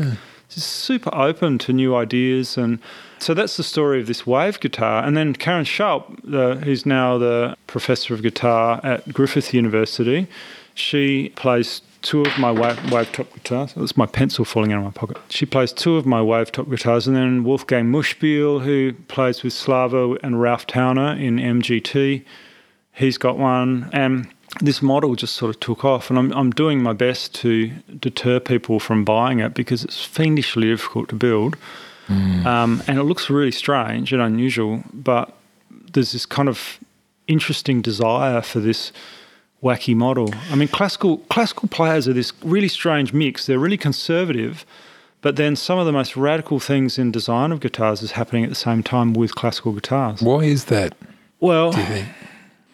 just 0.54 0.68
super 0.68 1.14
open 1.14 1.58
to 1.60 1.74
new 1.74 1.96
ideas, 1.96 2.58
and 2.58 2.80
so 3.20 3.34
that's 3.34 3.58
the 3.58 3.64
story 3.64 4.00
of 4.00 4.08
this 4.08 4.26
wave 4.26 4.60
guitar. 4.60 5.04
And 5.04 5.16
then 5.16 5.34
Karin 5.34 5.66
Schaupp, 5.66 6.20
the, 6.24 6.56
who's 6.64 6.86
now 6.86 7.18
the 7.18 7.56
professor 7.68 8.14
of 8.14 8.22
guitar 8.22 8.80
at 8.84 9.14
Griffith 9.14 9.54
University, 9.54 10.28
she 10.74 11.30
plays 11.36 11.82
two 12.02 12.24
of 12.24 12.38
my 12.40 12.52
wave, 12.52 12.92
wave 12.92 13.12
top 13.12 13.32
guitars. 13.34 13.74
That's 13.74 13.96
my 13.96 14.06
pencil 14.06 14.46
falling 14.46 14.74
out 14.74 14.80
of 14.80 14.86
my 14.86 14.92
pocket. 14.92 15.18
She 15.30 15.46
plays 15.46 15.72
two 15.72 15.98
of 15.98 16.06
my 16.06 16.22
wave 16.22 16.52
top 16.52 16.70
guitars, 16.70 17.08
and 17.08 17.16
then 17.16 17.44
Wolfgang 17.44 17.92
Muthspiel, 17.92 18.64
who 18.64 18.94
plays 19.08 19.44
with 19.44 19.54
Slava 19.54 20.18
and 20.24 20.42
Ralph 20.42 20.66
Towner 20.68 21.14
in 21.14 21.38
MGT, 21.38 22.24
he's 22.94 23.18
got 23.18 23.38
one. 23.38 23.90
And 23.94 24.28
this 24.60 24.82
model 24.82 25.16
just 25.16 25.36
sort 25.36 25.56
of 25.56 25.60
took 25.60 25.86
off, 25.86 26.10
and 26.10 26.20
I'm, 26.20 26.32
I'm 26.34 26.52
doing 26.52 26.84
my 26.84 26.94
best 26.94 27.34
to 27.36 27.72
deter 28.00 28.40
people 28.40 28.80
from 28.80 29.06
buying 29.06 29.40
it 29.40 29.54
because 29.54 29.84
it's 29.84 30.04
fiendishly 30.04 30.68
difficult 30.68 31.10
to 31.10 31.16
build. 31.16 31.58
Um, 32.46 32.84
and 32.88 33.00
it 33.00 33.04
looks 33.04 33.30
really 33.30 33.52
strange 33.52 34.12
and 34.12 34.22
unusual, 34.22 34.84
but 34.94 35.34
there's 35.94 36.12
this 36.12 36.26
kind 36.26 36.50
of 36.50 36.78
interesting 37.28 37.82
desire 37.82 38.42
for 38.42 38.60
this 38.60 38.92
wacky 39.64 39.96
model. 39.96 40.34
I 40.50 40.56
mean, 40.56 40.68
classical 40.68 41.20
classical 41.30 41.70
players 41.70 42.08
are 42.10 42.14
this 42.14 42.34
really 42.44 42.68
strange 42.68 43.14
mix. 43.14 43.46
They're 43.46 43.60
really 43.60 43.78
conservative, 43.78 44.66
but 45.22 45.38
then 45.38 45.56
some 45.56 45.80
of 45.80 45.86
the 45.86 45.94
most 45.94 46.18
radical 46.18 46.60
things 46.60 46.98
in 47.00 47.12
design 47.12 47.54
of 47.54 47.62
guitars 47.62 48.02
is 48.02 48.12
happening 48.12 48.44
at 48.44 48.50
the 48.50 48.56
same 48.56 48.84
time 48.84 49.14
with 49.14 49.36
classical 49.36 49.72
guitars. 49.72 50.22
Why 50.22 50.44
is 50.44 50.66
that? 50.66 50.96
Well, 51.40 51.72
think? 51.72 52.08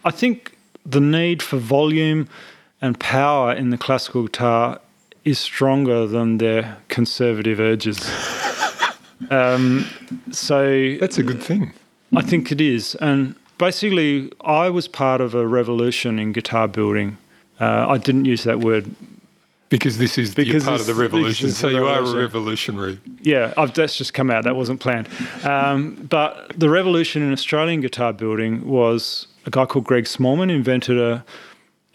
I 0.04 0.12
think 0.12 0.57
the 0.88 1.02
need 1.02 1.44
for 1.44 1.58
volume 1.58 2.28
and 2.82 3.00
power 3.00 3.54
in 3.54 3.70
the 3.70 3.78
classical 3.78 4.24
guitar 4.24 4.80
is 5.26 5.38
stronger 5.38 6.08
than 6.08 6.38
their 6.38 6.78
conservative 6.88 7.60
urges. 7.60 8.00
um, 9.30 9.86
so 10.32 10.96
That's 11.00 11.18
a 11.18 11.24
good 11.24 11.44
thing. 11.44 11.74
I 12.16 12.22
think 12.22 12.52
it 12.52 12.62
is. 12.62 12.96
And 12.96 13.36
basically, 13.58 14.32
I 14.42 14.70
was 14.70 14.88
part 14.88 15.20
of 15.20 15.36
a 15.36 15.46
revolution 15.46 16.18
in 16.20 16.32
guitar 16.32 16.70
building. 16.70 17.18
Uh, 17.60 17.88
I 17.90 17.98
didn't 17.98 18.26
use 18.26 18.46
that 18.46 18.60
word. 18.60 18.90
Because 19.70 19.98
this 19.98 20.18
is 20.18 20.34
Because 20.34 20.64
you're 20.64 20.72
part 20.72 20.80
of 20.80 20.88
the 20.88 20.94
revolution, 20.94 21.50
so 21.52 21.68
you 21.68 21.80
the 21.80 21.86
are 21.86 22.00
a 22.00 22.16
revolutionary. 22.22 23.02
Yeah, 23.22 23.54
I've, 23.58 23.74
that's 23.74 23.98
just 23.98 24.14
come 24.14 24.32
out. 24.32 24.46
That 24.46 24.56
wasn't 24.56 24.80
planned. 24.80 25.10
Um, 25.44 26.08
but 26.10 26.58
the 26.58 26.70
revolution 26.70 27.22
in 27.22 27.34
Australian 27.34 27.82
guitar 27.82 28.14
building 28.14 28.66
was 28.66 29.28
a 29.48 29.50
guy 29.50 29.66
called 29.66 29.86
Greg 29.86 30.04
Smallman 30.04 30.52
invented 30.52 31.00
a 31.00 31.26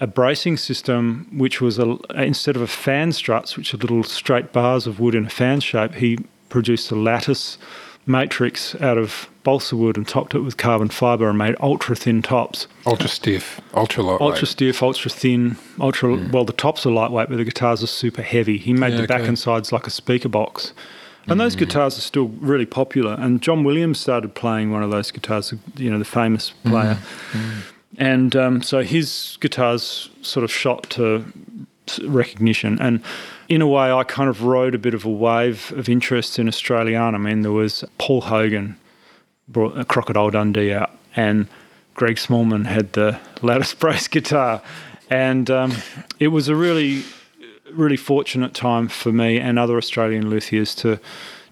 a 0.01 0.07
bracing 0.09 0.57
system 0.57 1.29
which 1.33 1.61
was 1.61 1.79
a 1.79 1.97
instead 2.17 2.57
of 2.57 2.62
a 2.62 2.67
fan 2.67 3.12
struts, 3.12 3.57
which 3.57 3.73
are 3.73 3.77
little 3.77 4.03
straight 4.03 4.53
bars 4.53 4.88
of 4.88 4.99
wood 4.99 5.15
in 5.15 5.27
a 5.27 5.31
fan 5.31 5.61
shape, 5.61 5.95
he 5.95 6.19
produced 6.49 6.91
a 6.91 6.97
lattice 6.97 7.57
matrix 8.05 8.75
out 8.81 8.99
of 8.99 9.29
balsa 9.45 9.77
wood 9.77 9.97
and 9.97 10.09
topped 10.09 10.35
it 10.35 10.41
with 10.41 10.57
carbon 10.57 10.88
fiber 10.88 11.29
and 11.29 11.38
made 11.38 11.55
ultra 11.61 11.95
thin 11.95 12.21
tops. 12.21 12.67
Ultra 12.85 13.09
stiff, 13.09 13.61
ultra 13.75 14.03
lightweight. 14.03 14.31
Ultra 14.33 14.47
stiff, 14.49 14.83
ultra 14.83 15.09
thin, 15.11 15.57
ultra. 15.79 16.17
Hmm. 16.17 16.33
Well, 16.33 16.45
the 16.45 16.53
tops 16.53 16.85
are 16.85 16.91
lightweight, 16.91 17.29
but 17.29 17.37
the 17.37 17.45
guitars 17.45 17.81
are 17.83 17.87
super 17.87 18.23
heavy. 18.23 18.59
He 18.59 18.73
made 18.73 18.95
Yeah, 18.95 19.03
the 19.03 19.07
back 19.07 19.21
okay. 19.21 19.29
and 19.29 19.38
sides 19.38 19.71
like 19.71 19.87
a 19.87 19.91
speaker 19.91 20.29
box. 20.29 20.73
And 21.29 21.39
those 21.39 21.55
guitars 21.55 21.97
are 21.99 22.03
still 22.03 22.29
really 22.41 22.67
popular. 22.67 23.15
And 23.19 23.41
John 23.41 23.65
Williams 23.65 24.01
started 24.01 24.35
playing 24.35 24.73
one 24.73 24.83
of 24.83 24.91
those 24.91 25.11
guitars, 25.11 25.55
you 25.77 25.91
know, 25.91 25.99
the 25.99 26.05
famous 26.05 26.51
player. 26.65 26.99
And 27.99 28.35
um, 28.35 28.63
so 28.63 28.83
his 28.83 29.39
guitars 29.41 30.11
sort 30.23 30.45
of 30.45 30.53
shot 30.53 30.91
to 30.91 31.25
recognition. 32.05 32.81
And 32.81 33.03
in 33.49 33.61
a 33.61 33.67
way, 33.67 33.93
I 33.93 34.05
kind 34.05 34.31
of 34.31 34.45
rode 34.45 34.75
a 34.75 34.79
bit 34.79 34.95
of 34.95 35.05
a 35.05 35.11
wave 35.11 35.73
of 35.77 35.89
interest 35.89 36.39
in 36.39 36.49
Australian. 36.49 37.15
I 37.15 37.19
mean, 37.19 37.43
there 37.43 37.53
was 37.53 37.85
Paul 37.99 38.23
Hogan 38.23 38.77
brought 39.49 39.77
a 39.77 39.85
Crocodile 39.85 40.31
Dundee 40.31 40.73
out, 40.73 40.91
and 41.17 41.47
Greg 41.95 42.17
Smallman 42.17 42.67
had 42.67 42.93
the 42.95 43.19
lattice 43.43 43.75
brace 43.75 44.09
guitar, 44.17 44.63
and 45.11 45.51
um, 45.51 45.73
it 46.19 46.29
was 46.29 46.49
a 46.49 46.57
really, 46.57 47.03
really 47.75 47.97
fortunate 47.97 48.55
time 48.55 48.89
for 48.89 49.13
me 49.13 49.39
and 49.39 49.59
other 49.59 49.77
Australian 49.77 50.31
luthiers 50.31 50.75
to 50.77 50.99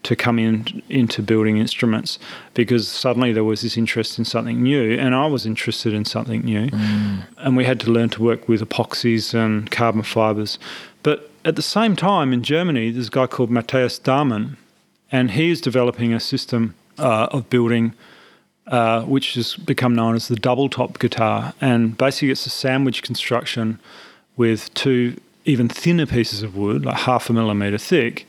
to 0.02 0.16
come 0.16 0.38
in 0.38 0.82
into 0.88 1.22
building 1.22 1.58
instruments 1.58 2.18
because 2.54 2.88
suddenly 2.88 3.32
there 3.34 3.44
was 3.44 3.60
this 3.60 3.76
interest 3.76 4.18
in 4.18 4.24
something 4.24 4.62
new 4.62 4.98
and 4.98 5.14
I 5.14 5.26
was 5.26 5.44
interested 5.44 5.92
in 5.92 6.06
something 6.06 6.40
new. 6.40 6.70
And 7.36 7.54
we 7.54 7.66
had 7.66 7.78
to 7.80 7.90
learn 7.90 8.08
to 8.10 8.22
work 8.22 8.48
with 8.48 8.66
epoxies 8.66 9.34
and 9.34 9.70
carbon 9.70 10.02
fibers. 10.02 10.58
But 11.02 11.30
at 11.44 11.56
the 11.56 11.62
same 11.62 11.96
time 11.96 12.32
in 12.32 12.42
Germany 12.42 12.90
there's 12.90 13.08
a 13.08 13.10
guy 13.10 13.26
called 13.26 13.50
Matthias 13.50 13.98
Dammann 13.98 14.56
and 15.12 15.32
he 15.32 15.50
is 15.50 15.60
developing 15.60 16.14
a 16.14 16.20
system 16.20 16.74
uh, 16.98 17.28
of 17.30 17.50
building 17.50 17.92
uh, 18.70 19.02
which 19.02 19.34
has 19.34 19.56
become 19.56 19.94
known 19.94 20.14
as 20.14 20.28
the 20.28 20.36
double 20.36 20.68
top 20.68 20.98
guitar. 20.98 21.52
And 21.60 21.98
basically, 21.98 22.30
it's 22.30 22.46
a 22.46 22.50
sandwich 22.50 23.02
construction 23.02 23.80
with 24.36 24.72
two 24.74 25.16
even 25.44 25.68
thinner 25.68 26.06
pieces 26.06 26.42
of 26.42 26.56
wood, 26.56 26.84
like 26.84 26.96
half 26.96 27.30
a 27.30 27.32
millimeter 27.32 27.78
thick, 27.78 28.26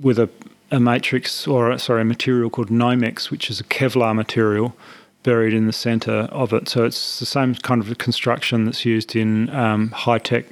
with 0.00 0.18
a, 0.18 0.28
a 0.70 0.80
matrix 0.80 1.46
or 1.46 1.76
sorry, 1.78 2.02
a 2.02 2.04
material 2.04 2.50
called 2.50 2.68
Nomex, 2.68 3.30
which 3.30 3.50
is 3.50 3.60
a 3.60 3.64
Kevlar 3.64 4.14
material 4.14 4.74
buried 5.22 5.52
in 5.52 5.66
the 5.66 5.72
center 5.72 6.28
of 6.30 6.52
it. 6.52 6.68
So 6.68 6.84
it's 6.84 7.18
the 7.18 7.26
same 7.26 7.54
kind 7.56 7.80
of 7.80 7.98
construction 7.98 8.64
that's 8.64 8.84
used 8.84 9.14
in 9.14 9.50
um, 9.50 9.90
high 9.90 10.18
tech 10.18 10.46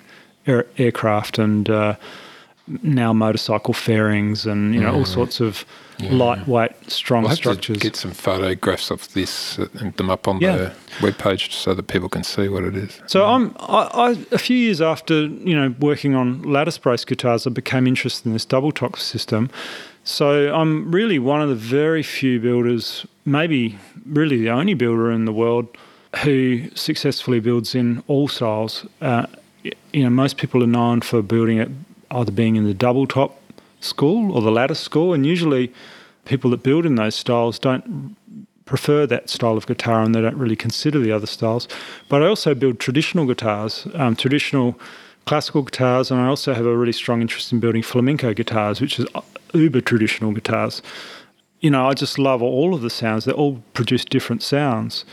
air, 0.46 0.66
aircraft 0.76 1.38
and 1.38 1.70
uh, 1.70 1.96
now 2.82 3.12
motorcycle 3.12 3.72
fairings 3.72 4.44
and 4.46 4.74
you 4.74 4.80
know 4.80 4.92
all 4.92 5.04
sorts 5.06 5.40
of 5.40 5.64
lightweight, 6.00 6.72
strong 6.90 7.22
We'll 7.22 7.30
have 7.30 7.38
structures. 7.38 7.78
to 7.78 7.82
get 7.82 7.96
some 7.96 8.12
photographs 8.12 8.90
of 8.90 9.12
this 9.14 9.58
and 9.80 9.92
them 9.96 10.10
up 10.10 10.28
on 10.28 10.40
Yeah. 10.40 10.56
the 10.56 10.72
webpage 11.00 11.52
so 11.52 11.74
that 11.74 11.86
people 11.88 12.08
can 12.08 12.22
see 12.24 12.48
what 12.48 12.64
it 12.64 12.76
is. 12.76 13.00
So 13.06 13.24
I'm 13.26 13.54
I, 13.60 13.88
I 13.92 14.10
a 14.32 14.38
few 14.38 14.56
years 14.56 14.80
after 14.80 15.14
you 15.26 15.54
know 15.56 15.74
working 15.80 16.14
on 16.14 16.42
lattice 16.42 16.78
brace 16.78 17.04
guitars, 17.04 17.46
I 17.46 17.50
became 17.50 17.86
interested 17.86 18.26
in 18.26 18.32
this 18.32 18.44
double 18.44 18.72
top 18.72 18.98
system. 18.98 19.50
So 20.04 20.54
I'm 20.54 20.90
really 20.90 21.18
one 21.18 21.42
of 21.42 21.48
the 21.50 21.54
very 21.54 22.02
few 22.02 22.40
builders, 22.40 23.06
maybe 23.26 23.78
really 24.06 24.38
the 24.38 24.48
only 24.50 24.72
builder 24.74 25.10
in 25.12 25.26
the 25.26 25.32
world, 25.32 25.66
who 26.24 26.62
successfully 26.74 27.40
builds 27.40 27.74
in 27.74 28.02
all 28.06 28.26
styles. 28.28 28.86
Uh, 29.02 29.26
you 29.92 30.02
know, 30.04 30.08
most 30.10 30.38
people 30.38 30.62
are 30.62 30.66
known 30.68 31.02
for 31.02 31.20
building 31.22 31.58
it 31.58 31.68
either 32.10 32.32
being 32.32 32.56
in 32.56 32.64
the 32.64 32.72
double 32.72 33.06
top 33.06 33.37
school 33.80 34.32
or 34.32 34.42
the 34.42 34.50
lattice 34.50 34.80
school, 34.80 35.12
and 35.12 35.24
usually 35.24 35.72
people 36.24 36.50
that 36.50 36.62
build 36.62 36.84
in 36.86 36.96
those 36.96 37.14
styles 37.14 37.58
don't 37.58 38.16
prefer 38.64 39.06
that 39.06 39.30
style 39.30 39.56
of 39.56 39.66
guitar 39.66 40.02
and 40.02 40.14
they 40.14 40.20
don't 40.20 40.36
really 40.36 40.56
consider 40.56 40.98
the 40.98 41.10
other 41.10 41.26
styles. 41.26 41.66
But 42.08 42.22
I 42.22 42.26
also 42.26 42.54
build 42.54 42.78
traditional 42.78 43.24
guitars, 43.24 43.86
um, 43.94 44.14
traditional 44.14 44.78
classical 45.24 45.62
guitars, 45.62 46.10
and 46.10 46.20
I 46.20 46.26
also 46.26 46.52
have 46.54 46.66
a 46.66 46.76
really 46.76 46.92
strong 46.92 47.22
interest 47.22 47.50
in 47.52 47.60
building 47.60 47.82
flamenco 47.82 48.34
guitars, 48.34 48.80
which 48.80 48.98
is 48.98 49.06
uber 49.54 49.80
traditional 49.80 50.32
guitars. 50.32 50.82
You 51.60 51.70
know, 51.70 51.88
I 51.88 51.94
just 51.94 52.18
love 52.18 52.42
all 52.42 52.74
of 52.74 52.82
the 52.82 52.90
sounds. 52.90 53.24
They 53.24 53.32
all 53.32 53.62
produce 53.72 54.04
different 54.04 54.42
sounds. 54.42 55.04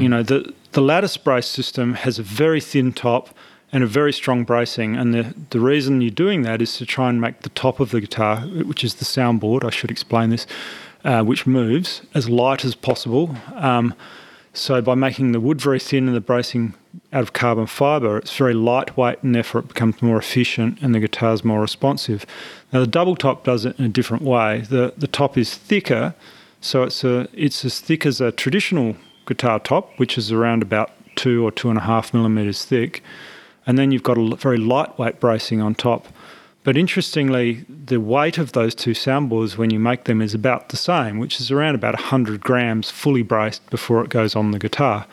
You 0.00 0.08
know, 0.08 0.22
the 0.22 0.52
the 0.72 0.80
lattice 0.80 1.16
brace 1.16 1.46
system 1.46 1.94
has 1.94 2.18
a 2.18 2.22
very 2.22 2.60
thin 2.60 2.92
top 2.92 3.28
and 3.74 3.82
a 3.82 3.88
very 3.88 4.12
strong 4.12 4.44
bracing. 4.44 4.96
And 4.96 5.12
the, 5.12 5.34
the 5.50 5.58
reason 5.58 6.00
you're 6.00 6.12
doing 6.12 6.42
that 6.42 6.62
is 6.62 6.78
to 6.78 6.86
try 6.86 7.10
and 7.10 7.20
make 7.20 7.40
the 7.40 7.48
top 7.50 7.80
of 7.80 7.90
the 7.90 8.00
guitar, 8.00 8.42
which 8.42 8.84
is 8.84 8.94
the 8.94 9.04
soundboard, 9.04 9.64
I 9.64 9.70
should 9.70 9.90
explain 9.90 10.30
this, 10.30 10.46
uh, 11.04 11.24
which 11.24 11.44
moves, 11.44 12.00
as 12.14 12.30
light 12.30 12.64
as 12.64 12.76
possible. 12.76 13.36
Um, 13.54 13.92
so 14.52 14.80
by 14.80 14.94
making 14.94 15.32
the 15.32 15.40
wood 15.40 15.60
very 15.60 15.80
thin 15.80 16.06
and 16.06 16.16
the 16.16 16.20
bracing 16.20 16.74
out 17.12 17.22
of 17.22 17.32
carbon 17.32 17.66
fibre, 17.66 18.18
it's 18.18 18.36
very 18.36 18.54
lightweight 18.54 19.24
and 19.24 19.34
therefore 19.34 19.62
it 19.62 19.68
becomes 19.68 20.00
more 20.00 20.18
efficient 20.18 20.80
and 20.80 20.94
the 20.94 21.00
guitar's 21.00 21.44
more 21.44 21.60
responsive. 21.60 22.24
Now 22.72 22.78
the 22.78 22.86
double 22.86 23.16
top 23.16 23.42
does 23.42 23.64
it 23.64 23.76
in 23.80 23.86
a 23.86 23.88
different 23.88 24.22
way. 24.22 24.60
The 24.60 24.94
the 24.96 25.08
top 25.08 25.36
is 25.36 25.56
thicker, 25.56 26.14
so 26.60 26.84
it's 26.84 27.02
a 27.02 27.28
it's 27.32 27.64
as 27.64 27.80
thick 27.80 28.06
as 28.06 28.20
a 28.20 28.30
traditional 28.30 28.94
guitar 29.26 29.58
top, 29.58 29.98
which 29.98 30.16
is 30.16 30.30
around 30.30 30.62
about 30.62 30.92
two 31.16 31.44
or 31.44 31.50
two 31.50 31.68
and 31.68 31.78
a 31.78 31.82
half 31.82 32.14
millimeters 32.14 32.64
thick. 32.64 33.02
And 33.66 33.78
then 33.78 33.92
you've 33.92 34.02
got 34.02 34.18
a 34.18 34.36
very 34.36 34.58
lightweight 34.58 35.20
bracing 35.20 35.60
on 35.60 35.74
top 35.74 36.06
But 36.64 36.78
interestingly, 36.78 37.66
the 37.68 38.00
weight 38.00 38.38
of 38.38 38.52
those 38.52 38.74
two 38.74 38.92
soundboards 38.92 39.58
when 39.58 39.70
you 39.70 39.78
make 39.78 40.04
them 40.04 40.22
is 40.22 40.32
about 40.32 40.70
the 40.70 40.78
same, 40.78 41.18
which 41.18 41.38
is 41.38 41.50
around 41.50 41.74
about 41.74 41.94
100 41.94 42.40
grams 42.40 42.90
fully 42.90 43.22
braced 43.22 43.68
before 43.68 44.02
it 44.02 44.08
goes 44.08 44.34
on 44.34 44.50
the 44.50 44.58
guitar, 44.58 45.06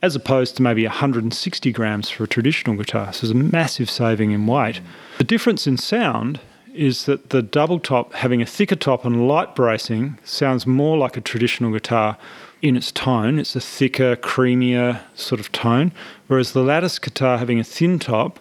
as 0.00 0.16
opposed 0.16 0.56
to 0.56 0.62
maybe 0.62 0.86
160 0.86 1.70
grams 1.72 2.08
for 2.08 2.24
a 2.24 2.26
traditional 2.28 2.76
guitar. 2.76 3.12
So 3.12 3.26
there's 3.26 3.30
a 3.32 3.50
massive 3.52 3.90
saving 3.90 4.30
in 4.30 4.46
weight. 4.46 4.80
The 5.18 5.24
difference 5.24 5.66
in 5.66 5.76
sound 5.76 6.40
is 6.72 7.04
that 7.04 7.28
the 7.28 7.42
double 7.42 7.78
top, 7.78 8.14
having 8.14 8.40
a 8.40 8.46
thicker 8.46 8.76
top 8.76 9.04
and 9.04 9.28
light 9.28 9.54
bracing, 9.54 10.18
sounds 10.24 10.66
more 10.66 10.96
like 10.96 11.18
a 11.18 11.20
traditional 11.20 11.72
guitar 11.72 12.16
in 12.62 12.76
its 12.76 12.92
tone. 12.92 13.38
It's 13.38 13.56
a 13.56 13.60
thicker, 13.60 14.16
creamier 14.16 15.00
sort 15.14 15.40
of 15.40 15.50
tone, 15.52 15.92
whereas 16.26 16.52
the 16.52 16.62
lattice 16.62 16.98
guitar 16.98 17.38
having 17.38 17.60
a 17.60 17.64
thin 17.64 17.98
top 17.98 18.40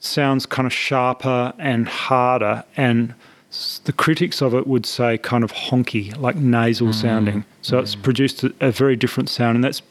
sounds 0.00 0.46
kind 0.46 0.66
of 0.66 0.72
sharper 0.72 1.52
and 1.58 1.88
harder 1.88 2.64
and 2.76 3.14
the 3.84 3.92
critics 3.92 4.40
of 4.40 4.54
it 4.54 4.66
would 4.66 4.86
say 4.86 5.18
kind 5.18 5.44
of 5.44 5.52
honky, 5.52 6.16
like 6.18 6.36
nasal 6.36 6.88
mm. 6.88 6.94
sounding. 6.94 7.44
So 7.60 7.76
mm. 7.76 7.82
it's 7.82 7.94
produced 7.94 8.44
a, 8.44 8.54
a, 8.60 8.70
very 8.70 8.96
different 8.96 9.28
sound, 9.28 9.56
and 9.56 9.64
that's 9.64 9.82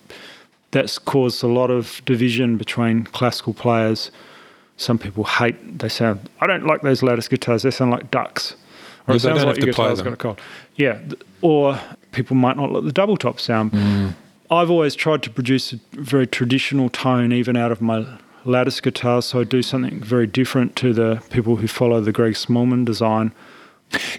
that's 0.72 0.97
caused 0.97 1.43
a 1.43 1.47
lot 1.47 1.70
of 1.70 2.02
division 2.06 2.58
between 2.58 3.04
classical 3.06 3.54
players. 3.54 4.10
Some 4.78 4.97
people 4.97 5.26
hate. 5.26 5.80
They 5.80 5.89
sound. 5.89 6.30
I 6.39 6.47
don't 6.47 6.66
like 6.66 6.82
those 6.82 7.04
lattice 7.04 7.28
guitars. 7.28 7.62
They 7.62 7.72
sound 7.72 7.91
like 7.91 8.10
ducks. 8.10 8.56
Or 9.12 9.16
it 9.16 9.22
sounds 9.22 9.43
like 9.43 9.57
your 9.57 9.68
guitar's 9.68 10.01
got 10.01 10.14
a 10.14 10.18
cold. 10.18 10.39
Yeah, 10.76 10.99
or 11.41 11.80
people 12.12 12.36
might 12.36 12.57
not 12.57 12.72
like 12.72 12.84
the 12.84 12.91
double 12.91 13.18
top 13.18 13.39
sound. 13.39 13.72
Mm. 13.72 14.14
I've 14.49 14.70
always 14.70 14.95
tried 14.95 15.24
to 15.24 15.30
produce 15.30 15.74
a 15.74 15.80
very 15.93 16.28
traditional 16.28 16.89
tone, 16.89 17.32
even 17.32 17.55
out 17.55 17.72
of 17.72 17.82
my 17.82 18.05
lattice 18.43 18.82
guitar, 18.82 19.22
so 19.22 19.41
I 19.41 19.43
do 19.43 19.62
something 19.62 20.01
very 20.01 20.28
different 20.28 20.76
to 20.78 20.93
the 20.93 21.22
people 21.30 21.55
who 21.55 21.68
follow 21.68 22.01
the 22.01 22.12
Greg 22.12 22.34
Smallman 22.34 22.86
design. 22.86 23.32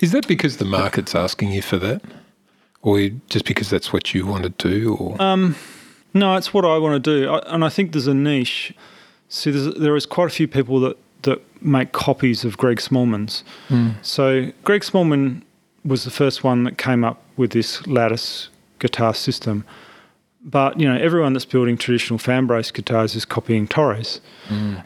Is 0.00 0.12
that 0.12 0.28
because 0.28 0.58
the 0.58 0.64
market's 0.64 1.14
asking 1.14 1.52
you 1.52 1.62
for 1.62 1.76
that, 1.78 2.02
or 2.82 3.08
just 3.28 3.44
because 3.44 3.70
that's 3.70 3.92
what 3.92 4.14
you 4.14 4.26
want 4.26 4.44
to 4.44 4.50
do? 4.50 4.94
Or 4.96 5.20
um, 5.20 5.56
no, 6.14 6.36
it's 6.36 6.54
what 6.54 6.64
I 6.64 6.78
want 6.78 7.02
to 7.02 7.20
do, 7.20 7.30
I, 7.30 7.38
and 7.54 7.64
I 7.64 7.68
think 7.68 7.92
there's 7.92 8.06
a 8.06 8.14
niche. 8.14 8.74
See, 9.28 9.50
there 9.50 9.96
is 9.96 10.06
quite 10.06 10.26
a 10.26 10.30
few 10.30 10.46
people 10.46 10.80
that 10.80 10.96
that 11.11 11.11
make 11.64 11.92
copies 11.92 12.44
of 12.44 12.56
Greg 12.56 12.78
Smallman's. 12.78 13.44
Mm. 13.68 13.94
So 14.02 14.52
Greg 14.64 14.82
Smallman 14.82 15.42
was 15.84 16.04
the 16.04 16.10
first 16.10 16.44
one 16.44 16.64
that 16.64 16.78
came 16.78 17.04
up 17.04 17.22
with 17.36 17.50
this 17.50 17.86
lattice 17.86 18.48
guitar 18.78 19.14
system. 19.14 19.64
But 20.44 20.78
you 20.78 20.88
know, 20.88 20.96
everyone 20.96 21.32
that's 21.32 21.44
building 21.44 21.76
traditional 21.76 22.18
fan 22.18 22.46
brace 22.46 22.70
guitars 22.70 23.14
is 23.14 23.24
copying 23.24 23.68
Torres. 23.68 24.20
Mm. 24.48 24.84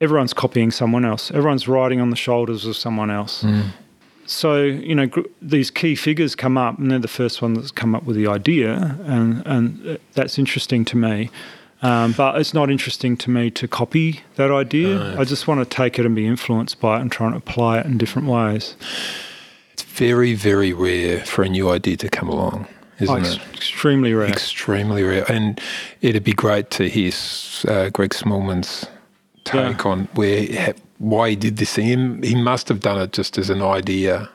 Everyone's 0.00 0.32
copying 0.32 0.70
someone 0.70 1.04
else. 1.04 1.30
Everyone's 1.30 1.68
riding 1.68 2.00
on 2.00 2.10
the 2.10 2.16
shoulders 2.16 2.64
of 2.64 2.76
someone 2.76 3.10
else. 3.10 3.42
Mm. 3.42 3.66
So 4.24 4.62
you 4.62 4.94
know, 4.94 5.06
gr- 5.06 5.28
these 5.42 5.70
key 5.70 5.94
figures 5.94 6.34
come 6.34 6.56
up, 6.56 6.78
and 6.78 6.90
they're 6.90 6.98
the 6.98 7.08
first 7.08 7.42
one 7.42 7.54
that's 7.54 7.70
come 7.70 7.94
up 7.94 8.04
with 8.04 8.16
the 8.16 8.26
idea, 8.26 8.96
and 9.04 9.42
and 9.44 9.98
that's 10.14 10.38
interesting 10.38 10.84
to 10.86 10.96
me. 10.96 11.30
Um, 11.82 12.12
but 12.12 12.38
it's 12.38 12.52
not 12.52 12.70
interesting 12.70 13.16
to 13.18 13.30
me 13.30 13.50
to 13.52 13.66
copy 13.66 14.20
that 14.36 14.50
idea. 14.50 14.98
No. 14.98 15.20
I 15.20 15.24
just 15.24 15.48
want 15.48 15.60
to 15.60 15.76
take 15.76 15.98
it 15.98 16.04
and 16.04 16.14
be 16.14 16.26
influenced 16.26 16.80
by 16.80 16.98
it 16.98 17.00
and 17.00 17.10
try 17.10 17.26
and 17.28 17.36
apply 17.36 17.78
it 17.80 17.86
in 17.86 17.96
different 17.96 18.28
ways. 18.28 18.76
It's 19.72 19.82
very, 19.82 20.34
very 20.34 20.72
rare 20.72 21.24
for 21.24 21.42
a 21.42 21.48
new 21.48 21.70
idea 21.70 21.96
to 21.98 22.08
come 22.08 22.28
along 22.28 22.66
isn't 23.00 23.26
oh, 23.26 23.28
it? 23.28 23.40
Extremely 23.54 24.14
rare. 24.14 24.28
Extremely 24.28 25.02
rare. 25.02 25.30
And 25.30 25.60
it'd 26.00 26.24
be 26.24 26.32
great 26.32 26.70
to 26.72 26.88
hear 26.88 27.12
uh, 27.68 27.90
Greg 27.90 28.10
Smallman's 28.10 28.86
take 29.44 29.84
yeah. 29.84 29.90
on 29.90 30.04
where 30.14 30.74
why 30.98 31.30
he 31.30 31.36
did 31.36 31.56
this. 31.56 31.76
He, 31.76 31.96
he 32.22 32.34
must 32.34 32.68
have 32.68 32.80
done 32.80 33.00
it 33.00 33.12
just 33.12 33.38
as 33.38 33.50
an 33.50 33.62
idea. 33.62 34.28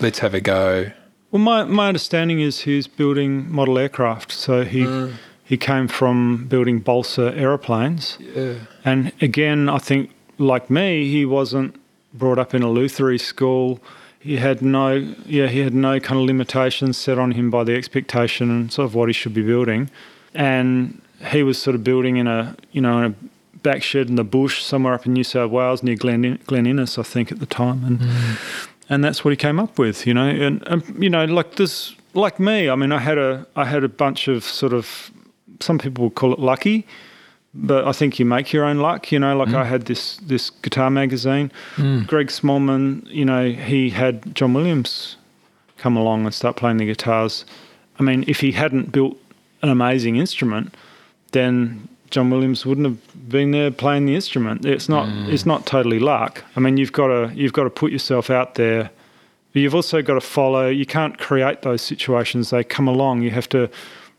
Let's 0.00 0.20
have 0.20 0.34
a 0.34 0.40
go. 0.40 0.90
Well, 1.30 1.42
my, 1.42 1.64
my 1.64 1.88
understanding 1.88 2.40
is 2.40 2.60
he's 2.60 2.86
building 2.86 3.50
model 3.50 3.78
aircraft. 3.78 4.32
So 4.32 4.64
he 4.64 4.80
mm. 4.80 5.14
He 5.52 5.58
came 5.58 5.86
from 5.86 6.46
building 6.46 6.78
balsa 6.78 7.26
aeroplanes. 7.36 8.16
Yeah. 8.18 8.54
And 8.86 9.12
again, 9.20 9.68
I 9.68 9.76
think 9.76 10.10
like 10.38 10.70
me, 10.70 11.10
he 11.10 11.26
wasn't 11.26 11.78
brought 12.14 12.38
up 12.38 12.54
in 12.54 12.62
a 12.62 12.70
Lutherie 12.70 13.20
school 13.20 13.78
he 14.22 14.36
had 14.36 14.62
no 14.62 15.14
yeah 15.26 15.48
he 15.48 15.58
had 15.58 15.74
no 15.74 15.98
kind 15.98 16.20
of 16.20 16.26
limitations 16.26 16.96
set 16.96 17.18
on 17.18 17.32
him 17.32 17.50
by 17.50 17.64
the 17.64 17.74
expectation 17.74 18.50
and 18.50 18.72
sort 18.72 18.86
of 18.86 18.94
what 18.94 19.08
he 19.08 19.12
should 19.12 19.34
be 19.34 19.42
building 19.42 19.90
and 20.32 21.02
he 21.32 21.42
was 21.42 21.60
sort 21.60 21.74
of 21.74 21.82
building 21.82 22.16
in 22.16 22.26
a 22.26 22.56
you 22.70 22.80
know 22.80 22.98
in 22.98 23.04
a 23.12 23.58
back 23.58 23.82
shed 23.82 24.08
in 24.08 24.14
the 24.14 24.24
bush 24.24 24.62
somewhere 24.62 24.94
up 24.94 25.06
in 25.06 25.12
New 25.12 25.24
South 25.24 25.50
Wales 25.50 25.82
near 25.82 25.96
Glen, 25.96 26.38
Glen 26.46 26.66
Innes 26.66 26.98
I 26.98 27.02
think 27.02 27.32
at 27.32 27.40
the 27.40 27.46
time 27.46 27.84
and 27.84 27.98
mm. 27.98 28.38
and 28.88 29.02
that's 29.02 29.24
what 29.24 29.32
he 29.32 29.36
came 29.36 29.58
up 29.58 29.76
with 29.76 30.06
you 30.06 30.14
know 30.14 30.28
and, 30.28 30.62
and 30.68 31.02
you 31.02 31.10
know 31.10 31.24
like 31.24 31.56
this 31.56 31.94
like 32.14 32.38
me 32.38 32.70
I 32.70 32.76
mean 32.76 32.92
I 32.92 33.00
had 33.00 33.18
a 33.18 33.46
I 33.56 33.64
had 33.64 33.82
a 33.82 33.88
bunch 33.88 34.28
of 34.28 34.44
sort 34.44 34.72
of 34.72 35.10
some 35.62 35.78
people 35.78 36.04
would 36.04 36.14
call 36.14 36.32
it 36.32 36.38
lucky 36.38 36.86
but 37.54 37.86
I 37.86 37.92
think 37.92 38.18
you 38.18 38.24
make 38.24 38.52
your 38.52 38.64
own 38.64 38.78
luck. 38.78 39.12
You 39.12 39.18
know, 39.18 39.36
like 39.36 39.48
mm. 39.48 39.54
I 39.54 39.64
had 39.64 39.82
this 39.82 40.16
this 40.18 40.50
guitar 40.50 40.90
magazine. 40.90 41.52
Mm. 41.76 42.06
Greg 42.06 42.28
Smallman, 42.28 43.06
you 43.08 43.24
know, 43.24 43.50
he 43.50 43.90
had 43.90 44.34
John 44.34 44.54
Williams 44.54 45.16
come 45.76 45.96
along 45.96 46.24
and 46.24 46.34
start 46.34 46.56
playing 46.56 46.78
the 46.78 46.86
guitars. 46.86 47.44
I 47.98 48.02
mean, 48.02 48.24
if 48.26 48.40
he 48.40 48.52
hadn't 48.52 48.92
built 48.92 49.18
an 49.60 49.68
amazing 49.68 50.16
instrument, 50.16 50.74
then 51.32 51.88
John 52.10 52.30
Williams 52.30 52.64
wouldn't 52.64 52.86
have 52.86 53.28
been 53.28 53.50
there 53.50 53.70
playing 53.70 54.06
the 54.06 54.14
instrument. 54.14 54.64
It's 54.64 54.88
not 54.88 55.06
mm. 55.08 55.28
it's 55.28 55.44
not 55.44 55.66
totally 55.66 55.98
luck. 55.98 56.44
I 56.56 56.60
mean, 56.60 56.78
you've 56.78 56.92
got 56.92 57.08
to 57.08 57.32
you've 57.34 57.52
got 57.52 57.64
to 57.64 57.70
put 57.70 57.92
yourself 57.92 58.30
out 58.30 58.54
there. 58.54 58.90
But 59.52 59.60
you've 59.60 59.74
also 59.74 60.00
got 60.00 60.14
to 60.14 60.22
follow. 60.22 60.68
You 60.68 60.86
can't 60.86 61.18
create 61.18 61.60
those 61.60 61.82
situations. 61.82 62.48
They 62.48 62.64
come 62.64 62.88
along. 62.88 63.20
You 63.20 63.32
have 63.32 63.50
to 63.50 63.68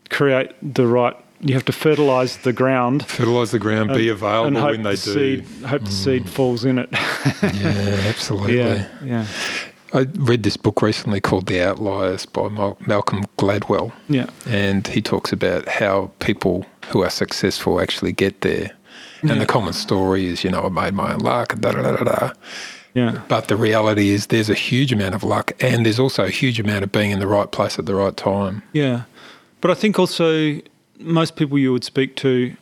create 0.08 0.52
the 0.62 0.86
right 0.86 1.16
you 1.44 1.54
have 1.54 1.64
to 1.66 1.72
fertilize 1.72 2.38
the 2.38 2.52
ground. 2.52 3.06
Fertilize 3.06 3.50
the 3.50 3.58
ground, 3.58 3.90
and, 3.90 3.98
be 3.98 4.08
available 4.08 4.62
when 4.62 4.82
they 4.82 4.94
the 4.94 5.12
do. 5.12 5.42
Seed, 5.42 5.64
hope 5.66 5.82
mm. 5.82 5.86
the 5.86 5.92
seed 5.92 6.28
falls 6.28 6.64
in 6.64 6.78
it. 6.78 6.88
yeah, 6.92 8.04
absolutely. 8.08 8.56
Yeah, 8.56 8.88
yeah. 9.04 9.26
I 9.92 10.06
read 10.14 10.42
this 10.42 10.56
book 10.56 10.82
recently 10.82 11.20
called 11.20 11.46
The 11.46 11.62
Outliers 11.62 12.26
by 12.26 12.48
Malcolm 12.48 13.24
Gladwell. 13.38 13.92
Yeah. 14.08 14.26
And 14.44 14.86
he 14.88 15.00
talks 15.00 15.32
about 15.32 15.68
how 15.68 16.10
people 16.18 16.66
who 16.88 17.04
are 17.04 17.10
successful 17.10 17.80
actually 17.80 18.10
get 18.10 18.40
there. 18.40 18.72
And 19.20 19.30
yeah. 19.30 19.38
the 19.38 19.46
common 19.46 19.72
story 19.72 20.26
is, 20.26 20.42
you 20.42 20.50
know, 20.50 20.62
I 20.62 20.68
made 20.68 20.94
my 20.94 21.12
own 21.12 21.20
luck, 21.20 21.60
da 21.60 21.72
da 21.72 21.82
da 21.82 21.96
da 21.96 22.04
da. 22.04 22.32
Yeah. 22.94 23.22
But 23.28 23.46
the 23.46 23.56
reality 23.56 24.10
is 24.10 24.26
there's 24.26 24.50
a 24.50 24.54
huge 24.54 24.92
amount 24.92 25.14
of 25.14 25.22
luck 25.22 25.52
and 25.60 25.86
there's 25.86 26.00
also 26.00 26.24
a 26.24 26.30
huge 26.30 26.58
amount 26.58 26.82
of 26.82 26.90
being 26.90 27.12
in 27.12 27.20
the 27.20 27.28
right 27.28 27.50
place 27.50 27.78
at 27.78 27.86
the 27.86 27.94
right 27.94 28.16
time. 28.16 28.62
Yeah. 28.72 29.02
But 29.60 29.70
I 29.70 29.74
think 29.74 29.98
also 29.98 30.60
most 30.98 31.36
people 31.36 31.58
you 31.58 31.72
would 31.72 31.84
speak 31.84 32.16
to 32.16 32.54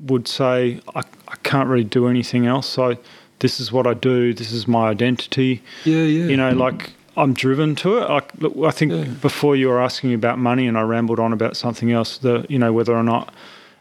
would 0.00 0.28
say, 0.28 0.80
I, 0.94 1.00
I 1.28 1.36
can't 1.42 1.68
really 1.68 1.84
do 1.84 2.06
anything 2.08 2.46
else. 2.46 2.68
So 2.68 2.96
this 3.40 3.60
is 3.60 3.72
what 3.72 3.86
I 3.86 3.94
do. 3.94 4.34
This 4.34 4.52
is 4.52 4.68
my 4.68 4.88
identity. 4.88 5.62
Yeah, 5.84 6.02
yeah. 6.02 6.26
You 6.26 6.36
know, 6.36 6.52
like 6.52 6.92
I'm 7.16 7.34
driven 7.34 7.74
to 7.76 7.98
it. 7.98 8.02
I, 8.04 8.20
look, 8.38 8.56
I 8.64 8.70
think 8.70 8.92
yeah. 8.92 9.04
before 9.20 9.56
you 9.56 9.68
were 9.68 9.80
asking 9.80 10.14
about 10.14 10.38
money 10.38 10.66
and 10.66 10.78
I 10.78 10.82
rambled 10.82 11.18
on 11.18 11.32
about 11.32 11.56
something 11.56 11.90
else, 11.90 12.18
the, 12.18 12.46
you 12.48 12.58
know, 12.58 12.72
whether 12.72 12.94
or 12.96 13.02
not 13.02 13.34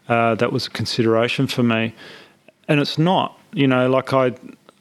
uh, 0.10 0.36
that 0.36 0.52
was 0.52 0.68
a 0.68 0.70
consideration 0.70 1.48
for 1.48 1.64
me. 1.64 1.94
And 2.68 2.80
it's 2.80 2.98
not, 2.98 3.40
you 3.54 3.68
know, 3.68 3.90
like 3.90 4.14
I, 4.14 4.34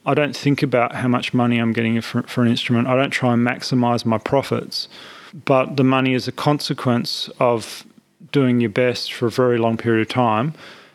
I 0.06 0.14
don't 0.14 0.36
think 0.36 0.62
about 0.62 0.94
how 0.94 1.08
much 1.08 1.34
money 1.34 1.58
I'm 1.58 1.72
getting 1.72 2.00
for, 2.00 2.22
for 2.22 2.42
an 2.42 2.48
instrument. 2.48 2.88
I 2.88 2.96
don't 2.96 3.10
try 3.10 3.34
and 3.34 3.46
maximize 3.46 4.04
my 4.04 4.18
profits, 4.18 4.88
but 5.44 5.76
the 5.76 5.84
money 5.84 6.14
is 6.14 6.26
a 6.26 6.32
consequence 6.32 7.28
of 7.38 7.84
doing 8.32 8.60
your 8.60 8.70
best 8.70 9.12
for 9.12 9.26
a 9.26 9.30
very 9.30 9.58
long 9.58 9.76
period 9.76 10.02
of 10.02 10.08
time, 10.08 10.54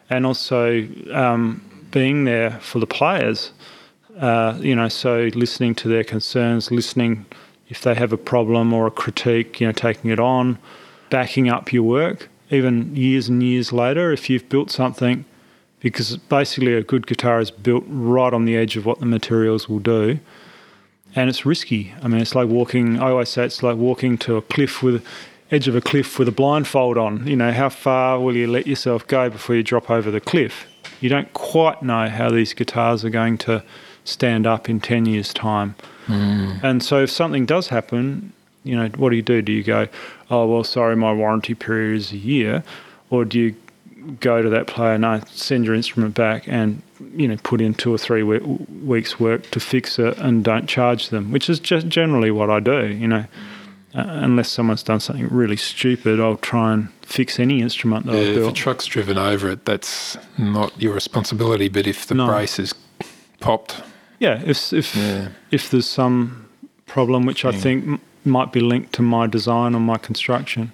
and 0.10 0.26
also 0.26 0.88
um, 1.12 1.62
being 1.92 2.26
there 2.26 2.52
for 2.60 2.80
the 2.80 2.88
players. 2.88 3.52
Uh, 4.20 4.58
you 4.60 4.76
know, 4.76 4.90
so 4.90 5.30
listening 5.34 5.74
to 5.76 5.88
their 5.88 6.04
concerns, 6.04 6.70
listening 6.72 7.26
if 7.70 7.82
they 7.82 7.96
have 7.96 8.12
a 8.12 8.18
problem 8.18 8.74
or 8.74 8.86
a 8.86 8.92
critique, 8.92 9.62
you 9.62 9.68
know, 9.68 9.72
taking 9.72 10.12
it 10.12 10.20
on, 10.20 10.58
backing 11.10 11.48
up 11.48 11.72
your 11.72 11.84
work, 11.84 12.30
even 12.50 12.94
years 12.96 13.30
and 13.30 13.42
years 13.42 13.72
later, 13.72 14.12
if 14.12 14.30
you've 14.30 14.48
built 14.50 14.70
something, 14.70 15.24
because 15.80 16.18
basically 16.18 16.74
a 16.74 16.84
good 16.84 17.08
guitar 17.08 17.40
is 17.40 17.50
built 17.50 17.86
right 17.88 18.34
on 18.34 18.44
the 18.44 18.58
edge 18.58 18.76
of 18.76 18.86
what 18.86 19.00
the 19.00 19.06
materials 19.06 19.70
will 19.70 19.80
do. 19.80 20.20
And 21.16 21.30
it's 21.30 21.46
risky. 21.46 21.94
I 22.04 22.10
mean, 22.10 22.22
it's 22.22 22.36
like 22.36 22.50
walking, 22.50 23.00
I 23.00 23.12
always 23.12 23.30
say 23.30 23.46
it's 23.46 23.64
like 23.64 23.78
walking 23.78 24.18
to 24.20 24.36
a 24.36 24.42
cliff 24.42 24.84
with, 24.84 25.06
edge 25.52 25.68
of 25.68 25.76
a 25.76 25.82
cliff 25.82 26.18
with 26.18 26.28
a 26.28 26.32
blindfold 26.32 26.98
on. 26.98 27.28
You 27.28 27.36
know, 27.36 27.52
how 27.52 27.70
far 27.70 28.20
will 28.20 28.36
you 28.36 28.48
let 28.48 28.66
yourself 28.66 29.06
go 29.08 29.30
before 29.30 29.56
you 29.56 29.64
drop 29.64 29.90
over 29.90 30.10
the 30.10 30.22
cliff? 30.22 30.66
You 31.02 31.10
don't 31.10 31.32
quite 31.34 31.84
know 31.84 32.10
how 32.10 32.30
these 32.30 32.54
guitars 32.54 33.04
are 33.04 33.10
going 33.10 33.38
to 33.40 33.64
stand 34.06 34.48
up 34.48 34.70
in 34.70 34.80
10 34.80 35.06
years' 35.06 35.34
time. 35.34 35.76
Mm. 36.08 36.64
And 36.64 36.84
so 36.84 37.04
if 37.04 37.12
something 37.12 37.46
does 37.46 37.68
happen, 37.68 38.34
you 38.64 38.76
know, 38.76 38.88
what 38.90 39.10
do 39.10 39.16
you 39.16 39.22
do? 39.22 39.42
Do 39.42 39.52
you 39.52 39.64
go, 39.64 39.88
oh, 40.30 40.48
well, 40.48 40.64
sorry, 40.64 40.96
my 40.96 41.12
warranty 41.12 41.54
period 41.54 41.98
is 41.98 42.12
a 42.12 42.18
year? 42.18 42.64
Or 43.10 43.26
do 43.26 43.40
you 43.40 43.56
go 44.20 44.42
to 44.42 44.50
that 44.50 44.68
player, 44.68 44.98
no, 44.98 45.22
send 45.28 45.66
your 45.66 45.76
instrument 45.76 46.16
back 46.16 46.48
and, 46.48 46.82
you 47.16 47.28
know, 47.28 47.38
put 47.44 47.62
in 47.62 47.74
two 47.74 47.94
or 47.94 47.98
three 47.98 48.24
we- 48.24 48.40
weeks' 48.40 49.20
work 49.20 49.50
to 49.52 49.60
fix 49.60 50.00
it 50.00 50.18
and 50.18 50.44
don't 50.44 50.68
charge 50.68 51.10
them, 51.10 51.32
which 51.32 51.50
is 51.50 51.60
just 51.60 51.88
generally 51.88 52.32
what 52.32 52.50
I 52.50 52.60
do, 52.60 52.88
you 52.88 53.08
know. 53.08 53.26
Uh, 53.94 54.04
unless 54.08 54.50
someone's 54.50 54.84
done 54.84 55.00
something 55.02 55.28
really 55.30 55.58
stupid, 55.58 56.20
I'll 56.20 56.38
try 56.38 56.72
and 56.74 56.88
fix 57.02 57.40
any 57.40 57.62
instrument 57.62 58.06
that 58.06 58.14
Yeah, 58.16 58.22
I've 58.32 58.38
if 58.38 58.48
a 58.50 58.54
truck's 58.54 58.86
driven 58.86 59.18
over 59.18 59.50
it, 59.50 59.66
that's 59.66 60.18
not 60.38 60.72
your 60.82 60.94
responsibility. 60.94 61.68
But 61.68 61.88
if 61.88 62.08
the 62.08 62.16
No. 62.16 62.28
brace 62.28 62.58
is 62.60 62.74
popped, 63.42 63.76
Yeah, 64.20 64.40
if 64.46 64.72
if 64.72 64.96
Yeah. 64.96 65.30
if 65.50 65.70
there's 65.72 65.88
some 65.90 66.46
problem 66.86 67.26
which 67.26 67.44
I 67.44 67.50
Yeah. 67.50 67.60
think 67.60 67.84
m- 67.88 68.00
might 68.24 68.52
be 68.54 68.60
linked 68.60 68.94
to 68.94 69.02
my 69.02 69.26
design 69.28 69.74
or 69.76 69.80
my 69.82 69.98
construction, 69.98 70.72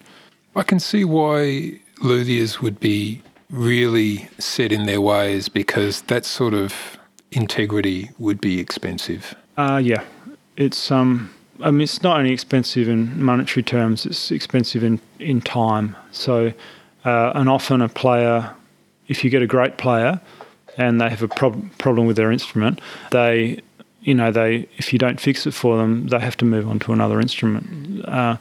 I 0.56 0.64
can 0.64 0.80
see 0.80 1.06
why 1.06 1.80
luthiers 2.02 2.62
would 2.62 2.80
be 2.80 3.22
really 3.50 4.28
set 4.38 4.72
in 4.74 4.86
their 4.86 5.00
ways 5.00 5.48
because 5.50 6.02
that 6.08 6.26
sort 6.26 6.54
of 6.54 6.98
integrity 7.32 8.10
would 8.20 8.42
be 8.42 8.60
expensive. 8.60 9.34
Uh, 9.58 9.80
yeah, 9.84 10.02
it's 10.58 10.92
um. 10.92 11.30
I 11.62 11.72
mean, 11.72 11.82
it's 11.82 12.04
not 12.04 12.20
only 12.20 12.32
expensive 12.32 12.88
in 12.88 13.22
monetary 13.24 13.64
terms; 13.64 14.06
it's 14.06 14.32
expensive 14.32 14.84
in 14.84 15.00
in 15.20 15.42
time. 15.42 15.96
So, 16.12 16.54
uh, 17.06 17.32
and 17.36 17.50
often 17.50 17.82
a 17.82 17.90
player, 17.90 18.52
if 19.08 19.24
you 19.24 19.30
get 19.30 19.42
a 19.42 19.48
great 19.48 19.78
player, 19.78 20.22
and 20.78 21.02
they 21.02 21.10
have 21.10 21.24
a 21.24 21.28
prob- 21.28 21.70
problem 21.78 22.08
with 22.08 22.16
their 22.16 22.32
instrument, 22.32 22.80
they, 23.12 23.60
you 24.02 24.14
know, 24.14 24.32
they 24.32 24.68
if 24.78 24.94
you 24.94 25.00
don't 25.00 25.20
fix 25.20 25.48
it 25.48 25.54
for 25.54 25.78
them, 25.78 26.08
they 26.08 26.20
have 26.20 26.38
to 26.38 26.46
move 26.46 26.68
on 26.68 26.80
to 26.80 26.94
another 26.94 27.20
instrument. 27.20 28.06
Uh, 28.08 28.38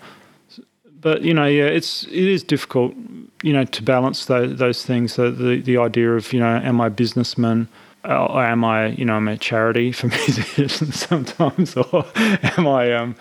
but 1.00 1.22
you 1.22 1.32
know, 1.32 1.46
yeah, 1.46 1.64
it's 1.64 2.04
it 2.04 2.12
is 2.14 2.42
difficult, 2.42 2.94
you 3.42 3.52
know, 3.52 3.64
to 3.64 3.82
balance 3.82 4.26
those 4.26 4.58
those 4.58 4.84
things. 4.84 5.14
So 5.14 5.30
the 5.30 5.60
the 5.60 5.78
idea 5.78 6.12
of 6.12 6.32
you 6.32 6.40
know, 6.40 6.56
am 6.62 6.80
I 6.80 6.88
a 6.88 6.90
businessman? 6.90 7.68
Or 8.06 8.44
am 8.44 8.64
I, 8.64 8.88
you 8.88 9.04
know, 9.04 9.14
I'm 9.14 9.28
a 9.28 9.36
charity 9.36 9.92
for 9.92 10.06
musicians 10.26 10.98
sometimes, 11.00 11.76
or 11.76 12.04
am 12.16 12.66
I, 12.66 12.92
um, 12.92 13.16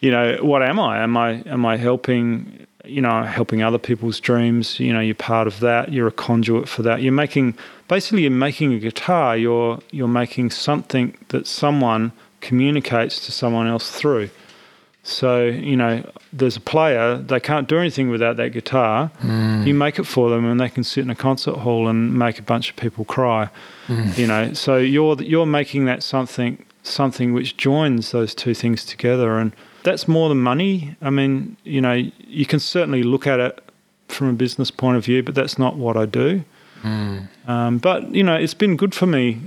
you 0.00 0.10
know, 0.10 0.38
what 0.40 0.62
am 0.62 0.78
I? 0.78 1.02
Am 1.02 1.16
I 1.16 1.42
am 1.46 1.66
I 1.66 1.76
helping, 1.76 2.66
you 2.84 3.00
know, 3.00 3.22
helping 3.24 3.62
other 3.62 3.78
people's 3.78 4.20
dreams? 4.20 4.78
You 4.78 4.92
know, 4.92 5.00
you're 5.00 5.14
part 5.14 5.46
of 5.46 5.60
that. 5.60 5.92
You're 5.92 6.08
a 6.08 6.12
conduit 6.12 6.68
for 6.68 6.82
that. 6.82 7.02
You're 7.02 7.12
making 7.12 7.56
basically 7.88 8.22
you're 8.22 8.30
making 8.30 8.72
a 8.74 8.78
guitar. 8.78 9.36
You're 9.36 9.80
you're 9.90 10.08
making 10.08 10.50
something 10.50 11.16
that 11.28 11.46
someone 11.46 12.12
communicates 12.40 13.24
to 13.26 13.32
someone 13.32 13.66
else 13.66 13.90
through. 13.90 14.30
So, 15.06 15.44
you 15.44 15.76
know, 15.76 16.10
there's 16.32 16.56
a 16.56 16.60
player, 16.60 17.18
they 17.18 17.38
can't 17.38 17.68
do 17.68 17.78
anything 17.78 18.08
without 18.08 18.38
that 18.38 18.52
guitar. 18.52 19.10
Mm. 19.20 19.66
You 19.66 19.74
make 19.74 19.98
it 19.98 20.04
for 20.04 20.30
them 20.30 20.46
and 20.46 20.58
they 20.58 20.70
can 20.70 20.82
sit 20.82 21.04
in 21.04 21.10
a 21.10 21.14
concert 21.14 21.56
hall 21.56 21.88
and 21.88 22.18
make 22.18 22.38
a 22.38 22.42
bunch 22.42 22.70
of 22.70 22.76
people 22.76 23.04
cry. 23.04 23.50
Mm. 23.86 24.16
You 24.16 24.26
know, 24.26 24.52
so 24.54 24.78
you're 24.78 25.20
you're 25.22 25.44
making 25.44 25.84
that 25.84 26.02
something 26.02 26.64
something 26.82 27.34
which 27.34 27.58
joins 27.58 28.12
those 28.12 28.34
two 28.34 28.54
things 28.54 28.84
together 28.84 29.38
and 29.38 29.52
that's 29.82 30.08
more 30.08 30.30
than 30.30 30.38
money. 30.38 30.96
I 31.02 31.10
mean, 31.10 31.58
you 31.64 31.82
know, 31.82 31.92
you 31.92 32.46
can 32.46 32.58
certainly 32.58 33.02
look 33.02 33.26
at 33.26 33.40
it 33.40 33.60
from 34.08 34.28
a 34.28 34.32
business 34.32 34.70
point 34.70 34.96
of 34.96 35.04
view, 35.04 35.22
but 35.22 35.34
that's 35.34 35.58
not 35.58 35.76
what 35.76 35.98
I 35.98 36.06
do. 36.06 36.44
Mm. 36.82 37.28
Um, 37.46 37.76
but 37.76 38.14
you 38.14 38.22
know, 38.22 38.36
it's 38.36 38.54
been 38.54 38.78
good 38.78 38.94
for 38.94 39.06
me. 39.06 39.40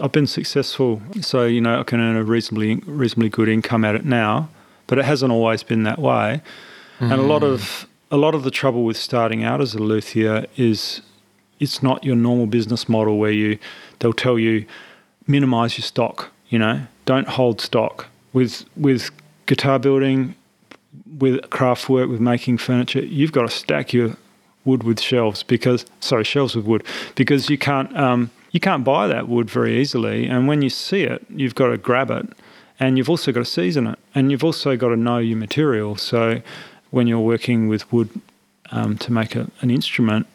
I've 0.00 0.12
been 0.12 0.28
successful, 0.28 1.02
so 1.20 1.46
you 1.46 1.60
know, 1.60 1.80
I 1.80 1.82
can 1.82 1.98
earn 1.98 2.14
a 2.14 2.22
reasonably 2.22 2.76
reasonably 2.86 3.28
good 3.28 3.48
income 3.48 3.84
at 3.84 3.96
it 3.96 4.04
now. 4.04 4.48
But 4.90 4.98
it 4.98 5.04
hasn't 5.04 5.32
always 5.32 5.62
been 5.62 5.84
that 5.84 6.00
way, 6.00 6.42
and 6.98 7.12
a 7.12 7.22
lot 7.22 7.44
of 7.44 7.86
a 8.10 8.16
lot 8.16 8.34
of 8.34 8.42
the 8.42 8.50
trouble 8.50 8.84
with 8.84 8.96
starting 8.96 9.44
out 9.44 9.60
as 9.60 9.74
a 9.74 9.78
luthier 9.78 10.46
is 10.56 11.00
it's 11.60 11.80
not 11.80 12.04
your 12.04 12.16
normal 12.16 12.46
business 12.46 12.88
model 12.88 13.16
where 13.18 13.30
you 13.30 13.58
they'll 14.00 14.12
tell 14.12 14.38
you 14.38 14.66
minimize 15.26 15.78
your 15.78 15.84
stock. 15.84 16.30
You 16.48 16.58
know, 16.58 16.82
don't 17.06 17.28
hold 17.28 17.60
stock 17.60 18.08
with 18.32 18.64
with 18.76 19.10
guitar 19.46 19.78
building, 19.78 20.34
with 21.18 21.48
craft 21.50 21.88
work, 21.88 22.10
with 22.10 22.20
making 22.20 22.58
furniture. 22.58 23.00
You've 23.00 23.32
got 23.32 23.42
to 23.42 23.50
stack 23.50 23.92
your 23.92 24.16
wood 24.64 24.82
with 24.82 25.00
shelves 25.00 25.42
because 25.42 25.86
sorry 26.00 26.24
shelves 26.24 26.54
with 26.54 26.64
wood 26.66 26.84
because 27.14 27.48
you 27.48 27.56
can't 27.56 27.96
um, 27.96 28.30
you 28.50 28.60
can't 28.60 28.84
buy 28.84 29.06
that 29.06 29.28
wood 29.28 29.48
very 29.48 29.80
easily 29.80 30.26
and 30.26 30.48
when 30.48 30.60
you 30.60 30.68
see 30.68 31.02
it 31.02 31.24
you've 31.30 31.54
got 31.54 31.68
to 31.68 31.78
grab 31.78 32.10
it 32.10 32.28
and 32.80 32.96
you've 32.96 33.10
also 33.10 33.30
got 33.30 33.40
to 33.40 33.44
season 33.44 33.86
it 33.86 33.98
and 34.14 34.30
you've 34.30 34.42
also 34.42 34.76
got 34.76 34.88
to 34.88 34.96
know 34.96 35.18
your 35.18 35.36
material 35.36 35.96
so 35.96 36.42
when 36.90 37.06
you're 37.06 37.20
working 37.20 37.68
with 37.68 37.90
wood 37.92 38.08
um, 38.72 38.96
to 38.98 39.12
make 39.12 39.36
a, 39.36 39.48
an 39.60 39.70
instrument 39.70 40.26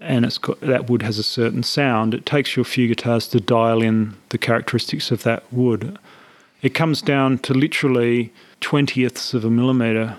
and 0.00 0.24
it's 0.24 0.38
got 0.38 0.58
that 0.60 0.88
wood 0.88 1.02
has 1.02 1.18
a 1.18 1.22
certain 1.22 1.62
sound 1.62 2.14
it 2.14 2.24
takes 2.24 2.56
you 2.56 2.62
a 2.62 2.64
few 2.64 2.88
guitars 2.88 3.26
to 3.28 3.40
dial 3.40 3.82
in 3.82 4.14
the 4.30 4.38
characteristics 4.38 5.10
of 5.10 5.22
that 5.24 5.42
wood 5.52 5.98
it 6.62 6.70
comes 6.70 7.02
down 7.02 7.38
to 7.38 7.52
literally 7.52 8.32
twentieths 8.60 9.34
of 9.34 9.44
a 9.44 9.50
millimeter 9.50 10.16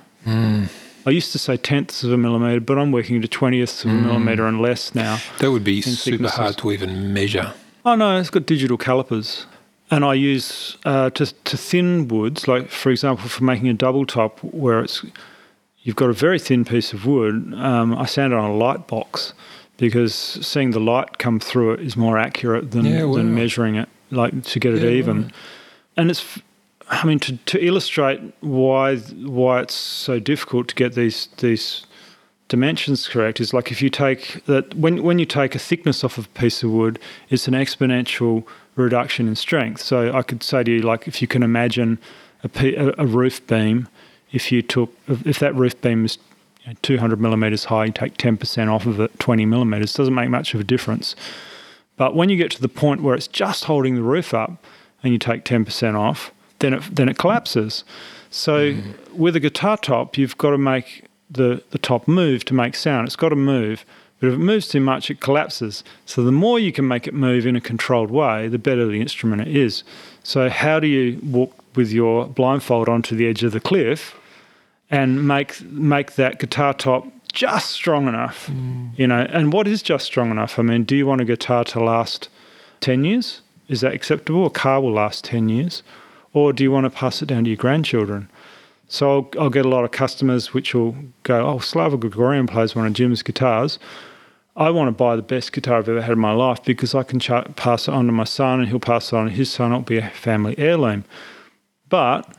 I 1.06 1.12
used 1.12 1.32
to 1.32 1.40
say 1.40 1.58
tenths 1.58 2.04
of 2.04 2.12
a 2.12 2.18
millimeter, 2.18 2.60
but 2.60 2.78
I'm 2.78 2.92
working 2.92 3.22
to 3.22 3.28
twentieths 3.28 3.86
of 3.86 3.90
a 3.90 3.94
millimeter 3.94 4.46
and 4.46 4.62
less 4.62 4.94
now. 4.94 5.20
That 5.40 5.50
would 5.50 5.64
be 5.64 5.82
super 5.82 6.12
thicknesses. 6.18 6.38
hard 6.38 6.58
to 6.58 6.72
even 6.72 7.14
measure. 7.14 7.54
Oh 7.86 7.96
no, 7.96 8.20
it's 8.20 8.30
got 8.30 8.46
digital 8.46 8.78
calipers, 8.78 9.46
and 9.92 10.06
I 10.06 10.14
use 10.14 10.78
uh, 10.86 11.10
to 11.12 11.26
to 11.26 11.58
thin 11.58 12.08
woods, 12.08 12.48
like 12.48 12.70
for 12.70 12.90
example, 12.92 13.28
for 13.30 13.44
making 13.44 13.68
a 13.70 13.74
double 13.74 14.06
top 14.06 14.40
where 14.44 14.82
it's 14.82 15.04
you've 15.82 15.96
got 15.96 16.10
a 16.10 16.14
very 16.14 16.40
thin 16.40 16.66
piece 16.66 16.94
of 16.94 17.06
wood. 17.06 17.54
Um, 17.56 17.96
I 17.96 18.06
sand 18.06 18.34
it 18.34 18.40
on 18.40 18.50
a 18.52 18.56
light 18.56 18.88
box 18.88 19.34
because 19.78 20.14
seeing 20.14 20.72
the 20.72 20.80
light 20.80 21.18
come 21.18 21.40
through 21.40 21.74
it 21.74 21.80
is 21.82 21.96
more 21.96 22.18
accurate 22.18 22.72
than 22.72 22.86
Yeah, 22.86 23.04
wow. 23.06 23.16
than 23.16 23.34
measuring 23.34 23.76
it, 23.76 23.90
like 24.12 24.44
to 24.44 24.60
get 24.60 24.74
it 24.74 24.84
even. 24.84 25.24
right. 25.24 25.32
And 25.98 26.12
it's 26.12 26.40
I 26.90 27.06
mean, 27.06 27.20
to, 27.20 27.38
to 27.38 27.64
illustrate 27.66 28.20
why 28.42 28.98
why 28.98 29.62
it's 29.62 29.76
so 29.76 30.20
difficult 30.20 30.68
to 30.70 30.76
get 30.76 30.94
these 30.96 31.28
these 31.38 31.86
dimensions 32.48 33.08
correct 33.08 33.40
is 33.40 33.54
like 33.54 33.72
if 33.72 33.80
you 33.82 33.90
take 33.92 34.44
that 34.46 34.74
when 34.76 35.04
when 35.04 35.20
you 35.20 35.26
take 35.26 35.56
a 35.56 35.60
thickness 35.60 36.04
off 36.04 36.18
of 36.18 36.26
a 36.26 36.40
piece 36.40 36.64
of 36.64 36.72
wood, 36.72 37.00
it's 37.30 37.48
an 37.48 37.54
exponential 37.54 38.44
reduction 38.84 39.28
in 39.28 39.36
strength. 39.36 39.82
So 39.82 40.14
I 40.14 40.22
could 40.22 40.44
say 40.44 40.64
to 40.64 40.72
you, 40.72 40.82
like, 40.82 41.08
if 41.08 41.22
you 41.22 41.28
can 41.28 41.44
imagine 41.44 42.00
a, 42.44 43.06
roof 43.06 43.46
beam, 43.48 43.88
if 44.32 44.52
you 44.52 44.62
took 44.62 44.94
if 45.08 45.40
that 45.40 45.56
roof 45.56 45.80
beam 45.82 46.06
is 46.06 46.18
200 46.82 47.20
millimeters 47.20 47.66
high, 47.66 47.86
you 47.86 47.92
take 47.92 48.18
10% 48.18 48.72
off 48.72 48.86
of 48.86 49.00
it, 49.00 49.20
20 49.20 49.46
millimeters, 49.46 49.94
doesn't 49.94 50.14
make 50.14 50.30
much 50.30 50.54
of 50.54 50.60
a 50.60 50.64
difference. 50.64 51.16
But 51.98 52.16
when 52.16 52.30
you 52.30 52.38
get 52.38 52.52
to 52.52 52.62
the 52.62 52.70
point 52.70 53.02
where 53.02 53.16
it's 53.16 53.28
just 53.28 53.66
holding 53.66 53.96
the 53.96 54.04
roof 54.04 54.34
up, 54.34 54.64
and 55.04 55.14
you 55.14 55.20
take 55.20 55.46
10% 55.46 55.96
off, 55.96 56.32
then 56.60 56.74
it 56.74 56.84
then 56.92 57.10
it 57.10 57.18
collapses. 57.18 57.84
So 58.30 58.74
mm-hmm. 58.74 59.18
with 59.18 59.36
a 59.36 59.40
guitar 59.40 59.78
top, 59.78 60.18
you've 60.18 60.38
got 60.38 60.52
to 60.52 60.58
make 60.58 61.06
the 61.30 61.64
the 61.72 61.78
top 61.78 62.08
move 62.08 62.46
to 62.46 62.54
make 62.54 62.76
sound. 62.76 63.08
It's 63.08 63.16
got 63.16 63.30
to 63.30 63.36
move. 63.36 63.86
But 64.20 64.28
if 64.28 64.34
it 64.34 64.40
moves 64.40 64.68
too 64.68 64.82
much, 64.82 65.10
it 65.10 65.22
collapses. 65.22 65.84
So 66.06 66.24
the 66.24 66.32
more 66.32 66.60
you 66.60 66.72
can 66.72 66.88
make 66.88 67.08
it 67.08 67.14
move 67.14 67.46
in 67.46 67.56
a 67.56 67.62
controlled 67.62 68.12
way, 68.12 68.48
the 68.48 68.60
better 68.60 68.86
the 68.86 69.00
instrument 69.00 69.48
is. 69.48 69.84
So 70.24 70.50
how 70.50 70.80
do 70.80 70.88
you 70.88 71.20
walk 71.24 71.56
with 71.76 71.92
your 71.92 72.28
blindfold 72.28 72.90
onto 72.90 73.16
the 73.16 73.28
edge 73.28 73.44
of 73.44 73.54
the 73.54 73.60
cliff 73.60 74.16
and 74.90 75.28
make 75.28 75.62
make 75.62 76.16
that 76.16 76.40
guitar 76.40 76.74
top 76.74 77.08
just 77.32 77.70
strong 77.72 78.08
enough? 78.08 78.48
Mm. 78.48 78.92
You 78.98 79.08
know, 79.08 79.26
and 79.30 79.54
what 79.54 79.68
is 79.68 79.82
just 79.82 80.06
strong 80.06 80.32
enough? 80.32 80.60
I 80.60 80.64
mean, 80.64 80.84
do 80.84 80.96
you 80.96 81.06
want 81.06 81.22
a 81.22 81.26
guitar 81.26 81.64
to 81.66 81.84
last 81.84 82.28
ten 82.82 83.04
years? 83.04 83.42
Is 83.70 83.82
that 83.82 83.94
acceptable? 83.94 84.46
A 84.46 84.50
car 84.50 84.82
will 84.82 84.94
last 84.94 85.24
ten 85.24 85.48
years, 85.48 85.82
or 86.34 86.52
do 86.52 86.64
you 86.64 86.72
want 86.72 86.86
to 86.86 86.90
pass 86.90 87.22
it 87.22 87.28
down 87.28 87.46
to 87.46 87.50
your 87.50 87.58
grandchildren? 87.58 88.30
So 88.90 89.12
I'll, 89.12 89.44
I'll 89.44 89.50
get 89.50 89.66
a 89.66 89.70
lot 89.70 89.86
of 89.86 89.92
customers 89.92 90.54
which 90.54 90.74
will 90.76 90.96
go, 91.24 91.48
"Oh, 91.48 91.60
Slava 91.60 91.98
Grigoryan 91.98 92.50
plays 92.50 92.76
one 92.76 92.86
of 92.86 92.94
Jim's 92.94 93.24
guitars. 93.24 93.80
I 94.58 94.72
want 94.72 94.88
to 94.90 94.92
buy 94.92 95.16
the 95.16 95.22
best 95.22 95.54
guitar 95.54 95.78
I've 95.78 95.88
ever 95.88 96.02
had 96.02 96.12
in 96.14 96.20
my 96.20 96.34
life 96.34 96.62
because 96.66 96.94
I 96.94 97.04
can 97.04 97.20
cha- 97.20 97.44
pass 97.56 97.88
it 97.88 97.94
on 97.94 98.08
to 98.08 98.12
my 98.12 98.26
son, 98.26 98.60
and 98.60 98.68
he'll 98.68 98.80
pass 98.80 99.14
it 99.14 99.16
on 99.16 99.28
to 99.28 99.32
his 99.32 99.50
son. 99.50 99.72
It'll 99.72 99.84
be 99.84 100.00
a 100.00 100.10
family 100.10 100.56
heirloom." 100.58 101.06
But 101.88 102.36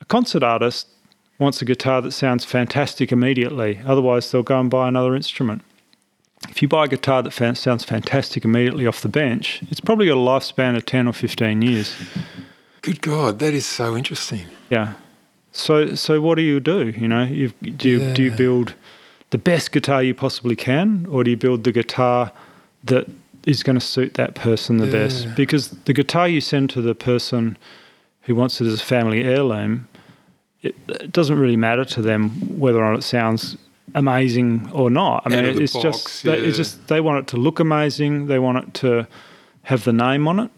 a 0.00 0.04
concert 0.06 0.42
artist 0.42 0.88
wants 1.38 1.60
a 1.62 1.64
guitar 1.64 2.00
that 2.02 2.12
sounds 2.12 2.44
fantastic 2.44 3.12
immediately. 3.12 3.80
Otherwise, 3.84 4.30
they'll 4.30 4.42
go 4.42 4.60
and 4.60 4.70
buy 4.70 4.88
another 4.88 5.14
instrument. 5.14 5.62
If 6.48 6.60
you 6.62 6.68
buy 6.68 6.84
a 6.84 6.88
guitar 6.88 7.22
that 7.22 7.32
fan- 7.32 7.56
sounds 7.56 7.84
fantastic 7.84 8.44
immediately 8.44 8.86
off 8.86 9.00
the 9.00 9.08
bench, 9.08 9.62
it's 9.70 9.80
probably 9.80 10.06
got 10.06 10.14
a 10.14 10.16
lifespan 10.16 10.76
of 10.76 10.84
10 10.86 11.08
or 11.08 11.12
15 11.12 11.62
years. 11.62 11.94
Good 12.82 13.00
God, 13.00 13.38
that 13.38 13.54
is 13.54 13.64
so 13.66 13.96
interesting. 13.96 14.46
Yeah. 14.70 14.94
So 15.56 15.94
so 15.94 16.20
what 16.20 16.34
do 16.34 16.42
you 16.42 16.58
do? 16.60 16.88
You 16.90 17.06
know, 17.08 17.22
you 17.24 17.48
do 17.76 17.88
you, 17.88 18.12
do 18.12 18.22
you 18.24 18.30
build 18.32 18.74
the 19.30 19.38
best 19.38 19.70
guitar 19.72 20.02
you 20.02 20.12
possibly 20.12 20.56
can, 20.56 21.06
or 21.08 21.22
do 21.22 21.30
you 21.30 21.36
build 21.36 21.62
the 21.62 21.70
guitar 21.72 22.32
that 22.82 23.06
is 23.46 23.62
going 23.62 23.78
to 23.78 23.86
suit 23.86 24.14
that 24.14 24.34
person 24.34 24.78
the 24.78 24.86
best? 24.90 25.28
Because 25.36 25.70
the 25.86 25.92
guitar 25.92 26.28
you 26.28 26.40
send 26.40 26.70
to 26.70 26.82
the 26.82 26.94
person 26.94 27.56
who 28.22 28.34
wants 28.34 28.60
it 28.60 28.66
as 28.66 28.80
a 28.80 28.84
family 28.84 29.22
heirloom, 29.22 29.86
it, 30.62 30.74
it 30.88 31.12
doesn't 31.12 31.38
really 31.38 31.56
matter 31.56 31.84
to 31.84 32.02
them 32.02 32.30
whether 32.58 32.82
or 32.84 32.90
not 32.90 32.98
it 32.98 33.02
sounds 33.02 33.56
amazing 33.94 34.68
or 34.72 34.90
not. 34.90 35.22
I 35.24 35.28
mean, 35.28 35.44
it's 35.62 35.72
box, 35.74 35.82
just 35.84 36.24
they, 36.24 36.36
it's 36.38 36.56
just 36.56 36.88
they 36.88 37.00
want 37.00 37.18
it 37.20 37.26
to 37.28 37.36
look 37.36 37.60
amazing. 37.60 38.26
They 38.26 38.40
want 38.40 38.58
it 38.58 38.74
to 38.74 39.06
have 39.62 39.84
the 39.84 39.92
name 39.92 40.26
on 40.26 40.40
it, 40.40 40.50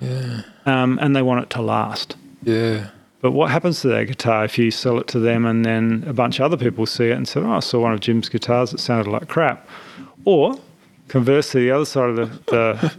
Yeah. 0.00 0.42
um, 0.66 1.00
and 1.02 1.16
they 1.16 1.22
want 1.22 1.42
it 1.42 1.50
to 1.50 1.62
last. 1.62 2.14
Yeah. 2.44 2.90
But 3.20 3.32
what 3.32 3.50
happens 3.50 3.80
to 3.80 3.88
that 3.88 4.04
guitar 4.04 4.44
if 4.44 4.58
you 4.58 4.70
sell 4.70 4.98
it 4.98 5.08
to 5.08 5.18
them 5.18 5.46
and 5.46 5.64
then 5.64 6.04
a 6.06 6.12
bunch 6.12 6.38
of 6.38 6.44
other 6.44 6.56
people 6.56 6.86
see 6.86 7.08
it 7.08 7.16
and 7.16 7.26
say, 7.26 7.40
"Oh, 7.40 7.52
I 7.52 7.60
saw 7.60 7.80
one 7.80 7.92
of 7.92 8.00
Jim's 8.00 8.28
guitars 8.28 8.70
that 8.70 8.78
sounded 8.78 9.10
like 9.10 9.28
crap," 9.28 9.68
or 10.24 10.58
conversely, 11.08 11.64
the 11.64 11.70
other 11.70 11.84
side 11.84 12.10
of 12.10 12.16
the, 12.16 12.26
the 12.50 12.94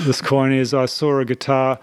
this 0.06 0.20
coin 0.20 0.52
is 0.52 0.72
I 0.72 0.86
saw 0.86 1.18
a 1.18 1.24
guitar 1.24 1.78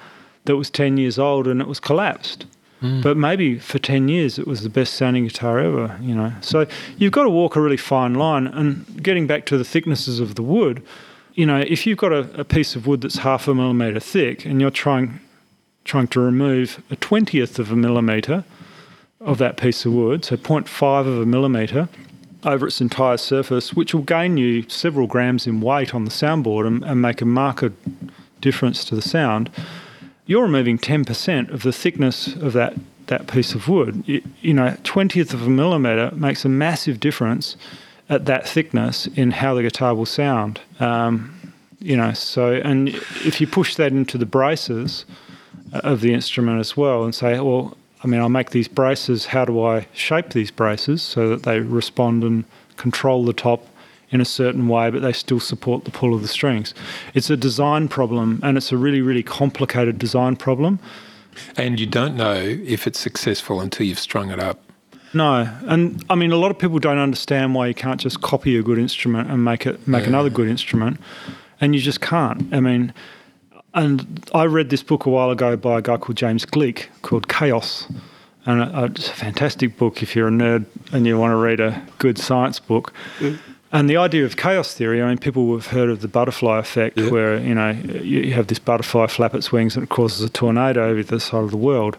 that 0.46 0.56
was 0.56 0.70
ten 0.70 0.98
years 0.98 1.20
old 1.20 1.48
and 1.48 1.62
it 1.62 1.68
was 1.68 1.80
collapsed. 1.80 2.46
Hmm. 2.82 3.02
But 3.02 3.18
maybe 3.18 3.58
for 3.58 3.80
10 3.80 4.10
years 4.10 4.38
it 4.38 4.48
was 4.48 4.62
the 4.62 4.70
best 4.70 4.96
sounding 4.96 5.24
guitar 5.24 5.60
ever, 5.60 5.98
you 6.02 6.14
know. 6.14 6.34
So 6.42 6.68
you've 6.98 7.14
got 7.14 7.24
to 7.24 7.30
walk 7.30 7.56
a 7.56 7.62
really 7.62 7.78
fine 7.78 8.16
line. 8.16 8.48
And 8.48 9.02
getting 9.02 9.28
back 9.28 9.46
to 9.46 9.58
the 9.58 9.64
thicknesses 9.64 10.20
of 10.20 10.36
the 10.36 10.44
wood, 10.44 10.84
you 11.36 11.46
know, 11.46 11.60
if 11.60 11.88
you've 11.88 11.98
got 11.98 12.12
a, 12.12 12.40
a 12.40 12.44
piece 12.44 12.76
of 12.76 12.86
wood 12.86 13.02
that's 13.02 13.18
half 13.18 13.48
a 13.48 13.56
millimetre 13.56 14.00
thick 14.00 14.46
and 14.46 14.60
you're 14.60 14.72
trying 14.72 15.20
trying 15.86 16.08
to 16.08 16.20
remove 16.20 16.84
a 16.92 16.96
twentieth 16.98 17.58
of 17.58 17.72
a 17.72 17.76
millimetre 17.76 18.44
of 19.22 19.38
that 19.38 19.58
piece 19.58 19.86
of 19.86 19.94
wood, 19.94 20.26
so 20.26 20.38
0.5 20.38 21.00
of 21.02 21.22
a 21.22 21.26
millimetre 21.26 21.90
over 22.44 22.68
its 22.68 22.80
entire 22.80 23.18
surface, 23.18 23.74
which 23.74 23.94
will 23.94 24.04
gain 24.04 24.38
you 24.38 24.64
several 24.70 25.08
grams 25.08 25.48
in 25.48 25.62
weight 25.62 25.96
on 25.96 26.06
the 26.06 26.12
soundboard 26.12 26.68
and, 26.68 26.84
and 26.84 27.02
make 27.02 27.22
a 27.22 27.26
marked 27.26 27.72
difference 28.40 28.86
to 28.86 28.96
the 28.96 29.02
sound, 29.02 29.50
you're 30.28 30.44
removing 30.44 30.78
10% 30.78 31.50
of 31.50 31.64
the 31.64 31.74
thickness 31.74 32.36
of 32.36 32.54
that, 32.54 32.76
that 33.08 33.28
piece 33.28 33.54
of 33.54 33.68
wood. 33.68 34.04
You, 34.08 34.22
you 34.42 34.54
know, 34.54 34.78
20th 34.84 35.34
of 35.34 35.42
a 35.42 35.50
millimetre 35.50 36.12
makes 36.16 36.46
a 36.46 36.50
massive 36.50 37.00
difference 37.00 37.58
at 38.10 38.26
that 38.26 38.48
thickness 38.48 39.08
in 39.08 39.32
how 39.32 39.56
the 39.56 39.64
guitar 39.64 39.96
will 39.96 40.06
sound. 40.06 40.62
Um, 40.80 41.54
you 41.80 41.98
know, 41.98 42.14
so, 42.14 42.54
and 42.54 42.90
if 42.90 43.42
you 43.42 43.48
push 43.48 43.76
that 43.76 43.92
into 43.92 44.18
the 44.18 44.26
braces 44.26 45.06
of 45.74 46.02
the 46.02 46.14
instrument 46.14 46.60
as 46.60 46.76
well 46.78 47.04
and 47.04 47.14
say, 47.14 47.40
well, 47.40 47.78
I 48.04 48.08
mean, 48.08 48.22
I'll 48.22 48.30
make 48.30 48.52
these 48.52 48.68
braces, 48.68 49.28
how 49.28 49.46
do 49.46 49.64
I 49.64 49.88
shape 49.94 50.30
these 50.30 50.52
braces 50.52 51.02
so 51.02 51.30
that 51.30 51.44
they 51.44 51.60
respond 51.60 52.24
and 52.24 52.44
control 52.78 53.26
the 53.26 53.34
top 53.34 53.68
in 54.12 54.22
a 54.22 54.26
certain 54.26 54.68
way, 54.68 54.92
but 54.92 55.02
they 55.02 55.12
still 55.12 55.40
support 55.40 55.84
the 55.86 55.92
pull 55.92 56.14
of 56.14 56.22
the 56.22 56.28
strings. 56.28 56.74
It's 57.16 57.30
a 57.30 57.36
design 57.38 57.88
problem, 57.88 58.40
and 58.44 58.58
it's 58.58 58.72
a 58.72 58.78
really, 58.78 59.02
really 59.02 59.24
complicated 59.24 59.98
design 59.98 60.36
problem. 60.36 60.80
And 61.58 61.80
you 61.80 61.86
don't 61.88 62.16
know 62.16 62.36
if 62.36 62.86
it's 62.88 63.00
successful 63.00 63.60
until 63.60 63.86
you've 63.88 64.00
strung 64.00 64.30
it 64.30 64.40
up. 64.40 64.60
No, 65.14 65.50
and 65.66 66.04
I 66.10 66.16
mean, 66.16 66.32
a 66.32 66.36
lot 66.38 66.52
of 66.52 66.60
people 66.60 66.78
don't 66.80 66.98
understand 66.98 67.56
why 67.56 67.68
you 67.68 67.74
can't 67.74 68.00
just 68.00 68.22
copy 68.22 68.58
a 68.58 68.62
good 68.62 68.78
instrument 68.78 69.32
and 69.32 69.44
make 69.44 69.66
it 69.66 69.88
make 69.88 70.04
Yeah. 70.04 70.10
another 70.10 70.30
good 70.30 70.48
instrument, 70.48 71.00
and 71.60 71.74
you 71.74 71.82
just 71.82 72.02
can't. 72.02 72.54
I 72.54 72.60
mean, 72.60 72.94
and 73.76 74.28
I 74.34 74.46
read 74.46 74.70
this 74.70 74.82
book 74.82 75.06
a 75.06 75.10
while 75.10 75.30
ago 75.30 75.56
by 75.56 75.78
a 75.78 75.82
guy 75.82 75.98
called 75.98 76.18
James 76.18 76.46
Gleick 76.46 76.88
called 77.04 77.28
Chaos, 77.28 77.88
and 78.46 78.62
uh, 78.62 78.88
it's 78.92 79.10
a 79.10 79.14
fantastic 79.14 79.78
book 79.78 80.02
if 80.02 80.16
you're 80.16 80.28
a 80.28 80.32
nerd 80.32 80.66
and 80.92 81.06
you 81.06 81.18
want 81.20 81.32
to 81.32 81.36
read 81.38 81.60
a 81.60 81.82
good 82.00 82.18
science 82.18 82.60
book. 82.60 82.94
And 83.72 83.90
the 83.90 83.98
idea 83.98 84.24
of 84.24 84.38
chaos 84.38 84.74
theory, 84.74 85.02
I 85.02 85.08
mean, 85.10 85.18
people 85.18 85.52
have 85.54 85.68
heard 85.68 85.90
of 85.90 86.00
the 86.02 86.08
butterfly 86.08 86.60
effect, 86.60 86.98
Yeah. 86.98 87.10
where 87.10 87.38
you 87.40 87.54
know 87.54 87.72
you 87.72 88.34
have 88.34 88.48
this 88.48 88.60
butterfly 88.60 89.08
flap 89.08 89.36
its 89.36 89.52
wings 89.52 89.76
and 89.76 89.84
it 89.84 89.90
causes 89.90 90.22
a 90.22 90.30
tornado 90.30 90.88
over 90.90 91.04
the 91.04 91.20
side 91.20 91.44
of 91.44 91.52
the 91.52 91.58
world. 91.58 91.98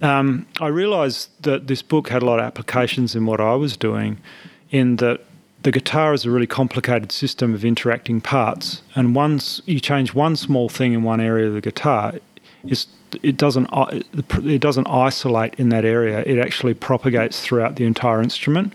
Um, 0.00 0.46
I 0.60 0.66
realised 0.68 1.30
that 1.42 1.66
this 1.66 1.82
book 1.82 2.08
had 2.08 2.22
a 2.22 2.26
lot 2.26 2.38
of 2.38 2.44
applications 2.44 3.14
in 3.14 3.26
what 3.26 3.40
I 3.40 3.54
was 3.54 3.76
doing, 3.76 4.18
in 4.70 4.96
that 4.96 5.20
the 5.62 5.70
guitar 5.70 6.12
is 6.12 6.24
a 6.24 6.30
really 6.30 6.46
complicated 6.46 7.12
system 7.12 7.54
of 7.54 7.64
interacting 7.64 8.20
parts, 8.20 8.82
and 8.94 9.14
once 9.14 9.62
you 9.66 9.80
change 9.80 10.14
one 10.14 10.36
small 10.36 10.68
thing 10.68 10.92
in 10.92 11.02
one 11.02 11.20
area 11.20 11.46
of 11.46 11.54
the 11.54 11.60
guitar, 11.60 12.14
it 12.64 13.36
doesn't 13.36 13.68
uh, 13.72 14.00
it 14.44 14.60
doesn't 14.60 14.86
isolate 14.88 15.54
in 15.54 15.68
that 15.68 15.84
area. 15.84 16.22
It 16.26 16.38
actually 16.38 16.74
propagates 16.74 17.40
throughout 17.40 17.76
the 17.76 17.84
entire 17.84 18.22
instrument. 18.22 18.72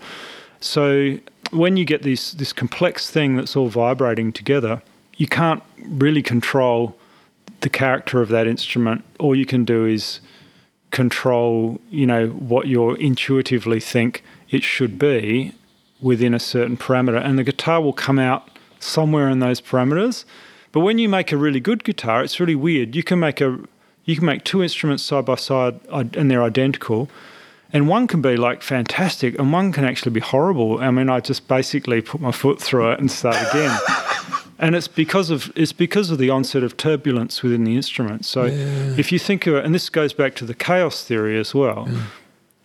So 0.60 1.18
when 1.50 1.76
you 1.76 1.84
get 1.84 2.02
this 2.02 2.32
this 2.32 2.52
complex 2.52 3.10
thing 3.10 3.36
that's 3.36 3.56
all 3.56 3.68
vibrating 3.68 4.32
together, 4.32 4.82
you 5.16 5.26
can't 5.26 5.62
really 5.84 6.22
control 6.22 6.96
the 7.60 7.68
character 7.68 8.22
of 8.22 8.28
that 8.28 8.46
instrument. 8.46 9.04
All 9.18 9.34
you 9.34 9.46
can 9.46 9.64
do 9.64 9.84
is 9.84 10.20
control, 10.90 11.80
you 11.90 12.06
know, 12.06 12.28
what 12.28 12.66
you 12.66 12.94
intuitively 12.94 13.80
think 13.80 14.22
it 14.50 14.62
should 14.62 14.98
be 14.98 15.52
within 16.00 16.34
a 16.34 16.38
certain 16.38 16.76
parameter, 16.76 17.24
and 17.24 17.38
the 17.38 17.44
guitar 17.44 17.80
will 17.80 17.92
come 17.92 18.18
out 18.18 18.48
somewhere 18.78 19.28
in 19.28 19.40
those 19.40 19.60
parameters. 19.60 20.24
But 20.72 20.80
when 20.80 20.98
you 20.98 21.08
make 21.08 21.32
a 21.32 21.36
really 21.36 21.60
good 21.60 21.84
guitar, 21.84 22.22
it's 22.22 22.38
really 22.38 22.54
weird. 22.54 22.94
You 22.94 23.02
can 23.02 23.18
make 23.18 23.40
a 23.40 23.58
you 24.04 24.16
can 24.16 24.24
make 24.24 24.44
two 24.44 24.62
instruments 24.62 25.02
side 25.02 25.26
by 25.26 25.34
side 25.34 25.80
and 25.90 26.30
they're 26.30 26.42
identical, 26.42 27.10
and 27.72 27.88
one 27.88 28.06
can 28.06 28.22
be 28.22 28.36
like 28.36 28.62
fantastic, 28.62 29.38
and 29.38 29.52
one 29.52 29.72
can 29.72 29.84
actually 29.84 30.12
be 30.12 30.20
horrible. 30.20 30.78
I 30.78 30.90
mean, 30.90 31.10
I 31.10 31.20
just 31.20 31.48
basically 31.48 32.00
put 32.00 32.20
my 32.20 32.32
foot 32.32 32.60
through 32.60 32.92
it 32.92 33.00
and 33.00 33.10
start 33.10 33.36
again. 33.50 33.76
and 34.58 34.74
it's 34.74 34.88
because 34.88 35.30
of 35.30 35.52
it's 35.54 35.72
because 35.72 36.10
of 36.10 36.18
the 36.18 36.30
onset 36.30 36.62
of 36.62 36.76
turbulence 36.76 37.42
within 37.42 37.64
the 37.64 37.76
instrument. 37.76 38.24
So 38.24 38.44
if 38.46 39.12
you 39.12 39.18
think 39.18 39.46
of 39.46 39.54
it, 39.56 39.64
and 39.64 39.74
this 39.74 39.88
goes 39.90 40.12
back 40.12 40.34
to 40.36 40.44
the 40.44 40.54
chaos 40.54 41.04
theory 41.04 41.38
as 41.38 41.54
well. 41.54 41.88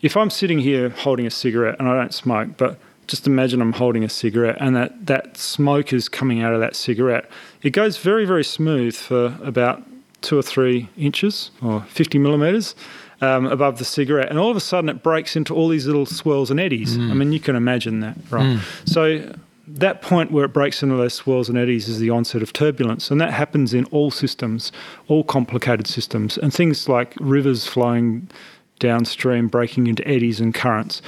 If 0.02 0.18
I'm 0.18 0.30
sitting 0.30 0.60
here 0.60 0.90
holding 0.90 1.26
a 1.26 1.32
cigarette, 1.32 1.78
and 1.80 1.88
I 1.88 1.96
don't 1.96 2.14
smoke, 2.14 2.58
but 2.58 2.78
just 3.08 3.28
imagine 3.28 3.62
I'm 3.62 3.74
holding 3.74 4.04
a 4.04 4.10
cigarette, 4.10 4.58
and 4.60 4.76
that 4.76 5.06
that 5.08 5.38
smoke 5.38 5.93
is 5.93 6.10
coming 6.10 6.41
out 6.41 6.54
of 6.54 6.60
that 6.60 6.76
cigarette. 6.76 7.30
It 7.62 7.72
goes 7.72 7.97
very 7.97 8.26
very 8.26 8.43
smooth 8.43 8.95
for 8.95 9.38
about 9.43 9.84
two 10.22 10.38
or 10.38 10.41
three 10.41 10.88
inches 10.97 11.51
or 11.62 11.82
50 11.82 12.18
millimeters 12.18 12.76
um, 13.22 13.45
above 13.45 13.78
the 13.78 13.86
cigarette, 13.86 14.30
and 14.30 14.39
all 14.39 14.49
of 14.49 14.56
a 14.58 14.62
sudden 14.62 14.89
it 14.89 15.04
breaks 15.04 15.36
into 15.36 15.54
all 15.54 15.68
these 15.68 15.86
little 15.86 16.06
swirls 16.06 16.49
and 16.49 16.60
eddies. 16.60 16.97
I 16.97 17.14
mean, 17.14 17.32
you 17.34 17.39
can 17.39 17.56
imagine 17.56 17.99
that, 17.99 18.18
right? 18.30 18.60
So 18.86 19.36
that 19.68 20.01
point 20.01 20.32
where 20.32 20.45
it 20.45 20.54
breaks 20.54 20.82
into 20.84 20.95
those 20.95 21.14
swirls 21.14 21.47
and 21.49 21.58
eddies 21.58 21.88
is 21.88 21.99
the 21.99 22.10
onset 22.10 22.41
of 22.41 22.51
turbulence, 22.54 23.12
and 23.12 23.20
that 23.22 23.32
happens 23.34 23.74
in 23.74 23.86
all 23.86 24.12
systems, 24.12 24.72
all 25.08 25.24
complicated 25.24 25.88
systems, 25.88 26.38
and 26.38 26.54
things 26.54 26.88
like 26.89 27.14
rivers 27.20 27.66
flowing 27.68 28.30
downstream, 28.80 29.47
breaking 29.47 29.88
into 29.88 30.06
eddies 30.08 30.39
and 30.41 30.54
currents. 30.54 31.01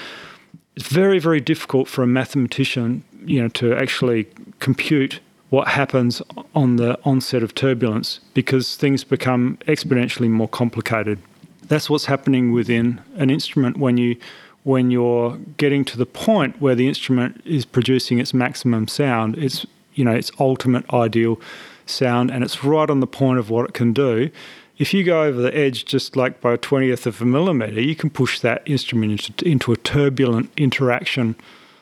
It's 0.76 0.88
very, 0.88 1.20
very 1.20 1.40
difficult 1.40 1.88
for 1.88 2.04
a 2.04 2.08
mathematician, 2.08 3.04
you 3.26 3.42
know, 3.42 3.48
to 3.50 3.76
actually 3.76 4.28
compute 4.60 5.20
what 5.50 5.68
happens 5.70 6.22
on 6.54 6.76
the 6.76 7.00
onset 7.06 7.44
of 7.44 7.56
turbulence 7.56 8.20
because 8.34 8.76
things 8.76 9.04
become 9.04 9.58
exponentially 9.68 10.30
more 10.30 10.50
complicated. 10.50 11.20
That's 11.68 11.90
what's 11.90 12.06
happening 12.06 12.52
within 12.52 13.02
an 13.16 13.30
instrument 13.30 13.78
when 13.78 13.98
you 13.98 14.18
when 14.64 14.90
you're 14.90 15.38
getting 15.58 15.86
to 15.86 15.96
the 15.96 16.08
point 16.08 16.60
where 16.60 16.74
the 16.74 16.88
instrument 16.88 17.40
is 17.46 17.66
producing 17.66 18.18
its 18.18 18.34
maximum 18.34 18.88
sound, 18.88 19.38
it's 19.38 19.66
you 19.94 20.04
know, 20.04 20.12
its 20.12 20.32
ultimate 20.40 20.92
ideal 20.92 21.40
sound 21.86 22.32
and 22.32 22.44
it's 22.44 22.64
right 22.64 22.90
on 22.90 23.00
the 23.00 23.08
point 23.08 23.40
of 23.40 23.50
what 23.50 23.66
it 23.66 23.74
can 23.74 23.94
do. 23.94 24.30
If 24.78 24.94
you 24.94 25.04
go 25.04 25.24
over 25.24 25.42
the 25.42 25.56
edge 25.58 25.86
just 25.86 26.16
like 26.16 26.42
by 26.42 26.54
a 26.54 26.58
twentieth 26.58 27.08
of 27.08 27.22
a 27.22 27.26
millimeter, 27.26 27.82
you 27.82 27.96
can 27.96 28.10
push 28.10 28.40
that 28.42 28.62
instrument 28.66 29.30
into, 29.30 29.48
into 29.48 29.72
a 29.72 29.78
turbulent 29.78 30.52
interaction, 30.58 31.36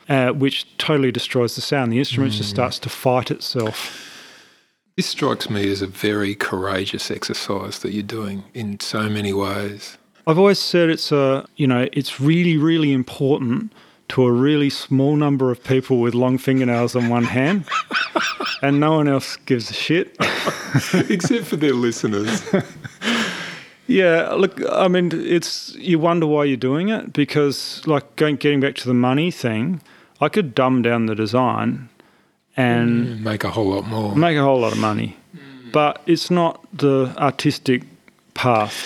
uh, 0.08 0.30
which 0.32 0.78
totally 0.78 1.12
destroys 1.12 1.56
the 1.56 1.62
sound. 1.62 1.92
The 1.92 2.00
instrument 2.00 2.34
just 2.34 2.52
starts 2.52 2.78
to 2.80 2.90
fight 2.90 3.32
itself. 3.32 4.10
This 4.96 5.08
strikes 5.08 5.50
me 5.50 5.72
as 5.72 5.82
a 5.82 5.88
very 5.88 6.36
courageous 6.36 7.10
exercise 7.10 7.80
that 7.80 7.94
you're 7.94 8.04
doing 8.04 8.44
in 8.54 8.80
so 8.80 9.10
many 9.10 9.34
ways. 9.34 9.98
I've 10.28 10.38
always 10.38 10.60
said 10.60 10.90
it's 10.90 11.12
a 11.12 11.46
you 11.56 11.66
know 11.66 11.90
it's 11.92 12.22
really 12.22 12.58
really 12.58 12.94
important 12.94 13.74
to 14.10 14.26
a 14.26 14.32
really 14.32 14.70
small 14.70 15.16
number 15.16 15.50
of 15.52 15.64
people 15.64 16.00
with 16.00 16.14
long 16.14 16.38
fingernails 16.38 16.96
on 16.96 17.10
one 17.10 17.24
hand, 17.24 17.66
and 18.62 18.80
no 18.80 18.94
one 18.98 19.08
else 19.08 19.38
gives 19.46 19.70
a 19.70 19.74
shit. 19.74 20.16
Except 21.10 21.46
for 21.46 21.56
their 21.56 21.74
listeners. 21.74 22.44
Yeah, 23.86 24.32
look, 24.32 24.62
I 24.72 24.88
mean, 24.88 25.12
it's 25.14 25.76
you 25.76 26.00
wonder 26.00 26.26
why 26.26 26.46
you're 26.46 26.56
doing 26.56 26.88
it 26.88 27.12
because, 27.12 27.82
like, 27.86 28.16
going 28.16 28.38
getting 28.38 28.62
back 28.62 28.76
to 28.76 28.88
the 28.88 28.94
money 28.94 29.30
thing, 29.30 29.82
I 30.22 30.30
could 30.30 30.56
dumb 30.56 30.82
down 30.82 31.06
the 31.08 31.16
design 31.16 31.90
and 32.56 33.06
mm, 33.06 33.20
Make 33.20 33.44
a 33.44 33.50
whole 33.50 33.66
lot 33.68 33.86
more. 33.88 34.16
make 34.16 34.38
a 34.38 34.42
whole 34.42 34.62
lot 34.62 34.72
of 34.72 34.80
money, 34.80 35.18
but 35.74 36.02
it's 36.06 36.32
not 36.32 36.66
the 36.72 37.14
artistic 37.18 37.84
path. 38.36 38.86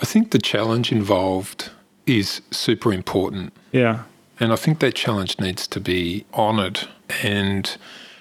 I 0.00 0.06
think 0.06 0.30
the 0.30 0.38
challenge 0.38 0.90
involved 0.92 1.68
is 2.06 2.40
super 2.50 2.90
important. 2.90 3.52
Yeah, 3.72 4.04
And 4.40 4.52
I 4.52 4.56
think 4.56 4.78
that 4.80 4.94
challenge 4.94 5.38
needs 5.38 5.66
to 5.68 5.80
be 5.80 6.24
honoured. 6.34 6.88
And, 7.22 7.76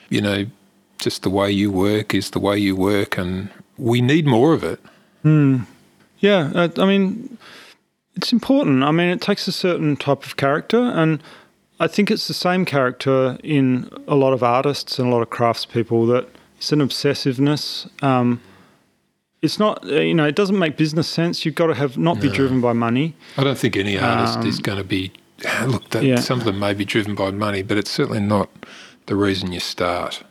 you 0.09 0.22
know, 0.22 0.45
just 0.97 1.24
the 1.24 1.30
way 1.30 1.51
you 1.51 1.72
work 1.72 2.13
is 2.13 2.32
the 2.32 2.39
way 2.39 2.57
you 2.57 2.76
work. 2.76 3.18
And 3.18 3.49
we 3.78 4.01
need 4.01 4.26
more 4.26 4.53
of 4.53 4.63
it. 4.63 4.80
yeah. 6.20 6.51
uh, 6.55 6.70
I 6.78 6.86
mean, 6.86 7.38
it's 8.18 8.34
important. 8.34 8.84
I 8.84 8.91
mean, 8.91 9.09
it 9.09 9.22
takes 9.22 9.47
a 9.47 9.51
certain 9.51 9.95
type 9.95 10.26
of 10.26 10.38
character, 10.38 10.80
and 10.80 11.22
I 11.80 11.88
think 11.88 12.09
it's 12.09 12.28
the 12.28 12.34
same 12.34 12.65
character 12.65 13.38
in 13.43 13.89
a 14.07 14.15
lot 14.15 14.34
of 14.34 14.41
artists 14.41 14.97
and 14.97 15.07
a 15.07 15.11
lot 15.11 15.22
of 15.22 15.30
craftspeople 15.30 16.07
that 16.09 16.28
it's 16.57 16.72
an 16.72 16.80
obsessiveness. 16.80 17.88
Um, 18.03 18.41
it's 19.43 19.59
not, 19.59 19.84
you 19.86 20.15
know, 20.15 20.26
it 20.26 20.36
doesn't 20.36 20.57
make 20.57 20.78
business 20.78 21.07
sense. 21.07 21.45
You've 21.45 21.53
got 21.53 21.68
to 21.68 21.76
have 21.76 21.95
not 21.97 22.20
be 22.20 22.30
driven 22.30 22.59
by 22.59 22.74
money. 22.74 23.15
I 23.38 23.43
don't 23.43 23.57
think 23.57 23.78
any 23.78 23.97
artist 23.99 24.43
is 24.45 24.57
going 24.57 24.80
to 24.80 24.84
be. 24.84 25.13
Look, 25.68 25.90
that, 25.92 26.04
yeah. 26.04 26.20
some 26.20 26.40
of 26.40 26.46
them 26.46 26.60
may 26.60 26.74
be 26.74 26.86
driven 26.86 27.16
by 27.16 27.32
money, 27.32 27.62
but 27.64 27.78
it's 27.78 27.92
certainly 27.92 28.20
not 28.22 28.50
the 29.06 29.16
reason 29.16 29.52
you 29.52 29.60
start. 29.60 30.24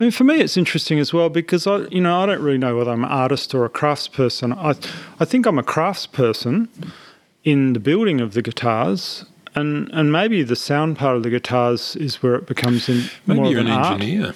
I 0.00 0.04
mean, 0.04 0.10
for 0.10 0.24
me, 0.24 0.40
it's 0.40 0.56
interesting 0.56 0.98
as 0.98 1.12
well 1.12 1.28
because 1.28 1.66
I, 1.66 1.78
you 1.90 2.00
know, 2.00 2.20
I 2.22 2.26
don't 2.26 2.42
really 2.42 2.58
know 2.58 2.76
whether 2.76 2.90
I'm 2.90 3.04
an 3.04 3.10
artist 3.10 3.54
or 3.54 3.64
a 3.64 3.70
craftsperson. 3.70 4.56
I, 4.56 4.70
I 5.20 5.24
think 5.24 5.46
I'm 5.46 5.58
a 5.58 5.62
craftsperson 5.62 6.68
in 7.44 7.74
the 7.74 7.80
building 7.80 8.20
of 8.20 8.34
the 8.34 8.42
guitars, 8.42 9.24
and 9.54 9.88
and 9.92 10.10
maybe 10.10 10.42
the 10.42 10.56
sound 10.56 10.96
part 10.98 11.16
of 11.16 11.22
the 11.22 11.30
guitars 11.30 11.94
is 11.96 12.22
where 12.22 12.34
it 12.34 12.46
becomes 12.46 12.88
in 12.88 13.04
Maybe 13.26 13.40
more 13.40 13.50
you're 13.50 13.60
of 13.60 13.66
an 13.66 13.72
an 13.72 13.78
art. 13.78 13.92
engineer, 14.00 14.34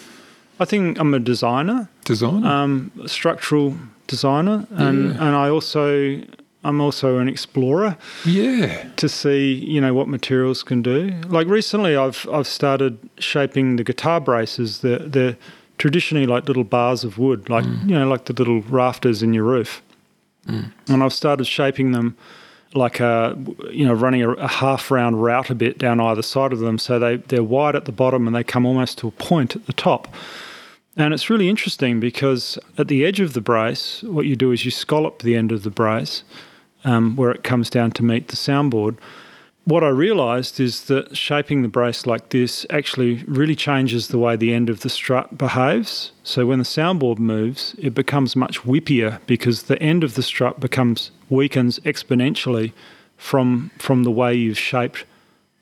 I 0.61 0.65
think 0.65 0.99
I'm 1.01 1.13
a 1.15 1.19
designer, 1.19 1.89
designer. 2.05 2.47
um, 2.47 2.93
a 3.03 3.09
structural 3.09 3.75
designer, 4.07 4.67
and 4.71 5.07
Yeah. 5.15 5.27
and 5.27 5.35
I 5.37 5.49
also 5.49 6.21
I'm 6.69 6.83
also 6.83 7.19
an 7.19 7.29
explorer 7.29 7.97
yeah. 8.27 8.89
to 8.97 9.09
see 9.09 9.55
you 9.55 9.81
know 9.81 9.95
what 9.95 10.07
materials 10.07 10.63
can 10.63 10.83
do. 10.83 11.15
Like 11.27 11.47
recently, 11.47 11.97
I've 11.97 12.29
I've 12.31 12.47
started 12.47 12.99
shaping 13.19 13.77
the 13.77 13.85
guitar 13.85 14.21
braces. 14.21 14.81
They're, 14.83 14.99
they're 14.99 15.37
traditionally 15.79 16.27
like 16.27 16.47
little 16.47 16.65
bars 16.65 17.05
of 17.05 17.17
wood, 17.17 17.49
like 17.49 17.65
mm. 17.65 17.89
you 17.89 17.99
know 17.99 18.07
like 18.07 18.27
the 18.27 18.35
little 18.35 18.61
rafters 18.63 19.23
in 19.23 19.33
your 19.33 19.45
roof, 19.45 19.83
mm. 20.47 20.71
and 20.89 21.03
I've 21.03 21.15
started 21.15 21.47
shaping 21.47 21.93
them 21.93 22.17
like 22.75 23.01
a 23.01 23.35
you 23.71 23.87
know 23.87 23.95
running 23.95 24.23
a, 24.23 24.33
a 24.33 24.49
half 24.49 24.91
round 24.91 25.23
route 25.23 25.49
a 25.49 25.55
bit 25.55 25.79
down 25.79 26.01
either 26.01 26.23
side 26.23 26.53
of 26.53 26.59
them, 26.59 26.79
so 26.79 26.99
they 26.99 27.17
they're 27.17 27.43
wide 27.43 27.77
at 27.77 27.87
the 27.87 27.93
bottom 27.93 28.27
and 28.27 28.37
they 28.37 28.45
come 28.45 28.67
almost 28.67 28.99
to 28.99 29.09
a 29.09 29.13
point 29.13 29.57
at 29.57 29.65
the 29.65 29.73
top. 29.73 30.07
And 30.99 31.15
it's 31.15 31.31
really 31.31 31.49
interesting 31.49 32.01
because 32.01 32.59
at 32.77 32.89
the 32.89 33.07
edge 33.07 33.21
of 33.21 33.33
the 33.33 33.41
brace, 33.41 34.03
what 34.03 34.27
you 34.27 34.35
do 34.35 34.51
is 34.51 34.65
you 34.65 34.73
scallop 34.73 35.23
the 35.23 35.37
end 35.37 35.53
of 35.53 35.63
the 35.63 35.71
brace 35.71 36.25
um, 36.85 37.17
where 37.17 37.31
it 37.31 37.45
comes 37.45 37.71
down 37.71 37.91
to 37.93 38.03
meet 38.03 38.29
the 38.29 38.37
soundboard. 38.37 38.97
What 39.65 39.85
I 39.85 39.89
realised 39.89 40.61
is 40.61 40.87
that 40.87 41.15
shaping 41.15 41.61
the 41.61 41.69
brace 41.69 42.07
like 42.07 42.31
this 42.31 42.65
actually 42.71 43.23
really 43.27 43.55
changes 43.55 44.09
the 44.09 44.19
way 44.19 44.35
the 44.35 44.55
end 44.55 44.71
of 44.71 44.81
the 44.81 44.89
strut 44.89 45.37
behaves. 45.37 46.13
So 46.23 46.47
when 46.47 46.59
the 46.59 46.65
soundboard 46.65 47.19
moves, 47.19 47.75
it 47.79 47.95
becomes 47.95 48.35
much 48.35 48.61
whippier 48.61 49.21
because 49.27 49.65
the 49.65 49.81
end 49.83 50.05
of 50.05 50.15
the 50.15 50.23
strut 50.23 50.59
becomes 50.59 51.11
weakens 51.29 51.79
exponentially 51.81 52.73
from 53.19 53.71
from 53.79 54.05
the 54.05 54.11
way 54.11 54.35
you've 54.35 54.59
shaped 54.59 55.05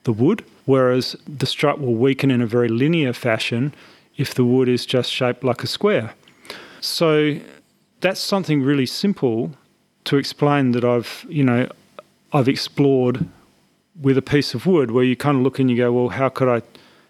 the 0.04 0.12
wood, 0.12 0.44
whereas 0.66 1.16
the 1.26 1.46
strut 1.46 1.80
will 1.80 1.96
weaken 1.96 2.30
in 2.30 2.40
a 2.40 2.46
very 2.46 2.68
linear 2.68 3.12
fashion 3.12 3.74
if 4.16 4.34
the 4.34 4.44
wood 4.44 4.68
is 4.68 4.86
just 4.86 5.10
shaped 5.10 5.42
like 5.42 5.64
a 5.64 5.66
square. 5.66 6.14
So 6.80 7.40
that's 8.00 8.20
something 8.20 8.62
really 8.62 8.86
simple 8.86 9.56
to 10.06 10.16
explain 10.16 10.72
that 10.72 10.84
I've, 10.84 11.24
you 11.28 11.44
know, 11.44 11.68
I've 12.32 12.48
explored 12.48 13.28
with 14.00 14.18
a 14.18 14.22
piece 14.22 14.54
of 14.54 14.66
wood 14.66 14.90
where 14.90 15.04
you 15.04 15.16
kind 15.16 15.36
of 15.36 15.42
look 15.42 15.58
and 15.58 15.70
you 15.70 15.76
go, 15.76 15.92
well, 15.92 16.08
how 16.08 16.28
could 16.28 16.48
I, 16.48 16.62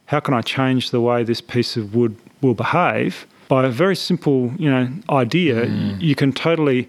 how 0.07 0.21
can 0.21 0.35
I 0.35 0.43
change 0.43 0.91
the 0.91 1.01
way 1.01 1.25
this 1.25 1.41
piece 1.41 1.77
of 1.77 1.95
wood 1.95 2.17
will 2.43 2.55
behave? 2.55 3.27
By 3.49 3.65
a 3.65 3.71
very 3.71 3.97
simple, 3.97 4.53
you 4.59 4.71
know, 4.71 4.89
idea, 5.09 5.67
you 5.99 6.15
can 6.15 6.33
totally 6.33 6.89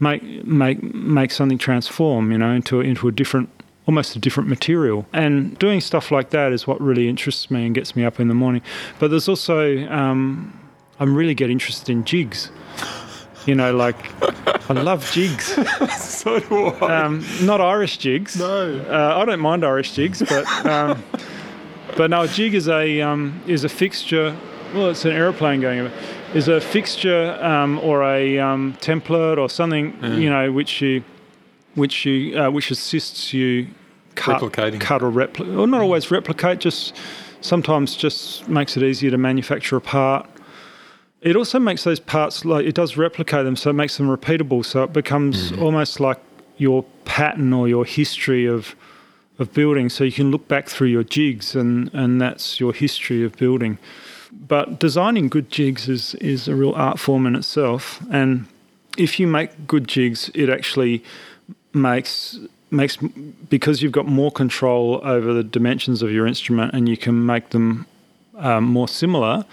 make 0.00 0.22
make 0.44 0.82
make 0.82 1.30
something 1.30 1.56
transform, 1.58 2.32
you 2.32 2.38
know, 2.38 2.52
into 2.52 2.80
a, 2.80 2.84
into 2.84 3.08
a 3.08 3.12
different, 3.12 3.48
almost 3.86 4.16
a 4.16 4.18
different 4.18 4.48
material. 4.48 5.06
And 5.12 5.58
doing 5.58 5.80
stuff 5.80 6.10
like 6.10 6.30
that 6.30 6.52
is 6.52 6.66
what 6.66 6.80
really 6.80 7.08
interests 7.08 7.50
me 7.50 7.64
and 7.64 7.74
gets 7.74 7.96
me 7.96 8.04
up 8.04 8.20
in 8.20 8.28
the 8.28 8.34
morning. 8.34 8.62
But 8.98 9.10
there's 9.10 9.28
also, 9.28 9.86
um, 9.88 10.52
I'm 11.00 11.14
really 11.14 11.34
get 11.34 11.48
interested 11.50 11.88
in 11.90 12.04
jigs. 12.04 12.50
You 13.46 13.54
know, 13.54 13.74
like 13.74 13.96
I 14.70 14.72
love 14.74 15.10
jigs. 15.12 15.58
So 16.24 16.40
do 16.40 16.66
I. 16.68 17.02
Um, 17.04 17.22
not 17.42 17.60
Irish 17.60 17.98
jigs. 17.98 18.38
no. 18.38 18.78
Uh, 18.88 19.18
I 19.20 19.24
don't 19.26 19.40
mind 19.40 19.62
Irish 19.64 19.92
jigs, 19.92 20.22
but 20.26 20.46
um, 20.64 21.02
but 21.96 22.08
no, 22.10 22.22
a 22.22 22.28
jig 22.28 22.54
is 22.54 22.66
a 22.68 23.02
um, 23.02 23.42
is 23.46 23.64
a 23.64 23.68
fixture. 23.68 24.34
Well, 24.72 24.88
it's 24.88 25.04
an 25.04 25.12
aeroplane 25.12 25.60
going 25.60 25.80
over. 25.80 25.92
Is 26.34 26.48
a 26.48 26.60
fixture 26.60 27.38
um, 27.44 27.78
or 27.80 28.02
a 28.04 28.38
um, 28.38 28.72
template 28.80 29.36
or 29.38 29.48
something 29.50 29.92
you 30.02 30.30
know 30.30 30.50
which 30.50 30.80
you 30.80 31.04
which 31.74 32.06
you 32.06 32.38
uh, 32.38 32.50
which 32.50 32.70
assists 32.70 33.34
you 33.34 33.68
cut, 34.14 34.40
Replicating. 34.40 34.80
cut 34.80 35.02
or 35.02 35.10
replicate, 35.10 35.54
or 35.54 35.66
not 35.66 35.82
always 35.82 36.10
replicate. 36.10 36.58
Just 36.60 36.96
sometimes 37.42 37.94
just 37.96 38.48
makes 38.48 38.76
it 38.78 38.82
easier 38.82 39.10
to 39.10 39.18
manufacture 39.18 39.76
a 39.76 39.80
part. 39.82 40.26
It 41.24 41.36
also 41.36 41.58
makes 41.58 41.84
those 41.84 42.00
parts 42.00 42.44
like 42.44 42.66
it 42.66 42.74
does 42.74 42.98
replicate 42.98 43.44
them, 43.44 43.56
so 43.56 43.70
it 43.70 43.72
makes 43.72 43.96
them 43.96 44.08
repeatable. 44.08 44.62
So 44.62 44.84
it 44.84 44.92
becomes 44.92 45.52
almost 45.52 45.98
like 45.98 46.20
your 46.58 46.84
pattern 47.06 47.52
or 47.54 47.66
your 47.66 47.86
history 47.86 48.46
of 48.46 48.76
of 49.38 49.52
building. 49.54 49.88
So 49.88 50.04
you 50.04 50.12
can 50.12 50.30
look 50.30 50.46
back 50.48 50.68
through 50.68 50.88
your 50.88 51.02
jigs, 51.02 51.56
and 51.56 51.90
and 51.94 52.20
that's 52.20 52.60
your 52.60 52.74
history 52.74 53.24
of 53.24 53.36
building. 53.36 53.78
But 54.32 54.78
designing 54.78 55.30
good 55.30 55.50
jigs 55.50 55.88
is 55.88 56.14
is 56.16 56.46
a 56.46 56.54
real 56.54 56.74
art 56.74 56.98
form 56.98 57.26
in 57.26 57.34
itself, 57.36 58.02
and 58.10 58.46
if 58.98 59.18
you 59.18 59.26
make 59.26 59.66
good 59.66 59.88
jigs, 59.88 60.30
it 60.34 60.50
actually 60.50 61.02
makes 61.72 62.38
makes 62.70 62.98
because 63.48 63.82
you've 63.82 63.92
got 63.92 64.06
more 64.06 64.30
control 64.30 65.00
over 65.02 65.32
the 65.32 65.44
dimensions 65.44 66.02
of 66.02 66.12
your 66.12 66.26
instrument, 66.26 66.74
and 66.74 66.86
you 66.86 66.98
can 66.98 67.24
make 67.24 67.48
them 67.48 67.86
um, 68.36 68.64
more 68.64 68.88
similar. 68.88 69.46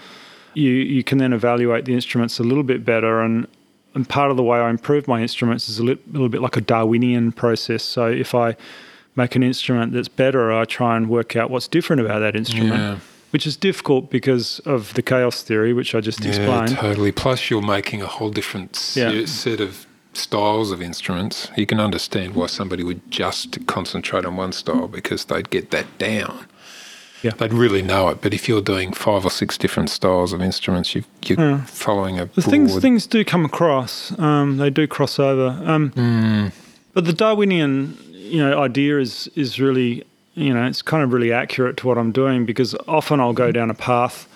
You 0.54 0.70
you 0.70 1.02
can 1.02 1.18
then 1.18 1.32
evaluate 1.32 1.84
the 1.84 1.94
instruments 1.94 2.38
a 2.38 2.42
little 2.42 2.62
bit 2.64 2.84
better, 2.84 3.20
and 3.20 3.46
and 3.94 4.08
part 4.08 4.30
of 4.30 4.36
the 4.36 4.42
way 4.42 4.58
I 4.58 4.70
improve 4.70 5.06
my 5.06 5.20
instruments 5.20 5.68
is 5.68 5.78
a 5.78 5.84
li- 5.84 5.98
little 6.10 6.28
bit 6.28 6.40
like 6.40 6.56
a 6.56 6.60
Darwinian 6.62 7.32
process. 7.32 7.82
So 7.82 8.06
if 8.06 8.34
I 8.34 8.56
make 9.16 9.36
an 9.36 9.42
instrument 9.42 9.92
that's 9.92 10.08
better, 10.08 10.50
I 10.52 10.64
try 10.64 10.96
and 10.96 11.08
work 11.10 11.36
out 11.36 11.50
what's 11.50 11.68
different 11.68 12.00
about 12.00 12.20
that 12.20 12.34
instrument, 12.34 12.72
Yeah. 12.80 12.96
which 13.30 13.46
is 13.46 13.54
difficult 13.56 14.10
because 14.10 14.60
of 14.60 14.94
the 14.94 15.02
chaos 15.02 15.42
theory, 15.42 15.74
which 15.74 15.94
I 15.94 16.00
just 16.00 16.20
Yeah, 16.22 16.28
explained. 16.28 16.70
totally. 16.78 17.12
Plus, 17.12 17.50
you're 17.50 17.60
making 17.60 18.00
a 18.00 18.06
whole 18.06 18.30
different 18.30 18.92
Yeah. 18.96 19.10
Uh, 19.10 19.26
set 19.26 19.60
of 19.60 19.84
styles 20.14 20.70
of 20.70 20.80
instruments. 20.80 21.48
You 21.56 21.66
can 21.66 21.78
understand 21.80 22.34
why 22.34 22.46
somebody 22.46 22.82
would 22.82 23.00
just 23.10 23.66
concentrate 23.66 24.24
on 24.24 24.36
one 24.36 24.52
style 24.52 24.88
because 24.88 25.26
they'd 25.26 25.50
get 25.50 25.70
that 25.72 25.86
down. 25.98 26.46
Yeah. 27.22 27.30
They'd 27.36 27.52
really 27.52 27.82
know 27.82 28.08
it. 28.08 28.20
But 28.20 28.34
if 28.34 28.48
you're 28.48 28.60
doing 28.62 28.92
five 28.92 29.24
or 29.24 29.30
six 29.30 29.56
different 29.56 29.90
styles 29.90 30.32
of 30.32 30.40
instruments, 30.42 30.94
you, 30.94 31.04
you're 31.26 31.38
Yeah. 31.40 31.64
following 31.66 32.18
a 32.18 32.26
The 32.26 32.42
things 32.42 32.78
things 32.80 33.06
do 33.06 33.24
come 33.24 33.44
across. 33.44 34.12
Um, 34.18 34.56
they 34.58 34.70
do 34.70 34.86
cross 34.86 35.18
over. 35.18 35.48
Um, 35.64 35.90
Hmm. 35.90 36.46
But 36.94 37.04
the 37.06 37.12
Darwinian, 37.12 37.96
you 38.12 38.38
know, 38.38 38.58
idea 38.60 38.98
is 38.98 39.28
is 39.34 39.58
really, 39.60 40.04
you 40.34 40.52
know, 40.52 40.66
it's 40.66 40.82
kind 40.82 41.02
of 41.02 41.12
really 41.12 41.32
accurate 41.32 41.76
to 41.78 41.86
what 41.86 41.96
I'm 41.98 42.12
doing 42.12 42.44
because 42.44 42.74
often 42.86 43.20
I'll 43.20 43.32
go 43.32 43.50
down 43.52 43.70
a 43.70 43.74
path. 43.74 44.26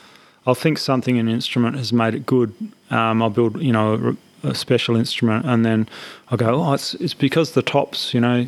I'll 0.46 0.54
think 0.54 0.78
something 0.78 1.16
in 1.16 1.26
an 1.28 1.34
instrument 1.34 1.76
has 1.76 1.92
made 1.92 2.14
it 2.14 2.24
good. 2.24 2.52
Um, 2.90 3.20
I'll 3.20 3.30
build, 3.30 3.60
you 3.60 3.72
know, 3.72 4.16
a, 4.44 4.48
a 4.50 4.54
special 4.54 4.94
instrument, 4.96 5.44
and 5.44 5.64
then 5.64 5.88
I'll 6.30 6.38
go, 6.38 6.62
oh, 6.62 6.72
it's 6.72 6.94
it's 6.94 7.14
because 7.14 7.52
the 7.52 7.62
tops, 7.62 8.14
you 8.14 8.20
know, 8.20 8.46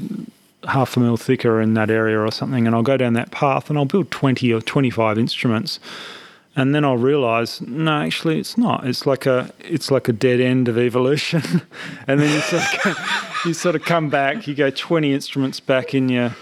half 0.67 0.97
a 0.97 1.01
mil 1.01 1.17
thicker 1.17 1.61
in 1.61 1.75
that 1.75 1.91
area 1.91 2.19
or 2.19 2.31
something, 2.33 2.67
and 2.67 2.75
I'll 2.75 2.83
go 2.83 2.97
down 2.97 3.13
that 3.15 3.31
path 3.31 3.71
and 3.71 3.79
I'll 3.79 3.85
build 3.85 4.11
20 4.11 4.53
or 4.53 4.61
25 4.61 5.19
instruments 5.19 5.79
and 6.59 6.75
then 6.75 6.85
I'll 6.85 6.97
realize 6.97 7.61
no, 7.61 8.01
actually, 8.03 8.41
it's 8.41 8.59
not. 8.59 8.85
It's 8.85 9.07
like 9.07 9.27
a 9.27 9.51
it's 9.61 9.93
like 9.93 10.09
a 10.09 10.13
dead 10.13 10.41
end 10.41 10.67
of 10.67 10.77
evolution, 10.77 11.41
and 12.09 12.21
then 12.21 12.35
you 12.35 12.41
sort 12.41 12.87
of 12.87 13.43
you 13.47 13.55
sort 13.55 13.77
of 13.77 13.85
come 13.85 14.11
back. 14.11 14.49
You 14.49 14.57
go 14.57 14.69
twenty 14.71 15.15
instruments 15.15 15.61
back 15.61 15.95
in 15.95 16.09
your 16.09 16.35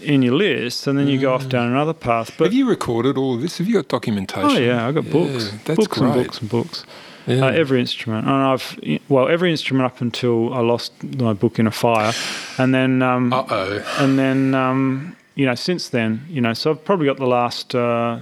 in 0.00 0.22
your 0.22 0.34
list, 0.34 0.86
and 0.86 0.96
then 0.96 1.08
you 1.08 1.18
go 1.20 1.34
off 1.34 1.48
down 1.48 1.66
another 1.68 1.92
path. 1.92 2.32
But 2.38 2.44
Have 2.44 2.54
you 2.54 2.68
recorded 2.68 3.18
all 3.18 3.34
of 3.34 3.42
this? 3.42 3.58
Have 3.58 3.66
you 3.66 3.74
got 3.74 3.88
documentation? 3.88 4.50
oh 4.50 4.56
yeah, 4.56 4.86
I 4.86 4.92
got 4.92 5.10
books, 5.10 5.50
Yeah, 5.52 5.58
that's 5.64 5.76
books 5.76 5.98
and 5.98 6.14
books 6.14 6.40
and 6.40 6.48
books. 6.48 6.84
Yeah. 7.26 7.46
Uh, 7.46 7.50
every 7.50 7.80
instrument, 7.80 8.26
and 8.26 8.34
I've 8.34 8.78
well 9.08 9.28
every 9.28 9.50
instrument 9.50 9.86
up 9.86 10.00
until 10.00 10.52
I 10.54 10.60
lost 10.60 10.92
my 11.04 11.32
book 11.34 11.58
in 11.58 11.66
a 11.66 11.70
fire, 11.70 12.12
and 12.58 12.74
then 12.74 13.02
um, 13.02 13.32
Uh-oh. 13.32 13.84
and 13.98 14.18
then 14.18 14.54
um, 14.54 15.16
you 15.34 15.44
know 15.46 15.54
since 15.54 15.90
then 15.90 16.24
you 16.28 16.40
know 16.40 16.54
so 16.54 16.70
I've 16.70 16.84
probably 16.84 17.06
got 17.06 17.18
the 17.18 17.26
last 17.26 17.74
uh, 17.74 18.20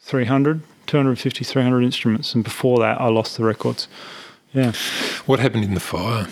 300 0.00 0.60
250 0.86 1.44
300 1.44 1.82
instruments 1.82 2.34
and 2.34 2.42
before 2.44 2.78
that 2.78 3.00
I 3.00 3.08
lost 3.08 3.36
the 3.36 3.44
records 3.44 3.88
yeah 4.52 4.72
What 5.26 5.40
happened 5.40 5.64
in 5.64 5.74
the 5.74 5.80
fire? 5.80 6.26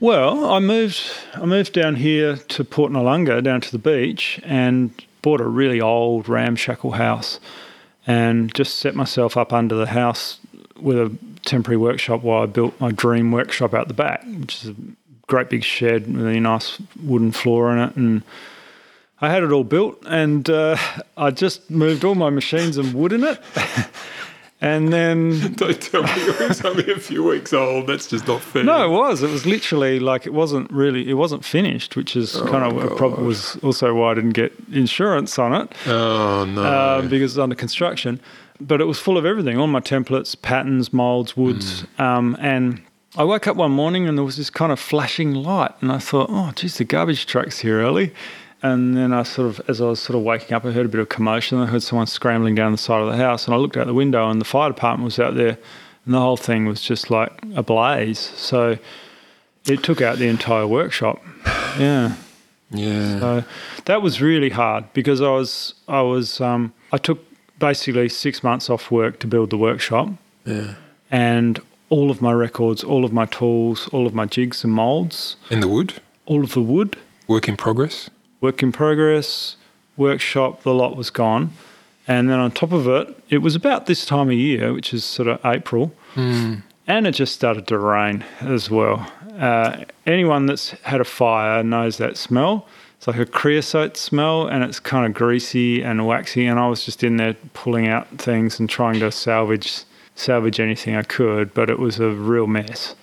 well 0.00 0.50
I 0.52 0.58
moved 0.60 1.00
I 1.34 1.44
moved 1.46 1.72
down 1.72 1.96
here 1.96 2.36
to 2.36 2.64
Port 2.64 2.92
Noarlunga 2.92 3.42
down 3.42 3.60
to 3.62 3.70
the 3.72 3.78
beach 3.78 4.40
and 4.44 4.90
bought 5.22 5.40
a 5.40 5.46
really 5.48 5.80
old 5.80 6.28
ramshackle 6.28 6.92
house 6.92 7.40
and 8.06 8.52
just 8.54 8.76
set 8.78 8.94
myself 8.94 9.36
up 9.36 9.52
under 9.52 9.74
the 9.74 9.86
house 9.86 10.38
with 10.82 10.98
a 10.98 11.16
temporary 11.44 11.76
workshop 11.76 12.22
while 12.22 12.42
I 12.42 12.46
built 12.46 12.78
my 12.80 12.90
dream 12.92 13.32
workshop 13.32 13.74
out 13.74 13.88
the 13.88 13.94
back 13.94 14.24
which 14.40 14.62
is 14.64 14.70
a 14.70 14.74
great 15.26 15.48
big 15.50 15.64
shed 15.64 16.12
with 16.14 16.26
a 16.26 16.40
nice 16.40 16.78
wooden 17.02 17.32
floor 17.32 17.72
in 17.72 17.78
it 17.78 17.96
and 17.96 18.22
I 19.20 19.30
had 19.30 19.44
it 19.44 19.52
all 19.52 19.62
built, 19.62 20.02
and 20.04 20.50
uh, 20.50 20.76
I 21.16 21.30
just 21.30 21.70
moved 21.70 22.04
all 22.04 22.16
my 22.16 22.28
machines 22.28 22.76
and 22.76 22.92
wood 22.92 23.12
in 23.12 23.22
it. 23.22 23.40
and 24.60 24.92
then 24.92 25.52
Don't 25.56 25.80
tell 25.80 26.02
me 26.02 26.10
it 26.12 26.48
was 26.48 26.64
only 26.64 26.90
a 26.90 26.98
few 26.98 27.22
weeks 27.22 27.52
old. 27.52 27.86
That's 27.86 28.08
just 28.08 28.26
not 28.26 28.40
fair. 28.40 28.64
no, 28.64 28.84
it 28.84 28.88
was. 28.90 29.22
It 29.22 29.30
was 29.30 29.46
literally 29.46 30.00
like 30.00 30.26
it 30.26 30.32
wasn't 30.32 30.68
really. 30.72 31.08
It 31.08 31.14
wasn't 31.14 31.44
finished, 31.44 31.94
which 31.94 32.16
is 32.16 32.32
kind 32.46 32.64
of 32.64 32.76
a 32.92 32.96
problem. 32.96 33.24
Was 33.24 33.54
also 33.62 33.94
why 33.94 34.10
I 34.10 34.14
didn't 34.14 34.30
get 34.30 34.52
insurance 34.72 35.38
on 35.38 35.54
it 35.54 35.72
Oh 35.86 36.44
no. 36.44 36.62
uh, 36.62 37.02
because 37.02 37.32
it's 37.36 37.38
under 37.38 37.54
construction. 37.54 38.18
But 38.66 38.80
it 38.80 38.84
was 38.84 38.98
full 38.98 39.18
of 39.18 39.24
everything, 39.24 39.58
all 39.58 39.66
my 39.66 39.80
templates, 39.80 40.40
patterns, 40.40 40.92
molds, 40.92 41.36
woods. 41.36 41.84
Um, 41.98 42.36
and 42.40 42.82
I 43.16 43.24
woke 43.24 43.46
up 43.46 43.56
one 43.56 43.72
morning 43.72 44.08
and 44.08 44.16
there 44.16 44.24
was 44.24 44.36
this 44.36 44.50
kind 44.50 44.72
of 44.72 44.80
flashing 44.80 45.34
light. 45.34 45.72
And 45.80 45.92
I 45.92 45.98
thought, 45.98 46.28
oh, 46.30 46.52
geez, 46.54 46.78
the 46.78 46.84
garbage 46.84 47.26
truck's 47.26 47.58
here 47.58 47.82
early. 47.82 48.14
And 48.62 48.96
then 48.96 49.12
I 49.12 49.24
sort 49.24 49.48
of, 49.48 49.60
as 49.68 49.80
I 49.80 49.86
was 49.86 50.00
sort 50.00 50.16
of 50.16 50.22
waking 50.22 50.54
up, 50.54 50.64
I 50.64 50.70
heard 50.70 50.86
a 50.86 50.88
bit 50.88 51.00
of 51.00 51.08
commotion. 51.08 51.58
I 51.58 51.66
heard 51.66 51.82
someone 51.82 52.06
scrambling 52.06 52.54
down 52.54 52.72
the 52.72 52.78
side 52.78 53.02
of 53.02 53.08
the 53.08 53.16
house. 53.16 53.46
And 53.46 53.54
I 53.54 53.58
looked 53.58 53.76
out 53.76 53.86
the 53.86 53.94
window 53.94 54.30
and 54.30 54.40
the 54.40 54.44
fire 54.44 54.70
department 54.70 55.04
was 55.04 55.18
out 55.18 55.34
there. 55.34 55.58
And 56.04 56.14
the 56.14 56.20
whole 56.20 56.36
thing 56.36 56.66
was 56.66 56.80
just 56.80 57.10
like 57.10 57.32
ablaze. 57.54 58.18
So 58.18 58.78
it 59.66 59.82
took 59.82 60.00
out 60.00 60.18
the 60.18 60.28
entire 60.28 60.66
workshop. 60.66 61.22
Yeah. 61.78 62.16
yeah. 62.70 63.18
So 63.18 63.44
that 63.86 64.02
was 64.02 64.20
really 64.20 64.50
hard 64.50 64.92
because 64.92 65.22
I 65.22 65.30
was 65.30 65.72
I 65.88 66.02
was 66.02 66.38
um, 66.38 66.74
I 66.92 66.98
took 66.98 67.18
basically 67.62 68.08
six 68.08 68.42
months 68.42 68.68
off 68.68 68.90
work 68.90 69.18
to 69.20 69.26
build 69.26 69.48
the 69.50 69.56
workshop, 69.56 70.08
yeah. 70.44 70.74
and 71.10 71.60
all 71.88 72.10
of 72.10 72.20
my 72.20 72.32
records, 72.32 72.82
all 72.84 73.04
of 73.04 73.12
my 73.12 73.26
tools, 73.26 73.88
all 73.92 74.06
of 74.06 74.14
my 74.14 74.26
jigs 74.26 74.64
and 74.64 74.72
molds, 74.72 75.36
In 75.50 75.60
the 75.60 75.68
wood, 75.68 75.94
all 76.26 76.42
of 76.42 76.52
the 76.52 76.60
wood, 76.74 76.96
work 77.28 77.48
in 77.48 77.56
progress. 77.56 78.10
work 78.40 78.62
in 78.62 78.72
progress, 78.72 79.56
workshop, 79.96 80.62
the 80.62 80.74
lot 80.74 80.96
was 80.96 81.10
gone. 81.10 81.52
And 82.08 82.28
then 82.28 82.40
on 82.40 82.50
top 82.50 82.72
of 82.72 82.88
it, 82.88 83.06
it 83.28 83.38
was 83.38 83.54
about 83.54 83.86
this 83.86 84.04
time 84.04 84.28
of 84.28 84.34
year, 84.34 84.72
which 84.72 84.92
is 84.92 85.04
sort 85.04 85.28
of 85.28 85.38
April, 85.44 85.92
and 86.16 87.06
it 87.06 87.12
just 87.12 87.32
started 87.34 87.66
to 87.68 87.78
rain 87.78 88.24
as 88.40 88.68
well. 88.70 89.06
Uh, 89.38 89.84
anyone 90.04 90.46
that's 90.46 90.70
had 90.82 91.00
a 91.00 91.04
fire 91.04 91.62
knows 91.62 91.96
that 91.98 92.16
smell. 92.16 92.66
It's 93.02 93.08
like 93.08 93.18
a 93.18 93.26
creosote 93.26 93.96
smell, 93.96 94.46
and 94.46 94.62
it's 94.62 94.78
kind 94.78 95.04
of 95.06 95.12
greasy 95.12 95.82
and 95.82 96.06
waxy. 96.06 96.46
And 96.46 96.60
I 96.60 96.68
was 96.68 96.84
just 96.84 97.02
in 97.02 97.16
there 97.16 97.34
pulling 97.52 97.88
out 97.88 98.06
things 98.16 98.60
and 98.60 98.70
trying 98.70 99.00
to 99.00 99.10
salvage 99.10 99.82
salvage 100.14 100.60
anything 100.60 100.94
I 100.94 101.02
could, 101.02 101.52
but 101.52 101.68
it 101.68 101.80
was 101.80 101.98
a 101.98 102.10
real 102.10 102.46
mess. 102.46 102.94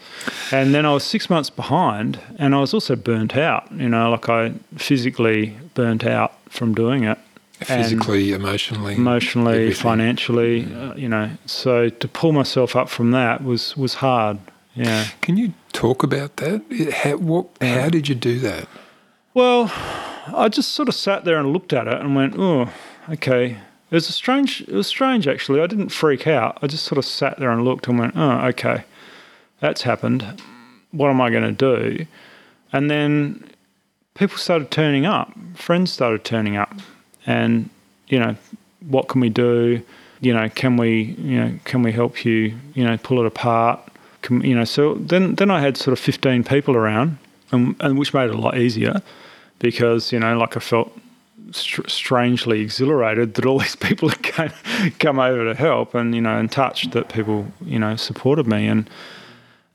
And 0.53 0.73
then 0.73 0.85
I 0.85 0.93
was 0.93 1.03
six 1.03 1.29
months 1.29 1.49
behind, 1.49 2.17
and 2.37 2.55
I 2.55 2.61
was 2.61 2.73
also 2.73 2.95
burnt 2.95 3.35
out. 3.35 3.69
You 3.73 3.89
know, 3.89 4.09
like 4.11 4.29
I 4.29 4.53
physically 4.77 5.57
burnt 5.73 6.05
out 6.05 6.31
from 6.49 6.73
doing 6.73 7.03
it 7.03 7.17
Physically, 7.59 8.31
emotionally, 8.31 8.95
emotionally, 8.95 9.53
everything. 9.63 9.83
financially. 9.83 10.73
Uh, 10.73 10.95
you 10.95 11.09
know, 11.09 11.29
so 11.45 11.89
to 11.89 12.07
pull 12.07 12.31
myself 12.31 12.73
up 12.73 12.87
from 12.87 13.11
that 13.11 13.43
was 13.43 13.75
was 13.75 13.95
hard. 13.95 14.37
Yeah. 14.75 15.07
Can 15.19 15.35
you 15.35 15.51
talk 15.73 16.03
about 16.03 16.37
that? 16.37 16.93
How, 17.03 17.17
what, 17.17 17.47
how 17.59 17.89
did 17.89 18.07
you 18.07 18.15
do 18.15 18.39
that? 18.39 18.65
Well, 19.39 19.71
I 20.35 20.49
just 20.49 20.73
sort 20.73 20.89
of 20.89 20.95
sat 20.95 21.23
there 21.23 21.37
and 21.37 21.53
looked 21.53 21.71
at 21.71 21.87
it 21.87 22.01
and 22.01 22.13
went, 22.13 22.35
"Oh, 22.37 22.69
okay." 23.09 23.51
It 23.89 23.95
was 23.95 24.09
a 24.09 24.11
strange. 24.11 24.59
It 24.63 24.73
was 24.73 24.85
strange 24.85 25.29
actually. 25.29 25.61
I 25.61 25.67
didn't 25.67 25.93
freak 25.93 26.27
out. 26.27 26.57
I 26.61 26.67
just 26.67 26.83
sort 26.83 26.97
of 26.97 27.05
sat 27.05 27.39
there 27.39 27.49
and 27.49 27.63
looked 27.63 27.87
and 27.87 27.97
went, 27.97 28.15
"Oh, 28.17 28.47
okay, 28.47 28.83
that's 29.61 29.83
happened. 29.83 30.41
What 30.91 31.09
am 31.09 31.21
I 31.21 31.29
going 31.29 31.43
to 31.43 31.53
do?" 31.53 32.05
And 32.73 32.91
then 32.91 33.49
people 34.13 34.37
started 34.37 34.71
turning 34.71 35.05
up. 35.05 35.31
Friends 35.55 35.89
started 35.89 36.25
turning 36.25 36.57
up, 36.57 36.75
and 37.25 37.69
you 38.09 38.19
know, 38.19 38.35
what 38.89 39.07
can 39.07 39.21
we 39.21 39.29
do? 39.29 39.81
You 40.19 40.33
know, 40.33 40.49
can 40.49 40.75
we, 40.75 41.15
you 41.17 41.39
know, 41.39 41.53
can 41.63 41.81
we 41.81 41.93
help 41.93 42.25
you? 42.25 42.57
You 42.73 42.83
know, 42.83 42.97
pull 42.97 43.21
it 43.21 43.25
apart. 43.25 43.79
Can, 44.21 44.41
you 44.41 44.53
know, 44.53 44.65
so 44.65 44.95
then 44.95 45.35
then 45.35 45.49
I 45.49 45.61
had 45.61 45.77
sort 45.77 45.93
of 45.93 45.99
fifteen 45.99 46.43
people 46.43 46.75
around, 46.75 47.19
and, 47.53 47.77
and 47.79 47.97
which 47.97 48.13
made 48.13 48.29
it 48.29 48.35
a 48.35 48.37
lot 48.37 48.57
easier 48.57 49.01
because 49.59 50.11
you 50.11 50.19
know, 50.19 50.37
like 50.37 50.57
I 50.57 50.59
felt 50.59 50.91
str- 51.51 51.87
strangely 51.87 52.61
exhilarated 52.61 53.35
that 53.35 53.45
all 53.45 53.59
these 53.65 53.75
people 53.75 54.09
had 54.09 54.23
came, 54.23 54.91
come 54.99 55.19
over 55.19 55.45
to 55.45 55.55
help, 55.55 55.93
and 55.93 56.15
you 56.15 56.21
know, 56.21 56.37
and 56.37 56.51
touched 56.51 56.91
that 56.91 57.09
people 57.09 57.47
you 57.61 57.79
know 57.79 57.95
supported 57.95 58.47
me, 58.47 58.67
and 58.67 58.89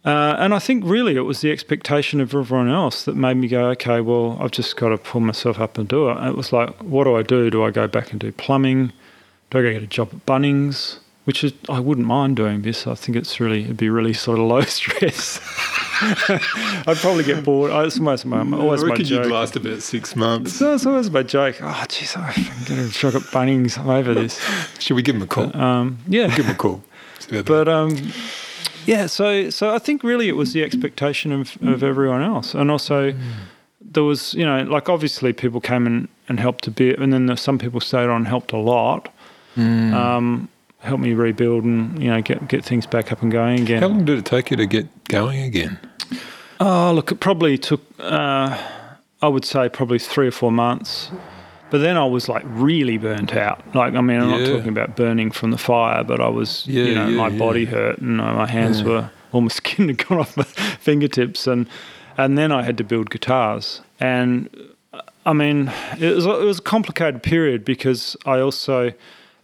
uh, 0.04 0.36
and 0.38 0.52
I 0.52 0.58
think 0.58 0.84
really 0.84 1.16
it 1.16 1.22
was 1.22 1.40
the 1.40 1.50
expectation 1.50 2.20
of 2.20 2.34
everyone 2.34 2.68
else 2.68 3.06
that 3.06 3.16
made 3.16 3.38
me 3.38 3.48
go, 3.48 3.68
okay, 3.70 4.02
well, 4.02 4.36
I've 4.38 4.50
just 4.50 4.76
got 4.76 4.90
to 4.90 4.98
pull 4.98 5.22
myself 5.22 5.58
up 5.58 5.78
and 5.78 5.88
do 5.88 6.10
it. 6.10 6.18
And 6.18 6.28
it 6.28 6.36
was 6.36 6.52
like, 6.52 6.76
what 6.82 7.04
do 7.04 7.16
I 7.16 7.22
do? 7.22 7.48
Do 7.48 7.64
I 7.64 7.70
go 7.70 7.88
back 7.88 8.10
and 8.10 8.20
do 8.20 8.30
plumbing? 8.30 8.92
Do 9.48 9.58
I 9.58 9.62
go 9.62 9.72
get 9.72 9.82
a 9.82 9.86
job 9.86 10.10
at 10.12 10.26
Bunnings? 10.26 10.98
Which 11.24 11.42
is, 11.42 11.54
I 11.70 11.80
wouldn't 11.80 12.06
mind 12.06 12.36
doing 12.36 12.60
this. 12.60 12.86
I 12.86 12.94
think 12.94 13.16
it's 13.16 13.40
really, 13.40 13.64
it'd 13.64 13.78
be 13.78 13.88
really 13.88 14.12
sort 14.12 14.38
of 14.38 14.44
low 14.46 14.60
stress. 14.62 15.40
I'd 16.86 16.96
probably 16.98 17.24
get 17.24 17.44
bored. 17.44 17.70
I- 17.70 17.84
It's 17.84 17.98
almost 17.98 18.26
my, 18.26 18.38
always 18.56 18.82
my 18.84 18.96
joke. 18.96 19.24
You 19.26 19.32
last 19.32 19.56
about 19.56 19.82
six 19.82 20.16
months. 20.16 20.54
So 20.54 20.74
it's 20.74 20.86
always 20.86 21.10
my 21.10 21.22
joke. 21.22 21.56
Oh, 21.60 21.84
jeez, 21.88 22.16
I 22.16 22.32
can 22.32 22.64
get 22.76 22.78
a 22.84 22.90
job 22.90 23.14
at 23.16 23.22
Bunnings. 23.32 23.78
I'm 23.78 23.88
over 23.88 24.14
this. 24.14 24.40
Should 24.78 24.94
we 24.94 25.02
give 25.02 25.16
him 25.16 25.22
a 25.22 25.26
call? 25.26 25.56
Um, 25.56 25.98
yeah. 26.08 26.28
give 26.34 26.46
him 26.46 26.52
a 26.54 26.58
call. 26.58 26.82
See 27.20 27.36
about 27.38 27.46
that. 27.46 27.64
But 27.64 27.68
um, 27.68 28.12
yeah, 28.86 29.06
so 29.06 29.50
so 29.50 29.74
I 29.74 29.78
think 29.78 30.02
really 30.02 30.28
it 30.28 30.36
was 30.36 30.52
the 30.52 30.62
expectation 30.62 31.32
of, 31.32 31.56
of 31.62 31.82
everyone 31.82 32.22
else, 32.22 32.54
and 32.54 32.70
also 32.70 33.14
there 33.80 34.02
was 34.04 34.34
you 34.34 34.44
know 34.44 34.62
like 34.64 34.88
obviously 34.88 35.32
people 35.32 35.60
came 35.60 35.86
and, 35.86 36.08
and 36.28 36.38
helped 36.40 36.66
a 36.66 36.70
bit, 36.70 36.98
and 36.98 37.12
then 37.12 37.34
some 37.36 37.58
people 37.58 37.80
stayed 37.80 38.08
on 38.08 38.16
and 38.16 38.28
helped 38.28 38.52
a 38.52 38.58
lot, 38.58 39.08
um, 39.56 40.48
helped 40.84 41.02
me 41.02 41.12
rebuild 41.14 41.64
and 41.64 42.00
you 42.02 42.10
know 42.10 42.20
get 42.22 42.46
get 42.48 42.64
things 42.64 42.86
back 42.86 43.10
up 43.12 43.22
and 43.22 43.32
going 43.32 43.60
again. 43.60 43.82
How 43.82 43.88
long 43.88 44.04
did 44.04 44.18
it 44.18 44.24
take 44.24 44.50
you 44.50 44.56
to 44.58 44.66
get 44.66 44.86
going 45.08 45.40
again? 45.42 45.78
Oh, 46.60 46.92
look, 46.94 47.10
it 47.10 47.18
probably 47.20 47.58
took, 47.58 47.80
uh, 47.98 48.56
I 49.20 49.28
would 49.28 49.44
say, 49.44 49.68
probably 49.68 49.98
three 49.98 50.28
or 50.28 50.30
four 50.30 50.52
months. 50.52 51.10
But 51.70 51.78
then 51.78 51.96
I 51.96 52.04
was 52.06 52.28
like 52.28 52.44
really 52.46 52.96
burnt 52.98 53.34
out. 53.34 53.60
Like, 53.74 53.94
I 53.94 54.00
mean, 54.00 54.20
I'm 54.20 54.30
Yeah. 54.30 54.38
not 54.38 54.46
talking 54.46 54.68
about 54.68 54.94
burning 54.94 55.32
from 55.32 55.50
the 55.50 55.58
fire, 55.58 56.04
but 56.04 56.20
I 56.20 56.28
was, 56.28 56.64
Yeah, 56.68 56.84
you 56.84 56.94
know, 56.94 57.08
yeah, 57.08 57.16
my 57.16 57.28
body 57.30 57.64
hurt 57.64 57.98
and 57.98 58.20
uh, 58.20 58.32
my 58.34 58.46
hands 58.46 58.84
were, 58.84 59.10
all 59.32 59.40
my 59.48 59.48
skin 59.48 59.88
had 59.88 59.98
gone 60.06 60.18
off 60.20 60.36
my 60.36 60.44
fingertips. 60.78 61.48
And, 61.48 61.66
and 62.16 62.38
then 62.38 62.52
I 62.52 62.62
had 62.62 62.78
to 62.78 62.84
build 62.84 63.10
guitars. 63.10 63.80
And 63.98 64.48
uh, 64.92 65.00
I 65.26 65.32
mean, 65.32 65.72
it 65.98 66.14
was, 66.14 66.26
it 66.26 66.44
was 66.44 66.60
a 66.60 66.62
complicated 66.62 67.24
period 67.24 67.64
because 67.64 68.16
I 68.24 68.38
also, 68.38 68.92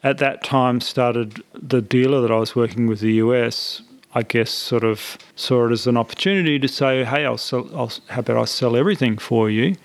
at 0.02 0.18
that 0.18 0.42
time, 0.44 0.80
started 0.80 1.42
the 1.54 1.82
dealer 1.82 2.20
that 2.22 2.30
I 2.30 2.38
was 2.38 2.54
working 2.56 2.86
with 2.86 3.00
the 3.00 3.14
US. 3.14 3.82
I 4.14 4.22
guess 4.22 4.50
sort 4.50 4.82
of 4.82 5.16
saw 5.36 5.66
it 5.68 5.72
as 5.72 5.86
an 5.86 5.96
opportunity 5.96 6.58
to 6.58 6.66
say, 6.68 7.04
"Hey, 7.04 7.24
I'll 7.24 7.38
sell. 7.38 7.68
I'll, 7.74 7.92
how 8.08 8.20
about 8.20 8.36
I 8.38 8.44
sell 8.44 8.74
everything 8.76 9.18
for 9.18 9.48
you?" 9.50 9.76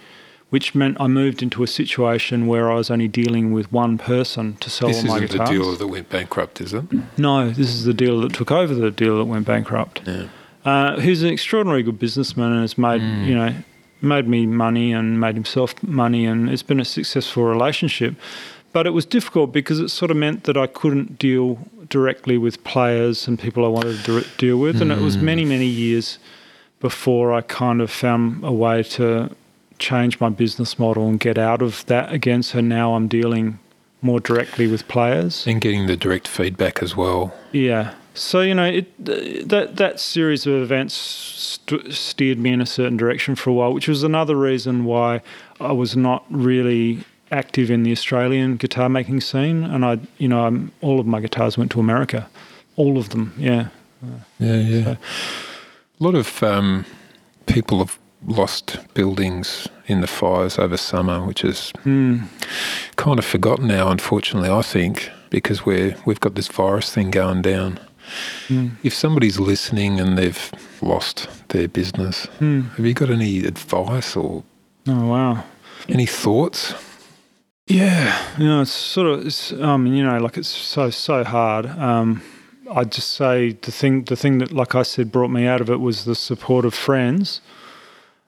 Which 0.52 0.74
meant 0.74 0.98
I 1.00 1.08
moved 1.08 1.44
into 1.44 1.64
a 1.64 1.68
situation 1.68 2.48
where 2.48 2.72
I 2.72 2.76
was 2.76 2.90
only 2.90 3.08
dealing 3.08 3.52
with 3.52 3.72
one 3.72 3.98
person 3.98 4.56
to 4.62 4.70
sell 4.70 4.88
This 4.88 5.00
all 5.00 5.08
my 5.10 5.16
isn't 5.18 5.28
the 5.32 5.34
guitars. 5.34 5.50
dealer 5.50 5.76
that 5.76 5.88
went 5.88 6.10
bankrupt, 6.10 6.62
is 6.62 6.74
it? 6.74 6.86
No, 7.18 7.50
this 7.50 7.70
is 7.70 7.84
the 7.86 7.94
dealer 7.94 8.22
that 8.28 8.34
took 8.34 8.52
over 8.52 8.74
the 8.74 8.90
dealer 8.92 9.18
that 9.18 9.26
went 9.26 9.46
bankrupt. 9.46 10.02
Yeah. 10.06 10.28
Uh, 10.64 11.00
who's 11.00 11.22
an 11.24 11.30
extraordinarily 11.30 11.84
good 11.84 12.00
businessman 12.00 12.52
and 12.52 12.62
has 12.62 12.78
made 12.78 13.02
Mm. 13.02 13.26
you 13.28 13.36
know 13.36 13.54
made 14.02 14.28
me 14.28 14.46
money 14.46 14.92
and 14.94 15.20
made 15.20 15.34
himself 15.36 15.74
money 15.84 16.26
and 16.26 16.50
it's 16.50 16.62
been 16.64 16.80
a 16.80 16.86
successful 16.86 17.44
relationship. 17.44 18.16
But 18.76 18.86
it 18.86 18.90
was 18.90 19.06
difficult 19.06 19.54
because 19.54 19.80
it 19.80 19.88
sort 19.88 20.12
of 20.12 20.18
meant 20.18 20.44
that 20.44 20.58
I 20.58 20.68
couldn't 20.68 21.18
deal 21.18 21.60
directly 21.88 22.38
with 22.38 22.62
players 22.66 23.26
and 23.26 23.40
people 23.40 23.64
I 23.64 23.70
wanted 23.70 24.04
to 24.04 24.26
deal 24.38 24.58
with, 24.58 24.82
and 24.82 24.92
it 24.92 25.00
was 25.00 25.16
many 25.16 25.44
hmm. 25.44 25.50
many 25.50 25.66
years 25.66 26.20
before 26.82 27.32
I 27.32 27.40
kind 27.40 27.80
of 27.80 27.90
found 27.90 28.44
a 28.44 28.52
way 28.52 28.84
to 28.84 29.34
change 29.80 30.20
my 30.20 30.28
business 30.28 30.78
model 30.78 31.08
and 31.08 31.18
get 31.18 31.38
out 31.38 31.62
of 31.62 31.86
that 31.86 32.12
again. 32.12 32.44
So 32.44 32.60
now 32.60 32.96
I'm 32.96 33.08
dealing 33.08 33.60
more 34.02 34.20
directly 34.20 34.68
with 34.68 34.86
players. 34.90 35.48
And 35.48 35.62
getting 35.62 35.88
the 35.88 35.96
direct 35.96 36.28
feedback 36.28 36.84
as 36.84 36.98
well. 36.98 37.34
Yeah. 37.54 37.94
So 38.14 38.42
you 38.42 38.54
know, 38.54 38.66
it 38.66 39.06
that 39.48 39.78
that 39.78 40.02
series 40.02 40.46
of 40.46 40.54
events 40.54 40.96
st- 40.96 41.94
steered 41.94 42.40
me 42.40 42.52
in 42.52 42.60
a 42.60 42.66
certain 42.66 42.98
direction 42.98 43.36
for 43.36 43.52
a 43.52 43.54
while, 43.54 43.74
which 43.74 43.88
was 43.88 44.04
another 44.04 44.36
reason 44.36 44.84
why 44.84 45.22
I 45.62 45.72
was 45.72 45.96
not 45.96 46.26
really 46.30 47.06
active 47.32 47.72
in 47.72 47.84
the 47.84 47.92
Australian 47.92 48.58
guitar 48.58 48.90
making 48.90 49.22
scene. 49.22 49.64
And 49.64 49.86
I, 49.86 50.00
you 50.18 50.28
know, 50.28 50.46
I'm, 50.46 50.72
all 50.82 51.00
of 51.00 51.06
my 51.06 51.20
guitars 51.20 51.58
went 51.58 51.72
to 51.72 51.80
America, 51.80 52.28
all 52.76 52.98
of 52.98 53.10
them. 53.10 53.34
Yeah. 53.38 53.70
Yeah, 54.40 54.56
yeah. 54.58 54.96
A 56.00 56.04
lot 56.04 56.16
of 56.16 56.44
um, 56.44 56.86
people 57.46 57.80
have 57.80 57.98
lost 58.28 58.80
buildings 58.94 59.68
in 59.88 60.02
the 60.02 60.08
fires 60.08 60.58
over 60.58 60.78
summer, 60.78 61.26
which 61.26 61.44
is 61.44 61.72
hmm. 61.84 62.24
kind 62.96 63.20
of 63.20 63.26
forgotten 63.26 63.68
now, 63.68 63.90
unfortunately, 63.90 64.50
I 64.50 64.62
think, 64.62 65.10
because 65.30 65.66
we're, 65.66 65.96
we've 66.06 66.20
got 66.20 66.36
this 66.36 66.48
virus 66.48 66.94
thing 66.94 67.12
going 67.12 67.42
down. 67.42 67.80
Hmm. 68.48 68.70
If 68.84 68.94
somebody's 68.94 69.40
listening 69.40 70.00
and 70.00 70.18
they've 70.18 70.52
lost 70.82 71.28
their 71.50 71.68
business, 71.68 72.26
hmm. 72.40 72.62
have 72.62 72.86
you 72.86 72.94
got 72.94 73.10
any 73.10 73.40
advice 73.46 74.16
or 74.16 74.44
Oh 74.88 75.08
wow. 75.08 75.44
any 75.90 76.06
thoughts? 76.06 76.74
Yeah, 77.68 78.38
you 78.38 78.46
know, 78.46 78.62
it's 78.62 78.72
sort 78.72 79.08
of, 79.08 79.26
it's, 79.26 79.52
um, 79.54 79.88
you 79.88 80.04
know, 80.04 80.20
like 80.20 80.38
it's 80.38 80.48
so 80.50 80.92
so 80.92 81.24
hard. 81.24 81.66
Um, 81.66 82.22
I'd 82.72 82.92
just 82.92 83.12
say 83.16 83.54
the 83.54 83.72
thing, 83.72 84.04
the 84.04 84.16
thing 84.16 84.38
that, 84.40 84.52
like 84.52 84.76
I 84.76 84.84
said, 84.84 85.12
brought 85.12 85.30
me 85.32 85.48
out 85.48 85.62
of 85.62 85.70
it 85.70 85.80
was 85.80 86.06
the 86.06 86.14
support 86.16 86.66
of 86.66 86.74
friends, 86.76 87.42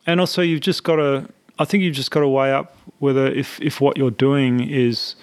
and 0.07 0.19
also 0.19 0.41
you've 0.41 0.61
just 0.61 0.83
got 0.83 0.95
to. 0.95 1.29
I 1.59 1.65
think 1.65 1.83
you've 1.83 1.95
just 1.95 2.09
got 2.11 2.21
to 2.21 2.27
weigh 2.27 2.51
up 2.51 2.75
whether 2.99 3.27
if 3.27 3.61
if 3.61 3.79
what 3.79 3.95
you're 3.97 4.09
doing 4.11 4.59
is 4.67 5.15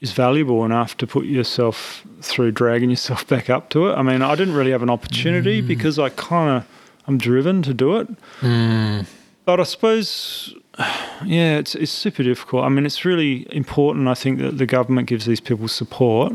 is 0.00 0.12
valuable 0.12 0.64
enough 0.64 0.96
to 0.96 1.06
put 1.06 1.26
yourself 1.26 2.06
through 2.22 2.52
dragging 2.52 2.88
yourself 2.88 3.26
back 3.32 3.50
up 3.50 3.68
to 3.70 3.88
it. 3.88 3.94
I 3.94 4.02
mean, 4.02 4.22
I 4.22 4.36
didn't 4.36 4.54
really 4.54 4.70
have 4.70 4.82
an 4.82 4.90
opportunity 4.90 5.60
Mm. 5.62 5.66
because 5.68 5.98
I 5.98 6.08
kind 6.10 6.56
of 6.62 6.68
I'm 7.06 7.18
driven 7.18 7.60
to 7.62 7.74
do 7.74 7.98
it. 7.98 8.08
Mm. 8.40 9.06
But 9.44 9.60
I 9.60 9.64
suppose, 9.64 10.54
yeah, 11.24 11.58
it's 11.58 11.74
it's 11.74 11.92
super 11.92 12.22
difficult. 12.22 12.64
I 12.64 12.68
mean, 12.68 12.86
it's 12.86 13.04
really 13.04 13.46
important. 13.54 14.08
I 14.08 14.14
think 14.14 14.38
that 14.38 14.58
the 14.58 14.66
government 14.66 15.08
gives 15.08 15.26
these 15.26 15.40
people 15.40 15.68
support 15.68 16.32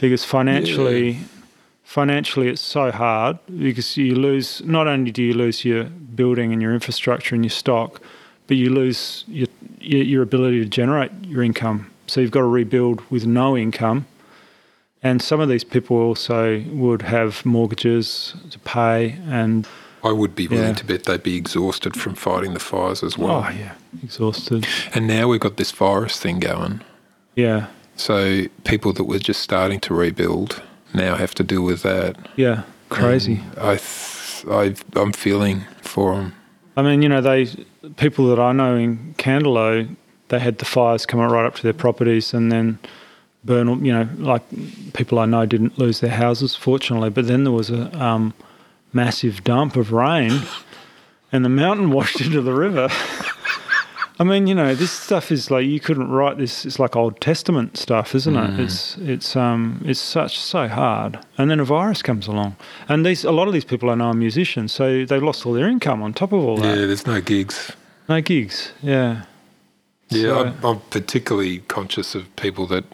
because 0.00 0.24
financially, 0.24 1.20
financially, 1.84 2.48
it's 2.48 2.60
so 2.60 2.90
hard 2.90 3.38
because 3.58 3.96
you 3.96 4.16
lose. 4.16 4.62
Not 4.64 4.88
only 4.88 5.12
do 5.12 5.22
you 5.22 5.34
lose 5.34 5.64
your 5.64 5.84
building 5.84 6.52
and 6.52 6.60
your 6.60 6.74
infrastructure 6.74 7.34
and 7.34 7.44
your 7.44 7.50
stock, 7.50 8.00
but 8.48 8.56
you 8.56 8.70
lose 8.70 9.24
your 9.28 9.48
your, 9.78 10.02
your 10.02 10.22
ability 10.22 10.60
to 10.60 10.68
generate 10.68 11.12
your 11.22 11.42
income. 11.42 11.90
So 12.06 12.20
you've 12.20 12.32
got 12.32 12.40
to 12.40 12.46
rebuild 12.46 13.00
with 13.10 13.26
no 13.26 13.56
income. 13.56 14.06
And 15.02 15.20
some 15.20 15.38
of 15.38 15.50
these 15.50 15.64
people 15.64 15.98
also 15.98 16.64
would 16.72 17.02
have 17.02 17.44
mortgages 17.44 18.34
to 18.50 18.58
pay 18.60 19.18
and 19.26 19.68
I 20.04 20.12
would 20.12 20.34
be 20.34 20.46
willing 20.48 20.64
Yeah. 20.68 20.74
to 20.74 20.84
bet 20.84 21.04
they'd 21.04 21.22
be 21.22 21.36
exhausted 21.36 21.96
from 21.98 22.14
fighting 22.14 22.52
the 22.54 22.60
fires 22.60 23.02
as 23.02 23.16
well. 23.18 23.44
oh 23.48 23.50
yeah, 23.58 23.72
exhausted. 24.02 24.66
And 24.94 25.06
now 25.06 25.28
we've 25.28 25.40
got 25.40 25.56
this 25.56 25.70
virus 25.72 26.18
thing 26.18 26.38
going. 26.40 26.80
Yeah. 27.34 27.66
So 27.96 28.44
people 28.64 28.92
that 28.92 29.04
were 29.04 29.18
just 29.18 29.40
starting 29.40 29.80
to 29.80 29.94
rebuild 29.94 30.62
now 30.92 31.16
have 31.16 31.34
to 31.36 31.42
deal 31.44 31.62
with 31.62 31.82
that. 31.82 32.16
Yeah, 32.36 32.62
crazy. 32.90 33.40
And 33.56 33.58
I, 33.58 33.76
th- 33.76 34.44
I, 34.50 34.74
I'm 35.00 35.12
feeling 35.12 35.64
for 35.82 36.14
them. 36.16 36.34
I 36.76 36.82
mean, 36.82 37.02
you 37.02 37.08
know, 37.08 37.20
they 37.20 37.46
people 37.96 38.26
that 38.28 38.38
I 38.40 38.52
know 38.52 38.76
in 38.76 39.14
Candelo, 39.16 39.88
they 40.28 40.38
had 40.40 40.58
the 40.58 40.64
fires 40.64 41.06
coming 41.06 41.26
right 41.28 41.46
up 41.46 41.54
to 41.56 41.62
their 41.62 41.72
properties 41.72 42.34
and 42.34 42.50
then 42.50 42.78
burn. 43.44 43.84
You 43.84 43.92
know, 43.92 44.08
like 44.18 44.42
people 44.92 45.18
I 45.20 45.26
know 45.26 45.46
didn't 45.46 45.78
lose 45.78 46.00
their 46.00 46.10
houses, 46.10 46.56
fortunately, 46.56 47.10
but 47.10 47.26
then 47.28 47.44
there 47.44 47.52
was 47.52 47.70
a 47.70 47.96
um, 48.02 48.34
massive 48.94 49.44
dump 49.44 49.76
of 49.76 49.92
rain, 49.92 50.42
and 51.32 51.44
the 51.44 51.48
mountain 51.48 51.90
washed 51.90 52.20
into 52.20 52.40
the 52.40 52.52
river. 52.54 52.88
I 54.16 54.22
mean, 54.22 54.46
you 54.46 54.54
know, 54.54 54.76
this 54.76 54.92
stuff 54.92 55.32
is 55.32 55.50
like 55.50 55.66
you 55.66 55.80
couldn't 55.80 56.08
write 56.08 56.38
this. 56.38 56.64
It's 56.64 56.78
like 56.78 56.94
Old 56.94 57.20
Testament 57.20 57.76
stuff, 57.76 58.14
isn't 58.14 58.36
it? 58.36 58.60
It's 58.60 58.96
it's 58.98 59.34
um 59.34 59.82
it's 59.84 59.98
such 59.98 60.38
so 60.38 60.68
hard. 60.68 61.18
And 61.36 61.50
then 61.50 61.58
a 61.58 61.64
virus 61.64 62.00
comes 62.00 62.28
along, 62.28 62.54
and 62.88 63.04
these 63.04 63.24
a 63.24 63.32
lot 63.32 63.48
of 63.48 63.54
these 63.54 63.64
people 63.64 63.90
I 63.90 63.96
know 63.96 64.06
are 64.06 64.14
musicians, 64.14 64.72
so 64.72 65.04
they've 65.04 65.22
lost 65.22 65.44
all 65.44 65.52
their 65.52 65.68
income 65.68 66.00
on 66.00 66.14
top 66.14 66.32
of 66.32 66.38
all 66.44 66.58
that. 66.58 66.78
Yeah, 66.78 66.86
there's 66.86 67.06
no 67.06 67.20
gigs. 67.20 67.72
No 68.08 68.20
gigs. 68.20 68.72
Yeah. 68.82 69.24
Yeah, 70.10 70.22
So- 70.22 70.44
I'm, 70.44 70.64
I'm 70.64 70.80
particularly 70.90 71.58
conscious 71.60 72.14
of 72.14 72.34
people 72.36 72.66
that 72.68 72.84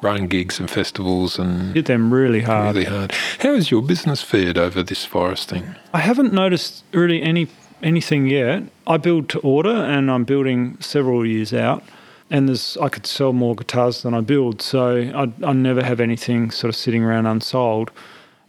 run 0.00 0.26
gigs 0.28 0.60
and 0.60 0.70
festivals 0.70 1.38
and 1.38 1.74
Hit 1.74 1.86
them 1.86 2.12
really 2.12 2.40
hard. 2.42 2.74
really 2.76 2.86
hard. 2.88 3.12
How 3.40 3.54
has 3.54 3.70
your 3.70 3.82
business 3.82 4.22
fared 4.22 4.56
over 4.58 4.82
this 4.82 5.04
virus 5.06 5.44
thing? 5.44 5.74
I 5.92 6.00
haven't 6.00 6.32
noticed 6.32 6.84
really 6.92 7.20
any 7.22 7.48
anything 7.82 8.28
yet. 8.28 8.62
I 8.86 8.96
build 8.96 9.28
to 9.30 9.40
order, 9.40 9.74
and 9.74 10.08
I'm 10.10 10.22
building 10.24 10.76
several 10.80 11.26
years 11.26 11.52
out. 11.52 11.82
And 12.30 12.48
there's 12.48 12.78
I 12.80 12.88
could 12.88 13.06
sell 13.06 13.32
more 13.32 13.54
guitars 13.56 14.02
than 14.02 14.14
I 14.14 14.20
build, 14.20 14.62
so 14.62 14.96
I, 15.14 15.32
I 15.46 15.52
never 15.52 15.82
have 15.82 16.00
anything 16.00 16.50
sort 16.52 16.68
of 16.68 16.76
sitting 16.76 17.02
around 17.02 17.26
unsold. 17.26 17.90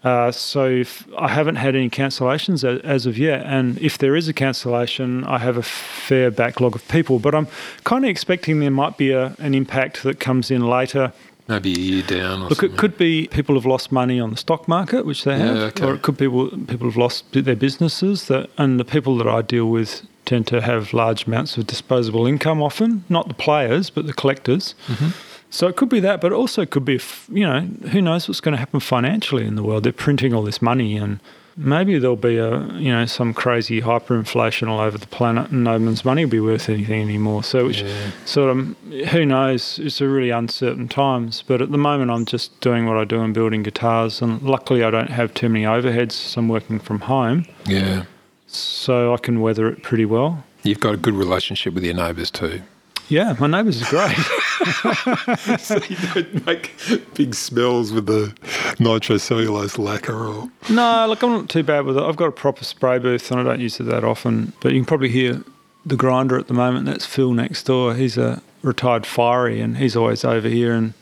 Uh, 0.03 0.31
so 0.31 0.65
if 0.69 1.07
I 1.17 1.29
haven't 1.29 1.55
had 1.55 1.75
any 1.75 1.89
cancellations 1.89 2.63
as, 2.63 2.81
as 2.81 3.05
of 3.05 3.17
yet, 3.17 3.45
and 3.45 3.77
if 3.79 3.97
there 3.97 4.15
is 4.15 4.27
a 4.27 4.33
cancellation, 4.33 5.23
I 5.23 5.37
have 5.37 5.55
a 5.57 5.63
fair 5.63 6.29
backlog 6.29 6.75
of 6.75 6.85
people. 6.89 7.19
But 7.19 7.33
I'm 7.33 7.47
kind 7.85 8.03
of 8.03 8.09
expecting 8.09 8.59
there 8.59 8.69
might 8.71 8.97
be 8.97 9.11
a, 9.11 9.33
an 9.39 9.53
impact 9.55 10.03
that 10.03 10.19
comes 10.19 10.51
in 10.51 10.61
later 10.67 11.13
Maybe 11.47 11.73
a 11.73 11.77
year 11.77 12.03
down 12.03 12.39
or 12.41 12.47
Look, 12.49 12.59
something. 12.59 12.71
it 12.71 12.77
could 12.77 12.97
be 12.97 13.27
people 13.27 13.55
have 13.55 13.65
lost 13.65 13.91
money 13.91 14.17
on 14.17 14.29
the 14.29 14.37
stock 14.37 14.65
market, 14.67 15.05
which 15.05 15.25
they 15.25 15.37
have, 15.37 15.55
Yeah, 15.57 15.63
okay. 15.63 15.85
or 15.85 15.93
it 15.95 16.01
could 16.01 16.15
be 16.17 16.25
people 16.25 16.49
people 16.67 16.87
have 16.87 16.95
lost 16.95 17.25
their 17.33 17.55
businesses. 17.55 18.27
That 18.27 18.49
and 18.57 18.79
the 18.79 18.85
people 18.85 19.17
that 19.17 19.27
I 19.27 19.41
deal 19.41 19.69
with 19.69 20.07
tend 20.25 20.47
to 20.47 20.61
have 20.61 20.93
large 20.93 21.27
amounts 21.27 21.57
of 21.57 21.67
disposable 21.67 22.25
income. 22.25 22.61
Often, 22.63 23.03
not 23.09 23.27
the 23.27 23.33
players, 23.33 23.89
but 23.89 24.07
the 24.07 24.13
collectors. 24.13 24.73
Mm-hmm. 24.87 25.09
So 25.53 25.67
it 25.67 25.75
could 25.75 25.89
be 25.89 25.99
that, 25.99 26.19
but 26.19 26.31
it 26.31 26.35
also 26.35 26.65
could 26.65 26.83
be, 26.83 26.99
you 27.31 27.45
know, 27.45 27.59
who 27.91 28.01
knows 28.01 28.27
what's 28.27 28.41
going 28.41 28.53
to 28.53 28.57
happen 28.57 28.79
financially 28.79 29.45
in 29.45 29.53
the 29.55 29.61
world? 29.61 29.83
They're 29.83 29.93
printing 29.93 30.33
all 30.33 30.41
this 30.41 30.63
money, 30.63 30.97
and 30.97 31.19
maybe 31.55 31.99
there'll 31.99 32.15
be 32.15 32.37
a, 32.37 32.65
you 32.73 32.91
know, 32.91 33.05
some 33.05 33.35
crazy 33.35 33.79
hyperinflation 33.79 34.67
all 34.67 34.79
over 34.79 34.97
the 34.97 35.05
planet, 35.05 35.51
and 35.51 35.63
no 35.63 35.73
one's 35.73 36.03
money 36.03 36.25
will 36.25 36.31
be 36.31 36.39
worth 36.39 36.69
anything 36.69 37.03
anymore. 37.03 37.43
So, 37.43 37.67
which 37.67 37.83
Yeah. 37.83 38.09
sort 38.25 38.49
of, 38.49 38.75
who 39.11 39.27
knows? 39.27 39.77
It's 39.77 40.01
a 40.01 40.07
really 40.07 40.31
uncertain 40.31 40.87
times. 40.87 41.43
But 41.45 41.61
at 41.61 41.71
the 41.71 41.77
moment, 41.77 42.09
I'm 42.09 42.25
just 42.25 42.59
doing 42.59 42.87
what 42.87 42.97
I 42.97 43.03
do 43.03 43.21
and 43.21 43.31
building 43.31 43.61
guitars, 43.61 44.23
and 44.23 44.41
luckily, 44.41 44.83
I 44.83 44.89
don't 44.89 45.11
have 45.11 45.35
too 45.35 45.49
many 45.49 45.65
overheads. 45.65 46.13
So 46.13 46.39
I'm 46.41 46.47
working 46.47 46.79
from 46.79 47.01
home, 47.01 47.45
Yeah. 47.67 48.05
so 48.47 49.13
I 49.13 49.17
can 49.17 49.39
weather 49.39 49.67
it 49.69 49.83
pretty 49.83 50.05
well. 50.05 50.43
You've 50.63 50.79
got 50.79 50.95
a 50.95 50.97
good 50.97 51.13
relationship 51.13 51.75
with 51.75 51.83
your 51.83 51.93
neighbours 51.93 52.31
too. 52.31 52.61
Yeah, 53.09 53.35
my 53.39 53.47
neighbours 53.47 53.81
are 53.81 53.89
great. 53.89 54.15
so 55.59 55.75
you 55.89 55.97
don't 56.13 56.45
make 56.45 56.71
big 57.13 57.35
smells 57.35 57.91
with 57.91 58.05
the 58.05 58.33
nitrocellulose 58.77 59.77
lacquer 59.77 60.25
or. 60.25 60.49
No, 60.69 61.05
look, 61.07 61.21
I'm 61.21 61.31
not 61.31 61.49
too 61.49 61.63
bad 61.63 61.85
with 61.85 61.97
it. 61.97 62.03
I've 62.03 62.15
got 62.15 62.27
a 62.27 62.31
proper 62.31 62.63
spray 62.63 62.97
booth 62.99 63.29
and 63.31 63.39
I 63.39 63.43
don't 63.43 63.59
use 63.59 63.79
it 63.79 63.83
that 63.83 64.03
often. 64.03 64.53
But 64.61 64.71
you 64.73 64.79
can 64.79 64.85
probably 64.85 65.09
hear 65.09 65.43
the 65.85 65.95
grinder 65.95 66.37
at 66.37 66.47
the 66.47 66.53
moment. 66.53 66.85
That's 66.85 67.05
Phil 67.05 67.33
next 67.33 67.63
door. 67.63 67.93
He's 67.93 68.17
a 68.17 68.41
retired 68.61 69.05
fiery 69.05 69.59
and 69.59 69.77
he's 69.77 69.95
always 69.95 70.23
over 70.23 70.47
here 70.47 70.73
and 70.73 70.93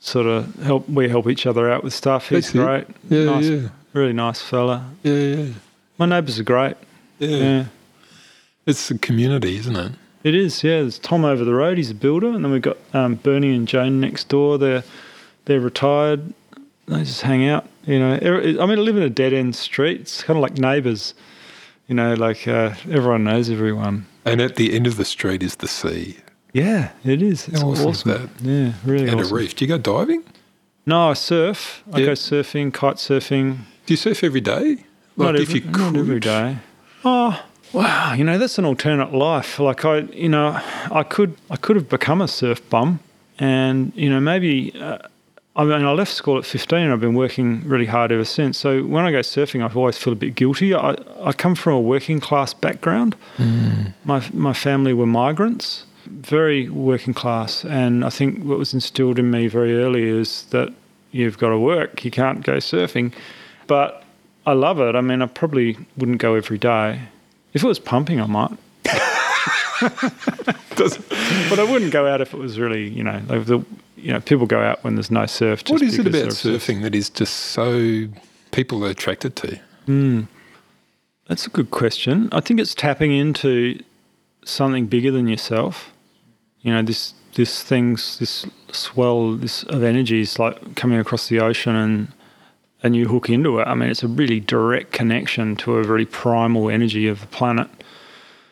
sort 0.00 0.26
of 0.26 0.54
help. 0.62 0.88
We 0.88 1.08
help 1.08 1.28
each 1.28 1.46
other 1.46 1.70
out 1.70 1.84
with 1.84 1.92
stuff. 1.92 2.28
He's 2.30 2.52
That's 2.52 2.54
it. 2.54 2.58
great. 2.58 2.86
Yeah, 3.10 3.24
nice, 3.32 3.44
yeah. 3.44 3.68
Really 3.92 4.12
nice 4.12 4.40
fella. 4.40 4.90
Yeah, 5.02 5.12
yeah. 5.12 5.52
My 5.98 6.06
neighbours 6.06 6.38
are 6.38 6.44
great. 6.44 6.76
Yeah. 7.18 7.28
Yeah. 7.36 7.64
It's 8.66 8.90
a 8.90 8.98
community, 8.98 9.56
isn't 9.56 9.76
it? 9.76 9.92
It 10.28 10.34
is, 10.34 10.62
yeah. 10.62 10.80
There's 10.82 10.98
Tom 10.98 11.24
over 11.24 11.42
the 11.42 11.54
road. 11.54 11.78
He's 11.78 11.90
a 11.90 11.94
builder, 11.94 12.28
and 12.28 12.44
then 12.44 12.52
we've 12.52 12.60
got 12.60 12.76
um, 12.92 13.14
Bernie 13.14 13.54
and 13.56 13.66
Joan 13.66 13.98
next 13.98 14.28
door. 14.28 14.58
They're 14.58 14.84
they're 15.46 15.58
retired. 15.60 16.34
They 16.86 16.98
just 16.98 17.22
hang 17.22 17.48
out. 17.48 17.66
You 17.86 17.98
know, 17.98 18.12
I 18.14 18.66
mean, 18.66 18.78
I 18.78 18.82
live 18.82 18.98
in 18.98 19.02
a 19.02 19.08
dead 19.08 19.32
end 19.32 19.56
street. 19.56 20.02
It's 20.02 20.22
kind 20.22 20.36
of 20.36 20.42
like 20.42 20.58
neighbours. 20.58 21.14
You 21.86 21.94
know, 21.94 22.12
like 22.12 22.46
uh, 22.46 22.74
everyone 22.90 23.24
knows 23.24 23.48
everyone. 23.48 24.04
And 24.26 24.42
at 24.42 24.56
the 24.56 24.74
end 24.74 24.86
of 24.86 24.98
the 24.98 25.06
street 25.06 25.42
is 25.42 25.56
the 25.56 25.68
sea 25.68 26.18
Yeah, 26.52 26.90
it 27.04 27.22
is. 27.22 27.48
It's 27.48 27.62
How 27.62 27.68
awesome 27.70 27.86
awesome. 27.86 28.12
is 28.12 28.20
that? 28.20 28.28
Yeah, 28.44 28.72
really 28.84 29.08
and 29.08 29.18
awesome. 29.20 29.32
a 29.32 29.40
reef. 29.40 29.56
Do 29.56 29.64
you 29.64 29.68
go 29.70 29.78
diving? 29.78 30.22
No, 30.84 31.08
I 31.08 31.14
surf. 31.14 31.82
I 31.90 32.00
Yeah. 32.00 32.06
go 32.06 32.12
surfing, 32.12 32.74
kite 32.74 32.96
surfing. 32.96 33.60
Do 33.86 33.94
you 33.94 33.96
surf 33.96 34.22
every 34.22 34.42
day? 34.42 34.84
not 35.16 35.34
if 35.36 35.48
every, 35.48 35.60
you 35.60 35.70
not 35.70 35.96
every 35.96 36.20
day. 36.20 36.58
Oh, 37.04 37.42
wow! 37.72 38.12
You 38.14 38.24
know 38.24 38.38
that's 38.38 38.58
an 38.58 38.64
alternate 38.64 39.12
life. 39.12 39.58
Like 39.58 39.84
I, 39.84 39.98
you 40.12 40.28
know, 40.28 40.60
I 40.90 41.02
could 41.02 41.36
I 41.50 41.56
could 41.56 41.76
have 41.76 41.88
become 41.88 42.20
a 42.20 42.28
surf 42.28 42.68
bum, 42.70 43.00
and 43.38 43.92
you 43.94 44.10
know 44.10 44.20
maybe. 44.20 44.72
Uh, 44.80 44.98
I 45.56 45.64
mean, 45.64 45.84
I 45.84 45.90
left 45.90 46.12
school 46.12 46.38
at 46.38 46.46
15 46.46 46.78
and 46.78 46.92
I've 46.92 47.00
been 47.00 47.16
working 47.16 47.66
really 47.66 47.86
hard 47.86 48.12
ever 48.12 48.24
since. 48.24 48.56
So 48.56 48.84
when 48.84 49.04
I 49.04 49.10
go 49.10 49.18
surfing, 49.18 49.68
I 49.68 49.74
always 49.74 49.98
feel 49.98 50.12
a 50.12 50.16
bit 50.16 50.36
guilty. 50.36 50.72
I, 50.72 50.94
I 51.20 51.32
come 51.32 51.56
from 51.56 51.72
a 51.72 51.80
working 51.80 52.20
class 52.20 52.54
background. 52.54 53.16
My, 54.04 54.24
my 54.32 54.52
family 54.52 54.92
were 54.92 55.04
migrants, 55.04 55.84
very 56.06 56.68
working 56.68 57.12
class. 57.12 57.64
And 57.64 58.04
I 58.04 58.10
think 58.10 58.44
what 58.44 58.56
was 58.56 58.72
instilled 58.72 59.18
in 59.18 59.32
me 59.32 59.48
very 59.48 59.76
early 59.76 60.04
is 60.04 60.44
that 60.50 60.72
you've 61.10 61.38
got 61.38 61.48
to 61.48 61.58
work, 61.58 62.04
you 62.04 62.12
can't 62.12 62.44
go 62.44 62.58
surfing. 62.58 63.12
But 63.66 64.04
I 64.46 64.52
love 64.52 64.78
it. 64.78 64.94
I 64.94 65.00
mean, 65.00 65.22
I 65.22 65.26
probably 65.26 65.76
wouldn't 65.96 66.18
go 66.18 66.36
every 66.36 66.58
day. 66.58 67.00
If 67.54 67.62
it 67.64 67.66
was 67.66 67.78
pumping, 67.78 68.20
I 68.20 68.26
might. 68.26 68.56
but 70.80 71.58
I 71.58 71.64
wouldn't 71.64 71.92
go 71.92 72.06
out 72.06 72.20
if 72.20 72.34
it 72.34 72.38
was 72.38 72.58
really, 72.58 72.88
you 72.88 73.02
know, 73.02 73.20
like 73.28 73.46
the, 73.46 73.64
you 73.96 74.12
know, 74.12 74.20
people 74.20 74.46
go 74.46 74.60
out 74.60 74.82
when 74.84 74.94
there's 74.96 75.10
no 75.10 75.26
surf. 75.26 75.62
What 75.68 75.82
is 75.82 75.98
it 75.98 76.06
about 76.06 76.28
surfing 76.28 76.82
that 76.82 76.94
is 76.94 77.10
just 77.10 77.34
so 77.34 78.06
people 78.50 78.84
are 78.84 78.90
attracted 78.90 79.36
to? 79.36 79.58
Hmm. 79.86 80.22
That's 81.26 81.46
a 81.46 81.50
good 81.50 81.70
question. 81.70 82.28
I 82.32 82.40
think 82.40 82.58
it's 82.58 82.74
tapping 82.74 83.12
into 83.12 83.78
something 84.44 84.86
bigger 84.86 85.10
than 85.10 85.28
yourself. 85.28 85.92
You 86.60 86.72
know, 86.72 86.82
this 86.82 87.14
this 87.34 87.62
thing's 87.62 88.18
this 88.18 88.46
swell 88.72 89.34
this 89.36 89.62
of 89.64 89.82
energy 89.82 90.20
is 90.20 90.38
like 90.38 90.74
coming 90.74 90.98
across 90.98 91.28
the 91.28 91.40
ocean 91.40 91.76
and 91.76 92.08
and 92.82 92.94
you 92.94 93.08
hook 93.08 93.28
into 93.28 93.58
it. 93.58 93.64
I 93.64 93.74
mean, 93.74 93.90
it's 93.90 94.02
a 94.02 94.08
really 94.08 94.40
direct 94.40 94.92
connection 94.92 95.56
to 95.56 95.76
a 95.76 95.84
very 95.84 96.06
primal 96.06 96.70
energy 96.70 97.08
of 97.08 97.20
the 97.20 97.26
planet. 97.26 97.68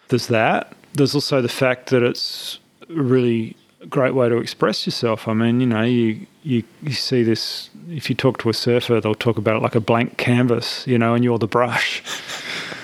There's 0.08 0.26
that. 0.28 0.72
There's 0.94 1.14
also 1.14 1.40
the 1.42 1.48
fact 1.48 1.90
that 1.90 2.02
it's 2.02 2.58
a 2.88 2.94
really 2.94 3.56
great 3.88 4.14
way 4.14 4.28
to 4.28 4.36
express 4.38 4.86
yourself. 4.86 5.28
I 5.28 5.34
mean, 5.34 5.60
you 5.60 5.66
know, 5.66 5.82
you, 5.82 6.26
you 6.42 6.64
you 6.82 6.92
see 6.92 7.22
this 7.22 7.70
if 7.88 8.08
you 8.08 8.16
talk 8.16 8.38
to 8.38 8.48
a 8.48 8.54
surfer, 8.54 9.00
they'll 9.00 9.14
talk 9.14 9.38
about 9.38 9.56
it 9.56 9.62
like 9.62 9.74
a 9.74 9.80
blank 9.80 10.16
canvas, 10.16 10.84
you 10.86 10.98
know, 10.98 11.14
and 11.14 11.22
you're 11.22 11.38
the 11.38 11.46
brush. 11.46 12.02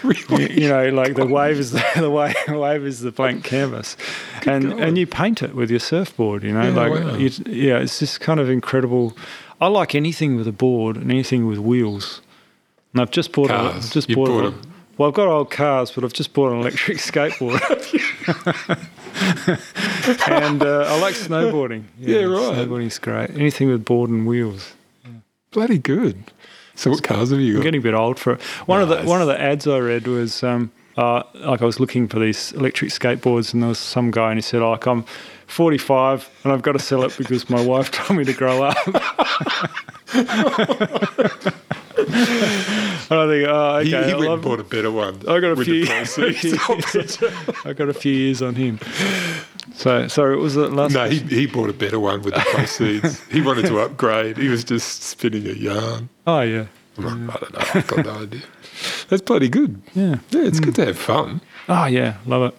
Really? 0.03 0.53
You, 0.55 0.63
you 0.63 0.69
know, 0.69 0.89
like 0.89 1.15
the 1.15 1.27
wave 1.27 1.61
is 1.61 1.71
the, 1.71 1.85
the 1.95 2.11
wave, 2.11 2.35
wave 2.49 2.85
is 2.85 3.03
the 3.03 3.13
blank 3.13 3.45
canvas, 3.45 3.97
and 4.45 4.71
God. 4.71 4.81
and 4.81 4.99
you 4.99 5.07
paint 5.07 5.45
it 5.45 5.55
with 5.55 5.71
your 5.71 5.79
surfboard. 5.79 6.43
You 6.43 6.53
know, 6.53 6.63
Yeah, 6.63 6.75
like 6.75 6.93
wow. 6.93 7.15
you, 7.15 7.31
yeah, 7.47 7.79
it's 7.79 8.01
this 8.01 8.19
kind 8.19 8.41
of 8.41 8.51
incredible. 8.51 9.17
I 9.63 9.69
like 9.69 9.95
anything 9.95 10.35
with 10.35 10.49
a 10.49 10.53
board 10.53 10.97
and 10.97 11.09
anything 11.11 11.47
with 11.47 11.59
wheels. 11.59 12.21
And 12.93 13.01
I've 13.01 13.13
just 13.13 13.31
bought 13.33 13.49
Cars. 13.49 13.91
a 13.91 13.93
just 13.95 14.09
You 14.09 14.17
bought, 14.17 14.27
bought 14.27 14.45
a, 14.47 14.55
well, 14.99 15.09
I've 15.09 15.15
got 15.15 15.29
old 15.29 15.51
cars, 15.53 15.93
but 15.93 16.03
I've 16.03 16.13
just 16.13 16.33
bought 16.35 16.51
an 16.53 16.59
electric 16.59 16.99
skateboard. 17.11 17.61
and 20.29 20.63
uh, 20.63 20.85
I 20.89 21.01
like 21.01 21.15
snowboarding. 21.15 21.85
Yeah, 21.99 22.23
right. 22.25 22.57
Snowboarding's 22.57 22.99
great. 22.99 23.31
Anything 23.31 23.69
with 23.69 23.85
board 23.85 24.11
and 24.11 24.27
wheels. 24.27 24.75
Bloody 25.53 25.79
good. 25.79 26.25
So 26.75 26.91
what 26.91 27.05
cars 27.05 27.31
have 27.31 27.39
you 27.41 27.53
got? 27.53 27.59
I'm 27.59 27.63
getting 27.63 27.81
a 27.81 27.83
bit 27.85 27.95
old 27.95 28.19
for 28.19 28.33
it. 28.33 28.43
One 28.67 28.83
of 28.83 28.89
the 28.89 29.03
one 29.03 29.21
of 29.21 29.29
the 29.29 29.41
ads 29.41 29.67
I 29.69 29.79
read 29.79 30.07
was 30.09 30.43
um, 30.43 30.73
uh, 30.97 31.23
like 31.35 31.63
I 31.63 31.67
was 31.67 31.79
looking 31.79 32.09
for 32.09 32.19
these 32.19 32.53
electric 32.53 32.91
skateboards, 32.91 33.53
and 33.53 33.63
there 33.63 33.69
was 33.69 33.79
some 33.79 34.11
guy, 34.11 34.31
and 34.31 34.39
he 34.39 34.43
said, 34.43 34.63
"Like 34.63 34.87
I'm 34.87 35.05
45, 35.53 36.31
and 36.45 36.53
I've 36.53 36.63
got 36.63 36.73
to 36.73 36.79
sell 36.79 37.05
it 37.05 37.15
because 37.17 37.49
my 37.51 37.63
wife 37.65 37.91
told 37.93 38.19
me 38.19 38.25
to 38.25 38.33
grow 38.33 38.63
up." 38.65 38.77
and 42.05 42.07
I 42.07 43.27
think, 43.29 43.49
oh, 43.49 43.77
okay. 43.77 43.85
He, 43.85 43.91
he 43.91 43.97
I 43.97 44.17
went 44.17 44.33
and 44.33 44.43
bought 44.43 44.61
a 44.61 44.65
better 44.65 44.91
one. 44.91 45.17
I 45.29 45.41
got 45.41 45.53
a 45.53 45.65
few. 45.65 45.85
I 47.65 47.73
got 47.75 47.89
a 47.89 47.95
few 47.95 48.13
years 48.13 48.43
on 48.43 48.55
him. 48.55 48.81
So, 49.75 50.09
sorry, 50.09 50.35
it 50.35 50.41
was 50.41 50.55
the 50.55 50.69
last. 50.69 50.95
no, 50.95 51.09
he, 51.09 51.19
he 51.19 51.47
bought 51.47 51.71
a 51.71 51.75
better 51.75 52.01
one 52.01 52.23
with 52.23 52.35
the 52.35 52.41
proceeds. 52.41 53.21
he 53.29 53.41
wanted 53.41 53.67
to 53.67 53.79
upgrade. 53.81 54.37
He 54.39 54.49
was 54.49 54.65
just 54.65 55.03
spinning 55.03 55.47
a 55.47 55.53
yarn. 55.53 56.09
oh 56.27 56.41
yeah, 56.41 56.67
I'm 56.99 57.31
I 57.31 57.35
don't 57.35 57.53
know. 57.53 57.61
I've 57.75 57.87
got 57.87 58.05
no 58.05 58.23
idea. 58.23 58.43
That's 59.09 59.23
bloody 59.23 59.49
good. 59.49 59.81
yeah. 59.95 60.17
Yeah, 60.31 60.43
it's 60.43 60.61
good 60.61 60.75
to 60.77 60.87
have 60.87 60.99
fun. 60.99 61.41
Oh 61.69 61.87
yeah, 61.87 62.17
love 62.27 62.53
it. 62.53 62.59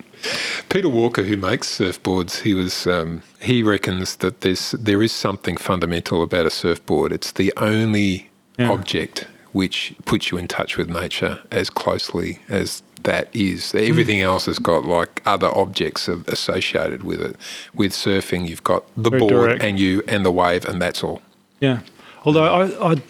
Peter 0.70 0.90
Walker, 0.90 1.24
who 1.24 1.38
makes 1.38 1.68
surfboards, 1.80 2.42
he 2.42 2.54
was 2.54 2.88
um, 2.88 3.22
he 3.40 3.62
reckons 3.64 4.18
that 4.18 4.42
there's 4.42 4.72
there 4.72 5.02
is 5.04 5.12
something 5.12 5.58
fundamental 5.58 6.24
about 6.24 6.46
a 6.46 6.50
surfboard. 6.50 7.12
It's 7.12 7.32
the 7.34 7.54
only 7.58 8.30
Yeah. 8.58 8.72
object 8.72 9.28
which 9.52 9.94
puts 10.06 10.32
you 10.32 10.38
in 10.38 10.48
touch 10.48 10.78
with 10.78 10.90
nature 10.90 11.40
as 11.52 11.70
closely 11.70 12.40
as 12.50 12.82
that 13.04 13.28
is. 13.34 13.74
Everything 13.76 14.20
Mm. 14.20 14.24
else 14.24 14.46
has 14.46 14.58
got 14.60 14.86
like 14.86 15.22
other 15.26 15.48
objects 15.56 16.08
of- 16.08 16.28
associated 16.28 17.04
with 17.04 17.22
it. 17.22 17.36
With 17.76 17.92
surfing, 17.92 18.48
you've 18.48 18.64
got 18.64 18.84
the 18.96 19.10
Very 19.10 19.20
board 19.20 19.32
direct. 19.34 19.64
and 19.64 19.80
you 19.80 20.02
and 20.08 20.26
the 20.26 20.32
wave, 20.32 20.66
and 20.66 20.82
that's 20.82 21.04
all. 21.04 21.22
Yeah. 21.60 21.80
Although 22.26 22.46
I, 22.46 22.92
I'd, 22.92 23.02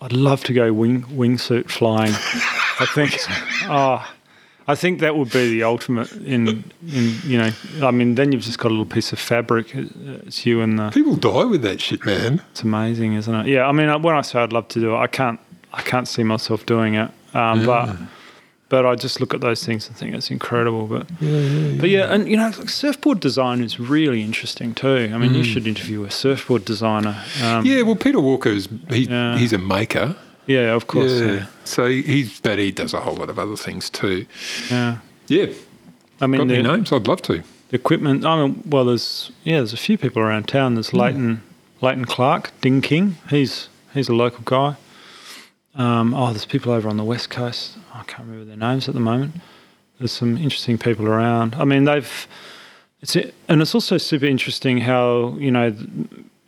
I'd 0.00 0.12
love 0.12 0.42
to 0.44 0.52
go 0.52 0.72
wing 0.72 1.02
wingsuit 1.04 1.68
flying. 1.70 2.12
I 2.80 2.86
think, 2.94 3.18
oh, 3.68 4.04
I 4.68 4.74
think 4.74 5.00
that 5.00 5.16
would 5.16 5.30
be 5.30 5.48
the 5.50 5.62
ultimate 5.62 6.10
in, 6.12 6.64
in 6.88 7.14
you 7.24 7.38
know, 7.38 7.50
I 7.82 7.90
mean, 7.92 8.16
then 8.16 8.32
you've 8.32 8.42
just 8.42 8.58
got 8.58 8.68
a 8.68 8.74
little 8.74 8.84
piece 8.84 9.12
of 9.12 9.18
fabric. 9.20 9.72
It's 9.74 10.44
you 10.44 10.60
and 10.60 10.78
the. 10.78 10.90
People 10.90 11.14
die 11.16 11.44
with 11.44 11.62
that 11.62 11.80
shit, 11.80 12.04
man. 12.04 12.42
It's 12.50 12.62
amazing, 12.62 13.14
isn't 13.14 13.34
it? 13.34 13.46
Yeah. 13.46 13.66
I 13.68 13.72
mean, 13.72 14.02
when 14.02 14.16
I 14.16 14.22
say 14.22 14.40
I'd 14.40 14.52
love 14.52 14.66
to 14.68 14.80
do 14.80 14.94
it, 14.94 14.98
I 14.98 15.06
can't. 15.06 15.38
I 15.72 15.82
can't 15.82 16.08
see 16.08 16.22
myself 16.24 16.66
doing 16.66 16.94
it. 16.94 17.10
Um, 17.34 17.64
But. 17.66 17.96
But 18.68 18.84
I 18.84 18.96
just 18.96 19.20
look 19.20 19.32
at 19.32 19.40
those 19.40 19.64
things 19.64 19.86
and 19.86 19.96
think 19.96 20.12
it's 20.16 20.28
incredible. 20.28 20.88
But 20.88 21.06
but 21.20 21.88
yeah, 21.88 22.12
and 22.12 22.26
you 22.28 22.36
know, 22.36 22.50
like 22.58 22.68
surfboard 22.68 23.20
design 23.20 23.62
is 23.62 23.78
really 23.78 24.22
interesting 24.24 24.74
too. 24.74 25.08
I 25.14 25.18
mean, 25.18 25.34
you 25.34 25.44
should 25.44 25.68
interview 25.68 26.02
a 26.02 26.10
surfboard 26.10 26.64
designer. 26.64 27.14
Um, 27.44 27.64
Yeah, 27.64 27.82
well, 27.82 27.94
Peter 27.94 28.18
Walker's 28.18 28.68
he, 28.88 29.06
Yeah. 29.06 29.38
he's 29.38 29.52
a 29.52 29.58
maker. 29.58 30.16
Yeah, 30.46 30.74
of 30.74 30.86
course. 30.86 31.12
Yeah. 31.12 31.46
So 31.64 31.86
he's 31.86 32.40
but 32.40 32.58
he 32.58 32.70
does 32.72 32.94
a 32.94 33.00
whole 33.00 33.14
lot 33.16 33.28
of 33.30 33.38
other 33.38 33.56
things 33.56 33.90
too. 33.90 34.26
yeah. 34.70 34.98
Yeah. 35.28 35.46
I 36.20 36.26
mean, 36.26 36.46
Got 36.48 36.54
any 36.54 36.62
names? 36.62 36.92
I'd 36.92 37.06
love 37.08 37.20
to. 37.22 37.42
the 37.68 37.76
equipment. 37.76 38.24
I 38.24 38.42
mean, 38.46 38.62
well, 38.66 38.84
there's 38.86 39.30
yeah, 39.44 39.56
there's 39.58 39.72
a 39.74 39.76
few 39.76 39.98
people 39.98 40.22
around 40.22 40.48
town. 40.48 40.74
There's 40.74 40.94
Leighton, 40.94 41.42
Leighton 41.82 42.04
Clark, 42.06 42.52
Ding 42.60 42.80
King. 42.80 43.16
He's 43.28 43.68
he's 43.92 44.08
a 44.08 44.14
local 44.14 44.40
guy. 44.44 44.76
Um, 45.74 46.14
oh, 46.14 46.28
there's 46.32 46.46
people 46.46 46.72
over 46.72 46.88
on 46.88 46.96
the 46.96 47.04
west 47.04 47.28
coast. 47.28 47.76
I 47.92 48.02
can't 48.04 48.20
remember 48.28 48.46
their 48.46 48.56
names 48.56 48.88
at 48.88 48.94
the 48.94 49.00
moment. 49.00 49.34
There's 49.98 50.12
some 50.12 50.38
interesting 50.38 50.78
people 50.78 51.06
around. 51.06 51.54
I 51.56 51.64
mean, 51.64 51.84
they've 51.84 52.26
it's 53.02 53.14
and 53.48 53.60
it's 53.60 53.74
also 53.74 53.98
super 53.98 54.24
interesting 54.26 54.78
how 54.78 55.36
you 55.38 55.50
know 55.50 55.74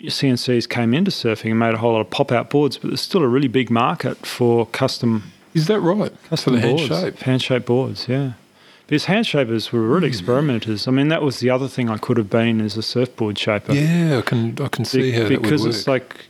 CNCs 0.00 0.68
came 0.68 0.94
into 0.94 1.10
surfing 1.10 1.50
and 1.50 1.58
made 1.58 1.74
a 1.74 1.78
whole 1.78 1.92
lot 1.92 2.00
of 2.00 2.10
pop 2.10 2.30
out 2.32 2.50
boards, 2.50 2.78
but 2.78 2.88
there's 2.88 3.00
still 3.00 3.22
a 3.22 3.28
really 3.28 3.48
big 3.48 3.70
market 3.70 4.16
for 4.24 4.66
custom 4.66 5.32
Is 5.54 5.66
that 5.66 5.80
right? 5.80 6.12
Custom 6.28 6.52
For 6.54 6.56
the 6.60 6.66
hand 6.66 6.76
boards, 6.78 7.00
shape. 7.02 7.18
hand 7.20 7.42
shaped 7.42 7.66
boards, 7.66 8.08
yeah. 8.08 8.32
Because 8.86 9.04
hand 9.06 9.26
shapers 9.26 9.70
were 9.72 9.82
really 9.82 10.08
experimenters. 10.08 10.88
I 10.88 10.92
mean, 10.92 11.08
that 11.08 11.20
was 11.20 11.40
the 11.40 11.50
other 11.50 11.68
thing 11.68 11.90
I 11.90 11.98
could 11.98 12.16
have 12.16 12.30
been 12.30 12.60
as 12.60 12.76
a 12.76 12.82
surfboard 12.82 13.38
shaper. 13.38 13.74
Yeah, 13.74 14.18
I 14.18 14.22
can 14.22 14.56
I 14.62 14.68
can 14.68 14.84
see 14.86 15.02
Be- 15.02 15.10
how 15.12 15.24
that 15.24 15.30
would 15.30 15.42
because 15.42 15.66
it's 15.66 15.86
like, 15.86 16.24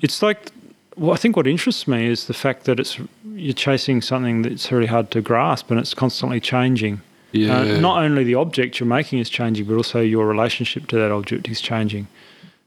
it's 0.00 0.20
like, 0.22 0.50
well, 0.96 1.12
I 1.12 1.16
think 1.16 1.36
what 1.36 1.46
interests 1.46 1.86
me 1.86 2.06
is 2.06 2.26
the 2.26 2.34
fact 2.34 2.64
that 2.64 2.80
it's 2.80 2.98
you're 3.34 3.52
chasing 3.54 4.02
something 4.02 4.42
that's 4.42 4.72
really 4.72 4.88
hard 4.88 5.10
to 5.12 5.20
grasp 5.20 5.70
and 5.70 5.78
it's 5.78 5.94
constantly 5.94 6.40
changing. 6.40 7.00
yeah. 7.32 7.58
Uh, 7.60 7.80
not 7.80 8.02
only 8.02 8.24
the 8.24 8.34
object 8.34 8.80
you're 8.80 8.88
making 8.88 9.20
is 9.20 9.30
changing, 9.30 9.66
but 9.66 9.76
also 9.76 10.00
your 10.00 10.26
relationship 10.26 10.88
to 10.88 10.96
that 10.96 11.12
object 11.12 11.48
is 11.48 11.60
changing. 11.60 12.08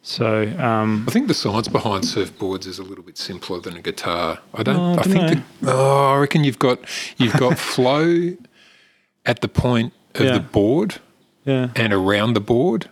So, 0.06 0.44
um, 0.60 1.06
I 1.08 1.12
think 1.12 1.30
the 1.30 1.34
science 1.34 1.70
behind 1.70 2.04
surfboards 2.04 2.68
is 2.68 2.78
a 2.78 2.84
little 2.84 3.06
bit 3.06 3.18
simpler 3.18 3.62
than 3.62 3.78
a 3.78 3.82
guitar. 3.82 4.40
I 4.54 4.62
don't. 4.62 4.76
Oh, 4.76 4.94
I 4.96 4.98
I 4.98 5.04
think. 5.04 5.44
The, 5.62 5.72
oh, 5.74 6.12
I 6.14 6.18
reckon 6.18 6.44
you've 6.44 6.60
got 6.60 6.80
you've 7.18 7.34
got 7.38 7.58
flow 7.72 8.34
at 9.26 9.40
the 9.40 9.48
point 9.48 9.94
of 10.16 10.26
Yeah. 10.26 10.34
the 10.34 10.40
board 10.42 10.96
yeah, 11.46 11.70
and 11.78 11.94
around 11.94 12.34
the 12.34 12.42
board, 12.42 12.90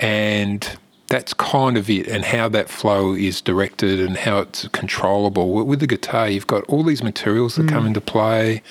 and 0.00 0.76
that's 1.08 1.34
kind 1.34 1.76
of 1.76 1.88
it. 1.90 2.06
And 2.08 2.24
how 2.24 2.48
that 2.50 2.68
flow 2.70 3.12
is 3.14 3.40
directed 3.42 4.00
and 4.00 4.16
how 4.16 4.38
it's 4.40 4.66
controllable. 4.68 5.52
With- 5.66 5.80
the 5.80 5.86
guitar, 5.86 6.28
you've 6.28 6.46
got 6.46 6.64
all 6.64 6.82
these 6.82 7.02
materials 7.02 7.54
that 7.56 7.62
Hmm. 7.64 7.68
come 7.68 7.86
into 7.86 8.00
play, 8.00 8.62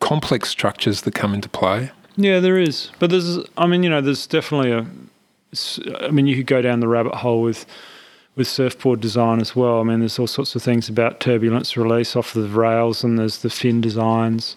complex 0.00 0.48
structures 0.48 1.02
that 1.02 1.14
come 1.14 1.34
into 1.34 1.48
play. 1.48 1.90
Yeah, 2.16 2.40
there 2.40 2.58
is, 2.58 2.90
but 2.98 3.10
there's. 3.10 3.38
I 3.58 3.66
mean, 3.66 3.82
you 3.82 3.90
know, 3.90 4.00
there's 4.00 4.26
definitely 4.26 4.72
a. 4.72 4.86
I 6.00 6.10
mean, 6.10 6.26
you 6.26 6.36
could 6.36 6.46
go 6.46 6.62
down 6.62 6.80
the 6.80 6.88
rabbit 6.88 7.14
hole 7.16 7.42
with 7.42 7.66
with 8.36 8.48
surfboard 8.48 9.00
design 9.00 9.40
as 9.40 9.54
well. 9.54 9.80
I 9.80 9.84
mean, 9.84 10.00
there's 10.00 10.18
all 10.18 10.26
sorts 10.26 10.56
of 10.56 10.62
things 10.62 10.88
about 10.88 11.20
turbulence 11.20 11.76
release 11.76 12.16
off 12.16 12.32
the 12.34 12.48
rails, 12.48 13.04
and 13.04 13.18
there's 13.18 13.38
the 13.38 13.50
fin 13.50 13.80
designs, 13.80 14.56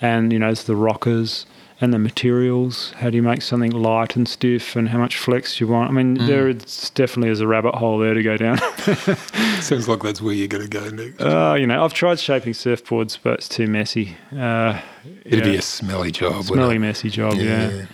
and 0.00 0.32
you 0.32 0.38
know, 0.38 0.46
there's 0.48 0.64
the 0.64 0.76
rockers 0.76 1.46
and 1.80 1.92
the 1.92 1.98
materials. 1.98 2.92
How 2.98 3.10
do 3.10 3.16
you 3.16 3.22
make 3.22 3.40
something 3.42 3.70
light 3.70 4.14
and 4.14 4.28
stiff, 4.28 4.76
and 4.76 4.90
how 4.90 4.98
much 4.98 5.16
flex 5.16 5.58
you 5.58 5.66
want? 5.68 5.88
I 5.90 5.92
mean, 5.94 6.14
there 6.26 6.48
is 6.48 6.90
definitely 6.94 7.30
is 7.30 7.40
a 7.40 7.46
rabbit 7.46 7.74
hole 7.74 7.98
there 7.98 8.12
to 8.14 8.22
go 8.22 8.36
down. 8.36 8.58
Sounds 9.60 9.88
like 9.88 10.02
that's 10.02 10.20
where 10.20 10.34
you're 10.34 10.46
going 10.48 10.68
to 10.68 10.68
go 10.68 10.88
next. 10.90 11.20
uh, 11.22 11.56
you 11.58 11.66
know, 11.66 11.82
I've 11.82 11.94
tried 11.94 12.20
shaping 12.20 12.52
surfboards, 12.52 13.18
but 13.22 13.34
it's 13.38 13.48
too 13.48 13.66
messy. 13.66 14.16
Uh, 14.36 14.80
It'd 15.24 15.44
be 15.44 15.56
a 15.56 15.62
smelly 15.62 16.12
job. 16.12 16.44
smelly, 16.44 16.78
messy 16.78 17.08
job. 17.10 17.34
yeah. 17.34 17.70
Yeah. 17.70 17.86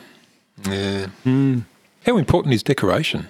Yeah. 0.69 1.07
Mm. 1.25 1.65
How 2.07 2.17
important 2.17 2.55
is 2.55 2.63
decoration? 2.63 3.29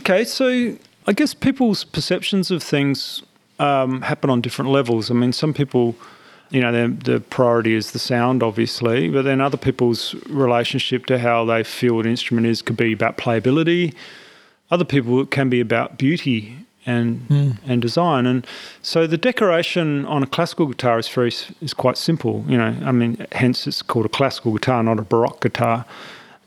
Okay, 0.00 0.24
so 0.24 0.76
I 1.06 1.12
guess 1.12 1.34
people's 1.34 1.84
perceptions 1.84 2.50
of 2.50 2.62
things 2.62 3.22
um, 3.58 4.02
happen 4.02 4.30
on 4.30 4.40
different 4.40 4.70
levels. 4.70 5.10
I 5.10 5.14
mean, 5.14 5.32
some 5.32 5.54
people, 5.54 5.94
you 6.50 6.60
know, 6.60 6.72
their, 6.72 6.88
the 6.88 7.20
priority 7.20 7.74
is 7.74 7.92
the 7.92 7.98
sound, 7.98 8.42
obviously, 8.42 9.08
but 9.08 9.22
then 9.22 9.40
other 9.40 9.56
people's 9.56 10.14
relationship 10.28 11.06
to 11.06 11.18
how 11.18 11.44
they 11.44 11.62
feel 11.62 12.00
an 12.00 12.06
instrument 12.06 12.46
is 12.46 12.62
could 12.62 12.76
be 12.76 12.92
about 12.92 13.16
playability. 13.16 13.94
Other 14.70 14.84
people 14.84 15.20
it 15.20 15.30
can 15.30 15.48
be 15.48 15.60
about 15.60 15.98
beauty 15.98 16.56
and 16.86 17.58
and 17.66 17.80
design. 17.80 18.26
And 18.26 18.46
so 18.80 19.06
the 19.06 19.18
decoration 19.18 20.04
on 20.06 20.22
a 20.22 20.26
classical 20.26 20.66
guitar 20.66 20.98
is 20.98 21.08
very 21.08 21.32
is 21.60 21.74
quite 21.74 21.96
simple. 21.96 22.44
You 22.48 22.56
know, 22.56 22.76
I 22.84 22.90
mean, 22.90 23.24
hence 23.32 23.66
it's 23.66 23.82
called 23.82 24.06
a 24.06 24.08
classical 24.08 24.52
guitar, 24.52 24.82
not 24.82 24.98
a 24.98 25.02
baroque 25.02 25.40
guitar. 25.40 25.84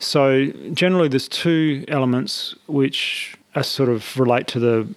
So 0.05 0.45
generally, 0.73 1.07
there's 1.07 1.27
two 1.27 1.83
elements 1.87 2.55
which 2.67 3.35
are 3.55 3.63
sort 3.63 3.89
of 3.89 4.17
relate 4.19 4.47
to 4.47 4.59
the 4.59 4.87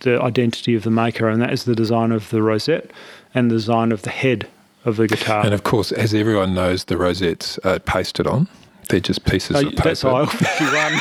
the 0.00 0.20
identity 0.22 0.74
of 0.74 0.84
the 0.84 0.90
maker, 0.90 1.28
and 1.28 1.40
that 1.42 1.52
is 1.52 1.64
the 1.64 1.74
design 1.74 2.12
of 2.12 2.30
the 2.30 2.42
rosette 2.42 2.90
and 3.34 3.50
the 3.50 3.56
design 3.56 3.92
of 3.92 4.02
the 4.02 4.10
head 4.10 4.48
of 4.84 4.96
the 4.96 5.06
guitar. 5.06 5.44
And 5.44 5.52
of 5.52 5.64
course, 5.64 5.92
as 5.92 6.14
everyone 6.14 6.54
knows, 6.54 6.84
the 6.84 6.96
rosettes 6.96 7.58
are 7.58 7.78
pasted 7.78 8.26
on. 8.26 8.48
They're 8.88 9.00
just 9.00 9.24
pieces 9.24 9.56
Oh, 9.56 9.60
of 9.60 9.70
paper. 9.70 9.82
that's 9.82 10.04
aisle 10.04 10.26
51. 10.26 11.00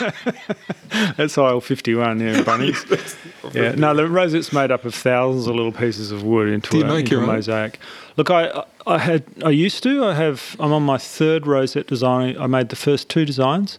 that's 1.16 1.36
aisle 1.38 1.60
51, 1.60 2.20
yeah, 2.20 2.42
Bunnings. 2.42 3.16
yeah, 3.54 3.72
no, 3.72 3.94
the 3.94 4.08
rosette's 4.08 4.52
made 4.52 4.70
up 4.70 4.84
of 4.84 4.94
thousands 4.94 5.46
of 5.46 5.54
little 5.54 5.72
pieces 5.72 6.10
of 6.10 6.22
wood 6.22 6.48
into, 6.48 6.70
Do 6.70 6.78
you 6.78 6.84
a, 6.84 6.88
make 6.88 7.00
into 7.00 7.16
your 7.16 7.24
a 7.24 7.26
mosaic. 7.26 7.78
Look, 8.16 8.30
I, 8.30 8.64
I 8.86 8.98
had, 8.98 9.24
I 9.44 9.50
used 9.50 9.82
to. 9.84 10.04
I 10.04 10.14
have. 10.14 10.56
I'm 10.58 10.72
on 10.72 10.82
my 10.82 10.98
third 10.98 11.46
rosette 11.46 11.86
design. 11.86 12.36
I 12.38 12.46
made 12.46 12.68
the 12.70 12.76
first 12.76 13.08
two 13.08 13.24
designs, 13.24 13.78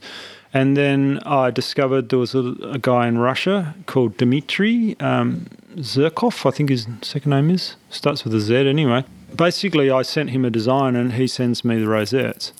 And 0.53 0.75
then 0.77 1.19
I 1.25 1.51
discovered 1.51 2.09
there 2.09 2.19
was 2.19 2.33
a, 2.35 2.55
a 2.63 2.77
guy 2.79 3.07
in 3.07 3.17
Russia 3.17 3.75
called 3.85 4.17
Dmitry 4.17 4.95
um, 4.99 5.47
Zherkov, 5.75 6.45
I 6.45 6.51
think 6.51 6.69
his 6.69 6.87
second 7.01 7.31
name 7.31 7.49
is. 7.49 7.75
Starts 7.89 8.23
with 8.23 8.33
a 8.33 8.39
Z 8.39 8.55
anyway. 8.67 9.03
Basically, 9.35 9.91
I 9.91 10.01
sent 10.01 10.31
him 10.31 10.43
a 10.45 10.49
design 10.49 10.95
and 10.95 11.13
he 11.13 11.27
sends 11.27 11.63
me 11.63 11.77
the 11.79 11.87
rosettes. 11.87 12.51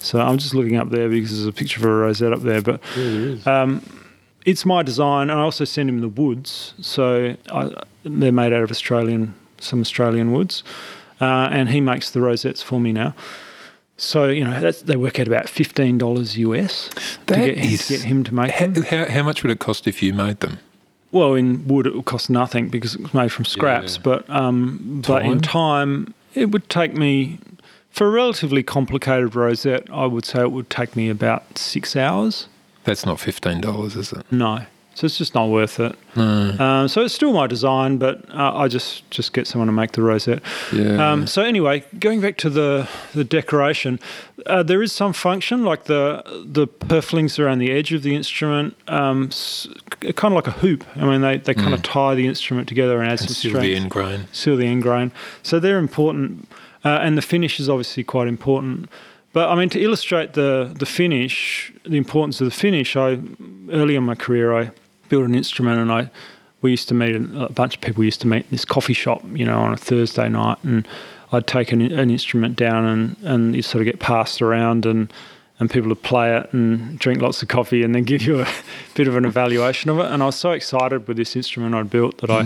So 0.00 0.20
I'm 0.20 0.38
just 0.38 0.54
looking 0.54 0.76
up 0.76 0.90
there 0.90 1.08
because 1.08 1.30
there's 1.30 1.46
a 1.46 1.52
picture 1.52 1.80
of 1.80 1.84
a 1.84 1.88
rosette 1.94 2.32
up 2.32 2.40
there. 2.42 2.62
But 2.62 2.80
um, 3.46 3.82
it's 4.44 4.64
my 4.64 4.82
design, 4.82 5.30
and 5.30 5.38
I 5.38 5.42
also 5.42 5.64
send 5.64 5.88
him 5.88 6.00
the 6.00 6.08
woods. 6.08 6.74
So 6.80 7.36
I, 7.52 7.70
they're 8.04 8.32
made 8.32 8.52
out 8.52 8.62
of 8.62 8.70
Australian, 8.70 9.34
some 9.58 9.80
Australian 9.80 10.32
woods, 10.32 10.62
uh, 11.20 11.48
and 11.50 11.68
he 11.68 11.80
makes 11.80 12.10
the 12.12 12.20
rosettes 12.20 12.62
for 12.62 12.80
me 12.80 12.92
now. 12.92 13.14
So 13.96 14.26
you 14.26 14.44
know 14.44 14.60
that's, 14.60 14.82
they 14.82 14.96
work 14.96 15.18
out 15.18 15.26
about 15.26 15.48
fifteen 15.48 15.98
dollars 15.98 16.38
US 16.38 16.88
to 17.26 17.34
get, 17.34 17.58
is- 17.58 17.88
to 17.88 17.94
get 17.94 18.02
him 18.04 18.22
to 18.24 18.32
make 18.34 18.52
How, 18.52 18.68
them. 18.68 18.84
how, 18.84 19.06
how 19.06 19.22
much 19.24 19.42
would 19.42 19.50
it 19.50 19.58
cost 19.58 19.88
if 19.88 20.02
you 20.02 20.14
made 20.14 20.38
them? 20.40 20.58
Well, 21.10 21.34
in 21.34 21.66
wood 21.66 21.86
it 21.86 21.94
would 21.96 22.04
cost 22.04 22.30
nothing 22.30 22.68
because 22.68 22.94
it 22.94 23.00
was 23.00 23.12
made 23.14 23.32
from 23.32 23.44
scraps. 23.44 23.96
Yeah. 23.96 24.02
But 24.04 24.30
um, 24.30 25.02
but 25.06 25.24
in 25.26 25.40
time 25.40 26.14
it 26.34 26.52
would 26.52 26.68
take 26.70 26.94
me 26.94 27.38
for 27.98 28.06
a 28.06 28.10
relatively 28.10 28.62
complicated 28.62 29.34
rosette. 29.34 29.88
I 29.92 30.06
would 30.06 30.24
say 30.24 30.40
it 30.40 30.52
would 30.52 30.70
take 30.70 30.94
me 30.94 31.10
about 31.10 31.58
six 31.58 31.96
hours. 31.96 32.46
That's 32.84 33.04
not 33.04 33.18
fifteen 33.20 33.60
dollars, 33.60 33.96
is 33.96 34.12
it? 34.12 34.24
No, 34.30 34.64
so 34.94 35.04
it's 35.04 35.18
just 35.18 35.34
not 35.34 35.48
worth 35.48 35.78
it. 35.78 35.96
Um, 36.16 36.88
so 36.88 37.02
it's 37.04 37.14
still 37.14 37.32
my 37.32 37.46
design, 37.46 37.98
but 37.98 38.24
uh, 38.34 38.56
I 38.56 38.66
just 38.68 39.08
just 39.10 39.32
get 39.32 39.46
someone 39.46 39.66
to 39.66 39.72
make 39.72 39.92
the 39.92 40.02
rosette. 40.02 40.42
Yeah. 40.72 41.12
Um, 41.12 41.26
so 41.26 41.42
anyway, 41.42 41.84
going 42.00 42.20
back 42.20 42.36
to 42.38 42.50
the 42.50 42.88
the 43.14 43.24
decoration, 43.24 44.00
uh, 44.46 44.62
there 44.62 44.82
is 44.82 44.92
some 44.92 45.12
function 45.12 45.64
like 45.64 45.84
the 45.84 46.22
the 46.44 46.66
purflings 46.66 47.38
around 47.38 47.58
the 47.58 47.70
edge 47.70 47.92
of 47.92 48.02
the 48.02 48.16
instrument, 48.16 48.74
um, 48.88 49.30
kind 50.00 50.32
of 50.32 50.36
like 50.36 50.48
a 50.48 50.52
hoop. 50.62 50.84
I 50.96 51.04
mean, 51.04 51.20
they, 51.20 51.36
they 51.38 51.54
kind 51.54 51.74
of 51.74 51.82
tie 51.82 52.14
the 52.14 52.26
instrument 52.26 52.68
together 52.68 53.00
and 53.00 53.10
add 53.12 53.18
some 53.18 53.28
Still 53.28 53.50
strength 53.50 53.62
the 53.64 53.76
end 53.76 53.90
grain. 53.90 54.28
seal 54.32 54.56
the 54.56 54.66
end 54.66 54.82
grain. 54.82 55.12
So 55.42 55.60
they're 55.60 55.78
important, 55.78 56.47
uh, 56.88 57.00
and 57.02 57.18
the 57.18 57.22
finish 57.22 57.60
is 57.60 57.68
obviously 57.68 58.02
quite 58.02 58.28
important. 58.28 58.88
But 59.34 59.50
I 59.50 59.54
mean, 59.54 59.68
to 59.70 59.80
illustrate 59.80 60.32
the 60.32 60.72
the 60.78 60.86
finish, 60.86 61.72
the 61.84 61.98
importance 61.98 62.40
of 62.40 62.46
the 62.46 62.56
finish, 62.66 62.96
I 62.96 63.18
early 63.70 63.94
in 63.94 64.04
my 64.04 64.14
career 64.14 64.58
I 64.58 64.70
built 65.10 65.24
an 65.24 65.34
instrument, 65.34 65.78
and 65.80 65.92
I 65.92 66.10
we 66.62 66.70
used 66.70 66.88
to 66.88 66.94
meet 66.94 67.14
a 67.14 67.52
bunch 67.52 67.74
of 67.76 67.80
people 67.82 68.02
used 68.02 68.22
to 68.22 68.26
meet 68.26 68.44
in 68.44 68.50
this 68.50 68.64
coffee 68.64 68.94
shop, 68.94 69.22
you 69.34 69.44
know, 69.44 69.60
on 69.60 69.72
a 69.72 69.76
Thursday 69.76 70.28
night, 70.28 70.58
and 70.64 70.88
I'd 71.30 71.46
take 71.46 71.72
an, 71.72 71.82
an 71.82 72.10
instrument 72.10 72.56
down 72.56 72.84
and 72.86 73.16
and 73.22 73.54
you 73.54 73.62
sort 73.62 73.82
of 73.82 73.86
get 73.86 74.00
passed 74.00 74.40
around 74.42 74.86
and. 74.86 75.12
And 75.60 75.68
people 75.68 75.88
would 75.88 76.04
play 76.04 76.36
it 76.36 76.52
and 76.52 76.96
drink 77.00 77.20
lots 77.20 77.42
of 77.42 77.48
coffee 77.48 77.82
and 77.82 77.92
then 77.92 78.04
give 78.04 78.22
you 78.22 78.42
a 78.42 78.46
bit 78.94 79.08
of 79.08 79.16
an 79.16 79.24
evaluation 79.24 79.90
of 79.90 79.98
it. 79.98 80.06
And 80.06 80.22
I 80.22 80.26
was 80.26 80.36
so 80.36 80.52
excited 80.52 81.08
with 81.08 81.16
this 81.16 81.34
instrument 81.34 81.74
I'd 81.74 81.90
built 81.90 82.18
that 82.18 82.30
I 82.30 82.44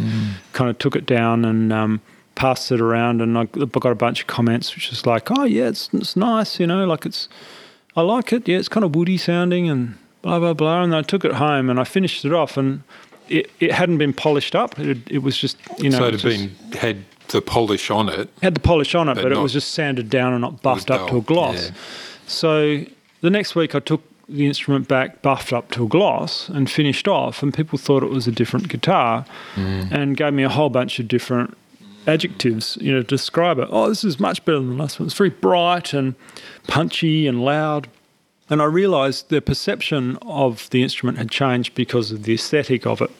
kind 0.54 0.70
of 0.70 0.78
took 0.78 0.96
it 0.96 1.04
down 1.04 1.44
and 1.44 1.74
um, 1.74 2.00
passed 2.34 2.70
it 2.72 2.80
around. 2.80 3.20
And 3.20 3.36
I 3.38 3.44
got 3.44 3.90
a 3.90 3.94
bunch 3.94 4.20
of 4.22 4.26
comments, 4.26 4.74
which 4.74 4.90
was 4.90 5.06
like, 5.06 5.30
"Oh 5.30 5.44
yeah, 5.44 5.68
it's 5.68 5.88
it's 5.92 6.16
nice, 6.16 6.58
you 6.60 6.66
know, 6.66 6.84
like 6.86 7.06
it's 7.06 7.28
I 7.96 8.00
like 8.02 8.32
it. 8.32 8.48
Yeah, 8.48 8.58
it's 8.58 8.68
kind 8.68 8.84
of 8.84 8.94
woody 8.94 9.18
sounding 9.18 9.68
and 9.68 9.96
blah 10.22 10.38
blah 10.38 10.54
blah." 10.54 10.82
And 10.82 10.94
I 10.94 11.02
took 11.02 11.24
it 11.24 11.32
home 11.34 11.70
and 11.70 11.78
I 11.80 11.84
finished 11.84 12.24
it 12.24 12.32
off, 12.32 12.56
and 12.56 12.82
it, 13.28 13.50
it 13.60 13.72
hadn't 13.72 13.98
been 13.98 14.12
polished 14.12 14.54
up. 14.54 14.78
It, 14.78 14.98
it 15.10 15.18
was 15.22 15.36
just 15.36 15.56
you 15.78 15.90
know 15.90 15.98
so 15.98 16.04
it 16.06 16.12
had 16.14 16.22
been 16.22 16.50
had 16.78 16.96
the 17.28 17.40
polish 17.40 17.90
on 17.90 18.08
it. 18.08 18.28
had 18.42 18.54
the 18.54 18.60
polish 18.60 18.94
on 18.94 19.08
it, 19.08 19.14
But 19.14 19.22
but, 19.24 19.32
it 19.32 19.38
was 19.38 19.52
just 19.54 19.72
sanded 19.72 20.10
down 20.10 20.32
and 20.32 20.42
not 20.42 20.60
buffed 20.62 20.90
up 20.90 21.08
to 21.08 21.16
a 21.18 21.20
gloss. 21.22 21.68
yeah. 21.70 21.74
So 22.26 22.84
the 23.20 23.30
next 23.30 23.54
week 23.54 23.74
I 23.74 23.80
took 23.80 24.02
the 24.28 24.46
instrument 24.46 24.88
back, 24.88 25.20
buffed 25.22 25.52
up 25.52 25.70
to 25.72 25.84
a 25.84 25.88
gloss, 25.88 26.48
and 26.48 26.70
finished 26.70 27.08
off. 27.08 27.42
And 27.42 27.52
people 27.52 27.78
thought 27.78 28.02
it 28.02 28.10
was 28.10 28.26
a 28.28 28.32
different 28.32 28.68
guitar, 28.68 29.24
Mm. 29.56 29.90
and 29.92 30.16
gave 30.16 30.32
me 30.32 30.42
a 30.42 30.48
whole 30.48 30.70
bunch 30.70 30.98
of 30.98 31.08
different 31.08 31.56
adjectives, 32.06 32.78
you 32.80 32.92
know, 32.92 33.02
describe 33.02 33.58
it. 33.58 33.68
Oh, 33.70 33.88
this 33.88 34.04
is 34.04 34.18
much 34.18 34.44
better 34.44 34.58
than 34.58 34.76
the 34.76 34.82
last 34.82 34.98
one. 34.98 35.06
It's 35.06 35.16
very 35.16 35.30
bright 35.30 35.92
and 35.92 36.14
punchy 36.66 37.26
and 37.26 37.44
loud. 37.44 37.88
And 38.50 38.60
I 38.60 38.64
realised 38.64 39.30
their 39.30 39.40
perception 39.40 40.18
of 40.22 40.68
the 40.70 40.82
instrument 40.82 41.18
had 41.18 41.30
changed 41.30 41.74
because 41.74 42.10
of 42.10 42.24
the 42.24 42.34
aesthetic 42.34 42.86
of 42.86 43.00
it. 43.00 43.10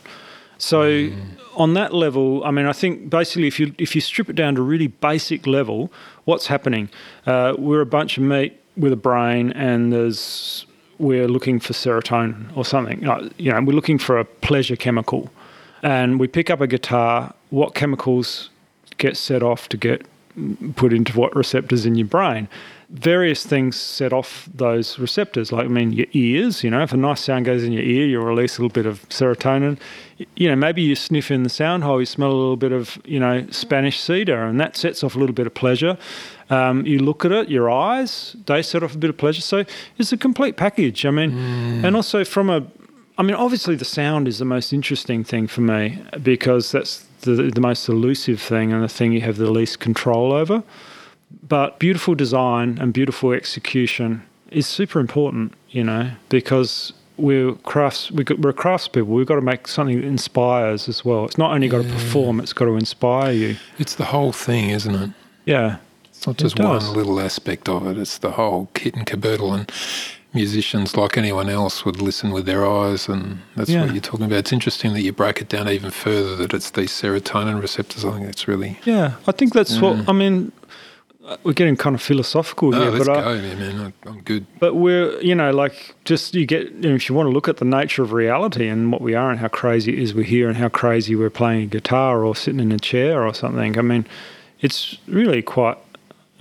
So 0.59 1.11
on 1.57 1.75
that 1.75 1.93
level, 1.93 2.45
I 2.45 2.51
mean, 2.51 2.67
I 2.67 2.73
think 2.73 3.11
basically 3.11 3.49
if 3.49 3.59
you 3.59 3.75
if 3.79 3.95
you 3.95 4.01
strip 4.01 4.31
it 4.31 4.37
down 4.37 4.55
to 4.55 4.63
really 4.63 4.87
basic 4.87 5.47
level, 5.47 5.93
what's 6.25 6.47
happening? 6.47 6.89
Uh, 7.27 7.55
we're 7.59 7.81
a 7.81 7.87
bunch 7.87 8.17
of 8.17 8.25
meat 8.25 8.61
with 8.77 8.93
a 8.93 8.97
brain, 8.97 9.53
and 9.53 9.93
there's 9.93 10.67
we're 10.99 11.27
looking 11.27 11.59
for 11.59 11.73
serotonin 11.73 12.57
or 12.57 12.65
something. 12.65 13.09
Uh, 13.09 13.29
You 13.39 13.51
know, 13.51 13.61
we're 13.61 13.75
looking 13.75 13.99
for 13.99 14.19
a 14.19 14.25
pleasure 14.25 14.77
chemical, 14.77 15.31
and 15.83 16.21
we 16.21 16.29
pick 16.29 16.49
up 16.49 16.61
a 16.61 16.67
guitar. 16.67 17.35
What 17.51 17.75
chemicals 17.75 18.51
get 18.98 19.16
set 19.16 19.43
off 19.43 19.69
to 19.69 19.77
get 19.77 20.06
put 20.77 20.93
into 20.93 21.19
what 21.19 21.35
receptors 21.36 21.85
in 21.85 21.94
your 21.94 22.06
brain. 22.06 22.48
Various 22.89 23.44
things 23.44 23.78
set 23.78 24.12
off 24.12 24.48
those 24.55 24.98
receptors. 24.98 25.51
Like, 25.51 25.64
I 25.64 25.69
mean, 25.69 25.93
your 25.93 26.06
ears, 26.12 26.62
you 26.62 26.70
know, 26.70 26.82
if 26.82 26.93
a 26.93 26.97
nice 26.97 27.20
sound 27.20 27.47
goes 27.47 27.64
in 27.64 27.73
your 27.73 27.82
ear, 27.82 28.06
you'll 28.06 28.24
release 28.24 28.59
a 28.59 28.62
little 28.62 28.73
bit 28.73 28.85
of 28.86 29.09
serotonin. 29.09 29.78
You 30.36 30.48
know, 30.48 30.56
maybe 30.56 30.82
you 30.82 30.94
sniff 30.94 31.31
in 31.31 31.43
the 31.43 31.48
sound 31.48 31.85
hole, 31.85 32.01
you 32.01 32.06
smell 32.06 32.31
a 32.31 32.35
little 32.35 32.56
bit 32.56 32.73
of, 32.73 32.98
you 33.05 33.19
know, 33.19 33.47
Spanish 33.51 33.98
cedar, 33.98 34.43
and 34.44 34.60
that 34.60 34.77
sets 34.77 35.02
off 35.02 35.16
a 35.16 35.19
little 35.19 35.35
bit 35.35 35.47
of 35.47 35.55
pleasure. 35.55 35.97
Um, 36.51 36.85
you 36.85 36.98
look 36.98 37.24
at 37.24 37.32
it, 37.32 37.48
your 37.48 37.70
eyes, 37.70 38.36
they 38.47 38.62
set 38.62 38.82
off 38.82 38.94
a 38.94 38.98
bit 38.98 39.09
of 39.09 39.16
pleasure. 39.16 39.40
So 39.40 39.64
it's 39.97 40.12
a 40.12 40.19
complete 40.19 40.56
package. 40.56 41.06
I 41.06 41.10
mean, 41.10 41.32
and 41.85 41.97
also 41.97 42.24
from 42.24 42.51
a, 42.51 42.66
I 43.16 43.23
mean, 43.23 43.35
obviously 43.35 43.74
the 43.74 43.86
sound 43.86 44.28
is 44.28 44.39
the 44.39 44.44
most 44.44 44.73
interesting 44.73 45.24
thing 45.24 45.47
for 45.47 45.62
me 45.62 46.02
because 46.23 46.73
that's 46.73 47.06
the, 47.23 47.51
the 47.55 47.61
most 47.61 47.89
elusive 47.89 48.40
thing 48.40 48.73
and 48.73 48.82
the 48.82 48.89
thing 48.89 49.12
you 49.12 49.23
have 49.23 49.36
the 49.36 49.51
least 49.51 49.81
control 49.81 50.32
over. 50.32 50.62
But 51.49 51.78
beautiful 51.78 52.15
design 52.15 52.78
and 52.81 52.93
beautiful 52.93 53.32
execution 53.32 54.23
is 54.51 54.66
super 54.66 55.01
important, 55.01 55.55
you 55.70 55.82
know, 55.82 56.11
because 56.28 56.93
we're 57.16 57.53
crafts, 57.55 58.11
we're 58.11 58.24
craftspeople. 58.24 59.07
We've 59.07 59.27
got 59.27 59.36
to 59.36 59.40
make 59.40 59.66
something 59.66 60.01
that 60.01 60.07
inspires 60.07 60.89
as 60.89 61.05
well. 61.05 61.24
It's 61.24 61.39
not 61.39 61.53
only 61.53 61.69
got 61.69 61.82
to 61.85 61.89
perform; 61.89 62.40
it's 62.40 62.53
got 62.53 62.66
to 62.66 62.77
inspire 62.77 63.32
you. 63.32 63.57
It's 63.78 63.94
the 63.94 64.07
whole 64.07 64.32
thing, 64.32 64.70
isn't 64.70 64.94
it? 64.94 65.11
Yeah, 65.44 65.78
It's 66.05 66.27
not 66.27 66.36
It 66.36 66.44
just 66.44 66.59
one 66.59 66.93
little 66.93 67.19
aspect 67.20 67.69
of 67.69 67.86
it. 67.86 67.99
It's 67.99 68.19
the 68.19 68.32
whole 68.32 68.69
kit 68.74 68.94
and 68.94 69.07
caboodle. 69.07 69.53
And 69.55 69.70
musicians, 70.35 70.97
like 70.97 71.17
anyone 71.19 71.49
else, 71.49 71.85
would 71.85 72.01
listen 72.01 72.31
with 72.31 72.47
their 72.47 72.67
eyes, 72.67 73.09
and 73.09 73.39
that's 73.57 73.71
Yeah. 73.71 73.83
what 73.85 73.93
you're 73.93 74.01
talking 74.01 74.27
about. 74.27 74.39
It's 74.39 74.53
interesting 74.53 74.93
that 74.95 75.03
you 75.03 75.13
break 75.13 75.41
it 75.41 75.49
down 75.49 75.69
even 75.69 75.91
further. 75.91 76.37
That 76.37 76.55
it's 76.55 76.71
these 76.71 76.91
serotonin 76.91 77.61
receptors. 77.61 78.05
I 78.05 78.11
think 78.13 78.27
that's 78.27 78.49
really. 78.49 78.79
yeah. 78.85 79.13
I 79.27 79.33
think 79.33 79.53
that's 79.53 79.81
what 79.81 80.09
I 80.09 80.13
mean. 80.13 80.53
uh, 81.25 81.37
We're 81.45 81.53
getting 81.53 81.77
kind 81.77 81.95
of 81.95 82.03
philosophical 82.03 82.73
here, 82.73 82.91
let's 82.91 83.07
but 83.07 83.15
go, 83.15 83.31
I, 83.31 83.35
yeah, 83.37 83.55
man. 83.55 83.93
I- 84.05 84.09
I'm 84.09 84.21
good. 84.23 84.45
but 84.59 84.75
we're 84.75 85.21
you 85.21 85.37
know 85.37 85.53
like 85.53 85.95
just 86.05 86.35
you 86.35 86.45
get 86.47 86.73
you 86.83 86.89
know, 86.89 86.95
if 86.97 87.09
you 87.09 87.15
want 87.15 87.29
to 87.29 87.33
look 87.33 87.49
at 87.49 87.59
the 87.59 87.65
nature 87.65 88.03
of 88.03 88.13
reality 88.13 88.67
and 88.69 88.91
what 88.91 89.01
we 89.01 89.15
are 89.15 89.31
and 89.31 89.39
how 89.39 89.47
crazy 89.47 89.93
it 89.93 90.01
is 90.01 90.15
we're 90.15 90.25
here 90.25 90.49
and 90.49 90.57
how 90.57 90.69
crazy 90.69 91.15
we're 91.15 91.31
playing 91.31 91.63
a 91.63 91.67
guitar 91.67 92.25
or 92.25 92.35
sitting 92.35 92.59
in 92.59 92.73
a 92.73 92.79
chair 92.79 93.25
or 93.25 93.33
something 93.33 93.79
i 93.79 93.83
mean 93.83 94.05
it's 94.61 94.99
really 95.07 95.43
quite 95.43 95.79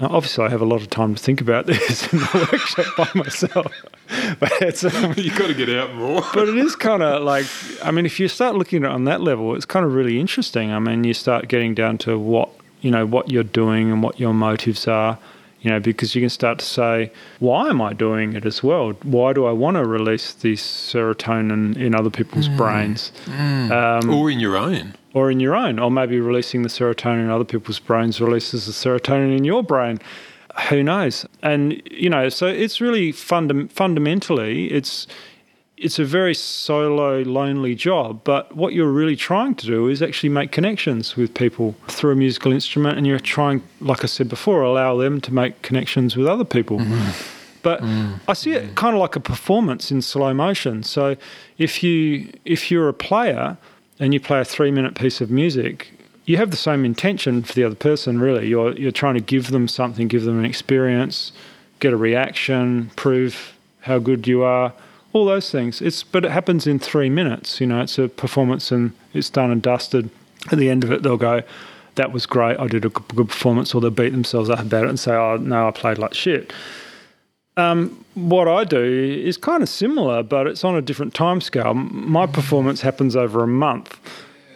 obviously 0.02 0.44
i 0.46 0.50
have 0.50 0.62
a 0.62 0.66
lot 0.66 0.82
of 0.82 0.90
time 0.90 1.16
to 1.16 1.22
think 1.22 1.42
about 1.42 1.66
this 1.68 2.12
in 2.12 2.20
the 2.20 2.48
workshop 2.52 2.86
by 2.98 3.10
myself 3.20 3.72
but 4.40 4.52
it's 4.62 4.84
um, 4.84 5.14
You've 5.18 5.38
got 5.38 5.48
to 5.48 5.54
get 5.54 5.70
out 5.70 5.94
more. 5.96 6.22
but 6.34 6.50
it 6.50 6.58
is 6.58 6.76
kind 6.76 7.02
of 7.04 7.24
like 7.24 7.46
i 7.84 7.92
mean 7.92 8.06
if 8.06 8.20
you 8.20 8.28
start 8.28 8.56
looking 8.56 8.84
at 8.84 8.92
it 8.92 8.94
on 8.94 9.06
that 9.06 9.22
level 9.22 9.56
it's 9.56 9.66
kind 9.66 9.86
of 9.86 9.94
really 9.94 10.20
interesting. 10.20 10.72
I 10.72 10.80
mean 10.80 11.04
you 11.04 11.14
start 11.14 11.48
getting 11.48 11.74
down 11.76 11.98
to 12.00 12.18
what 12.20 12.50
you 12.82 12.92
know 12.92 13.06
what 13.06 13.32
you're 13.32 13.44
doing 13.44 13.92
and 13.92 14.02
what 14.04 14.20
your 14.20 14.34
motives 14.34 14.88
are 14.88 15.18
you 15.62 15.70
know 15.70 15.80
because 15.80 16.16
you 16.16 16.22
can 16.22 16.30
start 16.30 16.60
to 16.60 16.66
say 16.66 17.12
why 17.40 17.70
am 17.70 17.80
i 17.82 17.94
doing 17.94 18.34
it 18.34 18.46
as 18.46 18.62
well? 18.64 18.92
Why 19.04 19.32
do 19.34 19.46
i 19.46 19.52
want 19.52 19.78
to 19.78 19.86
release 19.86 20.34
this 20.34 20.62
serotonin 20.62 21.78
in 21.78 21.94
other 21.96 22.10
people's 22.10 22.50
brains? 22.50 23.12
Um, 23.28 24.10
or 24.10 24.30
in 24.32 24.40
your 24.40 24.58
own. 24.58 24.96
Or 25.14 25.30
in 25.32 25.40
your 25.40 25.56
own, 25.56 25.80
or 25.80 25.92
maybe 25.92 26.20
releasing 26.20 26.64
the 26.64 26.70
serotonin 26.70 27.24
in 27.24 27.30
other 27.30 27.44
people's 27.44 27.80
brains 27.80 28.22
releases 28.22 28.66
the 28.66 28.72
serotonin 28.72 29.36
in 29.36 29.44
your 29.44 29.64
brain. 29.64 30.00
Who 30.70 30.84
knows? 30.84 31.26
And 31.42 31.82
you 31.90 32.10
know, 32.10 32.30
so 32.30 32.48
it's 32.48 32.82
really 32.82 33.14
fundam- 33.14 33.72
fundamentally, 33.72 34.72
it's 34.72 35.08
it's 35.82 35.98
a 35.98 36.06
very 36.06 36.36
solo, 36.36 37.22
lonely 37.24 37.74
job. 37.74 38.24
But 38.24 38.56
what 38.56 38.74
you're 38.74 38.92
really 38.92 39.16
trying 39.16 39.56
to 39.56 39.66
do 39.66 39.88
is 39.88 40.02
actually 40.02 40.30
make 40.30 40.52
connections 40.52 41.16
with 41.16 41.34
people 41.34 41.76
through 41.88 42.12
a 42.12 42.16
musical 42.16 42.52
instrument, 42.52 42.98
and 42.98 43.08
you're 43.08 43.20
trying, 43.20 43.64
like 43.80 44.04
I 44.04 44.08
said 44.08 44.30
before, 44.30 44.62
allow 44.62 44.96
them 44.98 45.20
to 45.22 45.34
make 45.34 45.62
connections 45.64 46.16
with 46.16 46.28
other 46.28 46.46
people. 46.46 46.78
Mm-hmm. 46.78 47.38
But 47.64 47.82
mm. 47.82 48.20
I 48.28 48.34
see 48.34 48.52
it 48.52 48.76
kind 48.76 48.96
of 48.96 49.02
like 49.02 49.16
a 49.16 49.20
performance 49.20 49.92
in 49.92 50.02
slow 50.02 50.34
motion. 50.34 50.84
So 50.84 51.16
if 51.58 51.84
you 51.84 52.32
if 52.46 52.72
you're 52.72 52.90
a 52.90 52.94
player 52.94 53.58
and 54.02 54.14
you 54.14 54.20
play 54.20 54.42
a 54.42 54.46
three 54.46 54.72
minute 54.72 54.96
piece 54.96 55.22
of 55.22 55.30
music, 55.32 55.94
you 56.26 56.36
have 56.38 56.52
the 56.52 56.58
same 56.58 56.84
intention 56.84 57.44
for 57.44 57.54
the 57.54 57.64
other 57.64 57.76
person. 57.76 58.20
Really, 58.20 58.48
you're 58.48 58.74
you're 58.74 58.92
trying 58.92 59.14
to 59.14 59.22
give 59.22 59.52
them 59.52 59.68
something, 59.70 60.10
give 60.10 60.24
them 60.26 60.40
an 60.40 60.46
experience, 60.46 61.32
get 61.80 61.94
a 61.94 61.98
reaction, 61.98 62.92
prove 62.96 63.54
how 63.82 64.00
good 64.00 64.28
you 64.28 64.44
are, 64.44 64.74
all 65.14 65.26
those 65.26 65.52
things. 65.52 65.82
It's 65.82 66.04
but 66.04 66.26
it 66.26 66.32
happens 66.32 66.68
in 66.68 66.80
three 66.80 67.10
minutes. 67.10 67.62
You 67.62 67.68
know, 67.68 67.82
it's 67.82 67.98
a 67.98 68.10
performance 68.10 68.72
and 68.72 68.92
it's 69.14 69.30
done 69.30 69.52
and 69.52 69.62
dusted. 69.62 70.10
At 70.52 70.58
the 70.58 70.70
end 70.70 70.84
of 70.84 70.92
it, 70.92 71.04
they'll 71.04 71.18
go, 71.18 71.44
"That 71.96 72.12
was 72.12 72.26
great. 72.26 72.60
I 72.60 72.68
did 72.68 72.84
a 72.84 72.90
good 72.90 73.30
performance," 73.30 73.76
or 73.76 73.82
they'll 73.82 73.92
beat 73.92 74.10
themselves 74.10 74.50
up 74.50 74.60
about 74.60 74.86
it 74.86 74.90
and 74.90 75.00
say, 75.00 75.14
"Oh 75.14 75.38
no, 75.38 75.68
I 75.68 75.72
played 75.72 76.00
like 76.00 76.16
shit." 76.16 76.52
Um, 77.58 78.06
what 78.16 78.48
I 78.48 78.64
do 78.64 78.82
is 79.26 79.38
kind 79.38 79.62
of 79.62 79.70
similar, 79.70 80.24
but 80.24 80.48
it's 80.48 80.64
on 80.64 80.76
a 80.76 80.82
different 80.82 81.14
time 81.14 81.42
scale. 81.42 81.74
My 81.74 82.26
performance 82.26 82.82
happens 82.82 83.16
over 83.16 83.44
a 83.44 83.48
month. 83.48 84.00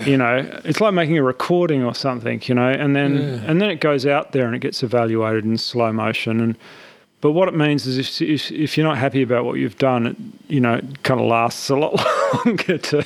You 0.05 0.17
know, 0.17 0.45
it's 0.65 0.81
like 0.81 0.93
making 0.93 1.17
a 1.17 1.23
recording 1.23 1.83
or 1.83 1.93
something. 1.95 2.41
You 2.45 2.55
know, 2.55 2.69
and 2.69 2.95
then 2.95 3.15
Yeah. 3.15 3.49
and 3.49 3.61
then 3.61 3.69
it 3.69 3.79
goes 3.79 4.05
out 4.05 4.31
there 4.33 4.45
and 4.45 4.55
it 4.55 4.59
gets 4.59 4.83
evaluated 4.83 5.45
in 5.45 5.57
slow 5.57 5.91
motion. 5.93 6.39
And 6.41 6.55
but 7.21 7.31
what 7.31 7.47
it 7.47 7.53
means 7.55 7.85
is 7.87 7.97
if 7.97 8.21
if, 8.21 8.51
if 8.51 8.77
you're 8.77 8.87
not 8.87 8.97
happy 8.97 9.21
about 9.21 9.45
what 9.45 9.55
you've 9.55 9.77
done, 9.77 10.07
it 10.07 10.15
you 10.47 10.59
know 10.59 10.75
it 10.75 11.03
kind 11.03 11.19
of 11.19 11.27
lasts 11.27 11.69
a 11.69 11.75
lot 11.75 11.93
longer 12.45 12.77
too. 12.77 13.03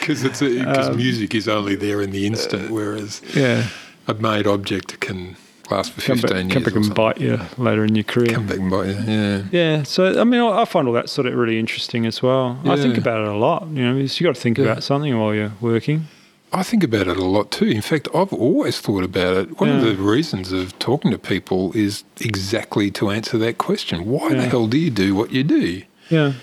Because 0.00 0.24
it's 0.24 0.40
because 0.40 0.88
Um, 0.88 0.96
music 0.96 1.34
is 1.34 1.46
only 1.48 1.76
there 1.76 2.00
in 2.02 2.10
the 2.10 2.26
instant, 2.26 2.70
whereas 2.70 3.20
Yeah, 3.34 3.68
a 4.08 4.14
made 4.14 4.46
object 4.46 5.00
can 5.00 5.36
last 5.70 5.92
for 5.92 6.00
come 6.02 6.18
fifteen 6.18 6.48
back, 6.48 6.54
come 6.54 6.62
years. 6.62 6.64
back 6.64 6.74
or 6.74 6.78
and 6.86 6.94
bite 6.94 7.20
you 7.20 7.40
later 7.58 7.84
in 7.84 7.94
your 7.94 8.04
career. 8.04 8.28
Come 8.34 8.46
back 8.46 8.58
and 8.58 8.70
bite 8.70 8.86
you. 8.88 8.94
Yeah. 9.06 9.42
Yeah, 9.50 9.82
so 9.84 10.20
I 10.20 10.24
mean, 10.24 10.40
I 10.40 10.62
I 10.62 10.64
find 10.64 10.86
all 10.88 10.94
that 10.94 11.08
sort 11.08 11.26
of 11.26 11.34
really 11.34 11.58
interesting 11.58 12.06
as 12.06 12.22
well. 12.22 12.58
I 12.64 12.76
think 12.76 12.96
about 12.98 13.20
it 13.22 13.28
a 13.28 13.36
lot. 13.36 13.66
You 13.68 13.82
know, 13.84 13.94
because 13.94 14.20
you 14.20 14.26
got 14.26 14.34
to 14.34 14.40
think 14.40 14.58
Yeah. 14.58 14.64
about 14.66 14.82
something 14.82 15.16
while 15.18 15.34
you're 15.34 15.52
working. 15.60 16.06
I 16.52 16.62
think 16.62 16.84
about 16.84 17.08
it 17.08 17.16
a 17.16 17.24
lot 17.24 17.50
too. 17.50 17.64
In 17.66 17.80
fact, 17.82 18.06
I've 18.14 18.32
always 18.32 18.78
thought 18.80 19.02
about 19.02 19.36
it. 19.36 19.60
One 19.60 19.70
of 19.70 19.82
the 19.82 19.96
reasons 19.96 20.52
of 20.52 20.78
talking 20.78 21.10
to 21.10 21.18
people 21.18 21.72
is 21.74 22.04
exactly 22.20 22.92
to 22.92 23.10
answer 23.10 23.36
that 23.38 23.58
question. 23.58 24.04
Why 24.06 24.34
the 24.34 24.42
hell 24.42 24.68
do 24.68 24.78
you 24.78 24.90
do 24.90 25.16
what 25.16 25.32
you 25.32 25.42
do? 25.42 25.82
Yeah. 26.10 26.34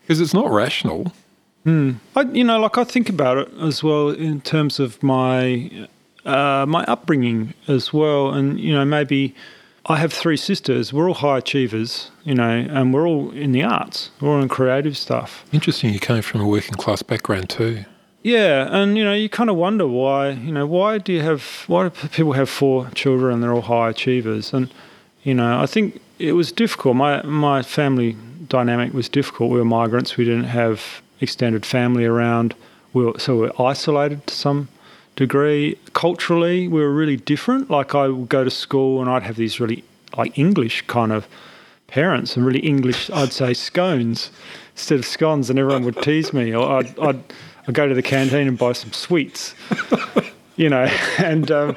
Because 0.00 0.18
it's 0.18 0.32
not 0.32 0.50
rational. 0.50 1.12
Hmm. 1.64 1.92
I, 2.16 2.22
you 2.22 2.42
know, 2.42 2.58
like 2.58 2.78
I 2.78 2.84
think 2.84 3.10
about 3.10 3.36
it 3.36 3.48
as 3.60 3.84
well 3.84 4.08
in 4.08 4.40
terms 4.40 4.80
of 4.80 5.02
my 5.02 5.70
uh, 6.24 6.66
my 6.66 6.84
upbringing 6.84 7.54
as 7.68 7.92
well, 7.92 8.30
and 8.30 8.58
you 8.58 8.72
know, 8.72 8.84
maybe 8.84 9.34
I 9.86 9.96
have 9.96 10.12
three 10.12 10.36
sisters. 10.36 10.92
We're 10.92 11.08
all 11.08 11.14
high 11.14 11.38
achievers, 11.38 12.10
you 12.24 12.34
know, 12.34 12.48
and 12.48 12.92
we're 12.92 13.06
all 13.06 13.30
in 13.30 13.52
the 13.52 13.62
arts. 13.62 14.10
We're 14.20 14.30
all 14.30 14.42
in 14.42 14.48
creative 14.48 14.96
stuff. 14.96 15.44
Interesting, 15.52 15.92
you 15.92 16.00
came 16.00 16.22
from 16.22 16.40
a 16.40 16.46
working 16.46 16.74
class 16.74 17.02
background 17.02 17.48
too. 17.50 17.84
Yeah, 18.22 18.68
and 18.70 18.98
you 18.98 19.04
know, 19.04 19.14
you 19.14 19.28
kind 19.28 19.48
of 19.48 19.56
wonder 19.56 19.86
why. 19.86 20.30
You 20.30 20.52
know, 20.52 20.66
why 20.66 20.98
do 20.98 21.12
you 21.12 21.22
have? 21.22 21.64
Why 21.66 21.88
do 21.88 22.08
people 22.08 22.32
have 22.32 22.50
four 22.50 22.90
children 22.90 23.34
and 23.34 23.42
they're 23.42 23.54
all 23.54 23.62
high 23.62 23.88
achievers? 23.88 24.52
And 24.52 24.72
you 25.22 25.34
know, 25.34 25.60
I 25.60 25.66
think 25.66 26.00
it 26.18 26.32
was 26.32 26.52
difficult. 26.52 26.96
My 26.96 27.22
my 27.22 27.62
family 27.62 28.16
dynamic 28.46 28.92
was 28.92 29.08
difficult. 29.08 29.50
We 29.50 29.58
were 29.58 29.64
migrants. 29.64 30.18
We 30.18 30.24
didn't 30.24 30.44
have 30.44 31.02
extended 31.20 31.64
family 31.64 32.04
around. 32.04 32.54
We 32.92 33.04
were, 33.06 33.18
so 33.18 33.36
we're 33.38 33.52
isolated 33.58 34.26
to 34.26 34.34
some 34.34 34.68
degree. 35.20 35.76
Culturally, 35.92 36.66
we 36.66 36.80
were 36.80 36.92
really 36.92 37.18
different. 37.18 37.70
Like 37.70 37.94
I 37.94 38.08
would 38.08 38.30
go 38.30 38.42
to 38.42 38.50
school 38.50 39.02
and 39.02 39.10
I'd 39.10 39.22
have 39.22 39.36
these 39.36 39.60
really 39.60 39.84
like 40.16 40.36
English 40.38 40.82
kind 40.86 41.12
of 41.12 41.28
parents 41.88 42.36
and 42.36 42.46
really 42.46 42.60
English, 42.60 43.10
I'd 43.10 43.32
say 43.32 43.52
scones 43.52 44.30
instead 44.72 44.98
of 44.98 45.04
scones, 45.04 45.50
and 45.50 45.58
everyone 45.58 45.84
would 45.84 46.00
tease 46.02 46.32
me. 46.32 46.54
Or 46.54 46.78
I'd, 46.78 46.98
I'd, 46.98 47.22
I'd 47.68 47.74
go 47.74 47.86
to 47.86 47.94
the 47.94 48.02
canteen 48.02 48.48
and 48.48 48.56
buy 48.56 48.72
some 48.72 48.92
sweets, 48.92 49.54
you 50.56 50.70
know. 50.70 50.88
And 51.18 51.50
um, 51.50 51.76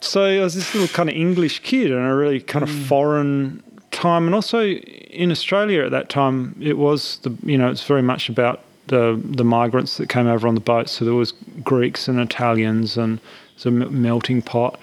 so 0.00 0.24
I 0.24 0.40
was 0.40 0.56
this 0.56 0.74
little 0.74 0.88
kind 0.88 1.08
of 1.08 1.14
English 1.14 1.60
kid 1.60 1.92
and 1.92 2.04
a 2.04 2.14
really 2.14 2.40
kind 2.40 2.64
of 2.64 2.70
foreign 2.70 3.62
time. 3.92 4.26
And 4.26 4.34
also 4.34 4.62
in 4.64 5.30
Australia 5.30 5.84
at 5.84 5.92
that 5.92 6.08
time, 6.08 6.56
it 6.60 6.76
was 6.76 7.18
the, 7.18 7.36
you 7.44 7.56
know, 7.56 7.70
it's 7.70 7.84
very 7.84 8.02
much 8.02 8.28
about 8.28 8.64
the, 8.88 9.20
the 9.24 9.44
migrants 9.44 9.96
that 9.96 10.08
came 10.08 10.26
over 10.26 10.48
on 10.48 10.54
the 10.54 10.60
boat. 10.60 10.88
So 10.88 11.04
there 11.04 11.14
was 11.14 11.32
Greeks 11.62 12.08
and 12.08 12.18
Italians 12.18 12.96
and 12.96 13.20
it's 13.54 13.66
a 13.66 13.70
melting 13.70 14.42
pot. 14.42 14.78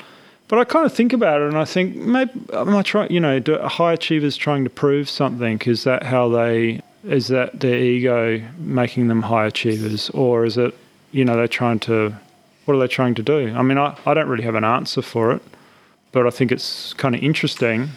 But 0.48 0.60
I 0.60 0.64
kind 0.64 0.86
of 0.86 0.94
think 0.94 1.12
about 1.12 1.42
it 1.42 1.48
and 1.48 1.58
I 1.58 1.66
think 1.66 1.96
maybe 1.96 2.32
am 2.54 2.76
I 2.76 2.82
trying, 2.84 3.12
you 3.12 3.20
know, 3.20 3.40
do 3.40 3.58
high 3.60 3.94
achievers 3.94 4.38
trying 4.38 4.64
to 4.64 4.70
prove 4.70 5.10
something? 5.10 5.62
Is 5.66 5.84
that 5.84 6.04
how 6.04 6.30
they, 6.30 6.82
is 7.04 7.28
that 7.28 7.60
their 7.60 7.78
ego 7.78 8.42
making 8.58 9.08
them 9.08 9.24
high 9.24 9.48
achievers? 9.48 10.10
Or 10.12 10.46
is 10.46 10.58
it, 10.58 10.76
you 11.12 11.26
know, 11.26 11.36
they're 11.36 11.48
trying 11.48 11.80
to, 11.80 12.14
what 12.66 12.76
are 12.76 12.80
they 12.80 12.88
trying 12.88 13.16
to 13.16 13.24
do? 13.24 13.54
I 13.56 13.62
mean, 13.64 13.78
I, 13.78 13.98
I 14.06 14.14
don't 14.14 14.28
really 14.28 14.44
have 14.44 14.56
an 14.56 14.64
answer 14.64 15.02
for 15.02 15.32
it, 15.32 15.42
but 16.12 16.28
I 16.28 16.30
think 16.30 16.52
it's 16.52 16.94
kind 16.94 17.16
of 17.16 17.24
interesting. 17.24 17.90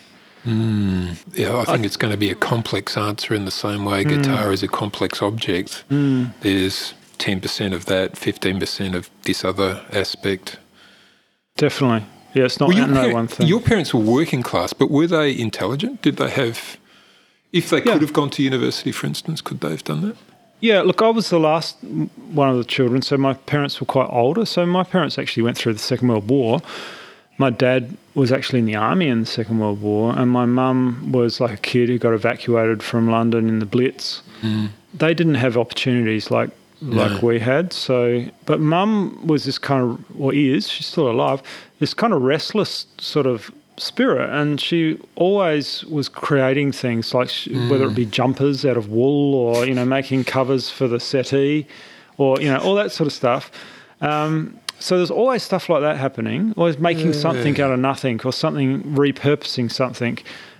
Mm. 0.44 1.16
Yeah, 1.34 1.56
I 1.58 1.64
think 1.64 1.84
it's 1.84 1.96
going 1.96 2.12
to 2.12 2.16
be 2.16 2.30
a 2.30 2.34
complex 2.34 2.96
answer 2.96 3.34
in 3.34 3.44
the 3.44 3.50
same 3.50 3.84
way 3.84 4.04
mm. 4.04 4.08
guitar 4.08 4.52
is 4.52 4.62
a 4.62 4.68
complex 4.68 5.22
object. 5.22 5.84
Mm. 5.90 6.32
There's 6.40 6.94
10% 7.18 7.74
of 7.74 7.86
that, 7.86 8.12
15% 8.12 8.94
of 8.94 9.10
this 9.22 9.44
other 9.44 9.84
aspect. 9.92 10.58
Definitely. 11.56 12.06
Yeah, 12.34 12.44
it's 12.44 12.60
not 12.60 12.70
no 12.70 12.86
par- 12.86 13.12
one 13.12 13.26
thing. 13.26 13.46
your 13.46 13.60
parents 13.60 13.92
were 13.92 14.00
working 14.00 14.42
class, 14.42 14.72
but 14.72 14.90
were 14.90 15.06
they 15.06 15.36
intelligent? 15.36 16.02
Did 16.02 16.16
they 16.16 16.30
have, 16.30 16.76
if 17.52 17.70
they 17.70 17.78
Yeah. 17.78 17.94
could 17.94 18.02
have 18.02 18.12
gone 18.12 18.30
to 18.30 18.42
university, 18.42 18.92
for 18.92 19.06
instance, 19.06 19.40
could 19.40 19.60
they 19.60 19.70
have 19.70 19.84
done 19.84 20.02
that? 20.02 20.16
Yeah, 20.60 20.82
look, 20.82 21.02
I 21.02 21.08
was 21.08 21.30
the 21.30 21.38
last 21.38 21.76
one 22.32 22.48
of 22.48 22.56
the 22.56 22.64
children, 22.64 23.00
so 23.02 23.16
my 23.16 23.34
parents 23.34 23.80
were 23.80 23.86
quite 23.86 24.08
older. 24.10 24.44
So 24.44 24.66
my 24.66 24.82
parents 24.82 25.18
actually 25.18 25.44
went 25.44 25.56
through 25.56 25.74
the 25.74 25.78
Second 25.78 26.08
World 26.08 26.28
War. 26.28 26.60
My 27.38 27.50
dad 27.50 27.96
was 28.14 28.32
actually 28.32 28.58
in 28.58 28.64
the 28.66 28.74
army 28.74 29.08
in 29.08 29.20
the 29.20 29.26
Second 29.26 29.60
World 29.60 29.80
War, 29.80 30.12
and 30.18 30.30
my 30.30 30.44
mum 30.44 31.12
was 31.12 31.40
like 31.40 31.52
a 31.52 31.56
kid 31.56 31.88
who 31.88 31.98
got 31.98 32.12
evacuated 32.12 32.82
from 32.82 33.10
London 33.10 33.48
in 33.48 33.60
the 33.60 33.66
Blitz. 33.66 34.22
They 34.94 35.14
didn't 35.14 35.36
have 35.36 35.56
opportunities 35.56 36.30
like 36.30 36.50
like 36.80 37.22
we 37.22 37.40
had. 37.40 37.72
So, 37.72 38.24
but 38.46 38.60
mum 38.60 39.26
was 39.26 39.44
this 39.44 39.58
kind 39.58 39.82
of, 39.82 40.20
or 40.20 40.32
is, 40.32 40.68
she's 40.68 40.86
still 40.86 41.10
alive, 41.10 41.42
this 41.80 41.92
kind 41.94 42.12
of 42.12 42.22
restless 42.22 42.86
sort 42.98 43.26
of 43.26 43.50
spirit, 43.76 44.30
and 44.30 44.60
she 44.60 44.98
always 45.16 45.84
was 45.84 46.08
creating 46.08 46.72
things 46.72 47.14
like 47.14 47.28
sh 47.28 47.48
whether 47.70 47.86
it 47.86 47.94
be 47.94 48.06
jumpers 48.06 48.64
out 48.64 48.76
of 48.76 48.88
wool 48.88 49.34
or 49.34 49.64
you 49.66 49.74
know 49.74 49.84
making 49.84 50.24
covers 50.24 50.70
for 50.70 50.88
the 50.88 50.98
settee, 51.00 51.66
or 52.16 52.40
you 52.40 52.48
know 52.48 52.58
all 52.58 52.74
that 52.74 52.90
sort 52.92 53.06
of 53.06 53.12
stuff. 53.12 53.50
Um, 54.00 54.57
so 54.78 54.96
there's 54.96 55.10
always 55.10 55.42
stuff 55.42 55.68
like 55.68 55.80
that 55.82 55.96
happening, 55.96 56.54
always 56.56 56.78
making 56.78 57.12
something 57.12 57.60
out 57.60 57.72
of 57.72 57.80
nothing 57.80 58.20
or 58.24 58.32
something 58.32 58.82
repurposing 58.82 59.70
something, 59.70 60.18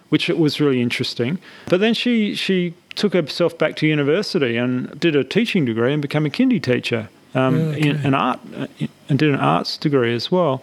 which 0.09 0.29
it 0.29 0.39
was 0.39 0.61
really 0.61 0.83
interesting. 0.83 1.39
But 1.67 1.81
then 1.81 1.95
she 1.95 2.35
she 2.35 2.75
took 2.95 3.13
herself 3.13 3.57
back 3.57 3.77
to 3.77 3.87
university 3.87 4.57
and 4.57 4.99
did 4.99 5.15
a 5.15 5.23
teaching 5.23 5.65
degree 5.65 5.93
and 5.93 6.03
became 6.03 6.27
a 6.27 6.31
kindy 6.31 6.61
teacher, 6.61 7.09
um, 7.35 7.75
in 7.75 7.97
an 8.05 8.15
art 8.15 8.41
uh, 8.57 8.67
and 9.09 9.19
did 9.19 9.31
an 9.31 9.41
arts 9.41 9.77
degree 9.77 10.15
as 10.15 10.31
well. 10.31 10.63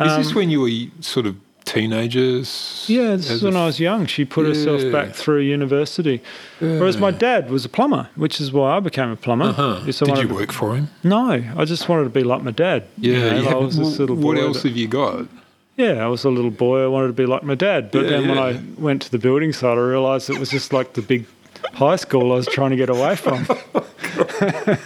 Is 0.00 0.16
this 0.16 0.34
when 0.34 0.48
you 0.48 0.60
were 0.62 1.02
sort 1.02 1.26
of 1.26 1.36
teenagers? 1.72 2.84
Yeah, 2.88 3.16
this 3.16 3.30
is 3.30 3.42
when 3.42 3.56
I 3.56 3.66
was 3.66 3.78
young. 3.80 4.06
She 4.06 4.24
put 4.24 4.46
herself 4.46 4.80
back 4.92 5.14
through 5.14 5.40
university. 5.40 6.20
Whereas 6.58 6.98
my 6.98 7.10
dad 7.10 7.50
was 7.50 7.64
a 7.64 7.68
plumber, 7.68 8.08
which 8.16 8.40
is 8.40 8.52
why 8.52 8.76
I 8.76 8.80
became 8.80 9.10
a 9.10 9.16
plumber. 9.16 9.46
Uh-huh. 9.46 9.80
Did 9.84 10.00
you 10.18 10.28
to- 10.28 10.34
work 10.34 10.52
for 10.52 10.74
him? 10.76 10.88
No, 11.04 11.30
I 11.56 11.64
just 11.64 11.88
wanted 11.88 12.04
to 12.04 12.10
be 12.10 12.22
like 12.24 12.42
my 12.42 12.50
dad. 12.50 12.84
you 12.98 13.12
Yeah. 13.14 13.30
know, 13.32 13.42
you 13.42 13.48
I 13.48 13.54
was 13.54 13.76
this 13.78 13.98
little 13.98 14.16
what 14.16 14.36
else 14.38 14.62
that- 14.62 14.68
have 14.70 14.76
you 14.76 14.88
got? 14.88 15.26
Yeah, 15.76 16.04
I 16.04 16.08
was 16.08 16.24
a 16.24 16.30
little 16.30 16.50
boy. 16.50 16.82
I 16.84 16.88
wanted 16.88 17.06
to 17.06 17.12
be 17.14 17.24
like 17.26 17.42
my 17.42 17.54
dad. 17.54 17.90
But 17.90 18.04
Yeah, 18.04 18.10
then 18.10 18.28
when. 18.28 18.38
I 18.38 18.60
went 18.78 19.00
to 19.02 19.10
the 19.10 19.18
building 19.18 19.52
site, 19.52 19.78
I 19.78 19.80
realised 19.80 20.28
it 20.28 20.38
was 20.38 20.50
just 20.50 20.72
like 20.74 20.92
the 20.92 21.00
big 21.02 21.24
high 21.72 21.96
school 21.96 22.32
I 22.32 22.34
was 22.36 22.46
trying 22.46 22.70
to 22.70 22.76
get 22.76 22.90
away 22.90 23.16
from. 23.16 23.46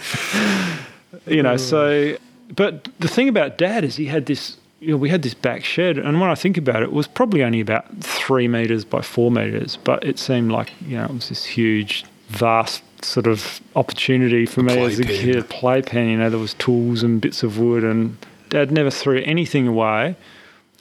you 1.27 1.43
know, 1.43 1.57
so. 1.57 2.15
But 2.55 2.87
the 2.99 3.07
thing 3.07 3.27
about 3.27 3.57
dad 3.57 3.83
is 3.83 3.95
he 3.97 4.05
had 4.05 4.25
this. 4.27 4.57
You 4.79 4.91
know, 4.91 4.97
we 4.97 5.09
had 5.09 5.21
this 5.23 5.33
back 5.33 5.63
shed, 5.63 5.97
and 5.97 6.19
when 6.19 6.29
I 6.29 6.35
think 6.35 6.57
about 6.57 6.81
it, 6.81 6.85
it 6.85 6.91
was 6.93 7.07
probably 7.07 7.43
only 7.43 7.61
about 7.61 7.85
three 8.01 8.47
meters 8.47 8.83
by 8.85 9.01
four 9.01 9.31
meters, 9.31 9.77
but 9.83 10.03
it 10.03 10.19
seemed 10.19 10.51
like 10.51 10.71
you 10.81 10.97
know 10.97 11.05
it 11.05 11.13
was 11.13 11.29
this 11.29 11.45
huge, 11.45 12.05
vast 12.27 12.83
sort 13.03 13.27
of 13.27 13.61
opportunity 13.75 14.45
for 14.45 14.63
me 14.63 14.77
as 14.79 14.99
a 14.99 15.03
playpen. 15.03 15.33
kid. 15.33 15.49
Playpen, 15.49 16.09
you 16.09 16.17
know, 16.17 16.29
there 16.29 16.39
was 16.39 16.53
tools 16.55 17.03
and 17.03 17.21
bits 17.21 17.43
of 17.43 17.57
wood, 17.57 17.83
and 17.83 18.17
dad 18.49 18.71
never 18.71 18.89
threw 18.91 19.21
anything 19.23 19.67
away. 19.67 20.15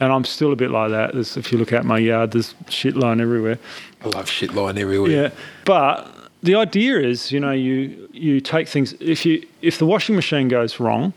And 0.00 0.12
I'm 0.12 0.24
still 0.24 0.50
a 0.52 0.56
bit 0.56 0.72
like 0.72 0.90
that. 0.90 1.14
There's, 1.14 1.36
if 1.36 1.52
you 1.52 1.58
look 1.58 1.72
out 1.72 1.84
my 1.84 1.98
yard, 1.98 2.32
there's 2.32 2.54
shit 2.68 2.96
lying 2.96 3.20
everywhere. 3.20 3.60
I 4.04 4.08
love 4.08 4.28
shit 4.28 4.52
lying 4.52 4.76
everywhere. 4.76 5.10
Yeah, 5.10 5.30
but 5.64 6.12
the 6.42 6.56
idea 6.56 6.98
is, 6.98 7.30
you 7.30 7.38
know, 7.40 7.52
you 7.52 8.08
you 8.12 8.40
take 8.40 8.68
things. 8.68 8.94
If 9.00 9.24
you 9.24 9.46
if 9.62 9.78
the 9.78 9.86
washing 9.86 10.16
machine 10.16 10.48
goes 10.48 10.80
wrong, 10.80 11.12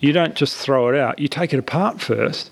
you 0.00 0.12
don't 0.12 0.34
just 0.34 0.56
throw 0.56 0.88
it 0.88 0.98
out. 0.98 1.18
You 1.18 1.28
take 1.28 1.52
it 1.52 1.58
apart 1.58 2.00
first, 2.00 2.50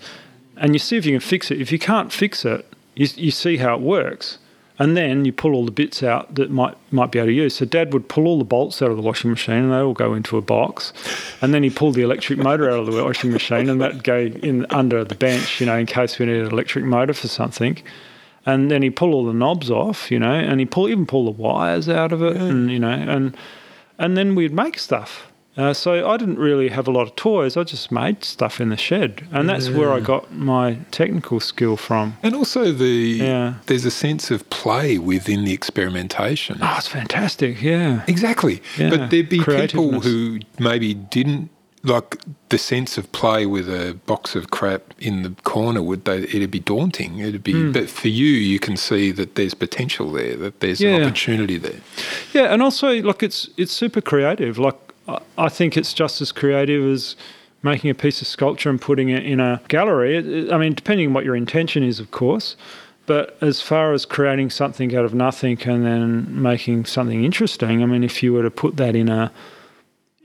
and 0.57 0.73
you 0.75 0.79
see 0.79 0.97
if 0.97 1.05
you 1.07 1.13
can 1.13 1.21
fix 1.21 1.51
it. 1.51 1.61
If 1.61 1.71
you 1.73 1.79
can't 1.79 2.13
fix 2.13 2.45
it, 2.45 2.67
you 2.95 3.07
you 3.17 3.31
see 3.31 3.57
how 3.59 3.75
it 3.75 3.81
works, 3.81 4.39
and 4.79 4.97
then 4.97 5.25
you 5.25 5.33
pull 5.33 5.53
all 5.55 5.65
the 5.65 5.71
bits 5.71 6.03
out 6.03 6.35
that 6.37 6.51
might 6.51 6.77
might 6.91 7.11
be 7.13 7.19
able 7.19 7.29
to 7.29 7.33
use. 7.33 7.57
So 7.57 7.65
Dad 7.65 7.93
would 7.93 8.09
pull 8.09 8.27
all 8.27 8.39
the 8.39 8.45
bolts 8.45 8.81
out 8.83 8.91
of 8.91 8.97
the 8.97 9.03
washing 9.03 9.31
machine, 9.31 9.65
and 9.65 9.73
they 9.73 9.77
all 9.79 9.93
go 9.95 10.15
into 10.15 10.37
a 10.37 10.43
box, 10.43 10.93
and 11.43 11.53
then 11.53 11.63
he 11.63 11.71
pulled 11.71 11.95
the 11.95 12.03
electric 12.03 12.39
motor 12.39 12.71
out 12.71 12.79
of 12.81 12.87
the 12.87 13.05
washing 13.05 13.33
machine, 13.33 13.69
and 13.69 13.81
that'd 13.81 14.05
go 14.05 14.19
in 14.19 14.67
under 14.71 15.05
the 15.05 15.15
bench, 15.15 15.61
you 15.61 15.67
know, 15.67 15.77
in 15.77 15.87
case 15.87 16.19
we 16.19 16.27
needed 16.27 16.47
an 16.47 16.53
electric 16.53 16.85
motor 16.85 17.13
for 17.13 17.29
something. 17.29 17.83
and 18.47 18.71
then 18.71 18.83
he'd 18.83 18.97
pull 18.97 19.15
all 19.15 19.25
the 19.25 19.33
knobs 19.33 19.71
off, 19.71 20.11
you 20.11 20.19
know, 20.19 20.35
and 20.35 20.61
he 20.61 20.67
pull 20.67 20.89
even 20.89 21.07
pull 21.07 21.25
the 21.25 21.31
wires 21.31 21.89
out 21.89 22.13
of 22.13 22.23
it, 22.23 22.37
and 22.37 22.71
you 22.71 22.79
know, 22.79 22.91
and 22.91 23.37
and 23.99 24.17
then 24.17 24.35
we'd 24.35 24.53
make 24.53 24.79
stuff. 24.79 25.31
Uh, 25.57 25.73
so 25.73 26.09
I 26.11 26.17
didn't 26.17 26.39
really 26.39 26.69
have 26.69 26.89
a 26.89 26.91
lot 26.91 27.03
of 27.03 27.15
toys. 27.15 27.57
I 27.57 27.63
just 27.63 27.93
made 27.93 28.25
stuff 28.25 28.61
in 28.61 28.71
the 28.71 28.77
shed, 28.77 29.23
and 29.31 29.49
that's 29.49 29.71
where 29.71 29.93
I 29.93 30.01
got 30.01 30.33
my 30.33 30.79
technical 30.91 31.39
skill 31.39 31.77
from. 31.77 32.17
And 32.25 32.35
also 32.35 32.73
the 32.73 32.85
Yeah. 33.23 33.55
there's 33.67 33.85
a 33.85 33.91
sense 33.91 34.31
of 34.33 34.49
play 34.51 34.99
within 34.99 35.45
the 35.45 35.53
experimentation. 35.53 36.59
Oh, 36.61 36.75
it's 36.79 36.89
fantastic! 36.89 37.63
Yeah, 37.63 38.03
Exactly. 38.09 38.63
Yeah, 38.79 38.91
But 38.91 39.11
there'd 39.11 39.29
be 39.29 39.41
people 39.45 40.01
who 40.01 40.41
maybe 40.59 40.93
didn't 40.95 41.51
like 41.87 42.17
the 42.49 42.57
sense 42.57 42.97
of 42.97 43.13
play 43.13 43.45
with 43.45 43.69
a 43.69 43.95
box 44.07 44.35
of 44.35 44.51
crap 44.51 44.95
in 44.99 45.23
the 45.23 45.31
corner 45.45 45.83
would 45.83 46.07
they 46.07 46.21
it'd 46.23 46.51
be 46.51 46.59
daunting. 46.59 47.19
It'd 47.19 47.45
be 47.45 47.53
Hmm. 47.53 47.73
but 47.73 47.91
for 47.91 48.09
you 48.09 48.27
you 48.27 48.59
can 48.59 48.77
see 48.79 49.11
that 49.13 49.35
there's 49.35 49.53
potential 49.55 50.11
there, 50.11 50.35
that 50.37 50.61
there's 50.61 50.81
Yeah. 50.81 50.97
an 50.97 51.03
opportunity 51.03 51.59
there. 51.59 51.81
Yeah, 52.33 52.53
and 52.53 52.63
also 52.63 52.89
like 53.03 53.23
it's 53.23 53.51
it's 53.59 53.73
super 53.73 54.01
creative. 54.01 54.59
Like 54.59 54.77
I- 55.09 55.49
think 55.49 55.77
it's 55.77 55.93
just 55.93 56.21
as 56.21 56.33
creative 56.33 56.85
as 56.85 57.17
making 57.63 57.91
a 57.91 57.95
piece 57.95 58.21
of 58.21 58.27
sculpture 58.27 58.71
and 58.71 58.81
putting 58.81 59.09
it 59.09 59.25
in 59.25 59.41
a 59.41 59.61
gallery. 59.69 60.17
It- 60.17 60.53
I 60.53 60.59
mean, 60.59 60.75
depending 60.75 61.09
on 61.09 61.15
what 61.15 61.25
your 61.25 61.37
intention 61.37 61.83
is, 61.83 62.01
of 62.01 62.11
course. 62.11 62.57
But 63.07 63.37
as 63.43 63.61
far 63.61 63.93
as 63.93 64.07
creating 64.07 64.51
something 64.51 64.97
out 64.97 65.05
of 65.05 65.13
nothing 65.13 65.59
and 65.67 65.85
then 65.85 66.43
making 66.43 66.87
something 66.87 67.23
interesting, 67.23 67.83
I 67.83 67.87
mean, 67.87 68.03
if 68.03 68.23
you 68.23 68.33
were 68.33 68.43
to 68.43 68.51
put 68.51 68.77
that 68.79 68.97
in 68.97 69.11
a, 69.11 69.31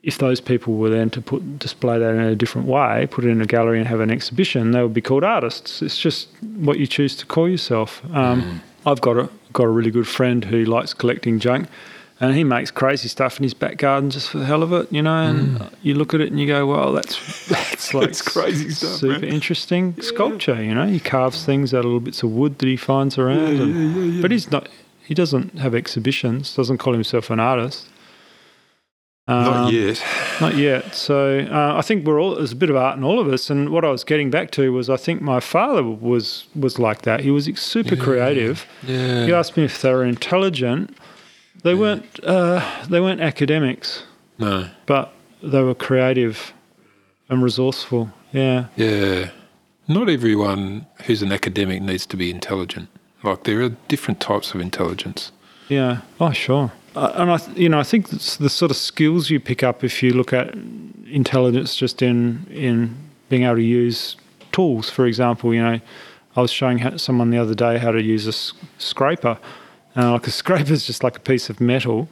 if 0.01 0.17
those 0.17 0.39
people 0.39 0.75
were 0.75 0.89
then 0.89 1.09
to 1.09 1.21
put 1.21 1.59
display 1.59 1.99
that 1.99 2.13
in 2.15 2.21
a 2.21 2.35
different 2.35 2.67
way, 2.67 3.05
put 3.11 3.25
it 3.25 3.29
in 3.29 3.41
a 3.41 3.45
gallery 3.45 3.79
and 3.79 3.87
have 3.89 3.99
an 3.99 4.09
exhibition, 4.09 4.71
they 4.71 4.81
would 4.81 4.93
be 4.93 5.01
called 5.01 5.25
artists. 5.25 5.81
It's 5.81 5.99
just 5.99 6.29
what 6.55 6.79
you 6.79 6.87
choose 6.87 7.17
to 7.17 7.25
call 7.25 7.49
yourself. 7.49 8.01
Um, 8.13 8.61
I've 8.85 9.01
got 9.01 9.17
a 9.17 9.29
got 9.51 9.63
a 9.63 9.69
really 9.69 9.91
good 9.91 10.07
friend 10.07 10.45
who 10.45 10.63
likes 10.63 10.93
collecting 10.93 11.39
junk, 11.39 11.67
and 12.21 12.35
he 12.35 12.43
makes 12.43 12.69
crazy 12.71 13.07
stuff 13.07 13.37
in 13.37 13.43
his 13.43 13.53
back 13.53 13.77
garden 13.77 14.09
just 14.09 14.29
for 14.29 14.39
the 14.39 14.45
hell 14.45 14.61
of 14.63 14.73
it, 14.73 14.91
you 14.91 15.01
know. 15.01 15.15
And 15.15 15.69
you 15.81 15.93
look 15.95 16.13
at 16.13 16.21
it 16.21 16.29
and 16.31 16.39
you 16.39 16.47
go, 16.47 16.65
"Well, 16.65 16.91
that's 16.93 17.47
that's 17.47 17.93
like 17.93 18.07
That's 18.07 18.21
crazy 18.21 18.69
stuff, 18.71 18.99
super 18.99 19.25
interesting 19.25 19.99
sculpture." 20.01 20.61
You 20.61 20.75
know, 20.75 20.87
he 20.87 20.99
carves 20.99 21.45
things 21.45 21.73
out 21.73 21.79
of 21.79 21.85
little 21.85 21.99
bits 21.99 22.21
of 22.23 22.31
wood 22.31 22.59
that 22.59 22.67
he 22.67 22.75
finds 22.77 23.17
around. 23.17 23.59
and, 23.61 24.21
But 24.21 24.31
he's 24.31 24.51
not. 24.51 24.67
He 25.03 25.13
doesn't 25.15 25.57
have 25.59 25.73
exhibitions. 25.73 26.55
Doesn't 26.55 26.77
call 26.77 26.93
himself 26.93 27.29
an 27.29 27.39
artist. 27.39 27.87
Not 29.27 29.67
Um, 29.67 29.73
yet. 29.73 30.03
not 30.41 30.55
yet. 30.57 30.95
So 30.95 31.39
uh, 31.51 31.75
I 31.77 31.81
think 31.83 32.05
we're 32.05 32.19
all 32.19 32.35
there's 32.35 32.51
a 32.51 32.55
bit 32.55 32.69
of 32.71 32.75
art 32.75 32.97
in 32.97 33.03
all 33.03 33.19
of 33.19 33.27
us. 33.27 33.49
And 33.51 33.69
what 33.69 33.85
I 33.85 33.89
was 33.91 34.03
getting 34.03 34.31
back 34.31 34.49
to 34.51 34.71
was 34.73 34.89
I 34.89 34.97
think 34.97 35.21
my 35.21 35.39
father 35.39 35.83
was 35.83 36.47
was 36.55 36.79
like 36.79 37.03
that. 37.03 37.19
He 37.21 37.29
was 37.31 37.45
super 37.59 37.95
creative. 37.95 38.65
Yeah. 38.87 39.25
You 39.25 39.35
asked 39.35 39.55
me 39.55 39.63
if 39.65 39.81
they 39.81 39.93
were 39.93 40.03
intelligent. 40.03 40.97
They 41.63 41.75
weren't. 41.75 42.05
Uh, 42.23 42.61
they 42.89 42.99
weren't 42.99 43.21
academics, 43.21 44.03
No. 44.37 44.69
but 44.85 45.13
they 45.43 45.61
were 45.61 45.75
creative 45.75 46.53
and 47.29 47.43
resourceful. 47.43 48.11
Yeah. 48.31 48.65
Yeah. 48.75 49.29
Not 49.87 50.09
everyone 50.09 50.85
who's 51.05 51.21
an 51.21 51.31
academic 51.31 51.81
needs 51.81 52.05
to 52.07 52.17
be 52.17 52.29
intelligent. 52.29 52.89
Like 53.23 53.43
there 53.43 53.61
are 53.61 53.69
different 53.87 54.19
types 54.19 54.53
of 54.53 54.61
intelligence. 54.61 55.31
Yeah. 55.67 56.01
Oh, 56.19 56.31
sure. 56.31 56.71
Uh, 56.95 57.11
and 57.15 57.31
I, 57.31 57.37
th- 57.37 57.57
you 57.57 57.69
know, 57.69 57.79
I 57.79 57.83
think 57.83 58.11
it's 58.13 58.37
the 58.37 58.49
sort 58.49 58.71
of 58.71 58.77
skills 58.77 59.29
you 59.29 59.39
pick 59.39 59.61
up 59.63 59.83
if 59.83 60.01
you 60.01 60.13
look 60.13 60.31
at 60.33 60.55
intelligence 61.07 61.75
just 61.75 62.01
in 62.01 62.45
in 62.51 62.95
being 63.29 63.43
able 63.43 63.55
to 63.55 63.61
use 63.61 64.15
tools. 64.51 64.89
For 64.89 65.05
example, 65.05 65.53
you 65.53 65.61
know, 65.61 65.79
I 66.35 66.41
was 66.41 66.51
showing 66.51 66.97
someone 66.97 67.29
the 67.31 67.37
other 67.37 67.55
day 67.55 67.77
how 67.77 67.91
to 67.91 68.01
use 68.01 68.25
a 68.25 68.29
s- 68.29 68.53
scraper. 68.77 69.37
Uh, 69.97 70.11
like 70.11 70.27
a 70.27 70.31
scraper 70.31 70.71
is 70.71 70.85
just 70.85 71.03
like 71.03 71.17
a 71.17 71.19
piece 71.19 71.49
of 71.49 71.59
metal. 71.59 72.07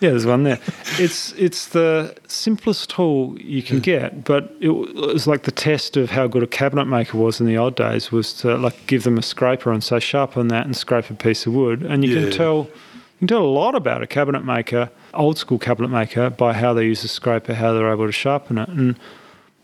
Yeah, 0.00 0.10
there's 0.10 0.26
one 0.26 0.42
there. 0.42 0.58
It's 0.98 1.32
it's 1.32 1.68
the 1.68 2.14
simplest 2.26 2.90
tool 2.90 3.38
you 3.40 3.62
can 3.62 3.78
get, 3.78 4.24
but 4.24 4.52
it 4.60 4.68
was 4.70 5.26
like 5.26 5.44
the 5.44 5.52
test 5.52 5.96
of 5.96 6.10
how 6.10 6.26
good 6.26 6.42
a 6.42 6.46
cabinet 6.48 6.86
maker 6.86 7.16
was 7.16 7.40
in 7.40 7.46
the 7.46 7.56
old 7.56 7.76
days 7.76 8.10
was 8.10 8.32
to 8.40 8.56
like 8.56 8.86
give 8.86 9.04
them 9.04 9.16
a 9.18 9.22
scraper 9.22 9.70
and 9.72 9.82
say 9.84 10.00
sharpen 10.00 10.48
that 10.48 10.66
and 10.66 10.76
scrape 10.76 11.08
a 11.10 11.14
piece 11.14 11.46
of 11.46 11.54
wood, 11.54 11.82
and 11.82 12.04
you 12.04 12.12
Yeah. 12.14 12.22
can 12.22 12.30
tell 12.32 12.56
you 12.56 13.18
can 13.20 13.28
tell 13.28 13.42
a 13.44 13.46
lot 13.46 13.74
about 13.76 14.02
a 14.02 14.06
cabinet 14.06 14.44
maker, 14.44 14.90
old 15.14 15.38
school 15.38 15.58
cabinet 15.58 15.88
maker, 15.88 16.28
by 16.28 16.52
how 16.54 16.74
they 16.74 16.84
use 16.84 17.04
a 17.04 17.08
scraper, 17.08 17.54
how 17.54 17.72
they're 17.72 17.90
able 17.92 18.06
to 18.06 18.12
sharpen 18.12 18.58
it, 18.58 18.68
and 18.68 18.96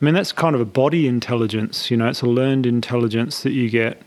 I 0.00 0.04
mean 0.04 0.14
that's 0.14 0.32
kind 0.32 0.54
of 0.54 0.60
a 0.60 0.64
body 0.64 1.06
intelligence. 1.08 1.90
You 1.90 1.96
know, 1.98 2.08
it's 2.08 2.22
a 2.22 2.26
learned 2.26 2.66
intelligence 2.66 3.42
that 3.42 3.50
you 3.52 3.68
get. 3.68 4.00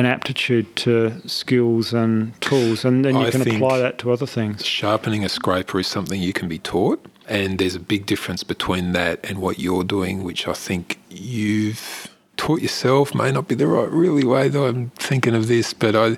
An 0.00 0.06
aptitude 0.06 0.76
to 0.76 1.20
skills 1.28 1.92
and 1.92 2.32
tools, 2.40 2.86
and 2.86 3.04
then 3.04 3.16
you 3.16 3.26
I 3.26 3.30
can 3.30 3.42
apply 3.42 3.76
that 3.80 3.98
to 3.98 4.10
other 4.10 4.24
things. 4.24 4.64
Sharpening 4.64 5.26
a 5.26 5.28
scraper 5.28 5.78
is 5.78 5.88
something 5.88 6.22
you 6.22 6.32
can 6.32 6.48
be 6.48 6.58
taught, 6.58 7.04
and 7.28 7.58
there's 7.58 7.74
a 7.74 7.80
big 7.80 8.06
difference 8.06 8.42
between 8.42 8.92
that 8.92 9.20
and 9.28 9.42
what 9.42 9.58
you're 9.58 9.84
doing, 9.84 10.24
which 10.24 10.48
I 10.48 10.54
think 10.54 10.98
you've 11.10 12.08
taught 12.38 12.62
yourself. 12.62 13.14
May 13.14 13.30
not 13.30 13.46
be 13.46 13.54
the 13.54 13.66
right 13.66 13.90
really 13.90 14.24
way 14.24 14.48
that 14.48 14.58
I'm 14.58 14.88
thinking 14.96 15.34
of 15.34 15.48
this, 15.48 15.74
but 15.74 15.94
I, 15.94 16.16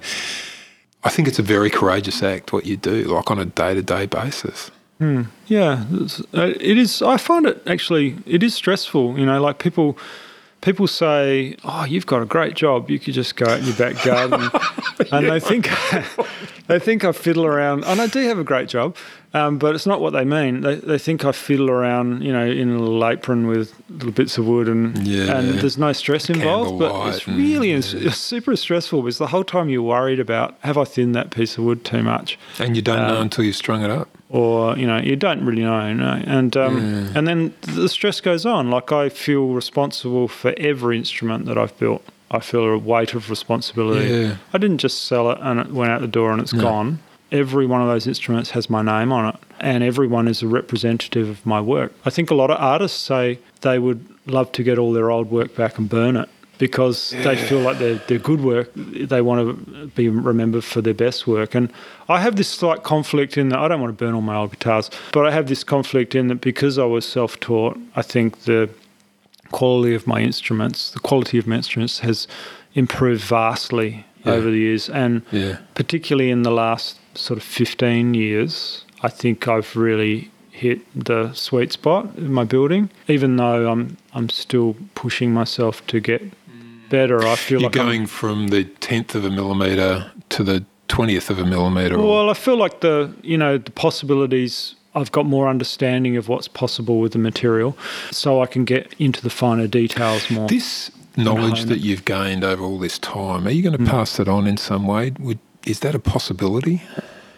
I 1.03 1.09
think 1.09 1.27
it's 1.27 1.41
a 1.41 1.43
very 1.43 1.69
courageous 1.69 2.23
act 2.23 2.53
what 2.53 2.65
you 2.65 2.77
do, 2.77 3.03
like 3.05 3.33
on 3.33 3.41
a 3.41 3.47
day 3.47 3.75
to 3.75 3.83
day 3.83 4.07
basis. 4.07 4.71
Yeah, 5.49 5.85
uh, 6.33 6.53
it 6.61 6.79
is. 6.79 7.03
I 7.03 7.17
find 7.17 7.47
it 7.47 7.61
actually 7.67 8.17
it 8.27 8.45
is 8.45 8.55
stressful. 8.55 9.19
You 9.19 9.27
know, 9.27 9.43
like 9.43 9.59
people 9.59 9.99
people 10.63 10.87
say, 10.87 11.57
"Oh, 11.65 11.85
you've 11.85 12.07
got 12.07 12.23
a 12.23 12.25
great 12.27 12.55
job. 12.55 12.91
You 12.91 12.99
could 12.99 13.13
just 13.15 13.37
go 13.37 13.45
out 13.47 13.59
in 13.61 13.67
your 13.67 13.77
back 13.77 14.03
garden," 14.03 14.51
and 15.13 15.29
they 15.29 15.39
think 15.41 15.69
they 16.67 16.79
think 16.79 17.05
I 17.05 17.13
fiddle 17.13 17.45
around. 17.45 17.85
And 17.85 18.01
I 18.01 18.07
do 18.07 18.21
have 18.29 18.39
a 18.39 18.45
great 18.45 18.69
job, 18.69 18.97
um, 19.35 19.59
but 19.59 19.75
it's 19.75 19.87
not 19.87 20.01
what 20.01 20.11
they 20.15 20.25
mean. 20.25 20.61
They 20.63 20.77
they 20.77 20.99
think 20.99 21.25
I 21.25 21.33
fiddle 21.33 21.69
around, 21.71 22.23
you 22.23 22.33
know, 22.33 22.47
in 22.47 22.71
a 22.71 22.79
little 22.79 23.05
apron 23.07 23.47
with 23.47 23.75
little 23.91 24.13
bits 24.13 24.39
of 24.39 24.47
wood, 24.47 24.69
and 24.69 24.97
Yeah. 25.07 25.37
and 25.39 25.59
there's 25.61 25.77
no 25.79 25.93
stress 25.93 26.31
involved. 26.31 26.79
But 26.79 27.09
it's 27.15 27.27
really 27.29 27.73
it's, 27.73 27.93
it's 27.93 28.17
super 28.19 28.57
stressful 28.57 29.03
because 29.03 29.19
the 29.19 29.27
whole 29.29 29.45
time 29.45 29.69
you're 29.69 29.83
worried 29.83 30.21
about 30.21 30.57
have 30.61 30.79
I 30.79 30.85
thinned 30.85 31.15
that 31.15 31.31
piece 31.31 31.59
of 31.59 31.65
wood 31.65 31.85
too 31.85 32.03
much 32.03 32.39
And 32.59 32.77
you 32.77 32.83
don't 32.83 33.07
know 33.07 33.17
Um, 33.17 33.23
until 33.23 33.45
you've 33.45 33.57
strung 33.57 33.83
it 33.85 33.91
up. 33.91 34.09
Or 34.33 34.77
you 34.79 34.87
know 34.87 34.97
you 34.97 35.15
don't 35.15 35.45
really 35.45 35.63
know, 35.63 35.93
no. 35.93 36.23
and 36.27 36.57
um, 36.57 37.13
and 37.15 37.29
then 37.29 37.55
the 37.61 37.89
stress 37.89 38.21
goes 38.21 38.45
on. 38.45 38.71
Like 38.71 38.91
I 38.91 39.11
feel 39.11 39.49
responsible 39.49 40.27
for 40.27 40.55
every 40.57 40.97
instrument 40.97 41.45
that 41.47 41.59
I've 41.59 41.79
built. 41.79 42.03
I 42.31 42.41
feel 42.41 42.65
a 42.65 42.79
weight 42.79 43.13
of 43.13 43.29
responsibility. 43.29 44.09
Yeah. 44.09 44.37
I 44.55 44.59
didn't 44.59 44.79
just 44.79 45.05
sell 45.05 45.31
it 45.31 45.39
and 45.43 45.61
it 45.61 45.71
went 45.71 45.93
out 45.93 46.01
the 46.01 46.07
door 46.09 46.33
and 46.33 46.41
it's 46.41 46.55
gone. 46.55 47.01
Every 47.31 47.67
one 47.67 47.83
of 47.83 47.89
those 47.89 48.07
instruments 48.07 48.51
has 48.51 48.71
my 48.71 48.81
name 48.81 49.13
on 49.13 49.35
it, 49.35 49.41
and 49.61 49.85
everyone 49.85 50.29
is 50.29 50.43
a 50.43 50.49
representative 50.49 51.29
of 51.29 51.45
my 51.45 51.61
work. 51.61 51.93
I 52.07 52.11
think 52.11 52.31
a 52.31 52.35
lot 52.35 52.51
of 52.51 52.59
artists 52.59 52.99
say 53.01 53.39
they 53.61 53.79
would 53.79 54.07
love 54.27 54.51
to 54.53 54.63
get 54.63 54.79
all 54.79 54.93
their 54.93 55.11
old 55.11 55.31
work 55.31 55.55
back 55.55 55.79
and 55.79 55.89
burn 55.89 56.17
it 56.17 56.29
because 56.63 57.11
they 57.25 57.37
feel 57.37 57.59
like 57.59 57.79
they're, 57.81 57.97
they're 58.07 58.21
good 58.21 58.41
work. 58.41 58.71
They 58.77 59.21
want 59.21 59.41
to 59.67 59.87
be 59.97 60.09
remembered 60.09 60.63
for 60.63 60.81
their 60.81 60.95
best 60.95 61.27
work. 61.27 61.57
And 61.57 61.73
I 62.09 62.21
have 62.21 62.37
this 62.37 62.49
slight 62.49 62.85
conflict 62.85 63.37
in 63.37 63.49
that 63.49 63.59
I 63.59 63.67
don't 63.67 63.81
want 63.81 63.99
to 63.99 64.05
burn 64.05 64.15
all 64.15 64.21
my 64.21 64.37
old 64.37 64.53
guitars, 64.53 64.89
but 65.13 65.27
I 65.27 65.33
have 65.33 65.49
this 65.49 65.65
conflict 65.65 66.15
in 66.15 66.29
that 66.29 66.41
because 66.41 66.79
I 66.79 66.85
was 66.85 67.05
self 67.05 67.41
taught, 67.41 67.77
I 67.97 68.03
think 68.03 68.43
the 68.45 68.71
quality 69.51 69.93
of 69.97 70.07
my 70.07 70.21
instruments, 70.21 70.93
the 70.93 71.01
quality 71.01 71.37
of 71.37 71.49
my 71.49 71.57
instruments 71.57 71.99
has 71.99 72.29
improved 72.75 73.25
vastly 73.25 74.07
Yeah. 74.25 74.35
over 74.35 74.49
the 74.49 74.59
years. 74.59 74.89
And 74.89 75.23
Yeah. 75.33 75.57
particularly 75.75 76.31
in 76.31 76.43
the 76.45 76.53
last 76.53 76.97
sort 77.17 77.39
of 77.39 77.43
15 77.43 78.15
years, 78.15 78.85
I 79.03 79.09
think 79.09 79.49
I've 79.49 79.75
really 79.75 80.31
hit 80.53 80.79
the 80.95 81.33
sweet 81.33 81.73
spot 81.73 82.07
in 82.17 82.33
my 82.33 82.45
building. 82.45 82.89
Even 83.09 83.35
though 83.37 83.69
I'm 83.73 83.97
I'm 84.15 84.29
still 84.29 84.77
pushing 84.95 85.33
myself 85.35 85.85
to 85.87 85.99
get 85.99 86.23
better, 86.93 87.19
I 87.27 87.36
feel 87.36 87.60
You're 87.60 87.70
like 87.70 87.77
I'm- 87.78 87.86
going 87.86 88.06
from 88.06 88.48
the 88.48 88.64
tenth 88.89 89.14
of 89.19 89.24
a 89.24 89.31
millimeter 89.31 89.90
to 90.36 90.44
the 90.44 90.64
twentieth 90.89 91.31
of 91.31 91.39
a 91.39 91.44
millimeter. 91.55 91.97
or- 91.97 92.06
well, 92.14 92.31
I 92.31 92.35
feel 92.35 92.56
like 92.64 92.81
the 92.81 92.94
you 93.23 93.36
know 93.43 93.59
the 93.59 93.70
possibilities. 93.73 94.74
I've 94.94 95.10
got 95.10 95.24
more 95.24 95.48
understanding 95.48 96.19
of 96.19 96.28
what's 96.28 96.48
possible 96.48 97.01
with 97.01 97.12
the 97.12 97.19
material, 97.19 97.70
so 98.10 98.43
I 98.43 98.47
can 98.55 98.64
get 98.66 98.94
into 98.98 99.23
the 99.23 99.31
finer 99.31 99.66
details 99.66 100.31
more. 100.31 100.47
This 100.48 100.90
knowledge 101.16 101.64
that 101.73 101.81
you've 101.81 102.05
gained 102.05 102.44
over 102.44 102.62
all 102.62 102.78
this 102.78 102.98
time, 102.98 103.47
are 103.47 103.51
you 103.56 103.62
going 103.62 103.78
to 103.78 103.82
Mm. 103.85 103.89
pass 103.89 104.20
it 104.20 104.28
on 104.28 104.47
in 104.47 104.59
some 104.59 104.86
way? 104.86 105.12
Would, 105.19 105.39
is 105.66 105.81
that 105.81 105.94
a 105.94 105.98
possibility? 105.98 106.82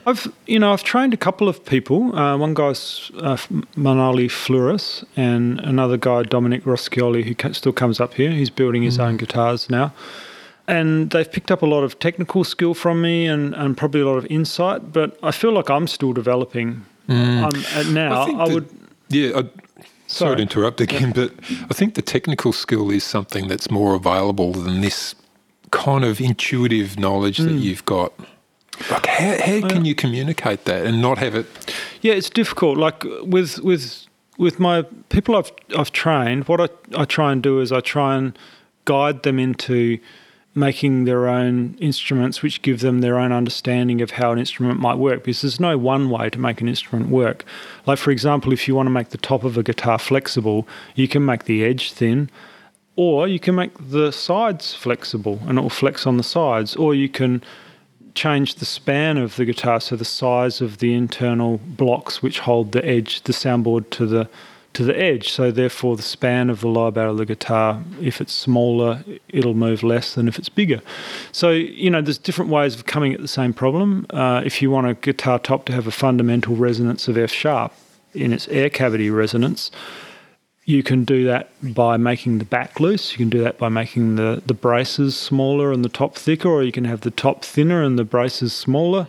I've 0.06 0.30
you 0.46 0.58
know 0.58 0.72
I've 0.72 0.84
trained 0.84 1.14
a 1.14 1.16
couple 1.16 1.48
of 1.48 1.64
people. 1.64 2.14
Uh, 2.16 2.36
one 2.36 2.54
guy's 2.54 3.10
uh, 3.18 3.36
Manali 3.76 4.30
Flores, 4.30 5.04
and 5.16 5.60
another 5.60 5.96
guy 5.96 6.22
Dominic 6.22 6.64
Roscioli, 6.64 7.24
who 7.24 7.52
still 7.54 7.72
comes 7.72 8.00
up 8.00 8.14
here. 8.14 8.30
He's 8.30 8.50
building 8.50 8.82
his 8.82 8.98
own 8.98 9.16
guitars 9.16 9.70
now, 9.70 9.92
and 10.68 11.10
they've 11.10 11.30
picked 11.30 11.50
up 11.50 11.62
a 11.62 11.66
lot 11.66 11.84
of 11.84 11.98
technical 11.98 12.44
skill 12.44 12.74
from 12.74 13.00
me 13.00 13.26
and, 13.26 13.54
and 13.54 13.76
probably 13.76 14.00
a 14.02 14.06
lot 14.06 14.16
of 14.18 14.26
insight. 14.26 14.92
But 14.92 15.18
I 15.22 15.30
feel 15.30 15.52
like 15.52 15.70
I'm 15.70 15.86
still 15.86 16.12
developing. 16.12 16.84
Um, 17.08 17.50
and 17.74 17.94
now 17.94 18.22
I, 18.22 18.46
that- 18.46 18.54
would. 18.54 18.68
Yeah, 19.08 19.28
I, 19.28 19.32
sorry. 19.40 19.50
Sorry. 20.06 20.36
to 20.36 20.42
interrupt 20.42 20.80
again, 20.80 21.12
but 21.14 21.32
I 21.70 21.74
think 21.74 21.94
the 21.94 22.02
technical 22.02 22.52
skill 22.52 22.90
is 22.90 23.04
something 23.04 23.48
that's 23.48 23.70
more 23.70 23.94
available 23.94 24.52
than 24.52 24.80
this 24.80 25.14
kind 25.70 26.04
of 26.04 26.20
intuitive 26.20 26.98
knowledge 26.98 27.38
that 27.38 27.52
you've 27.52 27.84
got. 27.84 28.12
Like, 28.90 29.06
how, 29.06 29.38
how 29.38 29.68
can 29.68 29.84
you 29.84 29.94
communicate 29.94 30.64
that 30.64 30.86
and 30.86 31.00
not 31.00 31.18
have 31.18 31.34
it? 31.34 31.46
Yeah, 32.00 32.14
it's 32.14 32.30
difficult. 32.30 32.78
Like 32.78 33.04
with 33.22 33.58
with 33.60 34.06
with 34.38 34.58
my 34.58 34.82
people 35.08 35.36
I've 35.36 35.52
I've 35.76 35.92
trained, 35.92 36.48
what 36.48 36.60
I, 36.60 36.68
I 37.00 37.04
try 37.04 37.32
and 37.32 37.42
do 37.42 37.60
is 37.60 37.72
I 37.72 37.80
try 37.80 38.16
and 38.16 38.38
guide 38.84 39.22
them 39.22 39.38
into 39.38 39.98
making 40.54 41.04
their 41.04 41.28
own 41.28 41.76
instruments 41.80 42.40
which 42.40 42.62
give 42.62 42.80
them 42.80 43.00
their 43.00 43.18
own 43.18 43.32
understanding 43.32 44.00
of 44.00 44.12
how 44.12 44.30
an 44.30 44.38
instrument 44.38 44.78
might 44.78 44.94
work 44.94 45.24
because 45.24 45.42
there's 45.42 45.58
no 45.58 45.76
one 45.76 46.08
way 46.10 46.30
to 46.30 46.38
make 46.38 46.60
an 46.60 46.68
instrument 46.68 47.10
work. 47.10 47.44
Like 47.86 47.98
for 47.98 48.12
example, 48.12 48.52
if 48.52 48.68
you 48.68 48.74
want 48.74 48.86
to 48.86 48.90
make 48.90 49.08
the 49.08 49.18
top 49.18 49.42
of 49.42 49.58
a 49.58 49.64
guitar 49.64 49.98
flexible, 49.98 50.68
you 50.94 51.08
can 51.08 51.24
make 51.24 51.44
the 51.44 51.64
edge 51.64 51.92
thin 51.92 52.30
or 52.94 53.26
you 53.26 53.40
can 53.40 53.56
make 53.56 53.72
the 53.90 54.12
sides 54.12 54.74
flexible 54.74 55.40
and 55.46 55.58
it 55.58 55.62
will 55.62 55.70
flex 55.70 56.06
on 56.06 56.18
the 56.18 56.22
sides 56.22 56.76
or 56.76 56.94
you 56.94 57.08
can 57.08 57.42
change 58.14 58.56
the 58.56 58.64
span 58.64 59.18
of 59.18 59.36
the 59.36 59.44
guitar, 59.44 59.80
so 59.80 59.96
the 59.96 60.04
size 60.04 60.60
of 60.60 60.78
the 60.78 60.94
internal 60.94 61.58
blocks 61.58 62.22
which 62.22 62.40
hold 62.40 62.72
the 62.72 62.84
edge, 62.84 63.22
the 63.22 63.32
soundboard 63.32 63.90
to 63.90 64.06
the 64.06 64.28
to 64.74 64.84
the 64.84 64.98
edge. 64.98 65.30
So 65.30 65.52
therefore, 65.52 65.96
the 65.96 66.02
span 66.02 66.50
of 66.50 66.60
the 66.60 66.68
lower 66.68 66.90
barrel 66.90 67.12
of 67.12 67.18
the 67.18 67.26
guitar, 67.26 67.82
if 68.00 68.20
it's 68.20 68.32
smaller, 68.32 69.04
it'll 69.28 69.54
move 69.54 69.82
less 69.82 70.14
than 70.14 70.26
if 70.26 70.38
it's 70.38 70.48
bigger. 70.48 70.80
So 71.32 71.50
you 71.50 71.90
know, 71.90 72.02
there's 72.02 72.18
different 72.18 72.50
ways 72.50 72.74
of 72.74 72.86
coming 72.86 73.14
at 73.14 73.20
the 73.20 73.28
same 73.28 73.52
problem. 73.52 74.06
Uh, 74.10 74.42
if 74.44 74.60
you 74.60 74.70
want 74.70 74.88
a 74.88 74.94
guitar 74.94 75.38
top 75.38 75.64
to 75.66 75.72
have 75.72 75.86
a 75.86 75.92
fundamental 75.92 76.56
resonance 76.56 77.08
of 77.08 77.16
F 77.16 77.30
sharp 77.30 77.72
in 78.14 78.32
its 78.32 78.46
air 78.48 78.70
cavity 78.70 79.10
resonance, 79.10 79.70
you 80.66 80.82
can 80.82 81.04
do 81.04 81.24
that 81.24 81.50
by 81.62 81.96
making 81.96 82.38
the 82.38 82.44
back 82.44 82.80
loose. 82.80 83.12
You 83.12 83.18
can 83.18 83.28
do 83.30 83.42
that 83.42 83.58
by 83.58 83.68
making 83.68 84.16
the, 84.16 84.42
the 84.46 84.54
braces 84.54 85.16
smaller 85.16 85.72
and 85.72 85.84
the 85.84 85.88
top 85.90 86.14
thicker, 86.16 86.48
or 86.48 86.62
you 86.62 86.72
can 86.72 86.84
have 86.84 87.02
the 87.02 87.10
top 87.10 87.44
thinner 87.44 87.82
and 87.82 87.98
the 87.98 88.04
braces 88.04 88.52
smaller. 88.52 89.06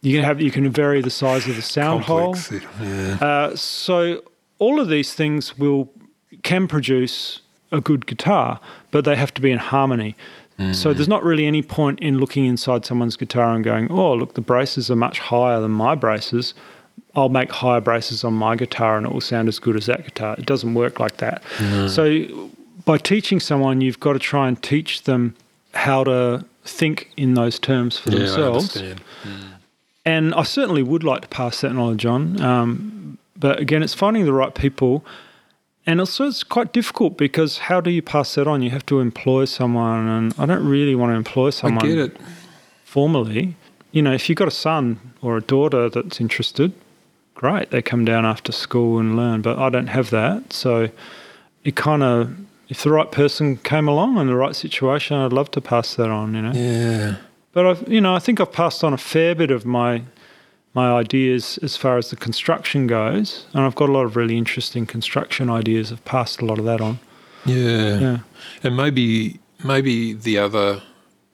You 0.00 0.16
can 0.16 0.24
have 0.24 0.40
you 0.40 0.50
can 0.50 0.68
vary 0.70 1.00
the 1.00 1.10
size 1.10 1.46
of 1.46 1.54
the 1.54 1.62
sound 1.62 2.04
Complex, 2.04 2.48
hole. 2.48 2.86
yeah. 2.86 3.18
Uh, 3.20 3.56
so 3.56 4.22
all 4.58 4.80
of 4.80 4.88
these 4.88 5.14
things 5.14 5.56
will 5.56 5.88
can 6.42 6.66
produce 6.66 7.40
a 7.70 7.80
good 7.80 8.06
guitar, 8.06 8.58
but 8.90 9.04
they 9.04 9.14
have 9.14 9.32
to 9.34 9.40
be 9.40 9.50
in 9.50 9.58
harmony. 9.58 10.16
So 10.72 10.92
there's 10.92 11.08
not 11.08 11.24
really 11.24 11.46
any 11.46 11.60
point 11.60 11.98
in 11.98 12.18
looking 12.18 12.44
inside 12.44 12.84
someone's 12.84 13.16
guitar 13.16 13.52
and 13.52 13.64
going, 13.64 13.90
"Oh, 13.90 14.14
look, 14.14 14.34
the 14.34 14.40
braces 14.40 14.92
are 14.92 14.96
much 14.96 15.18
higher 15.18 15.60
than 15.60 15.72
my 15.72 15.96
braces. 15.96 16.54
I'll 17.14 17.28
make 17.28 17.50
higher 17.52 17.80
braces 17.80 18.24
on 18.24 18.34
my 18.34 18.56
guitar 18.56 18.96
and 18.96 19.06
it 19.06 19.12
will 19.12 19.20
sound 19.20 19.48
as 19.48 19.58
good 19.58 19.76
as 19.76 19.86
that 19.86 20.04
guitar." 20.04 20.34
It 20.38 20.46
doesn't 20.46 20.74
work 20.74 20.98
like 21.00 21.16
that. 21.18 21.42
So 21.88 22.50
by 22.84 22.98
teaching 22.98 23.40
someone, 23.40 23.80
you've 23.80 24.00
got 24.00 24.14
to 24.14 24.18
try 24.18 24.48
and 24.48 24.60
teach 24.62 25.02
them 25.04 25.34
how 25.74 26.04
to 26.04 26.44
think 26.64 27.10
in 27.16 27.34
those 27.34 27.58
terms 27.58 27.98
for 27.98 28.10
Yeah, 28.10 28.16
I 28.16 28.20
themselves. 28.20 28.76
understand. 28.76 29.00
And 30.04 30.34
I 30.34 30.42
certainly 30.42 30.82
would 30.82 31.04
like 31.04 31.22
to 31.22 31.28
pass 31.28 31.60
that 31.60 31.72
knowledge 31.74 32.04
on. 32.06 32.40
Um, 32.40 33.18
but 33.38 33.60
again, 33.60 33.82
it's 33.82 33.94
finding 33.94 34.24
the 34.24 34.32
right 34.32 34.54
people. 34.54 35.04
And 35.86 35.98
also, 36.00 36.26
it's 36.28 36.44
quite 36.44 36.72
difficult 36.72 37.16
because 37.16 37.58
how 37.58 37.80
do 37.80 37.90
you 37.90 38.02
pass 38.02 38.34
that 38.36 38.46
on? 38.46 38.62
You 38.62 38.70
have 38.70 38.86
to 38.86 39.00
employ 39.00 39.44
someone, 39.46 40.06
and 40.08 40.34
I 40.38 40.46
don't 40.46 40.64
really 40.66 40.94
want 40.94 41.10
to 41.12 41.16
employ 41.16 41.48
I 41.48 41.50
someone 41.50 41.86
get 41.86 41.98
it. 41.98 42.16
formally. 42.84 43.56
You 43.90 44.02
know, 44.02 44.12
if 44.12 44.28
you've 44.28 44.38
got 44.38 44.48
a 44.48 44.52
son 44.52 44.98
or 45.20 45.36
a 45.36 45.40
daughter 45.40 45.88
that's 45.88 46.20
interested, 46.20 46.72
great, 47.42 47.70
they 47.70 47.82
come 47.82 48.04
down 48.04 48.24
after 48.24 48.52
school 48.52 48.98
and 49.00 49.16
learn. 49.16 49.42
But 49.42 49.58
I 49.58 49.68
don't 49.68 49.88
have 49.88 50.10
that. 50.10 50.52
So 50.52 50.88
it 51.64 51.74
kind 51.74 52.02
of, 52.02 52.34
if 52.68 52.84
the 52.84 52.90
right 52.90 53.10
person 53.10 53.56
came 53.58 53.88
along 53.88 54.16
in 54.18 54.28
the 54.28 54.36
right 54.36 54.54
situation, 54.54 55.16
I'd 55.16 55.32
love 55.32 55.50
to 55.50 55.60
pass 55.60 55.96
that 55.96 56.08
on, 56.08 56.34
you 56.34 56.42
know. 56.42 56.52
Yeah. 56.52 57.16
But 57.52 57.66
I've, 57.66 57.88
you 57.88 58.00
know, 58.00 58.14
I 58.14 58.20
think 58.20 58.40
I've 58.40 58.52
passed 58.52 58.84
on 58.84 58.94
a 58.94 58.98
fair 58.98 59.34
bit 59.34 59.50
of 59.50 59.66
my 59.66 60.02
my 60.74 60.90
ideas 60.90 61.58
as 61.58 61.76
far 61.76 61.98
as 61.98 62.08
the 62.08 62.16
construction 62.16 62.86
goes, 62.86 63.44
and 63.52 63.62
I've 63.64 63.74
got 63.74 63.90
a 63.90 63.92
lot 63.92 64.06
of 64.06 64.16
really 64.16 64.38
interesting 64.38 64.86
construction 64.86 65.50
ideas. 65.50 65.92
I've 65.92 66.04
passed 66.06 66.40
a 66.40 66.46
lot 66.46 66.58
of 66.58 66.64
that 66.64 66.80
on. 66.80 66.98
Yeah. 67.44 67.98
Yeah, 67.98 68.18
And 68.62 68.76
maybe 68.76 69.38
maybe 69.62 70.14
the 70.14 70.38
other 70.38 70.80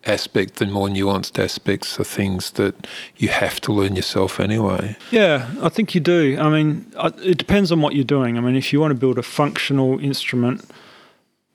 aspect, 0.08 0.56
the 0.56 0.66
more 0.66 0.88
nuanced 0.88 1.42
aspects, 1.42 1.98
are 2.00 2.04
things 2.04 2.52
that 2.52 2.86
you 3.16 3.28
have 3.28 3.60
to 3.62 3.72
learn 3.72 3.96
yourself 3.96 4.40
anyway. 4.40 4.96
yeah, 5.10 5.50
I 5.62 5.68
think 5.68 5.94
you 5.94 6.00
do. 6.00 6.36
I 6.38 6.48
mean, 6.48 6.90
it 7.22 7.38
depends 7.38 7.72
on 7.72 7.80
what 7.80 7.94
you're 7.94 8.04
doing. 8.04 8.38
I 8.38 8.40
mean, 8.40 8.56
if 8.56 8.72
you 8.72 8.80
want 8.80 8.92
to 8.92 8.98
build 8.98 9.18
a 9.18 9.22
functional 9.22 9.98
instrument 9.98 10.68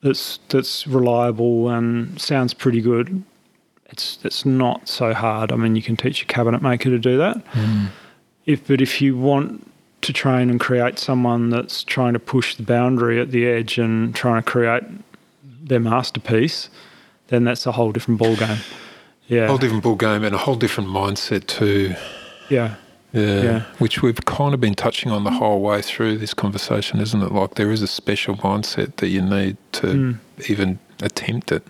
that's 0.02 0.38
that's 0.48 0.86
reliable 0.86 1.70
and 1.70 2.20
sounds 2.20 2.54
pretty 2.54 2.80
good, 2.80 3.22
it's 3.86 4.18
it's 4.22 4.44
not 4.44 4.88
so 4.88 5.14
hard. 5.14 5.52
I 5.52 5.56
mean, 5.56 5.76
you 5.76 5.82
can 5.82 5.96
teach 5.96 6.22
a 6.22 6.26
cabinet 6.26 6.62
maker 6.62 6.90
to 6.90 6.98
do 6.98 7.16
that. 7.18 7.38
Hmm. 7.48 7.86
If 8.46 8.66
but 8.66 8.80
if 8.80 9.00
you 9.00 9.16
want 9.16 9.70
to 10.02 10.12
train 10.12 10.50
and 10.50 10.60
create 10.60 10.98
someone 10.98 11.48
that's 11.48 11.82
trying 11.82 12.12
to 12.12 12.18
push 12.18 12.56
the 12.56 12.62
boundary 12.62 13.18
at 13.18 13.30
the 13.30 13.46
edge 13.46 13.78
and 13.78 14.14
trying 14.14 14.42
to 14.42 14.50
create 14.50 14.82
their 15.42 15.80
masterpiece, 15.80 16.68
then 17.28 17.44
that's 17.44 17.66
a 17.66 17.72
whole 17.72 17.92
different 17.92 18.18
ball 18.18 18.36
game. 18.36 18.58
Yeah, 19.26 19.44
A 19.44 19.48
whole 19.48 19.58
different 19.58 19.82
ball 19.82 19.96
game 19.96 20.22
and 20.24 20.34
a 20.34 20.38
whole 20.38 20.54
different 20.56 20.90
mindset 20.90 21.46
too. 21.46 21.94
yeah, 22.50 22.74
Yeah. 23.12 23.42
Yeah. 23.42 23.62
Which 23.78 24.02
we've 24.02 24.22
kind 24.26 24.52
of 24.54 24.60
been 24.60 24.74
touching 24.74 25.10
on 25.10 25.24
the 25.24 25.30
whole 25.30 25.60
way 25.60 25.80
through 25.82 26.18
this 26.18 26.34
conversation, 26.34 27.00
isn't 27.00 27.22
it? 27.22 27.32
Like 27.32 27.54
there 27.54 27.70
is 27.70 27.80
a 27.80 27.86
special 27.86 28.34
mindset 28.36 28.96
that 28.96 29.08
you 29.08 29.22
need 29.22 29.56
to 29.72 29.86
Mm. 29.86 30.18
even 30.50 30.78
attempt 31.02 31.52
it. 31.52 31.62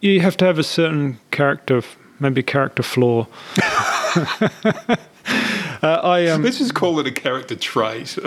you 0.00 0.20
have 0.20 0.36
to 0.38 0.44
have 0.46 0.58
a 0.58 0.62
certain 0.64 1.18
character, 1.30 1.82
maybe 2.20 2.42
character 2.42 2.82
flaw. 2.82 3.26
uh, 5.82 6.00
I 6.02 6.26
um, 6.28 6.42
Let's 6.42 6.58
just 6.58 6.74
call 6.74 6.98
it 7.00 7.06
a 7.06 7.12
character 7.12 7.56
trait. 7.56 8.18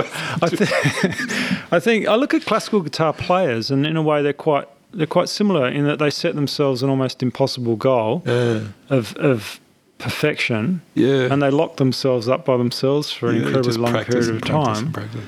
I, 0.42 0.48
th- 0.50 0.70
I 1.72 1.80
think 1.80 2.08
I 2.08 2.16
look 2.16 2.34
at 2.34 2.46
classical 2.46 2.82
guitar 2.82 3.14
players, 3.14 3.72
and 3.72 3.86
in 3.86 3.96
a 3.98 4.02
way, 4.02 4.22
they're 4.22 4.34
quite 4.34 4.68
they're 4.94 5.08
quite 5.08 5.30
similar 5.30 5.68
in 5.68 5.86
that 5.86 6.00
they 6.00 6.10
set 6.10 6.36
themselves 6.36 6.84
an 6.84 6.90
almost 6.90 7.22
impossible 7.24 7.76
goal 7.76 8.24
yeah. 8.26 8.62
of 8.90 9.16
of 9.18 9.60
perfection, 10.00 10.82
Yeah. 10.96 11.32
and 11.32 11.42
they 11.42 11.50
lock 11.50 11.78
themselves 11.78 12.28
up 12.28 12.46
by 12.46 12.58
themselves 12.58 13.12
for 13.12 13.30
an 13.30 13.36
Yeah, 13.38 13.48
incredibly 13.48 13.78
long 13.78 14.04
period 14.04 14.30
of 14.36 14.42
time. 14.42 14.92
practice. 14.92 15.22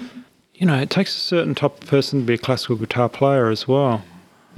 You 0.53 0.67
know, 0.67 0.75
it 0.79 0.89
takes 0.89 1.15
a 1.15 1.19
certain 1.19 1.55
type 1.55 1.81
of 1.81 1.89
person 1.89 2.19
to 2.21 2.25
be 2.25 2.33
a 2.33 2.37
classical 2.37 2.75
guitar 2.75 3.07
player 3.09 3.49
as 3.49 3.67
well. 3.67 4.03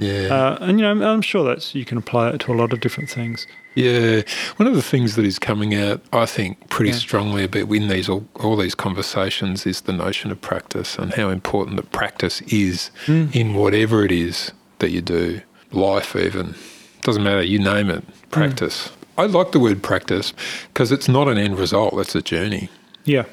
Yeah. 0.00 0.28
Uh, 0.28 0.58
and 0.60 0.78
you 0.78 0.84
know, 0.84 1.08
I'm 1.08 1.22
sure 1.22 1.44
that's 1.44 1.74
you 1.74 1.84
can 1.84 1.98
apply 1.98 2.30
it 2.30 2.40
to 2.40 2.52
a 2.52 2.56
lot 2.56 2.72
of 2.72 2.80
different 2.80 3.10
things. 3.10 3.46
Yeah, 3.74 4.22
one 4.56 4.66
of 4.66 4.74
the 4.74 4.82
things 4.82 5.14
that 5.16 5.24
is 5.24 5.38
coming 5.38 5.74
out, 5.74 6.00
I 6.12 6.26
think, 6.26 6.68
pretty 6.68 6.90
Yeah. 6.90 6.96
strongly 6.96 7.44
about 7.44 7.68
in 7.72 7.88
these 7.88 8.08
all, 8.08 8.26
all 8.36 8.56
these 8.56 8.74
conversations 8.74 9.66
is 9.66 9.82
the 9.82 9.92
notion 9.92 10.30
of 10.32 10.40
practice 10.40 10.96
and 10.98 11.14
how 11.14 11.28
important 11.30 11.76
that 11.76 11.90
practice 11.92 12.40
is 12.48 12.90
Mm. 13.06 13.34
in 13.34 13.54
whatever 13.54 14.04
it 14.04 14.10
is 14.12 14.52
that 14.78 14.90
you 14.90 15.00
do, 15.00 15.40
life 15.72 16.14
even 16.16 16.54
doesn't 17.02 17.22
matter. 17.22 17.42
You 17.42 17.58
name 17.58 17.90
it, 17.90 18.02
Mm. 18.06 18.30
practice. 18.30 18.90
I 19.16 19.26
like 19.26 19.52
the 19.52 19.58
word 19.60 19.82
practice 19.82 20.32
because 20.72 20.92
it's 20.92 21.08
not 21.08 21.28
an 21.28 21.38
end 21.38 21.58
result; 21.58 21.94
it's 21.98 22.14
a 22.14 22.22
journey. 22.22 22.68
Yeah, 23.04 23.24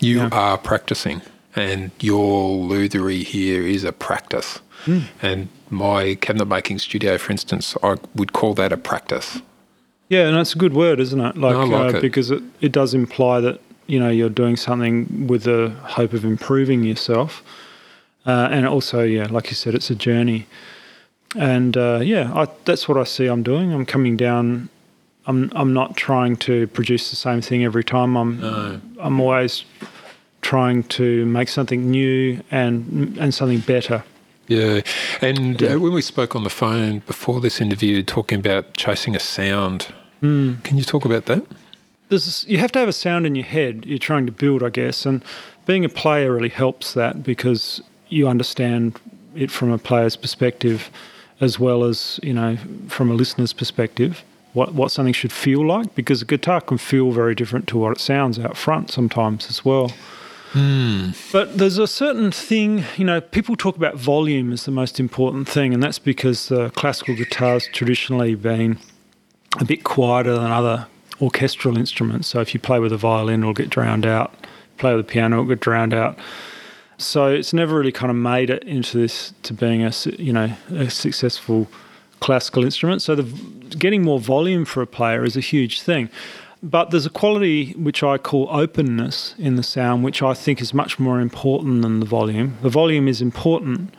You 0.00 0.18
Yeah. 0.18 0.28
are 0.32 0.58
practicing, 0.58 1.22
and 1.56 1.90
your 2.00 2.56
lutherie 2.68 3.22
here 3.24 3.62
is 3.62 3.84
a 3.84 3.92
practice. 3.92 4.60
Hmm. 4.84 4.98
And 5.22 5.48
my 5.70 6.14
cabinet 6.16 6.44
making 6.46 6.78
studio, 6.80 7.16
for 7.18 7.32
instance, 7.32 7.74
I 7.82 7.96
would 8.14 8.32
call 8.32 8.54
that 8.54 8.72
a 8.72 8.76
practice. 8.76 9.40
yeah, 10.10 10.26
and 10.28 10.36
that's 10.36 10.54
a 10.54 10.58
good 10.58 10.74
word, 10.74 11.00
isn't 11.00 11.20
it? 11.20 11.36
Like, 11.36 11.56
I 11.56 11.64
like 11.64 11.94
uh, 11.94 11.98
it. 11.98 12.02
because 12.02 12.30
it, 12.30 12.42
it 12.60 12.70
does 12.72 12.92
imply 12.94 13.40
that 13.40 13.58
you 13.86 13.98
know 13.98 14.10
you're 14.10 14.28
doing 14.42 14.56
something 14.56 15.26
with 15.26 15.44
the 15.44 15.72
hope 15.96 16.12
of 16.12 16.24
improving 16.24 16.84
yourself, 16.84 17.42
uh, 18.26 18.48
and 18.50 18.66
also, 18.66 19.02
yeah, 19.02 19.26
like 19.30 19.48
you 19.48 19.54
said, 19.56 19.74
it's 19.74 19.90
a 19.90 19.94
journey. 19.94 20.46
And 21.34 21.76
uh, 21.76 22.00
yeah, 22.02 22.32
I, 22.34 22.46
that's 22.64 22.88
what 22.88 22.96
I 22.98 23.04
see. 23.04 23.26
I'm 23.26 23.42
doing. 23.42 23.72
I'm 23.72 23.86
coming 23.86 24.16
down. 24.16 24.68
I'm 25.26 25.50
I'm 25.54 25.72
not 25.72 25.96
trying 25.96 26.36
to 26.38 26.66
produce 26.68 27.10
the 27.10 27.16
same 27.16 27.40
thing 27.40 27.64
every 27.64 27.84
time. 27.84 28.16
I'm 28.16 28.40
No. 28.40 28.80
I'm 29.00 29.20
always 29.20 29.64
trying 30.42 30.82
to 30.84 31.24
make 31.26 31.48
something 31.48 31.90
new 31.90 32.40
and 32.50 33.16
and 33.18 33.32
something 33.34 33.60
better. 33.60 34.04
Yeah, 34.46 34.82
and 35.22 35.60
Yeah. 35.60 35.74
Uh, 35.74 35.78
when 35.78 35.94
we 35.94 36.02
spoke 36.02 36.36
on 36.36 36.44
the 36.44 36.50
phone 36.50 36.98
before 37.06 37.40
this 37.40 37.60
interview, 37.60 38.02
talking 38.02 38.38
about 38.38 38.74
chasing 38.76 39.16
a 39.16 39.20
sound, 39.20 39.88
Hmm. 40.20 40.54
can 40.62 40.76
you 40.78 40.84
talk 40.84 41.04
about 41.04 41.24
that? 41.26 41.42
this, 42.10 42.44
you 42.46 42.58
have 42.58 42.70
to 42.72 42.78
have 42.78 42.88
a 42.88 42.92
sound 42.92 43.26
in 43.26 43.34
your 43.34 43.46
head 43.46 43.84
you're 43.86 43.98
trying 43.98 44.26
to 44.26 44.32
build, 44.32 44.62
I 44.62 44.68
guess, 44.68 45.06
and 45.06 45.24
being 45.66 45.84
a 45.84 45.88
player 45.88 46.32
really 46.32 46.50
helps 46.50 46.92
that 46.92 47.22
because 47.22 47.82
you 48.08 48.28
understand 48.28 49.00
it 49.34 49.50
from 49.50 49.70
a 49.72 49.78
player's 49.78 50.14
perspective 50.16 50.90
as 51.40 51.58
well 51.58 51.84
as 51.84 52.20
you 52.22 52.32
know 52.32 52.56
from 52.88 53.10
a 53.10 53.14
listener's 53.14 53.52
perspective 53.52 54.24
what 54.54 54.72
what 54.72 54.90
something 54.90 55.12
should 55.12 55.32
feel 55.32 55.66
like 55.66 55.94
because 55.94 56.22
a 56.22 56.24
guitar 56.24 56.60
can 56.60 56.78
feel 56.78 57.10
very 57.10 57.34
different 57.34 57.66
to 57.68 57.76
what 57.78 57.92
it 57.92 58.00
sounds 58.00 58.38
out 58.38 58.56
front 58.56 58.90
sometimes 58.90 59.48
as 59.48 59.64
well. 59.64 59.92
But 61.32 61.58
there's 61.58 61.78
a 61.78 61.88
certain 61.88 62.30
thing, 62.30 62.84
you 62.96 63.04
know, 63.04 63.20
people 63.20 63.56
talk 63.56 63.76
about 63.76 63.96
volume 63.96 64.52
as 64.52 64.64
the 64.64 64.70
most 64.70 65.00
important 65.00 65.48
thing, 65.48 65.74
and 65.74 65.82
that's 65.82 65.98
because 65.98 66.52
uh, 66.52 66.70
classical 66.70 67.16
guitars 67.16 67.68
traditionally 67.72 68.36
been 68.36 68.78
a 69.58 69.64
bit 69.64 69.82
quieter 69.82 70.34
than 70.34 70.52
other 70.52 70.86
orchestral 71.20 71.76
instruments. 71.76 72.28
So 72.28 72.40
if 72.40 72.54
you 72.54 72.60
play 72.60 72.78
with 72.78 72.92
a 72.92 72.96
violin, 72.96 73.40
it'll 73.40 73.52
get 73.52 73.68
drowned 73.68 74.06
out. 74.06 74.32
Play 74.78 74.94
with 74.94 75.04
a 75.04 75.08
piano, 75.08 75.36
it'll 75.36 75.48
get 75.48 75.60
drowned 75.60 75.92
out. 75.94 76.18
So 76.98 77.26
it's 77.28 77.52
never 77.52 77.76
really 77.78 77.92
kind 77.92 78.10
of 78.10 78.16
made 78.16 78.50
it 78.50 78.62
into 78.64 78.98
this 78.98 79.32
to 79.42 79.52
being 79.52 79.84
a 79.84 79.92
you 80.18 80.32
know 80.32 80.52
a 80.70 80.90
successful 80.90 81.68
classical 82.20 82.64
instrument. 82.64 83.02
So 83.02 83.14
the 83.14 83.24
getting 83.76 84.02
more 84.02 84.20
volume 84.20 84.64
for 84.64 84.82
a 84.82 84.86
player 84.86 85.24
is 85.24 85.36
a 85.36 85.40
huge 85.40 85.82
thing. 85.82 86.08
But 86.62 86.90
there's 86.90 87.04
a 87.04 87.10
quality 87.10 87.72
which 87.72 88.02
I 88.02 88.16
call 88.16 88.48
openness 88.50 89.34
in 89.38 89.56
the 89.56 89.62
sound, 89.62 90.02
which 90.02 90.22
I 90.22 90.32
think 90.32 90.62
is 90.62 90.72
much 90.72 90.98
more 90.98 91.20
important 91.20 91.82
than 91.82 92.00
the 92.00 92.06
volume. 92.06 92.56
The 92.62 92.70
volume 92.70 93.06
is 93.06 93.20
important, 93.20 93.92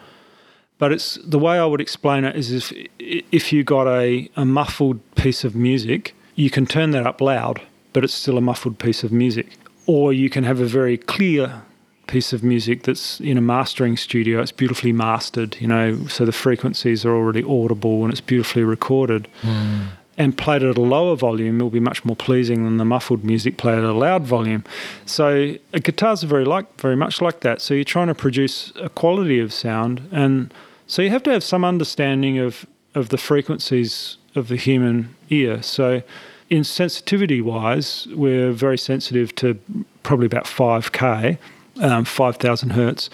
but 0.79 0.91
it's 0.91 1.19
the 1.23 1.37
way 1.37 1.59
I 1.59 1.65
would 1.65 1.79
explain 1.79 2.23
it 2.25 2.35
is 2.35 2.51
if 2.51 2.73
if 2.99 3.53
you 3.53 3.63
got 3.63 3.87
a, 3.87 4.29
a 4.35 4.45
muffled 4.45 4.99
piece 5.13 5.43
of 5.43 5.55
music, 5.55 6.15
you 6.33 6.49
can 6.49 6.65
turn 6.65 6.89
that 6.91 7.05
up 7.05 7.21
loud, 7.21 7.61
but 7.93 8.03
it's 8.03 8.15
still 8.15 8.37
a 8.37 8.41
muffled 8.41 8.79
piece 8.79 9.03
of 9.03 9.11
music. 9.11 9.47
Or 9.85 10.11
you 10.11 10.31
can 10.31 10.43
have 10.43 10.59
a 10.59 10.65
very 10.65 10.97
clear 10.97 11.61
piece 12.07 12.33
of 12.33 12.43
music 12.43 12.83
that's 12.83 13.19
in 13.19 13.37
a 13.37 13.41
mastering 13.41 13.97
studio. 13.97 14.41
It's 14.41 14.51
beautifully 14.51 14.91
mastered, 14.91 15.57
you 15.59 15.67
know, 15.67 16.07
so 16.07 16.25
the 16.25 16.31
frequencies 16.31 17.05
are 17.05 17.15
already 17.15 17.43
audible 17.43 18.03
and 18.03 18.11
it's 18.11 18.21
beautifully 18.21 18.63
recorded. 18.63 19.27
Mm 19.41 19.87
and 20.17 20.37
played 20.37 20.63
at 20.63 20.77
a 20.77 20.81
lower 20.81 21.15
volume, 21.15 21.57
it'll 21.57 21.69
be 21.69 21.79
much 21.79 22.05
more 22.05 22.15
pleasing 22.15 22.63
than 22.63 22.77
the 22.77 22.85
muffled 22.85 23.23
music 23.23 23.57
played 23.57 23.77
at 23.77 23.83
a 23.83 23.93
loud 23.93 24.23
volume. 24.23 24.63
So 25.05 25.55
uh, 25.73 25.79
guitars 25.79 26.23
are 26.23 26.27
very 26.27 26.45
like 26.45 26.79
very 26.79 26.95
much 26.95 27.21
like 27.21 27.41
that. 27.41 27.61
So 27.61 27.73
you're 27.73 27.83
trying 27.83 28.07
to 28.07 28.15
produce 28.15 28.71
a 28.81 28.89
quality 28.89 29.39
of 29.39 29.51
sound, 29.51 30.07
and 30.11 30.53
so 30.87 31.01
you 31.01 31.09
have 31.09 31.23
to 31.23 31.31
have 31.31 31.43
some 31.43 31.65
understanding 31.65 32.37
of 32.39 32.65
of 32.93 33.09
the 33.09 33.17
frequencies 33.17 34.17
of 34.35 34.47
the 34.47 34.55
human 34.55 35.15
ear. 35.29 35.61
So 35.61 36.01
in 36.49 36.63
sensitivity 36.63 37.41
wise, 37.41 38.07
we're 38.11 38.51
very 38.51 38.77
sensitive 38.77 39.35
to 39.35 39.59
probably 40.03 40.27
about 40.27 40.45
5k, 40.45 41.37
um, 41.81 42.05
5,000 42.05 42.71
hertz, 42.71 43.09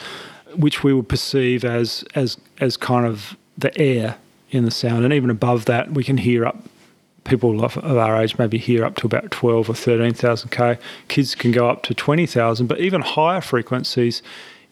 which 0.56 0.84
we 0.84 0.94
would 0.94 1.08
perceive 1.08 1.64
as 1.64 2.04
as 2.16 2.38
as 2.60 2.78
kind 2.78 3.06
of 3.06 3.36
the 3.58 3.76
air 3.80 4.18
in 4.50 4.66
the 4.66 4.72
sound, 4.72 5.06
and 5.06 5.14
even 5.14 5.30
above 5.30 5.66
that, 5.66 5.92
we 5.94 6.04
can 6.04 6.18
hear 6.18 6.46
up 6.46 6.64
people 7.24 7.64
of, 7.64 7.78
our 7.78 8.22
age 8.22 8.38
maybe 8.38 8.58
hear 8.58 8.84
up 8.84 8.96
to 8.96 9.06
about 9.06 9.30
12 9.32 9.70
or 9.70 9.76
13,000 9.76 10.50
K. 10.50 10.78
Kids 11.08 11.36
can 11.36 11.52
go 11.52 11.70
up 11.70 11.84
to 11.84 11.94
20,000, 11.94 12.68
but 12.68 12.80
even 12.80 13.02
higher 13.02 13.42
frequencies 13.42 14.24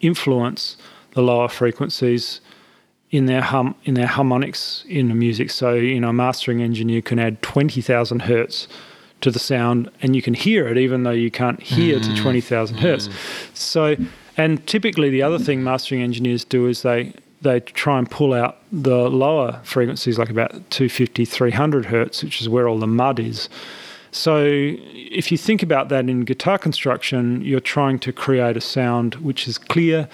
influence 0.01 0.75
the 1.11 1.21
lower 1.21 1.47
frequencies 1.47 2.41
in 3.11 3.25
their 3.25 3.41
hum 3.41 3.75
in 3.85 3.95
their 3.95 4.07
harmonics 4.07 4.83
in 4.87 5.07
the 5.07 5.15
music. 5.15 5.49
So, 5.49 5.73
you 5.73 5.99
know, 5.99 6.09
a 6.09 6.13
mastering 6.13 6.61
engineer 6.61 7.01
can 7.01 7.17
add 7.19 7.41
20,000 7.41 8.21
hertz 8.23 8.67
to 9.21 9.31
the 9.31 9.39
sound 9.39 9.89
and 10.01 10.15
you 10.15 10.21
can 10.21 10.33
hear 10.33 10.67
it 10.67 10.77
even 10.77 11.03
though 11.03 11.11
you 11.11 11.31
can't 11.31 11.61
hear 11.61 11.99
mm. 11.99 12.15
to 12.15 12.21
20,000 12.21 12.77
hertz. 12.77 13.07
Mm. 13.07 13.55
So, 13.55 13.95
and 14.37 14.65
typically 14.67 15.09
the 15.09 15.21
other 15.21 15.39
thing 15.39 15.63
mastering 15.63 16.01
engineers 16.01 16.45
do 16.45 16.67
is 16.67 16.81
they 16.81 17.13
they 17.41 17.59
try 17.61 17.97
and 17.97 18.09
pull 18.09 18.33
out 18.33 18.57
the 18.71 19.09
lower 19.09 19.59
frequencies, 19.63 20.19
like 20.19 20.29
about 20.29 20.51
250, 20.71 21.25
300 21.25 21.85
hertz, 21.85 22.23
which 22.23 22.41
is 22.41 22.49
where 22.49 22.67
all 22.67 22.79
the 22.79 22.87
mud 22.87 23.19
is. 23.19 23.49
So, 24.11 24.43
if 24.43 25.31
you 25.31 25.37
think 25.37 25.61
about 25.61 25.89
that 25.89 26.09
in 26.09 26.25
guitar 26.25 26.57
construction, 26.57 27.41
you're 27.41 27.59
trying 27.59 27.99
to 27.99 28.11
create 28.11 28.57
a 28.57 28.61
sound 28.61 29.15
which 29.15 29.47
is 29.47 29.57
clear, 29.57 30.09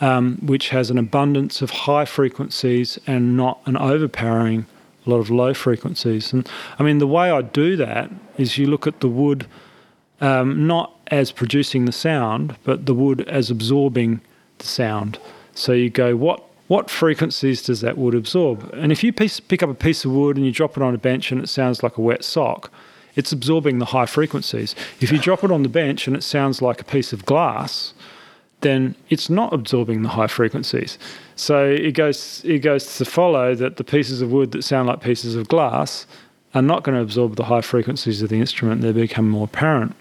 um, 0.00 0.36
which 0.42 0.68
has 0.68 0.90
an 0.90 0.98
abundance 0.98 1.62
of 1.62 1.70
high 1.70 2.04
frequencies 2.04 2.98
and 3.06 3.36
not 3.36 3.60
an 3.66 3.76
overpowering 3.76 4.66
a 5.08 5.10
lot 5.10 5.18
of 5.18 5.30
low 5.30 5.54
frequencies. 5.54 6.32
And 6.32 6.48
I 6.78 6.82
mean, 6.82 6.98
the 6.98 7.06
way 7.06 7.30
I 7.30 7.42
do 7.42 7.76
that 7.76 8.10
is 8.36 8.58
you 8.58 8.66
look 8.66 8.86
at 8.86 9.00
the 9.00 9.08
wood 9.08 9.46
um, 10.20 10.66
not 10.66 10.94
as 11.08 11.32
producing 11.32 11.86
the 11.86 11.92
sound, 11.92 12.56
but 12.64 12.86
the 12.86 12.94
wood 12.94 13.22
as 13.28 13.50
absorbing 13.50 14.20
the 14.58 14.66
sound. 14.66 15.18
So 15.54 15.72
you 15.72 15.90
go, 15.90 16.14
what 16.14 16.44
what 16.68 16.90
frequencies 16.90 17.62
does 17.62 17.80
that 17.80 17.96
wood 17.96 18.14
absorb? 18.14 18.70
And 18.74 18.92
if 18.92 19.02
you 19.02 19.10
piece, 19.10 19.40
pick 19.40 19.62
up 19.62 19.70
a 19.70 19.74
piece 19.74 20.04
of 20.04 20.12
wood 20.12 20.36
and 20.36 20.44
you 20.44 20.52
drop 20.52 20.76
it 20.76 20.82
on 20.82 20.94
a 20.94 20.98
bench 20.98 21.32
and 21.32 21.42
it 21.42 21.48
sounds 21.48 21.82
like 21.82 21.96
a 21.96 22.02
wet 22.02 22.22
sock, 22.22 22.70
it's 23.16 23.32
absorbing 23.32 23.78
the 23.78 23.86
high 23.86 24.04
frequencies. 24.04 24.76
If 25.00 25.10
you 25.10 25.18
drop 25.18 25.42
it 25.42 25.50
on 25.50 25.62
the 25.62 25.70
bench 25.70 26.06
and 26.06 26.14
it 26.14 26.22
sounds 26.22 26.60
like 26.60 26.82
a 26.82 26.84
piece 26.84 27.14
of 27.14 27.24
glass, 27.24 27.94
then 28.60 28.94
it's 29.08 29.30
not 29.30 29.52
absorbing 29.52 30.02
the 30.02 30.08
high 30.08 30.26
frequencies. 30.26 30.98
So 31.36 31.64
it 31.64 31.92
goes 31.92 32.42
it 32.44 32.58
goes 32.58 32.98
to 32.98 33.04
follow 33.04 33.54
that 33.54 33.76
the 33.76 33.84
pieces 33.84 34.20
of 34.20 34.32
wood 34.32 34.52
that 34.52 34.62
sound 34.62 34.88
like 34.88 35.00
pieces 35.00 35.34
of 35.34 35.48
glass 35.48 36.06
are 36.54 36.62
not 36.62 36.82
going 36.82 36.96
to 36.96 37.02
absorb 37.02 37.36
the 37.36 37.44
high 37.44 37.60
frequencies 37.60 38.22
of 38.22 38.30
the 38.30 38.40
instrument. 38.40 38.80
They 38.80 38.92
become 38.92 39.28
more 39.28 39.44
apparent. 39.44 39.94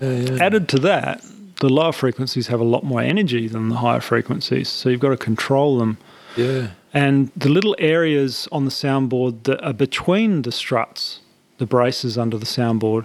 Yeah, 0.00 0.10
yeah. 0.10 0.44
Added 0.44 0.68
to 0.70 0.78
that, 0.80 1.22
the 1.60 1.68
lower 1.68 1.92
frequencies 1.92 2.48
have 2.48 2.60
a 2.60 2.64
lot 2.64 2.82
more 2.82 3.00
energy 3.00 3.46
than 3.46 3.68
the 3.68 3.76
higher 3.76 4.00
frequencies, 4.00 4.68
so 4.68 4.88
you've 4.88 5.00
got 5.00 5.10
to 5.10 5.16
control 5.16 5.78
them. 5.78 5.98
Yeah. 6.36 6.70
And 6.92 7.30
the 7.36 7.48
little 7.48 7.76
areas 7.78 8.48
on 8.50 8.64
the 8.64 8.70
soundboard 8.70 9.44
that 9.44 9.62
are 9.64 9.72
between 9.72 10.42
the 10.42 10.52
struts, 10.52 11.20
the 11.58 11.66
braces 11.66 12.18
under 12.18 12.36
the 12.36 12.46
soundboard, 12.46 13.04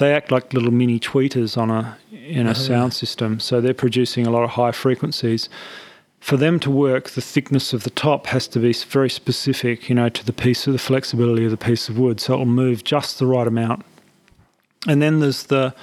they 0.00 0.12
act 0.14 0.32
like 0.32 0.52
little 0.52 0.72
mini 0.72 0.98
tweeters 0.98 1.56
on 1.56 1.70
a 1.70 1.96
in 2.10 2.46
a 2.46 2.50
oh, 2.50 2.54
sound 2.54 2.94
system. 2.94 3.38
So 3.38 3.60
they're 3.60 3.74
producing 3.74 4.26
a 4.26 4.30
lot 4.30 4.42
of 4.42 4.50
high 4.50 4.72
frequencies. 4.72 5.48
For 6.20 6.36
them 6.36 6.60
to 6.60 6.70
work, 6.70 7.10
the 7.10 7.20
thickness 7.20 7.72
of 7.72 7.84
the 7.84 7.90
top 7.90 8.26
has 8.26 8.46
to 8.48 8.58
be 8.58 8.72
very 8.72 9.08
specific, 9.08 9.88
you 9.88 9.94
know, 9.94 10.08
to 10.08 10.24
the 10.24 10.32
piece 10.32 10.66
of 10.66 10.72
the 10.72 10.78
flexibility 10.78 11.44
of 11.44 11.50
the 11.50 11.56
piece 11.56 11.88
of 11.88 11.98
wood. 11.98 12.20
So 12.20 12.34
it'll 12.34 12.46
move 12.46 12.84
just 12.84 13.18
the 13.18 13.26
right 13.26 13.46
amount. 13.46 13.84
And 14.86 15.00
then 15.00 15.20
there's 15.20 15.44
the 15.44 15.74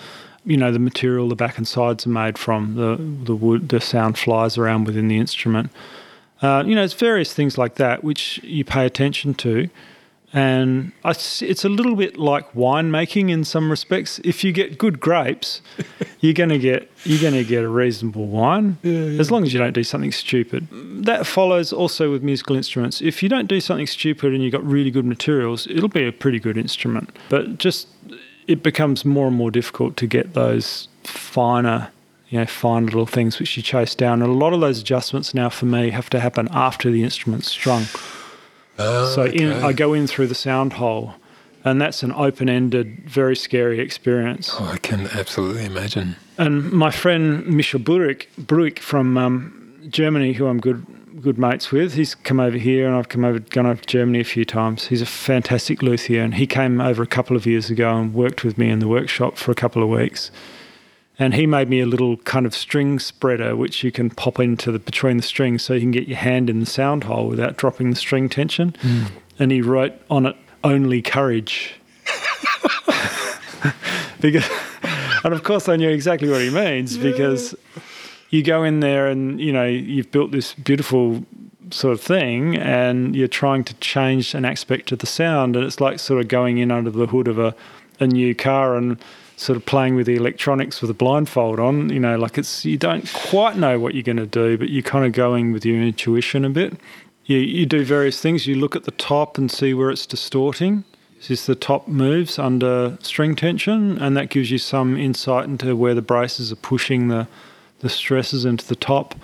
you 0.46 0.58
know 0.58 0.72
the 0.72 0.80
material 0.80 1.28
the 1.28 1.36
back 1.36 1.58
and 1.58 1.68
sides 1.68 2.08
are 2.08 2.10
made 2.10 2.38
from 2.38 2.76
the 2.76 2.96
the 3.26 3.36
wood 3.36 3.70
the 3.70 3.82
sound 3.82 4.18
flies 4.18 4.58
around 4.58 4.86
within 4.86 5.10
the 5.10 5.18
instrument 5.18 5.70
uh, 6.42 6.64
you 6.66 6.74
know 6.74 6.84
it's 6.84 6.94
various 6.94 7.34
things 7.34 7.58
like 7.58 7.76
that 7.76 8.02
which 8.02 8.40
you 8.44 8.64
pay 8.64 8.86
attention 8.86 9.34
to 9.34 9.68
and 10.34 10.92
it's 11.06 11.64
a 11.64 11.70
little 11.70 11.96
bit 11.96 12.18
like 12.18 12.52
winemaking 12.52 13.30
in 13.30 13.46
some 13.46 13.70
respects. 13.70 14.20
If 14.26 14.44
you 14.44 14.52
get 14.52 14.78
good 14.78 15.00
grapes, 15.00 15.62
you're 16.20 16.34
going 16.34 16.50
to 16.50 16.60
get 16.60 16.92
you're 17.06 17.22
going 17.22 17.34
to 17.34 17.46
get 17.46 17.64
a 17.64 17.70
reasonable 17.70 18.28
wine, 18.28 18.78
yeah, 18.84 18.92
yeah. 18.92 19.20
as 19.20 19.32
long 19.32 19.44
as 19.44 19.54
you 19.54 19.60
don't 19.60 19.74
do 19.74 19.86
something 19.86 20.12
stupid. 20.12 20.68
That 21.06 21.26
follows 21.26 21.72
also 21.72 22.12
with 22.12 22.24
musical 22.24 22.58
instruments. 22.58 23.02
If 23.02 23.24
you 23.24 23.30
don't 23.30 23.48
do 23.48 23.62
something 23.62 23.88
stupid 23.88 24.34
and 24.34 24.44
you've 24.44 24.52
got 24.52 24.66
really 24.66 24.92
good 24.92 25.06
materials, 25.06 25.66
it'll 25.68 25.88
be 25.88 26.06
a 26.06 26.12
pretty 26.12 26.40
good 26.40 26.58
instrument. 26.58 27.16
But 27.30 27.58
just 27.58 27.88
it 28.48 28.64
becomes 28.64 29.06
more 29.06 29.28
and 29.28 29.36
more 29.36 29.52
difficult 29.52 29.96
to 29.98 30.08
get 30.08 30.34
those 30.34 30.90
finer, 31.04 31.90
you 32.28 32.40
know, 32.40 32.46
fine 32.46 32.86
little 32.86 33.06
things 33.06 33.40
which 33.40 33.56
you 33.56 33.64
chase 33.64 33.96
down. 33.96 34.22
And 34.22 34.30
a 34.30 34.36
lot 34.36 34.52
of 34.52 34.60
those 34.60 34.80
adjustments 34.82 35.34
now 35.34 35.50
for 35.50 35.66
me 35.66 35.92
have 35.92 36.10
to 36.10 36.20
happen 36.20 36.50
after 36.52 36.92
the 36.92 37.04
instrument's 37.04 37.50
strung. 37.50 37.86
Oh, 38.80 39.14
so 39.14 39.22
okay. 39.24 39.44
in, 39.44 39.52
I 39.52 39.74
go 39.74 39.94
in 39.94 40.08
through 40.08 40.28
the 40.28 40.36
sound 40.36 40.74
hole, 40.74 41.16
and 41.64 41.82
that's 41.82 42.04
an 42.04 42.12
open-ended, 42.12 43.10
very 43.10 43.36
scary 43.36 43.80
experience. 43.80 44.52
Oh, 44.54 44.66
I 44.66 44.78
can 44.78 45.08
absolutely 45.08 45.66
imagine. 45.66 46.16
And 46.38 46.72
my 46.72 46.92
friend 46.92 47.46
Michel 47.48 47.80
Bruick, 47.80 48.30
Bruick 48.38 48.80
from 48.80 49.18
um, 49.18 49.80
Germany, 49.90 50.34
who 50.34 50.48
I'm 50.48 50.60
good 50.60 50.86
good 51.22 51.38
mates 51.38 51.72
with. 51.72 51.94
He's 51.94 52.16
come 52.16 52.40
over 52.40 52.58
here, 52.58 52.88
and 52.88 52.96
I've 52.96 53.10
come 53.10 53.26
over, 53.26 53.40
gone 53.40 53.66
over 53.66 53.82
to 53.82 53.88
Germany 53.88 54.20
a 54.20 54.24
few 54.24 54.46
times. 54.46 54.88
He's 54.88 55.02
a 55.02 55.06
fantastic 55.06 55.82
luthier, 55.82 56.22
and 56.22 56.36
he 56.36 56.48
came 56.48 56.80
over 56.80 57.04
a 57.04 57.08
couple 57.08 57.36
of 57.36 57.46
years 57.46 57.70
ago 57.70 57.98
and 57.98 58.14
worked 58.14 58.44
with 58.44 58.58
me 58.58 58.70
in 58.70 58.80
the 58.80 58.88
workshop 58.88 59.38
for 59.38 59.52
a 59.52 59.56
couple 59.56 59.82
of 59.84 59.90
weeks. 59.90 60.32
And 61.20 61.34
he 61.34 61.48
made 61.48 61.68
me 61.68 61.80
a 61.80 61.88
little 61.88 62.18
kind 62.18 62.46
of 62.46 62.54
string 62.54 63.00
spreader, 63.00 63.56
which 63.56 63.84
you 63.84 63.92
can 63.92 64.12
pop 64.12 64.40
into 64.40 64.72
the 64.72 64.78
between 64.78 65.18
the 65.18 65.24
strings, 65.24 65.64
so 65.64 65.74
you 65.74 65.80
can 65.80 65.92
get 65.92 66.08
your 66.08 66.18
hand 66.18 66.50
in 66.50 66.60
the 66.60 66.66
sound 66.66 67.06
hole 67.06 67.28
without 67.28 67.58
dropping 67.58 67.90
the 67.90 67.96
string 67.96 68.30
tension. 68.30 68.74
Mm. 68.82 69.12
And 69.40 69.52
he 69.52 69.62
wrote 69.62 69.94
on 70.10 70.28
it 70.28 70.36
"Only 70.64 71.02
courage." 71.02 71.74
because, 74.20 74.48
and 75.24 75.34
of 75.34 75.44
course, 75.44 75.68
I 75.68 75.76
knew 75.76 75.90
exactly 75.90 76.30
what 76.30 76.42
he 76.42 76.52
means 76.52 76.98
because 76.98 77.56
you 78.30 78.44
go 78.44 78.64
in 78.64 78.82
there 78.82 79.08
and 79.08 79.40
you 79.40 79.52
know 79.52 79.66
you've 79.66 80.12
built 80.12 80.32
this 80.32 80.54
beautiful 80.54 81.26
sort 81.72 81.94
of 81.94 82.02
thing 82.02 82.56
and 82.56 83.16
you're 83.16 83.28
trying 83.28 83.64
to 83.64 83.74
change 83.76 84.34
an 84.34 84.46
aspect 84.46 84.92
of 84.92 85.00
the 85.00 85.06
sound 85.06 85.56
and 85.56 85.66
it's 85.66 85.82
like 85.82 86.00
sort 86.00 86.22
of 86.22 86.28
going 86.28 86.60
in 86.60 86.72
under 86.72 86.90
the 86.90 87.08
hood 87.08 87.28
of 87.28 87.38
a, 87.38 87.54
a 88.00 88.08
new 88.08 88.34
car 88.34 88.78
and 88.78 88.98
sort 89.38 89.56
of 89.56 89.66
playing 89.66 89.96
with 89.96 90.06
the 90.06 90.16
electronics 90.16 90.82
with 90.82 90.92
a 90.92 90.94
blindfold 90.94 91.60
on 91.60 91.90
you 91.90 92.00
know 92.00 92.18
like 92.18 92.38
it's 92.38 92.66
you 92.66 92.78
don't 92.78 93.10
quite 93.14 93.56
know 93.56 93.80
what 93.80 93.94
you're 93.94 94.04
going 94.04 94.18
to 94.18 94.26
do 94.26 94.58
but 94.58 94.70
you're 94.70 94.84
kind 94.84 95.06
of 95.06 95.14
going 95.14 95.54
with 95.54 95.66
your 95.66 95.82
intuition 95.82 96.44
a 96.44 96.50
bit 96.50 96.74
you, 97.26 97.38
you 97.38 97.66
do 97.66 97.86
various 97.86 98.20
things 98.20 98.46
you 98.46 98.56
look 98.56 98.76
at 98.76 98.84
the 98.84 98.92
top 98.92 99.38
and 99.38 99.50
see 99.50 99.74
where 99.74 99.90
it's 99.90 100.06
distorting 100.06 100.84
This 101.18 101.32
is 101.32 101.46
the 101.46 101.56
top 101.56 101.88
moves 101.88 102.38
under 102.38 102.98
string 103.02 103.36
tension 103.36 103.98
and 104.00 104.18
that 104.18 104.30
gives 104.30 104.52
you 104.52 104.58
some 104.58 104.98
insight 104.98 105.46
into 105.46 105.76
where 105.76 105.94
the 105.94 106.02
braces 106.02 106.52
are 106.52 106.58
pushing 106.58 107.08
the 107.08 107.28
the 107.80 107.90
stresses 107.90 108.46
into 108.46 108.66
the 108.68 108.76
top. 108.76 109.16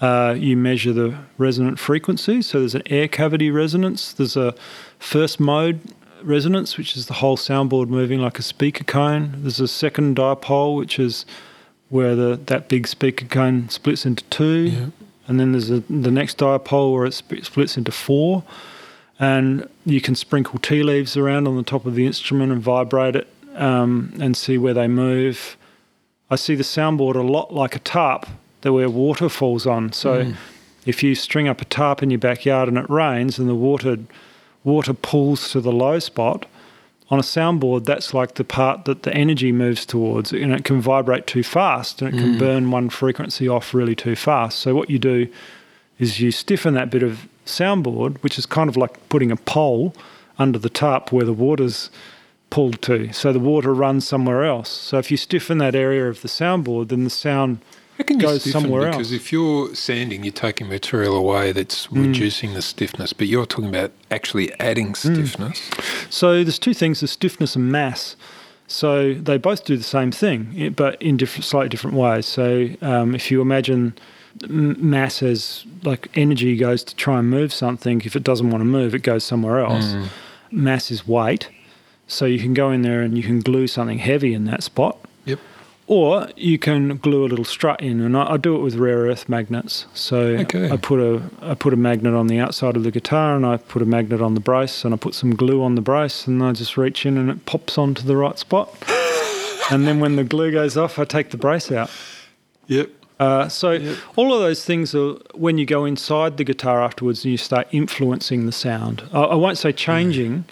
Uh, 0.00 0.34
you 0.36 0.56
measure 0.56 0.92
the 0.92 1.18
resonant 1.38 1.78
frequency. 1.78 2.42
So 2.42 2.60
there's 2.60 2.74
an 2.74 2.82
air 2.86 3.08
cavity 3.08 3.50
resonance. 3.50 4.12
There's 4.12 4.36
a 4.36 4.54
first 4.98 5.40
mode 5.40 5.80
resonance, 6.22 6.76
which 6.76 6.96
is 6.96 7.06
the 7.06 7.14
whole 7.14 7.36
soundboard 7.36 7.88
moving 7.88 8.20
like 8.20 8.38
a 8.38 8.42
speaker 8.42 8.84
cone. 8.84 9.34
There's 9.38 9.60
a 9.60 9.68
second 9.68 10.16
dipole, 10.16 10.76
which 10.76 10.98
is 10.98 11.26
where 11.88 12.14
the 12.14 12.40
that 12.46 12.68
big 12.68 12.86
speaker 12.86 13.26
cone 13.26 13.68
splits 13.68 14.04
into 14.06 14.24
two. 14.24 14.68
Yeah. 14.68 14.86
And 15.28 15.40
then 15.40 15.52
there's 15.52 15.70
a, 15.70 15.80
the 15.80 16.10
next 16.10 16.38
dipole 16.38 16.92
where 16.92 17.06
it 17.06 17.14
sp- 17.14 17.42
splits 17.42 17.76
into 17.76 17.92
four. 17.92 18.44
And 19.18 19.68
you 19.84 20.00
can 20.00 20.14
sprinkle 20.14 20.58
tea 20.58 20.82
leaves 20.82 21.16
around 21.16 21.48
on 21.48 21.56
the 21.56 21.62
top 21.62 21.86
of 21.86 21.94
the 21.94 22.06
instrument 22.06 22.52
and 22.52 22.60
vibrate 22.60 23.16
it 23.16 23.28
um, 23.54 24.12
and 24.20 24.36
see 24.36 24.58
where 24.58 24.74
they 24.74 24.88
move. 24.88 25.56
I 26.30 26.36
see 26.36 26.54
the 26.54 26.64
soundboard 26.64 27.14
a 27.14 27.22
lot 27.22 27.52
like 27.52 27.74
a 27.74 27.78
tarp 27.78 28.26
that 28.60 28.72
where 28.72 28.90
water 28.90 29.28
falls 29.28 29.66
on. 29.66 29.92
So 29.92 30.32
if 30.84 31.02
you 31.02 31.14
string 31.14 31.48
up 31.48 31.60
a 31.60 31.64
tarp 31.64 32.02
in 32.02 32.10
your 32.10 32.18
backyard 32.18 32.68
and 32.68 32.76
it 32.76 32.90
rains 32.90 33.38
and 33.38 33.48
the 33.48 33.54
water 33.54 33.98
water 34.66 34.92
pulls 34.92 35.50
to 35.52 35.60
the 35.60 35.72
low 35.72 35.98
spot 35.98 36.44
on 37.08 37.20
a 37.20 37.22
soundboard, 37.22 37.84
that's 37.84 38.12
like 38.12 38.34
the 38.34 38.44
part 38.44 38.84
that 38.84 39.04
the 39.04 39.14
energy 39.14 39.52
moves 39.52 39.86
towards, 39.86 40.32
and 40.32 40.52
it 40.52 40.64
can 40.64 40.80
vibrate 40.80 41.26
too 41.28 41.44
fast 41.44 42.02
and 42.02 42.12
it 42.12 42.18
can 42.18 42.34
mm. 42.34 42.38
burn 42.38 42.70
one 42.72 42.90
frequency 42.90 43.48
off 43.48 43.72
really 43.72 43.94
too 43.94 44.16
fast. 44.16 44.58
So 44.58 44.74
what 44.74 44.90
you 44.90 44.98
do 44.98 45.28
is 46.00 46.18
you 46.18 46.32
stiffen 46.32 46.74
that 46.74 46.90
bit 46.90 47.04
of 47.04 47.28
soundboard, 47.46 48.18
which 48.24 48.38
is 48.38 48.44
kind 48.44 48.68
of 48.68 48.76
like 48.76 49.08
putting 49.08 49.30
a 49.30 49.36
pole 49.36 49.94
under 50.36 50.58
the 50.58 50.68
tarp 50.68 51.12
where 51.12 51.24
the 51.24 51.32
water's 51.32 51.90
pulled 52.50 52.82
to. 52.82 53.12
So 53.12 53.32
the 53.32 53.38
water 53.38 53.72
runs 53.72 54.06
somewhere 54.06 54.44
else. 54.44 54.68
So 54.68 54.98
if 54.98 55.10
you 55.10 55.16
stiffen 55.16 55.58
that 55.58 55.76
area 55.76 56.08
of 56.08 56.22
the 56.22 56.28
soundboard, 56.28 56.88
then 56.88 57.04
the 57.04 57.10
sound 57.10 57.60
How 57.98 58.04
can 58.04 58.20
stiffen? 58.20 58.52
somewhere 58.52 58.90
Because 58.90 59.12
else. 59.12 59.20
if 59.22 59.32
you're 59.32 59.74
sanding, 59.74 60.22
you're 60.24 60.32
taking 60.32 60.68
material 60.68 61.16
away 61.16 61.52
that's 61.52 61.86
Mm. 61.86 62.06
reducing 62.08 62.54
the 62.54 62.62
stiffness, 62.62 63.12
but 63.12 63.26
you're 63.26 63.46
talking 63.46 63.68
about 63.70 63.92
actually 64.10 64.52
adding 64.60 64.92
Mm. 64.92 64.96
stiffness. 64.96 65.62
So 66.10 66.42
there's 66.44 66.58
two 66.58 66.74
things: 66.74 67.00
the 67.00 67.08
stiffness 67.08 67.56
and 67.56 67.70
mass. 67.72 68.16
So 68.68 69.14
they 69.14 69.38
both 69.38 69.64
do 69.64 69.76
the 69.76 69.84
same 69.84 70.10
thing, 70.10 70.74
but 70.76 71.00
in 71.00 71.16
different, 71.16 71.44
slightly 71.44 71.68
different 71.68 71.96
ways. 71.96 72.26
So 72.26 72.68
um, 72.82 73.14
if 73.14 73.30
you 73.30 73.40
imagine 73.40 73.94
mass 74.48 75.22
as 75.22 75.64
like 75.84 76.08
energy 76.14 76.56
goes 76.56 76.82
to 76.84 76.94
try 76.96 77.20
and 77.20 77.30
move 77.30 77.52
something, 77.52 78.02
if 78.04 78.16
it 78.16 78.24
doesn't 78.24 78.50
want 78.50 78.60
to 78.60 78.66
move, 78.66 78.94
it 78.94 79.02
goes 79.02 79.24
somewhere 79.24 79.60
else. 79.60 79.86
Mm. 79.86 80.08
Mass 80.50 80.90
is 80.90 81.06
weight. 81.06 81.48
So 82.08 82.24
you 82.24 82.38
can 82.38 82.54
go 82.54 82.70
in 82.70 82.82
there 82.82 83.02
and 83.02 83.16
you 83.16 83.22
can 83.22 83.40
glue 83.40 83.66
something 83.66 83.98
heavy 83.98 84.32
in 84.34 84.44
that 84.44 84.62
spot. 84.62 84.96
Yep. 85.24 85.38
Or 85.88 86.28
you 86.36 86.58
can 86.58 86.96
glue 86.96 87.24
a 87.24 87.28
little 87.28 87.44
strut 87.44 87.80
in, 87.80 88.00
and 88.00 88.16
I, 88.16 88.32
I 88.32 88.36
do 88.38 88.56
it 88.56 88.58
with 88.60 88.74
rare 88.74 88.98
earth 89.06 89.28
magnets. 89.28 89.86
So 89.94 90.18
Okay. 90.18 90.68
I 90.70 90.76
put 90.76 90.98
a 90.98 91.22
I 91.40 91.54
put 91.54 91.72
a 91.72 91.76
magnet 91.76 92.12
on 92.12 92.26
the 92.26 92.40
outside 92.40 92.76
of 92.76 92.82
the 92.82 92.90
guitar, 92.90 93.36
and 93.36 93.46
I 93.46 93.56
put 93.58 93.82
a 93.82 93.86
magnet 93.86 94.20
on 94.20 94.34
the 94.34 94.40
brace, 94.40 94.84
and 94.84 94.92
I 94.92 94.96
put 94.96 95.14
some 95.14 95.34
glue 95.36 95.62
on 95.62 95.76
the 95.76 95.80
brace, 95.80 96.26
and 96.26 96.42
I 96.42 96.52
just 96.52 96.76
reach 96.76 97.06
in, 97.06 97.16
and 97.16 97.30
it 97.30 97.46
pops 97.46 97.78
onto 97.78 98.02
the 98.02 98.16
right 98.16 98.36
spot. 98.36 98.74
and 99.70 99.86
then 99.86 100.00
when 100.00 100.16
the 100.16 100.24
glue 100.24 100.50
goes 100.50 100.76
off, 100.76 100.98
I 100.98 101.04
take 101.04 101.30
the 101.30 101.36
brace 101.36 101.70
out. 101.70 101.90
Yep. 102.66 102.90
Uh, 103.18 103.48
so 103.48 103.96
all 104.16 104.34
of 104.34 104.40
those 104.40 104.64
things 104.64 104.94
are 104.94 105.12
when 105.34 105.56
you 105.56 105.64
go 105.64 105.84
inside 105.86 106.36
the 106.36 106.44
guitar 106.44 106.82
afterwards, 106.82 107.24
and 107.24 107.30
you 107.30 107.38
start 107.38 107.68
influencing 107.70 108.44
the 108.46 108.52
sound. 108.52 109.04
I, 109.12 109.20
I 109.22 109.34
won't 109.36 109.56
say 109.56 109.70
changing, 109.72 110.46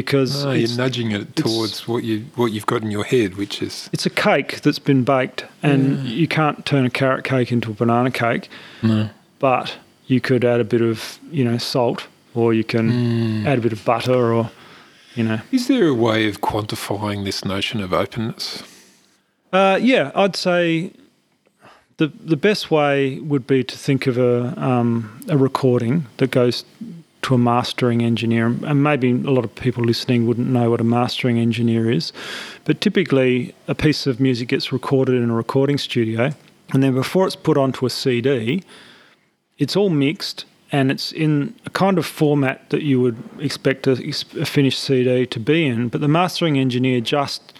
because 0.00 0.44
it's- 0.44 0.60
you're 0.60 0.76
nudging 0.84 1.10
it 1.12 1.34
towards 1.36 1.88
what 1.88 2.04
you 2.04 2.16
what 2.34 2.52
you've 2.52 2.66
got 2.66 2.82
in 2.82 2.90
your 2.90 3.04
head, 3.04 3.30
which 3.36 3.62
is 3.62 3.88
it's 3.94 4.04
a 4.06 4.10
cake 4.28 4.60
that's 4.60 4.78
been 4.90 5.02
baked, 5.04 5.44
and 5.62 5.80
you 6.06 6.28
can't 6.28 6.58
turn 6.66 6.84
a 6.84 6.90
carrot 6.90 7.24
cake 7.24 7.50
into 7.50 7.70
a 7.70 7.74
banana 7.74 8.10
cake. 8.10 8.48
no. 8.82 9.08
But 9.38 9.66
you 10.06 10.20
could 10.20 10.44
add 10.44 10.60
a 10.60 10.64
bit 10.64 10.80
of, 10.82 11.18
you 11.30 11.44
know, 11.44 11.58
salt, 11.58 12.06
or 12.34 12.54
you 12.54 12.64
can 12.64 13.46
add 13.46 13.58
a 13.58 13.60
bit 13.60 13.72
of 13.72 13.84
butter, 13.84 14.32
or, 14.34 14.50
you 15.14 15.24
know. 15.24 15.40
Is 15.52 15.66
there 15.66 15.88
a 15.88 15.94
way 15.94 16.28
of 16.28 16.40
quantifying 16.40 17.24
this 17.24 17.44
notion 17.44 17.80
of 17.80 17.92
openness? 17.92 18.62
Uh, 19.52 19.78
yeah, 19.80 20.10
I'd 20.14 20.36
say 20.36 20.92
the 21.96 22.08
the 22.32 22.36
best 22.36 22.70
way 22.70 23.18
would 23.20 23.46
be 23.46 23.64
to 23.64 23.76
think 23.86 24.06
of 24.06 24.18
a 24.18 24.52
um, 24.70 25.20
a 25.28 25.36
recording 25.36 26.04
that 26.18 26.30
goes 26.30 26.64
to 27.26 27.34
a 27.34 27.38
mastering 27.38 28.02
engineer, 28.02 28.46
and 28.46 28.84
maybe 28.84 29.10
a 29.10 29.32
lot 29.32 29.44
of 29.44 29.52
people 29.56 29.82
listening 29.82 30.28
wouldn't 30.28 30.46
know 30.46 30.70
what 30.70 30.80
a 30.80 30.84
mastering 30.84 31.40
engineer 31.40 31.90
is, 31.90 32.12
but 32.64 32.80
typically 32.80 33.52
a 33.66 33.74
piece 33.74 34.06
of 34.06 34.20
music 34.20 34.48
gets 34.48 34.70
recorded 34.70 35.20
in 35.20 35.28
a 35.28 35.34
recording 35.34 35.76
studio, 35.76 36.32
and 36.72 36.84
then 36.84 36.94
before 36.94 37.26
it's 37.26 37.34
put 37.34 37.56
onto 37.56 37.84
a 37.84 37.90
CD, 37.90 38.62
it's 39.58 39.74
all 39.74 39.90
mixed 39.90 40.44
and 40.70 40.92
it's 40.92 41.10
in 41.10 41.52
a 41.64 41.70
kind 41.70 41.98
of 41.98 42.06
format 42.06 42.70
that 42.70 42.82
you 42.82 43.00
would 43.00 43.16
expect 43.40 43.88
a, 43.88 43.92
a 43.92 44.44
finished 44.44 44.78
CD 44.78 45.26
to 45.26 45.40
be 45.40 45.66
in, 45.66 45.88
but 45.88 46.00
the 46.00 46.08
mastering 46.08 46.56
engineer 46.56 47.00
just 47.00 47.52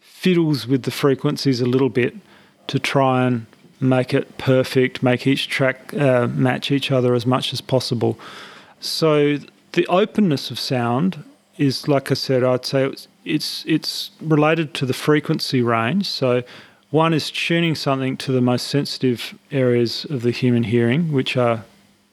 fiddles 0.00 0.66
with 0.66 0.82
the 0.82 0.90
frequencies 0.90 1.60
a 1.60 1.66
little 1.66 1.88
bit 1.88 2.16
to 2.66 2.80
try 2.80 3.26
and 3.26 3.46
make 3.78 4.12
it 4.12 4.38
perfect, 4.38 5.04
make 5.04 5.24
each 5.24 5.46
track 5.48 5.94
uh, 5.94 6.26
match 6.26 6.72
each 6.72 6.90
other 6.90 7.14
as 7.14 7.26
much 7.26 7.52
as 7.52 7.60
possible. 7.60 8.18
So 8.84 9.38
the 9.72 9.86
openness 9.86 10.50
of 10.50 10.58
sound 10.58 11.24
is, 11.56 11.88
like 11.88 12.10
I 12.10 12.14
said, 12.14 12.44
I'd 12.44 12.66
say 12.66 12.84
it's 12.84 13.08
it's, 13.24 13.64
it's 13.66 14.10
related 14.20 14.74
to 14.74 14.86
the 14.86 14.92
frequency 14.92 15.62
range. 15.62 16.10
So 16.10 16.42
one 16.90 17.14
is 17.14 17.30
tuning 17.30 17.74
something 17.74 18.18
to 18.18 18.32
the 18.32 18.42
most 18.42 18.66
sensitive 18.66 19.38
areas 19.50 20.04
of 20.10 20.20
the 20.20 20.30
human 20.30 20.64
hearing, 20.64 21.10
which 21.10 21.36
are 21.36 21.64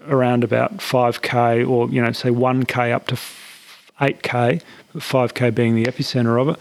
around 0.08 0.44
about 0.44 0.78
5k 0.78 1.68
or 1.68 1.90
you 1.90 2.02
know 2.02 2.12
say 2.12 2.30
1k 2.30 2.92
up 2.92 3.08
to 3.08 3.16
8k, 4.00 4.62
5k 4.96 5.54
being 5.54 5.76
the 5.76 5.84
epicenter 5.84 6.42
of 6.42 6.50
it 6.50 6.60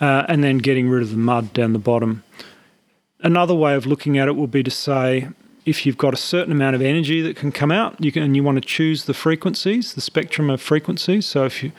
uh, 0.00 0.24
and 0.28 0.42
then 0.42 0.58
getting 0.58 0.88
rid 0.88 1.02
of 1.02 1.10
the 1.10 1.16
mud 1.16 1.52
down 1.52 1.72
the 1.72 1.78
bottom. 1.78 2.22
Another 3.20 3.54
way 3.54 3.74
of 3.74 3.86
looking 3.86 4.18
at 4.18 4.28
it 4.28 4.36
would 4.36 4.50
be 4.50 4.62
to 4.62 4.70
say 4.70 5.28
if 5.64 5.86
you've 5.86 5.98
got 5.98 6.12
a 6.12 6.16
certain 6.16 6.52
amount 6.52 6.74
of 6.74 6.82
energy 6.82 7.20
that 7.22 7.36
can 7.36 7.52
come 7.52 7.70
out, 7.70 8.02
you 8.02 8.10
can 8.10 8.22
and 8.22 8.34
you 8.36 8.42
want 8.42 8.56
to 8.56 8.66
choose 8.66 9.04
the 9.04 9.14
frequencies, 9.14 9.94
the 9.94 10.00
spectrum 10.00 10.50
of 10.50 10.60
frequencies. 10.60 11.26
So 11.26 11.44
if 11.44 11.62
you 11.62 11.72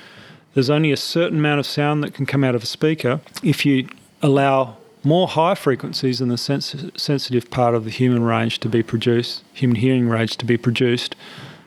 there's 0.54 0.70
only 0.70 0.92
a 0.92 0.98
certain 0.98 1.40
amount 1.40 1.60
of 1.60 1.66
sound 1.66 2.04
that 2.04 2.14
can 2.14 2.26
come 2.26 2.44
out 2.44 2.54
of 2.54 2.64
a 2.64 2.68
speaker, 2.68 3.20
if 3.42 3.66
you 3.66 3.88
allow 4.22 4.78
more 5.04 5.28
high 5.28 5.56
frequencies 5.56 6.22
in 6.22 6.30
the 6.30 6.38
sens- 6.38 6.92
sensitive 6.96 7.50
part 7.50 7.76
of 7.76 7.86
the 7.86 7.90
human 7.90 8.24
range 8.24 8.60
to 8.60 8.70
be 8.70 8.84
produced, 8.84 9.44
human 9.54 9.76
hearing 9.76 10.08
range 10.08 10.38
to 10.38 10.46
be 10.46 10.58
produced, 10.58 11.16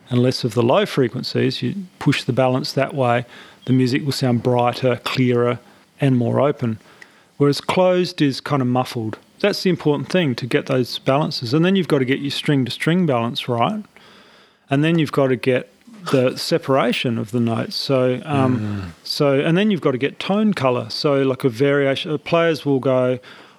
and 0.09 0.23
less 0.23 0.45
of 0.45 0.55
the 0.55 0.63
low 0.63 0.87
frequencies, 0.87 1.63
you 1.63 1.75
push 1.99 2.23
the 2.23 2.33
balance 2.33 2.73
that 2.73 2.95
way, 2.95 3.27
the 3.67 3.73
music 3.73 4.05
will 4.05 4.13
sound 4.13 4.43
brighter, 4.43 5.01
clearer, 5.05 5.59
and 6.01 6.17
more 6.17 6.41
open. 6.41 6.79
Whereas 7.37 7.61
closed 7.61 8.23
is 8.23 8.41
kind 8.41 8.63
of 8.63 8.69
muffled. 8.69 9.19
That's 9.41 9.63
the 9.63 9.71
important 9.71 10.11
thing 10.11 10.35
to 10.37 10.47
get 10.47 10.67
those 10.67 10.99
balances. 10.99 11.53
And 11.53 11.65
then 11.65 11.77
you've 11.77 11.89
got 11.89 11.99
to 11.99 12.05
get 12.05 12.21
your 12.21 12.31
string 12.31 12.65
to 12.65 12.71
string 12.71 13.07
balance 13.07 13.49
right. 13.49 13.85
And 14.71 14.83
then 14.83 14.99
you've 14.99 15.13
got 15.13 15.29
to 15.29 15.37
get 15.37 15.73
the 16.11 16.37
separation 16.37 17.19
of 17.19 17.31
the 17.31 17.41
notes. 17.41 17.77
So, 17.77 18.21
um, 18.25 18.95
so, 19.05 19.39
and 19.41 19.57
then 19.57 19.71
you've 19.71 19.81
got 19.81 19.93
to 19.93 19.99
get 19.99 20.19
tone 20.19 20.55
color. 20.55 20.89
So, 20.91 21.23
like 21.23 21.45
a 21.45 21.49
variation, 21.49 22.13
uh, 22.13 22.19
players 22.19 22.65
will 22.65 22.81
go, 22.81 23.19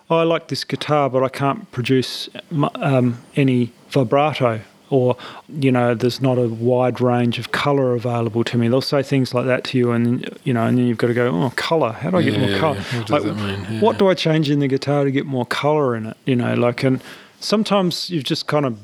oh, 0.10 0.18
I 0.18 0.24
like 0.24 0.48
this 0.48 0.64
guitar, 0.64 1.10
but 1.10 1.24
I 1.24 1.30
can't 1.30 1.70
produce 1.72 2.30
um, 2.76 3.22
any 3.36 3.74
vibrato. 3.90 4.62
Or, 4.90 5.18
you 5.50 5.72
know, 5.72 5.94
there's 5.94 6.22
not 6.22 6.38
a 6.38 6.48
wide 6.48 7.02
range 7.02 7.40
of 7.40 7.52
color 7.52 7.94
available 7.94 8.44
to 8.46 8.58
me. 8.58 8.70
They'll 8.70 8.80
say 8.82 9.04
things 9.04 9.34
like 9.34 9.46
that 9.46 9.64
to 9.66 9.78
you, 9.78 9.92
and 9.92 10.38
you 10.46 10.54
know, 10.54 10.66
and 10.66 10.78
then 10.78 10.88
you've 10.88 10.98
got 10.98 11.08
to 11.08 11.14
go, 11.14 11.28
oh, 11.28 11.52
color. 11.56 11.92
How 11.92 12.10
do 12.12 12.18
I 12.18 12.22
get 12.22 12.34
Yeah, 12.34 12.48
more 12.50 12.60
color? 12.60 12.76
yeah. 12.78 12.98
What 12.98 13.08
does 13.08 13.10
Like, 13.10 13.24
that 13.24 13.36
mean? 13.36 13.68
Yeah. 13.70 13.80
What 13.82 13.98
do 14.00 14.08
I 14.08 14.14
change 14.14 14.50
in 14.50 14.60
the 14.60 14.68
guitar 14.68 15.04
to 15.04 15.12
get 15.12 15.26
more 15.26 15.46
color 15.46 15.96
in 15.96 16.06
it? 16.08 16.18
You 16.26 16.38
know, 16.38 16.54
like, 16.54 16.84
and 16.84 17.02
sometimes 17.40 18.10
you've 18.10 18.24
just 18.24 18.48
kind 18.48 18.66
of 18.66 18.80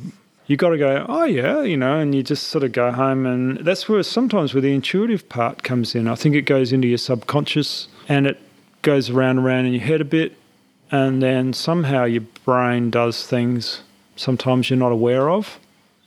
you 0.46 0.58
got 0.58 0.70
to 0.72 0.78
go, 0.78 1.06
oh 1.08 1.24
yeah, 1.24 1.62
you 1.62 1.78
know, 1.78 2.00
and 2.00 2.14
you 2.14 2.22
just 2.22 2.50
sort 2.50 2.66
of 2.66 2.74
go 2.74 2.92
home, 2.92 3.26
and 3.26 3.60
that's 3.60 3.88
where 3.88 4.04
sometimes 4.04 4.54
where 4.54 4.60
the 4.62 4.74
intuitive 4.74 5.30
part 5.30 5.64
comes 5.64 5.96
in. 5.96 6.08
I 6.10 6.16
think 6.16 6.36
it 6.36 6.42
goes 6.42 6.74
into 6.74 6.88
your 6.90 6.98
subconscious, 6.98 7.88
and 8.10 8.28
it 8.28 8.38
goes 8.82 9.10
around 9.10 9.38
and 9.38 9.46
around 9.48 9.66
in 9.68 9.74
your 9.74 9.82
head 9.84 10.02
a 10.02 10.06
bit, 10.06 10.34
and 10.92 11.24
then 11.24 11.54
somehow 11.54 12.04
your 12.04 12.24
brain 12.44 12.90
does 12.90 13.26
things 13.26 13.84
sometimes 14.18 14.70
you're 14.70 14.78
not 14.78 14.92
aware 14.92 15.30
of, 15.30 15.60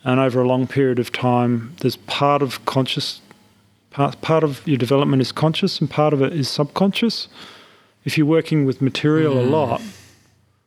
and 0.07 0.21
over 0.21 0.41
a 0.41 0.47
long 0.47 0.69
period 0.69 1.01
of 1.01 1.11
time, 1.11 1.75
there's 1.81 1.97
part 1.97 2.41
of 2.41 2.65
conscious, 2.65 3.21
part 3.91 4.19
part 4.21 4.45
of 4.45 4.67
your 4.67 4.79
development 4.79 5.21
is 5.21 5.33
conscious, 5.33 5.81
and 5.81 5.91
part 5.91 6.15
of 6.15 6.23
it 6.23 6.33
is 6.33 6.49
subconscious. 6.49 7.27
If 8.05 8.17
you're 8.17 8.27
working 8.27 8.65
with 8.65 8.81
material 8.81 9.37
a 9.37 9.43
mm. 9.43 9.51
lot, 9.51 9.83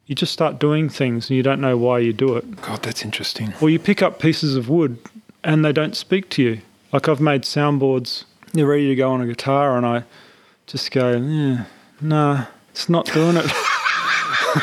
you 0.08 0.14
just 0.14 0.34
start 0.34 0.60
doing 0.60 0.90
things 0.90 1.30
and 1.30 1.38
you 1.38 1.42
don't 1.42 1.62
know 1.62 1.78
why 1.78 2.00
you 2.00 2.12
do 2.12 2.36
it. 2.36 2.62
God, 2.62 2.84
that's 2.84 3.06
interesting. 3.06 3.54
Or 3.62 3.70
you 3.70 3.80
pick 3.80 4.02
up 4.02 4.20
pieces 4.20 4.58
of 4.58 4.68
wood 4.68 4.98
and 5.42 5.64
they 5.64 5.72
don't 5.72 5.96
speak 5.96 6.30
to 6.32 6.44
you. 6.44 6.62
Like 6.92 7.08
I've 7.08 7.22
made 7.22 7.44
soundboards, 7.44 8.26
they're 8.52 8.68
ready 8.68 8.90
to 8.90 8.96
go 8.96 9.10
on 9.10 9.22
a 9.22 9.26
guitar, 9.26 9.78
and 9.78 9.86
I 9.86 10.04
just 10.68 10.92
go, 10.92 11.16
yeah, 11.16 11.64
nah, 12.02 12.48
it's 12.72 12.90
not 12.90 13.06
doing 13.06 13.38
it. 13.38 13.50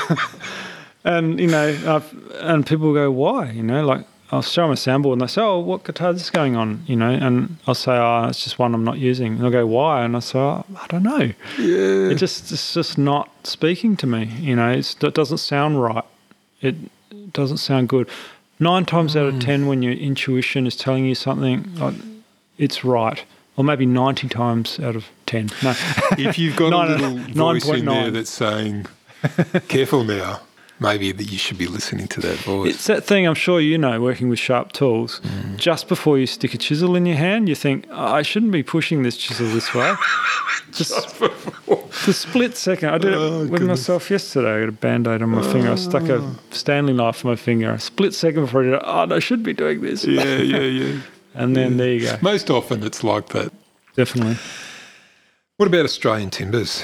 and 1.05 1.41
you 1.41 1.47
know, 1.47 1.69
I've, 1.87 2.33
and 2.43 2.67
people 2.67 2.93
go, 2.93 3.11
why? 3.11 3.53
You 3.53 3.63
know, 3.63 3.87
like 3.87 4.05
I'll 4.33 4.43
show 4.43 4.63
them 4.63 4.73
a 4.73 4.77
sample 4.77 5.13
and 5.13 5.23
they 5.23 5.27
say, 5.29 5.41
oh, 5.41 5.61
what 5.61 5.85
guitar 5.85 6.11
is 6.11 6.19
this 6.19 6.31
going 6.31 6.57
on? 6.57 6.83
You 6.87 6.97
know, 6.97 7.11
and 7.11 7.59
I'll 7.67 7.75
say, 7.75 7.93
oh, 7.93 8.27
it's 8.29 8.43
just 8.43 8.59
one 8.59 8.75
I'm 8.75 8.83
not 8.83 8.99
using. 8.99 9.35
And 9.35 9.41
they'll 9.41 9.51
go, 9.51 9.67
why? 9.67 10.05
And 10.05 10.17
I 10.17 10.21
say, 10.21 10.39
oh, 10.39 10.65
I 10.77 10.87
don't 10.89 11.05
know. 11.05 11.33
Yeah. 11.59 12.11
It 12.11 12.17
just 12.17 12.51
it's 12.51 12.75
just 12.75 12.99
not 12.99 13.31
speaking 13.47 13.97
to 13.99 14.07
me. 14.07 14.25
You 14.41 14.57
know, 14.57 14.71
it's, 14.71 14.97
it 15.03 15.15
doesn't 15.15 15.39
sound 15.39 15.81
right. 15.81 16.05
It 16.61 16.75
doesn't 17.33 17.59
sound 17.59 17.89
good. 17.89 18.09
Nine 18.59 18.85
times 18.85 19.15
out 19.17 19.27
of 19.27 19.35
mm. 19.35 19.45
ten, 19.45 19.67
when 19.67 19.83
your 19.83 19.93
intuition 19.93 20.67
is 20.67 20.77
telling 20.77 21.05
you 21.05 21.15
something, 21.15 21.63
mm. 21.63 21.79
like, 21.79 21.95
it's 22.59 22.85
right. 22.85 23.23
Or 23.57 23.65
maybe 23.65 23.87
ninety 23.87 24.29
times 24.29 24.81
out 24.81 24.97
of 24.97 25.07
ten. 25.27 25.51
No, 25.63 25.75
if 26.19 26.39
you've 26.39 26.57
got 26.57 26.71
Nine- 26.71 26.91
a 26.91 26.95
little 26.95 27.19
voice 27.53 27.69
in 27.69 27.85
there 27.85 28.11
9.9. 28.11 28.13
that's 28.13 28.31
saying, 28.31 28.87
careful 29.69 30.05
now, 30.05 30.41
maybe 30.81 31.13
that 31.13 31.25
you 31.33 31.39
should 31.39 31.59
be 31.59 31.67
listening 31.67 32.07
to 32.09 32.21
that 32.21 32.37
voice. 32.39 32.75
It's 32.75 32.87
that 32.87 33.05
thing 33.05 33.27
I'm 33.27 33.35
sure 33.35 33.61
you 33.61 33.79
know 33.79 34.01
working 34.01 34.29
with 34.29 34.39
sharp 34.39 34.73
tools. 34.73 35.21
Mm. 35.25 35.57
Just 35.57 35.89
before 35.89 36.19
you 36.19 36.27
stick 36.27 36.55
a 36.55 36.59
chisel 36.59 36.95
in 36.97 37.07
your 37.07 37.17
hand, 37.17 37.49
you 37.49 37.55
think, 37.55 37.87
oh, 37.91 38.13
I 38.15 38.23
shouldn't 38.23 38.53
be 38.53 38.63
pushing 38.63 39.03
this 39.03 39.17
chisel 39.17 39.47
this 39.49 39.75
way. 39.75 39.95
Just 40.73 41.11
for 41.17 41.29
the 42.07 42.13
split 42.13 42.57
second. 42.57 42.91
I 42.91 42.99
did 42.99 43.13
it 43.13 43.17
Oh, 43.17 43.41
with 43.41 43.51
goodness. 43.51 43.69
myself 43.81 44.11
yesterday. 44.11 44.57
I 44.57 44.61
got 44.61 44.69
a 44.69 44.73
band 44.73 45.07
aid 45.09 45.23
on 45.23 45.31
my 45.31 45.43
finger. 45.53 45.71
I 45.73 45.77
stuck 45.77 46.03
a 46.05 46.35
Stanley 46.51 46.93
knife 46.93 47.25
in 47.25 47.31
my 47.31 47.37
finger. 47.37 47.71
A 47.73 47.79
split 47.81 48.13
second 48.15 48.43
before 48.45 48.61
I 48.63 48.65
did 48.65 48.75
it, 48.75 48.83
oh, 48.85 49.15
I 49.15 49.19
should 49.19 49.43
be 49.43 49.53
doing 49.55 49.81
this. 49.81 50.05
yeah, 50.05 50.37
yeah, 50.37 50.59
yeah. 50.61 51.01
And 51.35 51.55
then 51.55 51.77
there 51.77 51.93
you 51.93 52.01
go. 52.01 52.17
Most 52.23 52.49
often 52.51 52.83
it's 52.83 53.05
like 53.05 53.29
that. 53.29 53.53
Definitely. 53.95 54.37
What 55.59 55.67
about 55.67 55.85
Australian 55.85 56.31
timbers? 56.31 56.83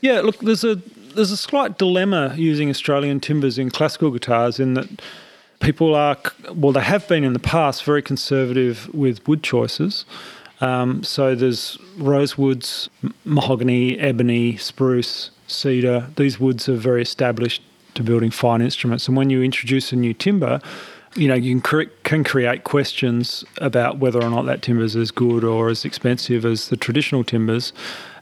Yeah, 0.00 0.20
look, 0.22 0.38
there's 0.38 0.64
a 0.64 0.80
there's 1.14 1.30
a 1.30 1.36
slight 1.36 1.78
dilemma 1.78 2.34
using 2.36 2.70
Australian 2.70 3.20
timbers 3.20 3.58
in 3.58 3.70
classical 3.70 4.10
guitars 4.10 4.60
in 4.60 4.74
that 4.74 4.88
people 5.60 5.94
are 5.94 6.16
well, 6.54 6.72
they 6.72 6.80
have 6.80 7.06
been 7.08 7.24
in 7.24 7.32
the 7.32 7.38
past 7.38 7.84
very 7.84 8.02
conservative 8.02 8.92
with 8.94 9.26
wood 9.28 9.42
choices. 9.42 10.04
Um, 10.60 11.02
so 11.02 11.34
there's 11.34 11.78
rosewoods, 11.96 12.88
mahogany, 13.24 13.98
ebony, 13.98 14.56
spruce, 14.58 15.30
cedar. 15.46 16.08
These 16.16 16.38
woods 16.38 16.68
are 16.68 16.76
very 16.76 17.00
established 17.00 17.62
to 17.94 18.02
building 18.02 18.30
fine 18.30 18.60
instruments. 18.60 19.08
And 19.08 19.16
when 19.16 19.30
you 19.30 19.42
introduce 19.42 19.92
a 19.92 19.96
new 19.96 20.12
timber, 20.12 20.60
you 21.16 21.28
know 21.28 21.34
you 21.34 21.54
can, 21.54 21.60
cre- 21.60 21.92
can 22.04 22.24
create 22.24 22.64
questions 22.64 23.44
about 23.58 23.98
whether 23.98 24.22
or 24.22 24.30
not 24.30 24.42
that 24.46 24.62
timber 24.62 24.84
is 24.84 24.96
as 24.96 25.10
good 25.10 25.44
or 25.44 25.68
as 25.68 25.84
expensive 25.84 26.44
as 26.44 26.68
the 26.68 26.76
traditional 26.76 27.24
timbers 27.24 27.72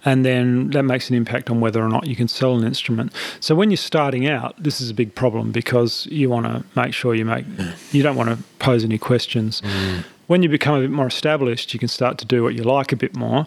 and 0.04 0.24
then 0.24 0.70
that 0.70 0.82
makes 0.82 1.10
an 1.10 1.16
impact 1.16 1.50
on 1.50 1.60
whether 1.60 1.82
or 1.82 1.88
not 1.88 2.06
you 2.06 2.16
can 2.16 2.28
sell 2.28 2.56
an 2.56 2.64
instrument. 2.64 3.12
So 3.40 3.54
when 3.54 3.70
you're 3.70 3.76
starting 3.76 4.26
out, 4.26 4.54
this 4.62 4.80
is 4.80 4.90
a 4.90 4.94
big 4.94 5.14
problem 5.14 5.52
because 5.52 6.06
you 6.10 6.30
want 6.30 6.46
to 6.46 6.64
make 6.80 6.94
sure 6.94 7.14
you 7.14 7.24
make 7.24 7.46
mm. 7.46 7.92
you 7.92 8.02
don't 8.02 8.16
want 8.16 8.30
to 8.30 8.38
pose 8.58 8.84
any 8.84 8.98
questions. 8.98 9.60
Mm. 9.62 10.04
When 10.26 10.42
you 10.42 10.48
become 10.48 10.74
a 10.76 10.80
bit 10.80 10.90
more 10.90 11.06
established, 11.06 11.72
you 11.72 11.80
can 11.80 11.88
start 11.88 12.18
to 12.18 12.26
do 12.26 12.42
what 12.42 12.54
you 12.54 12.62
like 12.62 12.92
a 12.92 12.96
bit 12.96 13.16
more. 13.16 13.46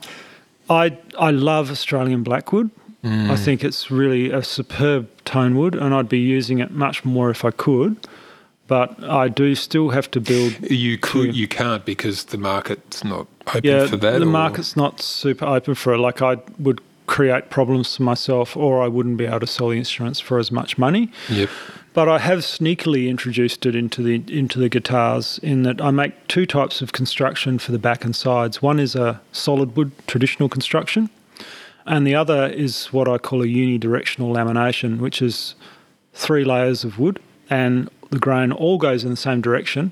I 0.69 0.98
I 1.18 1.32
love 1.32 1.72
Australian 1.72 2.23
blackwood. 2.23 2.69
Mm. 3.03 3.32
I 3.32 3.36
think 3.36 3.64
it's 3.64 3.90
really 3.90 4.30
a 4.30 4.44
superb 4.44 5.10
tone 5.26 5.56
wood, 5.56 5.76
and 5.76 5.94
I'd 5.94 6.10
be 6.10 6.19
using 6.19 6.60
it 6.60 6.72
much 6.72 7.03
more 7.03 7.32
if 7.32 7.44
I 7.44 7.52
could. 7.52 7.98
But 8.68 9.03
I 9.03 9.28
do 9.28 9.53
still 9.56 9.90
have 9.90 10.10
to 10.11 10.22
build 10.22 10.72
You 10.72 10.98
could, 10.98 11.36
you 11.36 11.45
can't 11.45 11.84
because 11.84 12.26
the 12.26 12.38
market's 12.38 13.03
not 13.03 13.28
open 13.47 13.61
yeah, 13.63 13.88
for 13.88 13.97
that. 13.97 14.19
the 14.19 14.26
or- 14.26 14.30
market's 14.30 14.76
not 14.76 15.01
super 15.01 15.45
open 15.45 15.76
for 15.76 15.93
it. 15.93 15.97
Like 15.99 16.22
I 16.22 16.38
would 16.59 16.81
create 17.07 17.49
problems 17.49 17.97
for 17.97 18.03
myself, 18.03 18.55
or 18.55 18.81
I 18.81 18.88
wouldn't 18.88 19.18
be 19.18 19.26
able 19.26 19.41
to 19.41 19.47
sell 19.47 19.69
the 19.69 19.77
instruments 19.77 20.19
for 20.19 20.39
as 20.39 20.51
much 20.51 20.77
money. 20.77 21.11
Yep. 21.30 21.49
But 21.93 22.07
I 22.07 22.19
have 22.19 22.39
sneakily 22.39 23.09
introduced 23.09 23.65
it 23.65 23.76
into 23.76 24.01
the 24.01 24.23
into 24.30 24.59
the 24.59 24.69
guitars 24.69 25.38
in 25.43 25.63
that 25.63 25.81
I 25.81 25.91
make 25.91 26.27
two 26.30 26.45
types 26.45 26.81
of 26.81 26.93
construction 26.93 27.59
for 27.59 27.73
the 27.73 27.80
back 27.80 28.05
and 28.05 28.15
sides. 28.15 28.61
One 28.61 28.80
is 28.80 28.95
a 28.95 29.19
solid 29.34 29.76
wood 29.76 29.91
traditional 30.07 30.47
construction, 30.47 31.09
and 31.85 32.07
the 32.07 32.15
other 32.15 32.47
is 32.47 32.85
what 32.93 33.09
I 33.09 33.18
call 33.18 33.41
a 33.41 33.45
unidirectional 33.45 34.34
lamination, 34.34 34.99
which 34.99 35.22
is 35.22 35.55
three 36.13 36.45
layers 36.45 36.85
of 36.85 36.97
wood, 36.97 37.19
and 37.49 37.89
the 38.09 38.19
grain 38.19 38.53
all 38.53 38.77
goes 38.77 39.03
in 39.03 39.09
the 39.09 39.18
same 39.18 39.41
direction. 39.41 39.91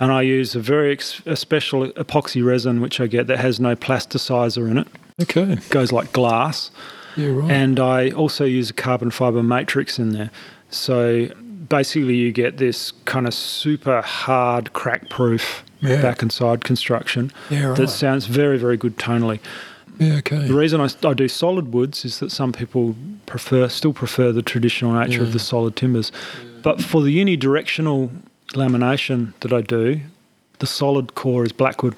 And 0.00 0.10
I 0.10 0.22
use 0.22 0.54
a 0.54 0.60
very 0.60 0.92
ex- 0.92 1.22
a 1.26 1.36
special 1.36 1.86
epoxy 1.92 2.44
resin, 2.44 2.80
which 2.80 3.00
I 3.00 3.06
get 3.06 3.26
that 3.28 3.38
has 3.38 3.60
no 3.60 3.76
plasticizer 3.76 4.68
in 4.70 4.78
it. 4.78 4.88
Okay. 5.20 5.56
goes 5.70 5.92
like 5.92 6.12
glass. 6.12 6.70
Yeah, 7.16 7.28
right. 7.28 7.50
And 7.50 7.78
I 7.78 8.10
also 8.10 8.44
use 8.44 8.70
a 8.70 8.72
carbon 8.72 9.10
fiber 9.10 9.42
matrix 9.42 9.98
in 9.98 10.10
there. 10.10 10.30
So 10.70 11.28
basically, 11.68 12.14
you 12.16 12.32
get 12.32 12.56
this 12.56 12.92
kind 13.04 13.26
of 13.26 13.34
super 13.34 14.00
hard, 14.00 14.72
crack 14.72 15.08
proof 15.10 15.62
Yeah. 15.80 16.00
back 16.02 16.22
and 16.22 16.32
side 16.32 16.64
construction 16.64 17.30
Yeah, 17.50 17.66
right. 17.68 17.76
that 17.76 17.88
sounds 17.88 18.26
very, 18.26 18.58
very 18.58 18.76
good 18.78 18.96
tonally. 18.96 19.38
yeah, 19.98 20.14
okay. 20.16 20.48
The 20.48 20.54
reason 20.54 20.80
I, 20.80 20.88
I 21.06 21.12
do 21.14 21.28
solid 21.28 21.72
woods 21.72 22.04
is 22.04 22.18
that 22.20 22.32
some 22.32 22.52
people 22.52 22.96
prefer, 23.26 23.68
still 23.68 23.92
prefer 23.92 24.32
the 24.32 24.42
traditional 24.42 24.92
nature 24.94 25.22
of 25.22 25.32
the 25.34 25.38
solid 25.38 25.76
timbers. 25.76 26.10
But 26.62 26.80
for 26.82 27.02
the 27.02 27.14
unidirectional 27.24 28.10
lamination 28.52 29.34
that 29.40 29.52
I 29.52 29.60
do, 29.60 30.00
the 30.58 30.66
solid 30.66 31.14
core 31.14 31.44
is 31.44 31.52
blackwood. 31.52 31.96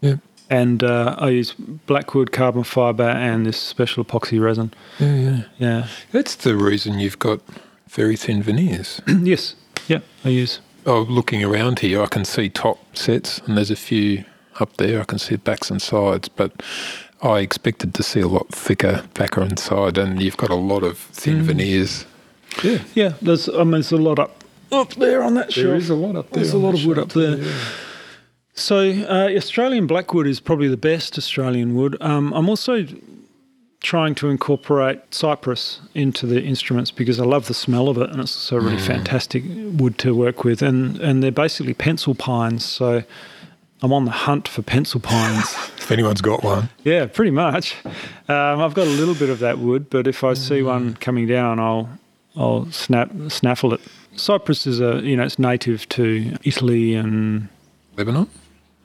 Yeah. 0.00 0.16
And 0.48 0.84
uh, 0.84 1.16
I 1.18 1.30
use 1.30 1.52
blackwood, 1.52 2.30
carbon 2.30 2.62
fiber, 2.62 3.08
and 3.08 3.46
this 3.46 3.56
special 3.56 4.04
epoxy 4.04 4.40
resin. 4.40 4.72
Yeah, 5.00 5.14
yeah. 5.16 5.42
Yeah. 5.58 5.88
That's 6.12 6.36
the 6.36 6.56
reason 6.56 7.00
you've 7.00 7.18
got 7.18 7.40
very 7.88 8.16
thin 8.16 8.42
veneers. 8.42 9.00
yes. 9.22 9.56
Yeah, 9.88 10.00
I 10.24 10.28
use. 10.30 10.60
oh, 10.84 11.02
looking 11.02 11.44
around 11.44 11.80
here, 11.80 12.02
I 12.02 12.06
can 12.06 12.24
see 12.24 12.48
top 12.48 12.78
sets, 12.96 13.38
and 13.40 13.56
there's 13.56 13.70
a 13.70 13.76
few 13.76 14.24
up 14.60 14.76
there. 14.76 15.00
I 15.00 15.04
can 15.04 15.18
see 15.18 15.36
backs 15.36 15.70
and 15.70 15.80
sides, 15.82 16.28
but 16.28 16.62
I 17.22 17.38
expected 17.38 17.94
to 17.94 18.02
see 18.02 18.20
a 18.20 18.28
lot 18.28 18.48
thicker 18.48 19.04
backer 19.14 19.42
and 19.42 19.58
side, 19.58 19.98
and 19.98 20.20
you've 20.22 20.36
got 20.36 20.50
a 20.50 20.56
lot 20.56 20.82
of 20.82 20.98
thin 20.98 21.42
veneers. 21.42 22.04
Yeah, 22.62 22.78
Yeah, 22.94 23.12
there's. 23.22 23.48
I 23.48 23.58
mean, 23.64 23.72
there's 23.72 23.92
a 23.92 23.96
lot 23.96 24.18
up 24.18 24.44
up 24.72 24.94
there 24.94 25.22
on 25.22 25.34
that 25.34 25.54
there 25.54 25.64
shelf. 25.66 25.76
is 25.78 25.90
a 25.90 25.94
lot 25.94 26.16
up 26.16 26.30
there. 26.30 26.42
There's 26.42 26.52
a 26.54 26.58
lot 26.58 26.72
the 26.72 26.78
of 26.80 26.86
wood 26.86 26.98
up 26.98 27.08
there. 27.10 27.36
yeah. 27.38 27.52
So 28.54 28.78
uh, 28.90 29.28
Australian 29.36 29.86
blackwood 29.86 30.26
is 30.26 30.40
probably 30.40 30.68
the 30.68 30.78
best 30.78 31.18
Australian 31.18 31.74
wood. 31.74 31.96
Um, 32.00 32.32
I'm 32.32 32.48
also 32.48 32.86
trying 33.80 34.14
to 34.16 34.28
incorporate 34.30 34.98
cypress 35.14 35.80
into 35.94 36.26
the 36.26 36.42
instruments 36.42 36.90
because 36.90 37.20
I 37.20 37.24
love 37.24 37.46
the 37.48 37.54
smell 37.54 37.88
of 37.88 37.98
it, 37.98 38.08
and 38.10 38.20
it's 38.20 38.34
also 38.34 38.56
a 38.56 38.60
really 38.60 38.78
fantastic 38.78 39.44
wood 39.46 39.98
to 39.98 40.14
work 40.14 40.42
with. 40.44 40.62
And 40.62 40.98
and 41.00 41.22
they're 41.22 41.30
basically 41.30 41.74
pencil 41.74 42.14
pines, 42.14 42.64
so 42.64 43.02
I'm 43.82 43.92
on 43.92 44.06
the 44.06 44.10
hunt 44.10 44.48
for 44.48 44.62
pencil 44.62 45.00
pines. 45.00 45.54
If 45.86 45.92
anyone's 45.92 46.20
got 46.20 46.42
one, 46.42 46.68
yeah, 46.82 47.06
pretty 47.06 47.30
much. 47.30 47.76
Um, 47.84 48.60
I've 48.60 48.74
got 48.74 48.88
a 48.88 48.90
little 48.90 49.14
bit 49.14 49.28
of 49.30 49.38
that 49.38 49.58
wood, 49.60 49.88
but 49.88 50.08
if 50.08 50.24
I 50.24 50.34
see 50.34 50.60
one 50.60 50.94
coming 50.94 51.28
down, 51.28 51.60
I'll 51.60 51.88
I'll 52.34 52.68
snap 52.72 53.12
snaffle 53.28 53.72
it. 53.74 53.80
Cypress 54.16 54.66
is 54.66 54.80
a 54.80 55.00
you 55.02 55.16
know 55.16 55.24
it's 55.24 55.38
native 55.38 55.88
to 55.90 56.34
Italy 56.44 56.94
and 56.94 57.48
Lebanon. 57.96 58.28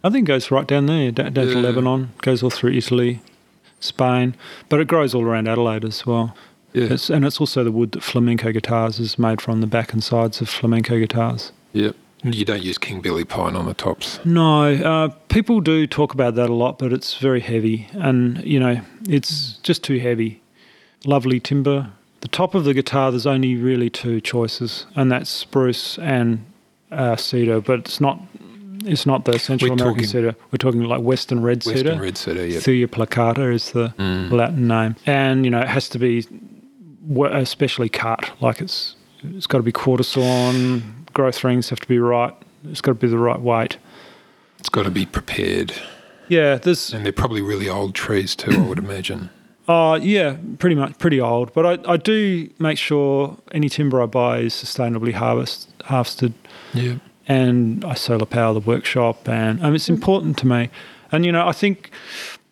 I 0.04 0.10
think 0.10 0.28
it 0.28 0.32
goes 0.32 0.50
right 0.50 0.66
down 0.66 0.88
there, 0.88 1.12
down 1.12 1.34
to 1.34 1.60
Lebanon, 1.60 2.12
goes 2.22 2.42
all 2.42 2.50
through 2.50 2.72
Italy, 2.72 3.22
Spain, 3.80 4.36
but 4.68 4.80
it 4.80 4.88
grows 4.88 5.14
all 5.14 5.24
around 5.24 5.48
Adelaide 5.48 5.86
as 5.86 6.06
well. 6.08 6.36
Yeah, 6.74 6.94
It's, 6.94 7.10
and 7.10 7.24
it's 7.26 7.40
also 7.40 7.64
the 7.64 7.72
wood 7.72 7.92
that 7.92 8.02
flamenco 8.02 8.52
guitars 8.52 9.00
is 9.00 9.20
made 9.20 9.42
from, 9.42 9.62
the 9.62 9.68
back 9.68 9.94
and 9.94 10.04
sides 10.04 10.42
of 10.42 10.50
flamenco 10.50 10.98
guitars. 10.98 11.52
yep. 11.74 11.96
You 12.24 12.46
don't 12.46 12.62
use 12.62 12.78
King 12.78 13.02
Billy 13.02 13.26
pine 13.26 13.56
on 13.56 13.66
the 13.66 13.74
tops. 13.74 14.20
No, 14.24 14.72
uh, 14.72 15.08
people 15.30 15.60
do 15.60 15.88
talk 15.88 16.14
about 16.14 16.36
that 16.36 16.52
a 16.52 16.54
lot, 16.54 16.78
but 16.78 16.94
it's 16.94 17.16
very 17.18 17.40
heavy, 17.40 17.88
and 17.94 18.44
you 18.46 18.60
know 18.60 18.80
it's 19.10 19.54
just 19.64 19.84
too 19.84 19.98
heavy. 19.98 20.40
Lovely 21.04 21.40
timber. 21.40 21.92
The 22.22 22.28
top 22.28 22.56
of 22.56 22.64
the 22.66 22.74
guitar, 22.74 23.12
there's 23.12 23.26
only 23.28 23.56
really 23.56 23.90
two 23.90 24.22
choices, 24.22 24.86
and 24.96 25.12
that's 25.12 25.30
spruce 25.30 25.98
and 26.00 26.46
uh, 26.92 27.16
cedar. 27.16 27.62
But 27.62 27.80
it's 27.80 28.00
not. 28.02 28.20
It's 28.84 29.06
not 29.06 29.26
the 29.26 29.38
Central 29.38 29.70
We're 29.70 29.76
American 29.76 29.94
talking- 30.06 30.08
cedar. 30.10 30.36
We're 30.52 30.58
talking 30.58 30.84
like 30.84 31.02
Western 31.02 31.44
red 31.44 31.62
cedar. 31.64 31.74
Western 31.76 31.94
cedar. 31.94 32.04
red 32.04 32.18
cedar. 32.18 32.46
Yep. 32.48 32.64
Thuja 32.64 32.88
plicata 32.88 33.54
is 33.54 33.72
the 33.72 33.90
Mm. 34.00 34.32
Latin 34.32 34.68
name, 34.68 34.96
and 35.06 35.46
you 35.46 35.52
know 35.52 35.60
it 35.60 35.68
has 35.68 35.88
to 35.90 36.00
be 36.00 36.26
especially 37.32 37.90
cut. 37.90 38.32
Like 38.40 38.62
it's 38.62 38.96
it's 39.24 39.48
got 39.48 39.58
to 39.60 39.64
be 39.64 39.72
quarter 39.72 40.04
sawn. 40.04 41.06
Growth 41.14 41.44
rings 41.44 41.70
have 41.70 41.80
to 41.80 41.88
be 41.88 42.00
right. 42.00 42.34
It's 42.70 42.82
got 42.82 42.92
to 42.92 42.96
be 42.96 43.08
the 43.08 43.18
right 43.18 43.40
weight. 43.40 43.78
It's 44.60 44.70
got 44.70 44.84
to 44.84 44.92
be 44.92 45.06
prepared, 45.08 45.74
Yeah, 46.28 46.56
there's 46.56 46.94
and 46.94 47.04
they're 47.04 47.12
probably 47.12 47.42
really 47.42 47.68
old 47.68 47.96
trees 47.96 48.36
too. 48.36 48.52
I 48.52 48.68
would 48.68 48.78
imagine. 48.78 49.30
Uh 49.72 49.96
yeah, 50.02 50.30
pretty 50.60 50.76
much 50.76 50.98
pretty 51.04 51.20
old. 51.22 51.48
But 51.54 51.66
I, 51.88 51.94
I 51.94 51.98
do 51.98 52.50
make 52.68 52.78
sure 52.78 53.38
any 53.52 53.70
timber 53.70 54.02
I 54.02 54.08
buy 54.08 54.34
is 54.48 54.54
sustainably 54.54 55.14
harvest 55.14 55.70
harvested 55.92 56.34
Yeah. 56.74 56.96
and 57.28 57.84
I 57.86 57.96
solar 57.96 58.26
power 58.38 58.54
the 58.54 58.60
workshop 58.74 59.18
and 59.30 59.54
um, 59.64 59.74
it's 59.76 59.90
important 59.90 60.38
to 60.40 60.48
me. 60.48 60.70
And 61.12 61.26
you 61.26 61.32
know, 61.32 61.46
I 61.48 61.52
think 61.62 61.92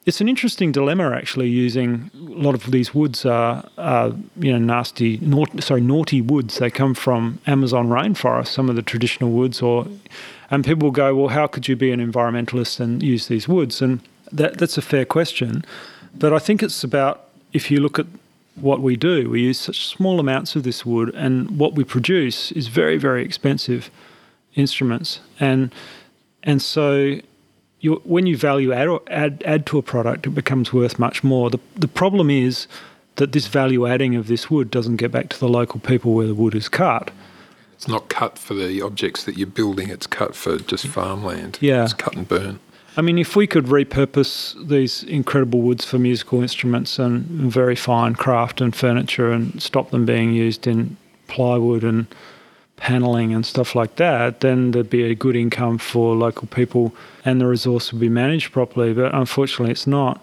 it's 0.05 0.21
an 0.21 0.29
interesting 0.29 0.71
dilemma 0.71 1.11
actually. 1.21 1.49
Using 1.67 2.09
a 2.15 2.41
lot 2.47 2.55
of 2.55 2.71
these 2.71 2.89
woods 2.99 3.25
are, 3.25 3.63
are 3.77 4.07
you 4.45 4.51
know 4.53 4.59
nasty, 4.75 5.17
naut- 5.21 5.61
sorry, 5.63 5.81
naughty 5.81 6.21
woods. 6.21 6.57
They 6.57 6.69
come 6.71 6.93
from 6.95 7.39
Amazon 7.45 7.89
rainforest, 7.89 8.47
some 8.47 8.69
of 8.69 8.75
the 8.75 8.81
traditional 8.91 9.31
woods, 9.31 9.61
or 9.61 9.87
and 10.51 10.65
people 10.65 10.85
will 10.87 10.91
go, 11.03 11.13
well, 11.15 11.27
how 11.29 11.45
could 11.47 11.67
you 11.69 11.75
be 11.75 11.91
an 11.91 11.99
environmentalist 12.11 12.79
and 12.79 13.03
use 13.03 13.27
these 13.27 13.47
woods? 13.47 13.81
And 13.81 13.99
that 14.31 14.57
that's 14.59 14.77
a 14.77 14.81
fair 14.81 15.05
question, 15.05 15.63
but 16.17 16.33
I 16.33 16.39
think 16.39 16.63
it's 16.63 16.83
about 16.83 17.25
if 17.53 17.71
you 17.71 17.79
look 17.79 17.99
at 17.99 18.05
what 18.55 18.81
we 18.81 18.95
do, 18.95 19.29
we 19.29 19.41
use 19.41 19.59
such 19.59 19.87
small 19.87 20.19
amounts 20.19 20.55
of 20.55 20.63
this 20.63 20.85
wood, 20.85 21.13
and 21.15 21.57
what 21.57 21.75
we 21.75 21.83
produce 21.83 22.51
is 22.51 22.67
very 22.67 22.97
very 22.97 23.23
expensive 23.23 23.89
instruments, 24.55 25.19
and 25.39 25.73
and 26.43 26.61
so 26.61 27.19
you, 27.79 27.95
when 28.03 28.25
you 28.25 28.37
value 28.37 28.73
add, 28.73 28.89
add, 29.07 29.43
add 29.45 29.65
to 29.67 29.77
a 29.77 29.81
product, 29.81 30.27
it 30.27 30.31
becomes 30.31 30.73
worth 30.73 30.99
much 30.99 31.23
more. 31.23 31.49
The, 31.49 31.59
the 31.75 31.87
problem 31.87 32.29
is 32.29 32.67
that 33.15 33.31
this 33.31 33.47
value 33.47 33.87
adding 33.87 34.15
of 34.15 34.27
this 34.27 34.49
wood 34.49 34.69
doesn't 34.69 34.97
get 34.97 35.11
back 35.11 35.29
to 35.29 35.39
the 35.39 35.47
local 35.47 35.79
people 35.79 36.13
where 36.13 36.27
the 36.27 36.35
wood 36.35 36.55
is 36.55 36.69
cut. 36.69 37.11
It's 37.73 37.87
not 37.87 38.09
cut 38.09 38.37
for 38.37 38.53
the 38.53 38.81
objects 38.81 39.23
that 39.23 39.37
you're 39.37 39.47
building, 39.47 39.89
it's 39.89 40.07
cut 40.07 40.35
for 40.35 40.57
just 40.57 40.87
farmland. 40.87 41.57
Yeah. 41.61 41.83
It's 41.83 41.93
cut 41.93 42.15
and 42.15 42.27
burn. 42.27 42.59
I 42.99 43.01
mean, 43.01 43.17
if 43.17 43.33
we 43.33 43.47
could 43.47 43.67
repurpose 43.67 44.67
these 44.67 45.03
incredible 45.03 45.61
woods 45.61 45.85
for 45.85 45.97
musical 45.97 46.41
instruments 46.41 46.99
and 46.99 47.21
very 47.49 47.77
fine 47.77 48.13
craft 48.13 48.59
and 48.59 48.75
furniture 48.75 49.31
and 49.31 49.61
stop 49.63 49.91
them 49.91 50.05
being 50.05 50.33
used 50.33 50.67
in 50.67 50.97
plywood 51.29 51.85
and 51.85 52.07
paneling 52.75 53.33
and 53.33 53.45
stuff 53.45 53.73
like 53.73 53.95
that, 53.95 54.41
then 54.41 54.71
there'd 54.71 54.89
be 54.89 55.05
a 55.05 55.15
good 55.15 55.37
income 55.37 55.77
for 55.77 56.13
local 56.13 56.47
people 56.47 56.93
and 57.23 57.39
the 57.39 57.47
resource 57.47 57.93
would 57.93 58.01
be 58.01 58.09
managed 58.09 58.51
properly. 58.51 58.91
But 58.93 59.15
unfortunately, 59.15 59.71
it's 59.71 59.87
not. 59.87 60.21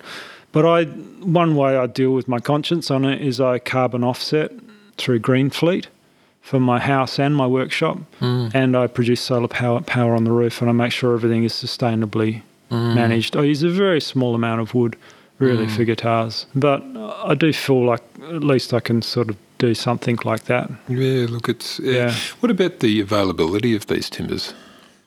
But 0.52 0.66
I, 0.66 0.84
one 0.84 1.56
way 1.56 1.78
I 1.78 1.86
deal 1.86 2.10
with 2.10 2.28
my 2.28 2.40
conscience 2.40 2.90
on 2.90 3.06
it 3.06 3.22
is 3.22 3.40
I 3.40 3.58
carbon 3.58 4.04
offset 4.04 4.52
through 4.98 5.20
Greenfleet 5.20 5.86
for 6.42 6.60
my 6.60 6.78
house 6.78 7.18
and 7.18 7.34
my 7.34 7.46
workshop, 7.46 8.00
Mm. 8.20 8.54
and 8.54 8.76
I 8.76 8.86
produce 8.86 9.22
solar 9.22 9.48
power 9.48 9.80
power 9.80 10.14
on 10.14 10.24
the 10.24 10.30
roof, 10.30 10.60
and 10.60 10.68
I 10.68 10.74
make 10.74 10.92
sure 10.92 11.14
everything 11.14 11.42
is 11.42 11.54
sustainably 11.54 12.42
Mm. 12.70 12.94
managed. 12.94 13.36
I 13.36 13.42
use 13.44 13.62
a 13.62 13.70
very 13.70 14.00
small 14.00 14.34
amount 14.34 14.60
of 14.60 14.74
wood, 14.74 14.96
really, 15.38 15.66
Mm. 15.66 15.70
for 15.76 15.84
guitars, 15.84 16.46
but 16.54 16.82
I 17.24 17.34
do 17.34 17.52
feel 17.52 17.84
like 17.84 18.02
at 18.34 18.42
least 18.42 18.72
I 18.74 18.80
can 18.80 19.02
sort 19.02 19.30
of 19.30 19.36
do 19.58 19.74
something 19.74 20.18
like 20.24 20.44
that. 20.46 20.70
Yeah, 20.88 21.26
look, 21.30 21.48
it's. 21.48 21.78
Uh, 21.80 21.84
Yeah. 21.84 22.14
What 22.40 22.50
about 22.50 22.80
the 22.80 23.00
availability 23.00 23.74
of 23.76 23.86
these 23.86 24.10
timbers? 24.10 24.52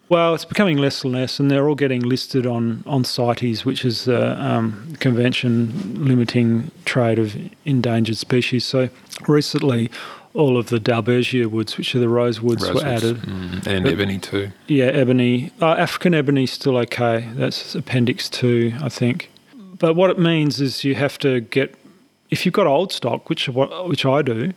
Well, 0.07 0.34
it's 0.34 0.45
becoming 0.45 0.77
less 0.80 1.03
and 1.03 1.14
less, 1.14 1.40
and 1.40 1.52
they're 1.52 1.68
all 1.68 1.76
getting 1.76 2.02
listed 2.02 2.45
on 2.48 2.84
on 2.88 3.03
CITES, 3.03 3.64
which 3.65 3.86
is 3.86 4.06
the 4.06 4.22
um, 4.44 4.95
convention 4.99 5.72
limiting 6.07 6.72
trade 6.86 7.19
of 7.19 7.36
endangered 7.65 8.18
species. 8.18 8.65
So 8.65 8.90
recently, 9.27 9.90
all 10.34 10.57
of 10.57 10.68
the 10.68 10.80
Dalbergia 10.80 11.47
woods, 11.47 11.77
which 11.77 11.95
are 11.95 11.99
the 11.99 12.06
rosewoods, 12.06 12.61
were 12.61 12.80
Rosewoods. 12.80 12.84
added. 12.84 13.18
Mm, 13.18 13.68
and 13.68 13.84
But- 13.84 13.93
ebony 13.93 14.18
too. 14.19 14.51
Yeah, 14.68 14.85
ebony. 14.85 15.51
Uh, 15.61 15.72
African 15.72 16.14
ebony's 16.14 16.51
still 16.51 16.77
okay. 16.77 17.26
That's 17.35 17.76
Appendix 17.76 18.30
Two, 18.30 18.73
I 18.81 18.89
think. 18.89 19.30
But 19.80 19.95
what 19.95 20.10
it 20.10 20.19
means 20.19 20.60
is 20.61 20.84
you 20.84 20.95
have 20.95 21.18
to 21.19 21.39
get, 21.41 21.73
if 22.30 22.45
you've 22.45 22.53
got 22.53 22.68
old 22.68 22.91
stock, 22.91 23.30
which 23.30 23.47
which 23.47 24.06
I 24.06 24.22
do, 24.22 24.53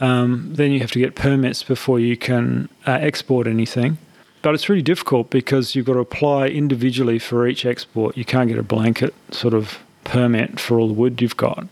um, 0.00 0.50
then 0.54 0.70
you 0.72 0.80
have 0.80 0.90
to 0.92 0.98
get 0.98 1.14
permits 1.14 1.62
before 1.62 1.98
you 1.98 2.16
can 2.16 2.68
uh, 2.86 2.92
export 3.00 3.46
anything. 3.46 3.98
But 4.42 4.54
it's 4.54 4.68
really 4.70 4.80
difficult 4.82 5.28
because 5.28 5.74
you've 5.74 5.84
got 5.86 5.94
to 5.94 5.98
apply 5.98 6.46
individually 6.48 7.18
for 7.18 7.46
each 7.46 7.66
export. 7.66 8.16
You 8.16 8.24
can't 8.24 8.48
get 8.48 8.58
a 8.58 8.62
blanket 8.62 9.12
sort 9.32 9.52
of 9.54 9.78
permit 10.04 10.58
for 10.58 10.78
all 10.78 10.88
the 10.88 10.94
wood 10.94 11.20
you've 11.20 11.36
got, 11.36 11.66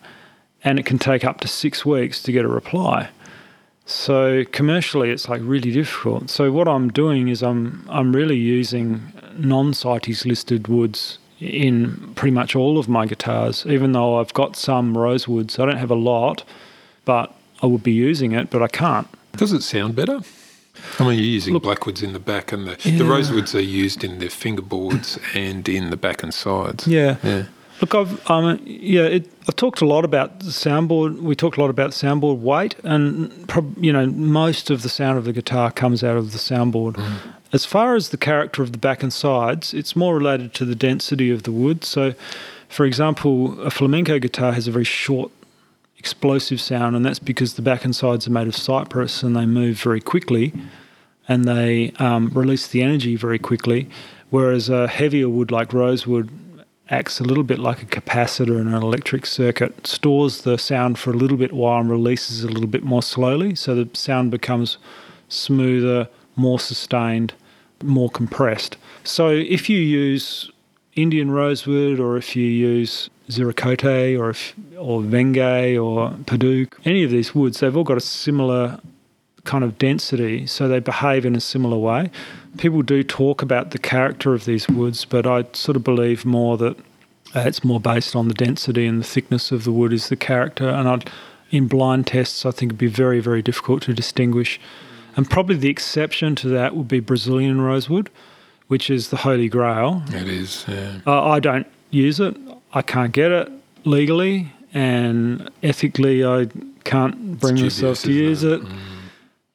and 0.64 0.78
it 0.78 0.84
can 0.84 0.98
take 0.98 1.24
up 1.24 1.40
to 1.40 1.48
six 1.48 1.86
weeks 1.86 2.22
to 2.24 2.32
get 2.32 2.44
a 2.44 2.48
reply. 2.48 3.08
So 3.88 4.44
commercially, 4.52 5.10
it's 5.10 5.30
like 5.30 5.40
really 5.42 5.70
difficult. 5.72 6.28
So 6.28 6.52
what 6.52 6.68
I'm 6.68 6.90
doing 6.90 7.28
is 7.28 7.42
I'm 7.42 7.86
I'm 7.88 8.14
really 8.14 8.36
using 8.36 9.00
non-CITES 9.38 10.26
listed 10.26 10.68
woods 10.68 11.18
in 11.40 12.12
pretty 12.14 12.32
much 12.34 12.54
all 12.54 12.78
of 12.78 12.86
my 12.88 13.06
guitars. 13.06 13.64
Even 13.66 13.92
though 13.92 14.20
I've 14.20 14.34
got 14.34 14.56
some 14.56 14.94
rosewoods, 14.94 15.58
I 15.58 15.64
don't 15.64 15.78
have 15.78 15.90
a 15.90 15.94
lot, 15.94 16.44
but 17.06 17.34
I 17.62 17.66
would 17.66 17.82
be 17.82 17.92
using 17.92 18.32
it, 18.32 18.50
but 18.50 18.62
I 18.62 18.68
can't. 18.68 19.08
Does 19.32 19.54
it 19.54 19.62
sound 19.62 19.96
better? 19.96 20.20
I 20.98 21.04
mean, 21.08 21.14
you're 21.18 21.24
using 21.24 21.54
Look- 21.54 21.62
blackwoods 21.62 22.02
in 22.02 22.12
the 22.12 22.18
back, 22.18 22.52
and 22.52 22.66
the, 22.66 22.74
the 22.76 23.04
rosewoods 23.04 23.54
are 23.54 23.60
used 23.60 24.04
in 24.04 24.18
the 24.18 24.26
fingerboards 24.26 25.18
and 25.34 25.66
in 25.66 25.88
the 25.88 25.96
back 25.96 26.22
and 26.22 26.34
sides. 26.34 26.86
Yeah. 26.86 27.16
Yeah. 27.22 27.44
Look, 27.80 27.94
I've 27.94 28.30
um, 28.30 28.60
yeah, 28.64 29.02
it, 29.02 29.30
I've 29.48 29.56
talked 29.56 29.80
a 29.80 29.86
lot 29.86 30.04
about 30.04 30.40
the 30.40 30.46
soundboard. 30.46 31.20
We 31.20 31.36
talked 31.36 31.58
a 31.58 31.60
lot 31.60 31.70
about 31.70 31.90
soundboard 31.90 32.40
weight, 32.40 32.74
and 32.82 33.48
prob- 33.48 33.76
you 33.78 33.92
know, 33.92 34.06
most 34.06 34.70
of 34.70 34.82
the 34.82 34.88
sound 34.88 35.16
of 35.18 35.24
the 35.24 35.32
guitar 35.32 35.70
comes 35.70 36.02
out 36.02 36.16
of 36.16 36.32
the 36.32 36.38
soundboard. 36.38 37.00
As 37.52 37.64
far 37.64 37.94
as 37.94 38.10
the 38.10 38.16
character 38.16 38.62
of 38.62 38.72
the 38.72 38.78
back 38.78 39.02
and 39.02 39.12
sides, 39.12 39.72
it's 39.72 39.94
more 39.94 40.16
related 40.16 40.54
to 40.54 40.64
the 40.64 40.74
density 40.74 41.30
of 41.30 41.44
the 41.44 41.52
wood. 41.52 41.84
So, 41.84 42.14
for 42.68 42.84
example, 42.84 43.58
a 43.62 43.70
flamenco 43.70 44.18
guitar 44.18 44.52
has 44.52 44.66
a 44.66 44.70
very 44.70 44.84
short, 44.84 45.30
explosive 45.98 46.60
sound, 46.60 46.96
and 46.96 47.06
that's 47.06 47.18
because 47.20 47.54
the 47.54 47.62
back 47.62 47.84
and 47.84 47.94
sides 47.94 48.26
are 48.26 48.32
made 48.32 48.48
of 48.48 48.56
cypress 48.56 49.22
and 49.22 49.34
they 49.34 49.46
move 49.46 49.80
very 49.80 50.00
quickly 50.00 50.52
and 51.28 51.44
they 51.44 51.92
um, 51.98 52.28
release 52.30 52.68
the 52.68 52.82
energy 52.82 53.14
very 53.14 53.38
quickly. 53.38 53.88
Whereas 54.30 54.68
a 54.68 54.88
heavier 54.88 55.28
wood 55.28 55.50
like 55.50 55.72
rosewood 55.72 56.28
acts 56.90 57.20
a 57.20 57.24
little 57.24 57.44
bit 57.44 57.58
like 57.58 57.82
a 57.82 57.86
capacitor 57.86 58.60
in 58.60 58.68
an 58.68 58.74
electric 58.74 59.26
circuit, 59.26 59.86
stores 59.86 60.42
the 60.42 60.56
sound 60.56 60.98
for 60.98 61.10
a 61.10 61.16
little 61.16 61.36
bit 61.36 61.52
while 61.52 61.80
and 61.80 61.90
releases 61.90 62.44
it 62.44 62.50
a 62.50 62.52
little 62.52 62.68
bit 62.68 62.82
more 62.82 63.02
slowly. 63.02 63.54
So 63.54 63.74
the 63.74 63.88
sound 63.94 64.30
becomes 64.30 64.78
smoother, 65.28 66.08
more 66.36 66.58
sustained, 66.58 67.34
more 67.82 68.10
compressed. 68.10 68.76
So 69.04 69.28
if 69.28 69.68
you 69.68 69.78
use 69.78 70.50
Indian 70.94 71.30
rosewood 71.30 72.00
or 72.00 72.16
if 72.16 72.34
you 72.34 72.46
use 72.46 73.10
Ziricote 73.28 74.18
or 74.18 74.30
if, 74.30 74.54
or 74.76 75.00
Wenge 75.00 75.82
or 75.82 76.10
Padouk, 76.24 76.72
any 76.84 77.04
of 77.04 77.10
these 77.10 77.34
woods, 77.34 77.60
they've 77.60 77.76
all 77.76 77.84
got 77.84 77.98
a 77.98 78.00
similar 78.00 78.80
kind 79.44 79.64
of 79.64 79.78
density, 79.78 80.46
so 80.46 80.68
they 80.68 80.78
behave 80.80 81.24
in 81.24 81.34
a 81.34 81.40
similar 81.40 81.78
way. 81.78 82.10
People 82.58 82.82
do 82.82 83.02
talk 83.02 83.40
about 83.40 83.70
the 83.70 83.78
character 83.78 84.34
of 84.34 84.44
these 84.44 84.68
woods, 84.68 85.04
but 85.04 85.26
I 85.26 85.44
sort 85.52 85.76
of 85.76 85.84
believe 85.84 86.24
more 86.24 86.56
that 86.58 86.76
uh, 87.34 87.40
it's 87.40 87.64
more 87.64 87.80
based 87.80 88.16
on 88.16 88.28
the 88.28 88.34
density 88.34 88.86
and 88.86 89.00
the 89.00 89.06
thickness 89.06 89.52
of 89.52 89.64
the 89.64 89.72
wood 89.72 89.92
is 89.92 90.08
the 90.08 90.16
character. 90.16 90.68
And 90.68 90.88
I'd, 90.88 91.10
in 91.50 91.68
blind 91.68 92.06
tests, 92.06 92.44
I 92.44 92.50
think 92.50 92.70
it'd 92.70 92.78
be 92.78 92.86
very, 92.86 93.20
very 93.20 93.42
difficult 93.42 93.82
to 93.82 93.94
distinguish. 93.94 94.60
And 95.16 95.28
probably 95.28 95.56
the 95.56 95.68
exception 95.68 96.34
to 96.36 96.48
that 96.48 96.74
would 96.74 96.88
be 96.88 97.00
Brazilian 97.00 97.60
rosewood, 97.60 98.10
which 98.68 98.90
is 98.90 99.10
the 99.10 99.18
holy 99.18 99.48
grail. 99.48 100.02
It 100.08 100.28
is. 100.28 100.64
Yeah. 100.68 101.00
Uh, 101.06 101.24
I 101.24 101.40
don't 101.40 101.66
use 101.90 102.20
it. 102.20 102.36
I 102.72 102.82
can't 102.82 103.12
get 103.12 103.30
it 103.30 103.50
legally, 103.84 104.52
and 104.74 105.50
ethically, 105.62 106.24
I 106.24 106.48
can't 106.84 107.38
bring 107.40 107.60
myself 107.60 108.00
to 108.02 108.12
use 108.12 108.42
it? 108.42 108.60
it. 108.62 108.68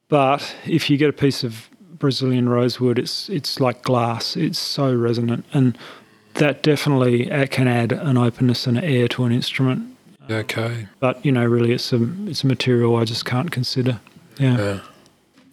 But 0.10 0.56
if 0.66 0.90
you 0.90 0.98
get 0.98 1.10
a 1.10 1.14
piece 1.14 1.44
of 1.44 1.70
Brazilian 2.04 2.50
rosewood, 2.50 3.00
it's 3.00 3.30
it's 3.30 3.60
like 3.60 3.82
glass. 3.82 4.36
It's 4.36 4.60
so 4.60 4.94
resonant, 4.96 5.46
and 5.54 5.78
that 6.36 6.62
definitely 6.62 7.26
can 7.48 7.68
add 7.68 7.92
an 7.92 8.18
openness 8.18 8.68
and 8.68 8.78
an 8.78 8.84
air 8.84 9.08
to 9.10 9.24
an 9.24 9.32
instrument. 9.32 9.96
Okay. 10.30 10.88
But 11.00 11.26
you 11.26 11.32
know, 11.32 11.46
really, 11.46 11.72
it's 11.72 11.92
a 11.94 12.00
it's 12.28 12.44
a 12.44 12.48
material 12.48 12.96
I 12.98 13.06
just 13.06 13.26
can't 13.26 13.52
consider. 13.52 14.00
Yeah. 14.38 14.58
Yeah. 14.58 14.80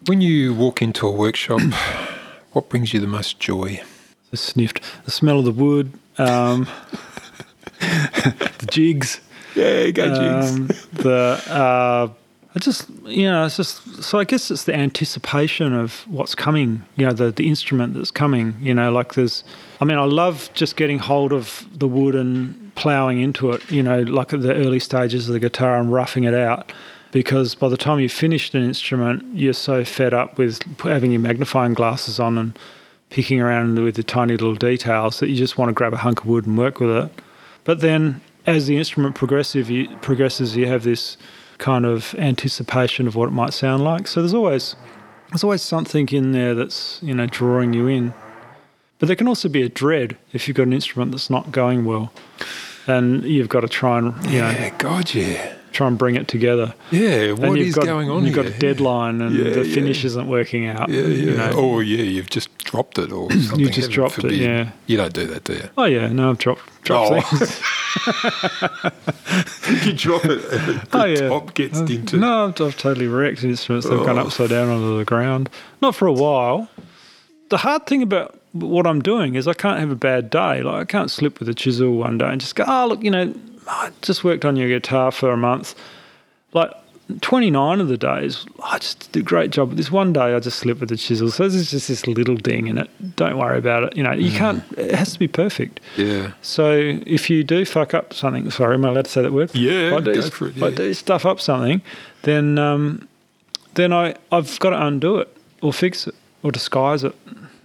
When 0.07 0.21
you 0.21 0.55
walk 0.55 0.83
into 0.83 1.07
a 1.07 1.11
workshop, 1.13 1.61
what 2.53 2.69
brings 2.69 2.93
you 2.93 3.01
the 3.01 3.07
most 3.07 3.39
joy? 3.39 3.81
the 4.31 4.37
sniffed, 4.37 4.81
the 5.05 5.11
smell 5.11 5.41
of 5.41 5.45
the 5.45 5.53
wood, 5.53 5.93
um, 6.19 6.67
the 7.81 8.67
jigs. 8.71 9.21
Yeah, 9.55 9.91
go 9.91 10.13
um, 10.13 10.69
jigs. 10.69 10.87
the 10.87 11.43
uh, 11.49 12.09
I 12.55 12.59
just 12.59 12.89
you 13.05 13.25
know 13.25 13.45
it's 13.45 13.57
just 13.57 14.03
so 14.03 14.19
I 14.19 14.25
guess 14.25 14.51
it's 14.51 14.65
the 14.65 14.75
anticipation 14.75 15.73
of 15.73 16.05
what's 16.09 16.35
coming. 16.35 16.85
You 16.97 17.07
know 17.07 17.13
the 17.13 17.31
the 17.31 17.49
instrument 17.49 17.95
that's 17.95 18.11
coming. 18.11 18.57
You 18.61 18.75
know 18.75 18.91
like 18.93 19.15
there's. 19.15 19.45
I 19.81 19.85
mean 19.85 19.99
I 19.99 20.05
love 20.05 20.51
just 20.55 20.77
getting 20.77 20.99
hold 20.99 21.33
of 21.33 21.65
the 21.73 21.87
wood 21.87 22.15
and 22.15 22.75
ploughing 22.75 23.21
into 23.21 23.53
it. 23.53 23.71
You 23.71 23.83
know 23.83 24.03
like 24.03 24.33
at 24.33 24.43
the 24.43 24.55
early 24.55 24.81
stages 24.81 25.29
of 25.29 25.33
the 25.33 25.41
guitar 25.41 25.79
and 25.79 25.93
roughing 25.93 26.25
it 26.25 26.35
out. 26.35 26.73
Because 27.13 27.57
by 27.57 27.69
the 27.69 27.77
time 27.77 27.99
you've 27.99 28.13
finished 28.13 28.55
an 28.55 28.63
instrument, 28.63 29.25
you're 29.35 29.53
so 29.53 29.85
fed 29.85 30.15
up 30.15 30.39
with 30.39 30.63
having 30.79 31.11
your 31.11 31.21
magnifying 31.21 31.75
glasses 31.75 32.21
on 32.21 32.39
and 32.39 32.57
picking 33.11 33.41
around 33.41 33.83
with 33.83 33.97
the 33.97 34.05
tiny 34.05 34.35
little 34.35 34.55
details 34.55 35.19
that 35.19 35.29
you 35.29 35.35
just 35.35 35.59
want 35.59 35.69
to 35.69 35.73
grab 35.73 35.93
a 35.93 35.97
hunk 35.97 36.21
of 36.21 36.27
wood 36.27 36.47
and 36.47 36.57
work 36.57 36.79
with 36.79 36.91
it. 36.91 37.11
But 37.65 37.81
then, 37.81 38.21
as 38.47 38.69
the 38.69 38.77
instrument 38.77 39.17
progressive 39.17 39.69
you, 39.69 39.89
progresses, 39.99 40.57
you 40.57 40.67
have 40.67 40.85
this 40.85 41.17
kind 41.61 41.87
of 41.87 42.15
anticipation 42.19 43.07
of 43.07 43.15
what 43.15 43.29
it 43.29 43.33
might 43.33 43.53
sound 43.53 43.85
like. 43.85 44.09
So 44.09 44.21
there's 44.21 44.35
always 44.35 44.75
there's 45.29 45.45
always 45.45 45.63
something 45.63 46.09
in 46.09 46.33
there 46.33 46.55
that's 46.57 46.99
you 47.03 47.15
know 47.15 47.27
drawing 47.27 47.73
you 47.73 47.87
in. 47.87 48.13
But 48.99 49.07
there 49.07 49.17
can 49.17 49.29
also 49.29 49.49
be 49.49 49.63
a 49.63 49.69
dread 49.69 50.17
if 50.33 50.47
you've 50.49 50.57
got 50.57 50.65
an 50.67 50.73
instrument 50.73 51.13
that's 51.13 51.31
not 51.31 51.53
going 51.53 51.85
well. 51.85 52.13
and 52.87 53.23
you've 53.25 53.49
got 53.49 53.61
to 53.61 53.69
try 53.69 53.99
and 53.99 54.13
you 54.25 54.41
know 54.41 54.51
Yeah, 54.51 54.77
God, 54.79 55.15
yeah. 55.15 55.55
Try 55.73 55.87
and 55.89 55.97
bring 55.99 56.17
it 56.17 56.29
together. 56.29 56.75
Yeah, 56.91 57.33
what 57.33 57.59
you've 57.59 57.75
got, 57.75 57.85
going 57.87 58.11
on 58.11 58.25
You've 58.25 58.35
here? 58.35 58.45
got 58.45 58.53
a 58.53 58.59
deadline, 58.59 59.21
and 59.21 59.35
Yeah, 59.37 59.51
the 59.55 59.67
yeah. 59.67 59.75
finish 59.75 60.05
isn't 60.05 60.29
working 60.29 60.67
out. 60.67 60.89
Yeah, 60.89 61.03
yeah. 61.03 61.07
You 61.09 61.37
know. 61.37 61.51
Oh, 61.55 61.81
yeah, 61.81 62.03
you've 62.03 62.31
just 62.31 62.57
dropped 62.59 62.99
it 62.99 63.13
or 63.13 63.31
something. 63.33 63.61
You 63.61 63.67
just 63.67 63.79
heaven 63.89 63.93
dropped 63.95 64.19
it, 64.25 64.33
yeah. 64.33 64.71
You 64.87 64.97
don't 64.97 65.13
do 65.13 65.27
that, 65.27 65.45
do 65.45 65.55
you? 65.55 65.69
Oh 65.79 65.85
yeah, 65.85 66.09
no, 66.09 66.31
I've 66.31 66.39
dropped 66.39 66.63
dropped 66.83 67.13
Oh. 67.13 67.21
things. 67.37 67.61
you 69.87 69.93
drop 69.93 70.25
it 70.25 70.45
and 70.53 70.81
the 70.81 70.89
Oh 70.93 71.05
yeah, 71.05 71.29
top 71.29 71.55
gets 71.55 71.81
Uh, 71.81 71.85
into 71.85 72.17
No, 72.17 72.47
I've, 72.47 72.61
I've 72.61 72.77
totally 72.77 73.07
wrecked 73.07 73.45
instruments. 73.45 73.87
They've 73.89 73.99
gone 73.99 74.19
Oh. 74.19 74.23
upside 74.23 74.51
down 74.51 74.69
onto 74.69 74.97
the 74.99 75.05
ground. 75.05 75.51
Not 75.83 75.95
for 75.95 76.07
a 76.07 76.13
while. 76.13 76.69
The 77.51 77.59
hard 77.59 77.87
thing 77.87 78.03
about 78.03 78.39
what 78.53 78.87
I'm 78.87 79.01
doing 79.01 79.35
is 79.35 79.47
I 79.49 79.53
can't 79.55 79.79
have 79.81 79.91
a 79.91 79.95
bad 79.97 80.31
day. 80.31 80.63
Like 80.63 80.75
I 80.83 80.85
can't 80.85 81.11
slip 81.11 81.39
with 81.41 81.49
a 81.49 81.55
chisel 81.55 81.93
one 81.97 82.19
day 82.19 82.27
and 82.27 82.41
just 82.41 82.55
go, 82.55 82.65
oh 82.67 82.87
look, 82.87 83.03
you 83.03 83.11
know, 83.11 83.35
I 83.73 83.91
just 84.03 84.25
worked 84.25 84.45
on 84.45 84.57
your 84.57 84.69
guitar 84.69 85.11
for 85.13 85.31
a 85.31 85.37
month. 85.37 85.75
Like 86.53 86.71
29 87.21 87.81
of 87.81 87.89
the 87.89 87.97
days, 87.97 88.45
I 88.65 88.79
just 88.79 89.13
did 89.13 89.21
a 89.21 89.23
great 89.25 89.51
job. 89.51 89.69
But 89.71 89.77
this 89.77 89.91
one 89.91 90.13
day, 90.13 90.35
I 90.35 90.41
just 90.41 90.59
slipped 90.59 90.81
with 90.81 90.89
the 90.89 90.97
chisel. 90.97 91.31
So 91.31 91.49
there's 91.49 91.71
just 91.71 91.89
this 91.89 92.07
little 92.07 92.37
ding 92.37 92.67
in 92.67 92.79
it. 92.79 92.89
Don't 93.17 93.39
worry 93.39 93.59
about 93.59 93.85
it. 93.85 93.97
You 93.97 94.03
know, 94.03 94.11
Mm. 94.11 94.23
you 94.23 94.31
can't. 94.33 94.63
It 94.77 94.95
has 94.95 95.13
to 95.13 95.19
be 95.19 95.29
perfect. 95.29 95.81
Yeah. 95.97 96.33
So 96.43 96.73
if 97.07 97.31
you 97.31 97.43
do 97.45 97.65
fuck 97.65 97.95
up 97.95 98.13
something, 98.15 98.51
sorry, 98.51 98.75
am 98.75 98.85
I 98.85 98.89
allowed 98.91 99.05
to 99.07 99.11
say 99.11 99.23
that 99.23 99.33
word? 99.33 99.55
Yeah, 99.55 99.89
If 99.89 99.93
I 99.95 100.01
do, 100.01 100.15
go 100.15 100.31
for 100.31 100.47
it, 100.49 100.57
if 100.57 100.63
I 100.63 100.71
do 100.71 100.95
stuff 100.95 101.25
up 101.27 101.41
something, 101.41 101.83
then 102.23 102.59
um, 102.59 103.09
then 103.75 103.93
I 103.93 104.15
I've 104.33 104.59
got 104.61 104.71
to 104.71 104.85
undo 104.87 105.19
it 105.19 105.29
or 105.63 105.73
fix 105.73 106.07
it 106.07 106.15
or 106.43 106.51
disguise 106.51 107.05
it. 107.05 107.15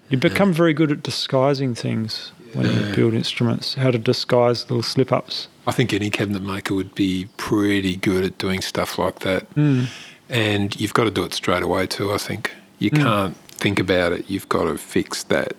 You 0.10 0.18
become 0.20 0.54
very 0.54 0.74
good 0.74 0.92
at 0.92 1.02
disguising 1.02 1.74
things 1.74 2.32
when 2.54 2.68
you 2.68 2.96
build 2.96 3.14
instruments. 3.16 3.74
How 3.74 3.90
to 3.90 3.98
disguise 3.98 4.64
little 4.70 4.84
slip 4.84 5.12
ups. 5.12 5.48
I 5.68 5.72
think 5.72 5.94
any 5.94 6.10
cabinet 6.10 6.42
maker 6.44 6.74
would 6.76 6.94
be 6.96 7.28
pretty 7.38 7.96
good 7.96 8.24
at 8.24 8.38
doing 8.38 8.62
stuff 8.62 8.98
like 9.00 9.20
that. 9.20 9.50
Mm. 9.56 9.88
And 10.30 10.80
you've 10.80 10.94
got 10.94 11.06
to 11.06 11.12
do 11.12 11.24
it 11.24 11.34
straight 11.34 11.64
away, 11.64 11.88
too, 11.88 12.12
I 12.14 12.18
think. 12.18 12.52
You 12.80 12.92
Mm. 12.92 13.04
can't 13.04 13.38
think 13.58 13.80
about 13.80 14.12
it. 14.12 14.30
You've 14.30 14.50
got 14.50 14.64
to 14.66 14.78
fix 14.78 15.24
that. 15.24 15.54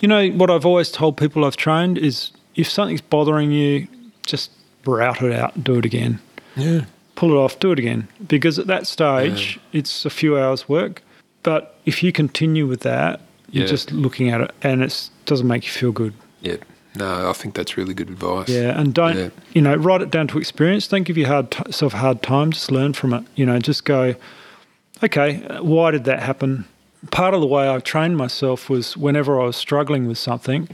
You 0.00 0.08
know 0.08 0.28
what 0.30 0.50
I've 0.50 0.66
always 0.66 0.90
told 0.90 1.16
people 1.16 1.44
I've 1.44 1.56
trained 1.56 1.96
is 1.98 2.30
if 2.56 2.68
something's 2.68 3.00
bothering 3.00 3.52
you, 3.52 3.86
just 4.26 4.50
route 4.84 5.22
it 5.22 5.32
out 5.32 5.54
and 5.54 5.64
do 5.64 5.76
it 5.78 5.84
again. 5.84 6.20
Yeah. 6.56 6.82
pull 7.14 7.32
it 7.32 7.36
off, 7.36 7.58
do 7.58 7.72
it 7.72 7.78
again. 7.80 8.06
Because 8.28 8.60
at 8.60 8.68
that 8.68 8.86
stage, 8.86 9.58
it's 9.72 10.04
a 10.04 10.10
few 10.10 10.38
hours 10.38 10.68
work. 10.68 11.02
But 11.42 11.76
if 11.84 12.00
you 12.02 12.12
continue 12.12 12.64
with 12.66 12.80
that, 12.82 13.20
you're 13.50 13.64
Yeah. 13.64 13.70
just 13.70 13.90
looking 13.90 14.30
at 14.30 14.40
it 14.40 14.52
and 14.62 14.82
it 14.84 15.10
doesn't 15.26 15.46
make 15.48 15.64
you 15.64 15.70
feel 15.72 15.90
good. 15.90 16.12
Yeah. 16.42 16.56
No, 16.98 17.30
I 17.30 17.32
think 17.32 17.54
that's 17.54 17.76
really 17.76 17.94
good 17.94 18.08
advice. 18.10 18.48
Yeah, 18.48 18.78
and 18.78 18.92
don't 18.92 19.16
Yeah. 19.16 19.28
you 19.52 19.62
know 19.62 19.74
write 19.76 20.02
it 20.02 20.10
down 20.10 20.26
to 20.28 20.38
experience. 20.38 20.88
Don't 20.88 21.04
give 21.04 21.16
your 21.16 21.28
hard 21.28 21.50
t- 21.50 21.62
a 21.80 21.88
hard 21.90 22.22
time. 22.22 22.50
Just 22.52 22.70
learn 22.70 22.92
from 22.92 23.12
it. 23.14 23.24
You 23.36 23.46
know, 23.46 23.58
just 23.58 23.84
go. 23.84 24.14
Okay, 25.02 25.36
why 25.60 25.90
did 25.92 26.04
that 26.04 26.20
happen? 26.22 26.64
Part 27.12 27.32
of 27.34 27.40
the 27.40 27.46
way 27.46 27.70
I 27.72 27.78
trained 27.78 28.16
myself 28.16 28.68
was 28.68 28.96
whenever 28.96 29.40
I 29.40 29.44
was 29.44 29.56
struggling 29.56 30.08
with 30.08 30.18
something, 30.18 30.68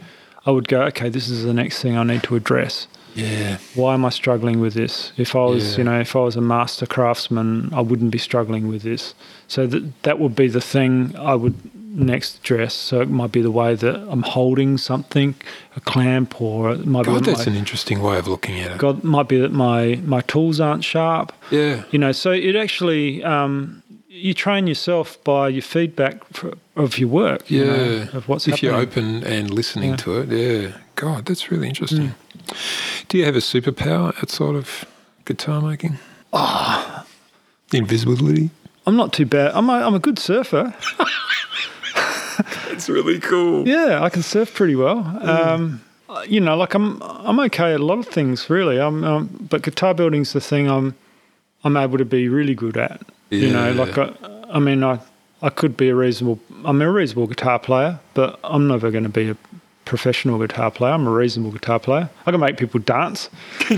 I 0.46 0.51
would 0.51 0.68
go, 0.68 0.82
okay, 0.84 1.10
this 1.10 1.28
is 1.28 1.44
the 1.44 1.52
next 1.52 1.82
thing 1.82 1.96
I 1.98 2.02
need 2.05 2.22
to 2.24 2.34
address. 2.36 2.86
Yeah. 3.15 3.59
Why 3.74 3.95
am 3.95 4.05
I 4.05 4.11
struggling 4.11 4.61
with 4.61 4.74
this? 4.74 5.12
If 5.16 5.35
I 5.36 5.45
was, 5.45 5.73
Yeah. 5.73 5.78
you 5.78 5.85
know, 5.85 6.01
if 6.01 6.15
I 6.16 6.20
was 6.20 6.36
a 6.36 6.41
master 6.41 6.86
craftsman, 6.86 7.70
I 7.73 7.81
wouldn't 7.81 8.11
be 8.11 8.19
struggling 8.19 8.69
with 8.69 8.82
this. 8.82 9.15
So 9.49 9.66
that 9.66 10.03
that 10.03 10.19
would 10.19 10.35
be 10.35 10.49
the 10.49 10.61
thing 10.61 11.15
I 11.19 11.35
would 11.35 11.55
next 11.97 12.39
address. 12.39 12.74
So 12.74 13.01
it 13.01 13.09
might 13.09 13.31
be 13.31 13.41
the 13.41 13.53
way 13.53 13.77
that 13.77 13.97
I'm 14.11 14.23
holding 14.23 14.78
something, 14.78 15.35
a 15.77 15.81
clamp, 15.81 16.41
or 16.41 16.73
it 16.73 16.86
might 16.86 17.05
God, 17.07 17.20
be 17.24 17.31
that's 17.31 17.47
my, 17.47 17.53
an 17.53 17.59
interesting 17.59 18.03
way 18.03 18.19
of 18.19 18.27
looking 18.27 18.59
at 18.59 18.73
it. 18.73 18.78
God 18.78 19.05
might 19.05 19.28
be 19.28 19.39
that 19.39 19.53
my 19.53 20.01
my 20.05 20.20
tools 20.23 20.59
aren't 20.61 20.82
sharp. 20.85 21.32
Yeah. 21.53 21.85
You 21.93 21.99
know, 22.01 22.11
so 22.12 22.32
it 22.32 22.57
actually 22.57 23.23
um, 23.23 23.81
you 24.09 24.35
train 24.35 24.66
yourself 24.66 25.23
by 25.24 25.49
your 25.49 25.62
feedback 25.62 26.24
for, 26.32 26.55
of 26.77 26.99
your 26.99 27.09
work. 27.11 27.49
you 27.51 27.65
know, 27.65 27.74
Yeah. 27.85 28.16
of 28.16 28.28
what's 28.28 28.49
if 28.49 28.55
happening. 28.55 28.73
you're 28.73 28.81
open 28.81 29.24
and 29.24 29.51
listening 29.51 29.91
Yeah. 29.91 29.97
to 30.05 30.19
it, 30.20 30.28
yeah. 30.31 30.69
God, 31.05 31.26
that's 31.26 31.51
really 31.51 31.68
interesting. 31.68 32.14
Do 33.09 33.18
you 33.18 33.26
have 33.26 33.36
a 33.36 33.40
superpower 33.40 34.16
outside 34.16 34.55
of 34.55 34.86
guitar 35.26 35.60
making? 35.60 35.98
Ah. 36.32 37.05
Invisibility. 37.74 38.48
I'm 38.86 38.97
not 38.97 39.12
too 39.12 39.26
bad. 39.26 39.51
I'm 39.52 39.68
a, 39.68 39.74
I'm 39.74 39.94
a 39.94 39.98
good 39.98 40.18
surfer. 40.18 40.74
That's 42.68 42.89
really 42.89 43.20
cool. 43.20 43.68
Yeah, 43.68 44.02
I 44.02 44.09
can 44.09 44.22
surf 44.22 44.55
pretty 44.55 44.76
well. 44.76 45.01
Um, 45.20 45.82
you 46.26 46.40
know, 46.40 46.56
like 46.56 46.72
I'm 46.72 47.02
I'm 47.02 47.39
okay 47.40 47.74
at 47.74 47.81
a 47.81 47.85
lot 47.85 47.98
of 47.98 48.06
things 48.06 48.48
really. 48.48 48.81
I'm 48.81 49.05
um, 49.05 49.47
but 49.51 49.60
guitar 49.60 49.93
building's 49.93 50.32
the 50.32 50.40
thing 50.40 50.70
I'm 50.70 50.94
I'm 51.64 51.76
able 51.76 51.98
to 51.98 52.06
be 52.06 52.31
really 52.31 52.55
good 52.55 52.78
at. 52.78 53.02
You 53.28 53.52
know, 53.52 53.72
like 53.72 53.98
I, 53.98 54.10
I 54.48 54.59
mean 54.59 54.82
I 54.82 55.01
I 55.43 55.51
could 55.51 55.76
be 55.76 55.90
a 55.90 55.94
reasonable 55.94 56.40
I'm 56.64 56.81
a 56.81 56.90
reasonable 56.90 57.26
guitar 57.26 57.59
player, 57.59 58.01
but 58.14 58.40
I'm 58.43 58.66
never 58.66 58.90
going 58.90 59.05
to 59.05 59.10
be 59.10 59.28
a 59.28 59.36
professional 59.85 60.39
guitar 60.39 60.70
player. 60.70 60.93
I'm 60.93 61.06
a 61.06 61.11
reasonable 61.11 61.52
guitar 61.52 61.78
player. 61.78 62.09
I 62.27 62.31
can 62.31 62.40
make 62.40 62.56
people 62.56 62.81
dance. 62.81 63.28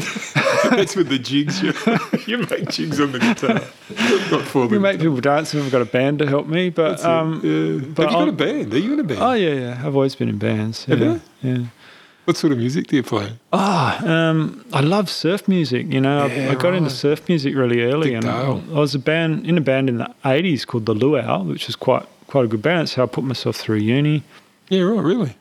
That's 0.70 0.96
with 0.96 1.08
the 1.08 1.18
jigs. 1.18 1.62
You, 1.62 1.72
you 2.26 2.38
make 2.46 2.68
jigs 2.70 3.00
on 3.00 3.12
the 3.12 3.18
guitar. 3.18 3.60
Not 4.30 4.46
for 4.46 4.64
I 4.64 4.68
can 4.68 4.82
make 4.82 5.00
people 5.00 5.20
dance 5.20 5.54
if 5.54 5.64
I've 5.64 5.72
got 5.72 5.82
a 5.82 5.86
band 5.86 6.18
to 6.20 6.26
help 6.26 6.46
me. 6.46 6.70
But 6.70 7.04
um, 7.04 7.40
yeah. 7.42 7.86
but 7.94 8.10
Have 8.10 8.12
you 8.12 8.16
got 8.16 8.22
a 8.22 8.26
I'm- 8.26 8.36
band? 8.36 8.74
Are 8.74 8.78
you 8.78 8.92
in 8.92 9.00
a 9.00 9.04
band? 9.04 9.20
oh 9.20 9.32
yeah, 9.32 9.52
yeah, 9.54 9.82
I've 9.84 9.94
always 9.94 10.14
been 10.14 10.28
in 10.28 10.38
bands. 10.38 10.84
Have 10.86 11.00
yeah, 11.00 11.18
you? 11.42 11.52
Yeah. 11.52 11.64
What 12.24 12.36
sort 12.36 12.52
of 12.52 12.58
music 12.58 12.88
do 12.88 12.96
you 12.96 13.04
play? 13.04 13.38
Ah, 13.52 14.04
um, 14.04 14.64
I 14.72 14.80
love 14.80 15.08
surf 15.08 15.46
music. 15.46 15.86
You 15.92 16.00
know, 16.00 16.24
I, 16.24 16.26
Yeah, 16.26 16.50
I 16.50 16.54
got 16.56 16.74
into 16.74 16.90
surf 16.90 17.28
music 17.28 17.54
really 17.54 17.82
early, 17.84 18.10
Dick 18.10 18.24
and 18.24 18.28
I. 18.28 18.46
I 18.48 18.80
was 18.80 18.96
a 18.96 18.98
band 18.98 19.46
in 19.46 19.56
a 19.56 19.60
band 19.60 19.88
in 19.88 19.98
the 19.98 20.12
'80s 20.24 20.66
called 20.66 20.86
the 20.86 20.94
Luau, 20.94 21.44
which 21.44 21.68
is 21.68 21.76
quite 21.76 22.04
quite 22.26 22.44
a 22.44 22.48
good 22.48 22.62
band. 22.62 22.90
How 22.90 23.04
I 23.04 23.06
put 23.06 23.22
myself 23.22 23.56
through 23.56 23.76
uni. 23.76 24.24
Yeah, 24.68 24.80
right, 24.82 25.04
really. 25.04 25.36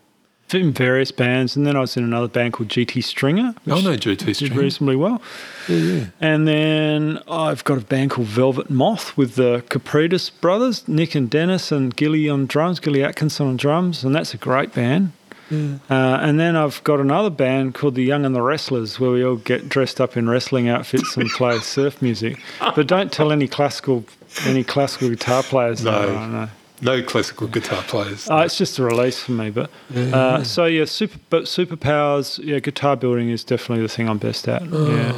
In 0.54 0.72
various 0.72 1.12
bands, 1.12 1.58
and 1.58 1.66
then 1.66 1.76
I 1.76 1.80
was 1.82 1.98
in 1.98 2.04
another 2.04 2.28
band 2.30 2.54
called 2.54 2.70
GT 2.70 3.04
Stringer, 3.04 3.56
I 3.68 3.74
which 3.74 3.84
know 3.84 3.96
GT 3.98 4.26
did 4.26 4.36
String. 4.36 4.54
reasonably 4.56 4.96
well. 4.96 5.22
Yeah, 5.68 5.78
yeah. 5.78 6.06
And 6.22 6.48
then 6.48 7.20
I've 7.28 7.64
got 7.64 7.80
a 7.80 7.82
band 7.82 8.12
called 8.12 8.28
Velvet 8.28 8.70
Moth 8.70 9.18
with 9.18 9.36
the 9.36 9.64
Capritas 9.70 10.30
brothers, 10.40 10.88
Nick 10.88 11.16
and 11.16 11.30
Dennis, 11.30 11.72
and 11.72 11.94
Gilly 11.96 12.30
on 12.30 12.46
drums, 12.46 12.80
Gilly 12.80 13.04
Atkinson 13.04 13.48
on 13.48 13.58
drums, 13.58 14.04
and 14.04 14.14
that's 14.16 14.34
a 14.34 14.38
great 14.38 14.74
band. 14.74 15.12
Uh, 15.52 15.60
and 15.90 16.40
then 16.40 16.56
I've 16.56 16.84
got 16.84 17.00
another 17.00 17.30
band 17.30 17.76
called 17.76 17.94
the 17.96 18.04
Young 18.04 18.26
and 18.26 18.36
the 18.36 18.42
Wrestlers, 18.42 19.00
where 19.00 19.12
we 19.12 19.24
all 19.24 19.36
get 19.36 19.70
dressed 19.70 20.00
up 20.02 20.16
in 20.18 20.28
wrestling 20.30 20.70
outfits 20.70 21.18
and 21.18 21.30
play 21.30 21.60
surf 21.60 22.02
music. 22.02 22.40
But 22.60 22.88
don't 22.88 23.12
tell 23.12 23.32
any 23.32 23.48
classical 23.48 24.06
any 24.46 24.64
classical 24.64 25.10
guitar 25.10 25.44
players. 25.44 25.84
No. 25.84 25.92
that, 25.92 26.14
no, 26.14 26.28
no. 26.28 26.50
No 26.82 27.02
classical 27.02 27.48
guitar 27.48 27.82
players. 27.84 28.30
Uh, 28.30 28.44
it's 28.46 28.58
just 28.58 28.78
a 28.80 28.84
release 28.84 29.20
for 29.20 29.32
me. 29.32 29.50
But 29.50 29.70
uh, 29.96 30.44
so 30.44 30.66
yeah, 30.66 30.86
super 30.86 31.18
but 31.30 31.44
superpowers. 31.46 32.38
Yeah, 32.44 32.60
guitar 32.60 32.96
building 32.98 33.30
is 33.30 33.44
definitely 33.44 33.82
the 33.84 33.90
thing 33.90 34.10
I'm 34.10 34.18
best 34.18 34.48
at. 34.48 34.64
Yeah. 34.66 35.14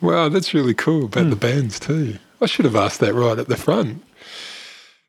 Wow, 0.00 0.28
that's 0.28 0.52
really 0.54 0.74
cool 0.74 1.04
about 1.06 1.24
Hmm. 1.24 1.30
the 1.30 1.36
bands 1.36 1.78
too. 1.80 2.18
I 2.40 2.46
should 2.46 2.64
have 2.66 2.76
asked 2.76 3.00
that 3.00 3.14
right 3.14 3.38
at 3.38 3.48
the 3.48 3.56
front. 3.56 4.02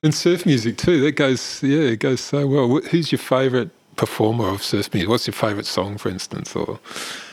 And 0.04 0.14
surf 0.14 0.46
music 0.46 0.78
too. 0.78 1.02
That 1.02 1.14
goes, 1.14 1.62
yeah, 1.64 1.80
it 1.82 2.00
goes 2.00 2.22
so 2.22 2.46
well. 2.48 2.68
Who's 2.80 3.12
your 3.12 3.20
favourite 3.20 3.70
performer 3.98 4.48
of 4.48 4.64
surf 4.64 4.94
music? 4.94 5.10
What's 5.10 5.28
your 5.28 5.34
favourite 5.34 5.66
song, 5.66 5.98
for 5.98 6.08
instance? 6.10 6.56
Or 6.56 6.80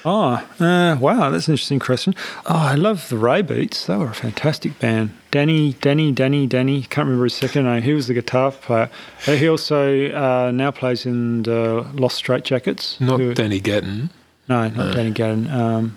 Oh, 0.04 0.44
uh, 0.60 0.96
wow, 1.00 1.30
that's 1.30 1.46
an 1.48 1.52
interesting 1.54 1.78
question. 1.78 2.14
Oh, 2.46 2.56
I 2.56 2.74
love 2.74 3.08
the 3.08 3.16
Raybeats. 3.16 3.86
They 3.86 3.96
were 3.96 4.08
a 4.08 4.14
fantastic 4.14 4.78
band. 4.78 5.10
Danny, 5.30 5.74
Danny, 5.74 6.10
Danny, 6.12 6.46
Danny. 6.46 6.82
Can't 6.82 7.06
remember 7.06 7.24
his 7.24 7.34
second 7.34 7.64
name. 7.64 7.82
He 7.82 7.92
was 7.94 8.08
the 8.08 8.14
guitar 8.14 8.50
player. 8.50 8.90
He 9.24 9.48
also 9.48 10.10
uh, 10.12 10.50
now 10.50 10.70
plays 10.72 11.06
in 11.06 11.44
the 11.44 11.86
Los 11.94 12.20
Straitjackets. 12.20 13.00
not 13.00 13.20
who- 13.20 13.34
Danny 13.34 13.60
Gatton. 13.60 14.10
no, 14.48 14.68
not 14.68 14.94
Danny 14.94 15.10
Gatton. 15.12 15.48
Um, 15.50 15.96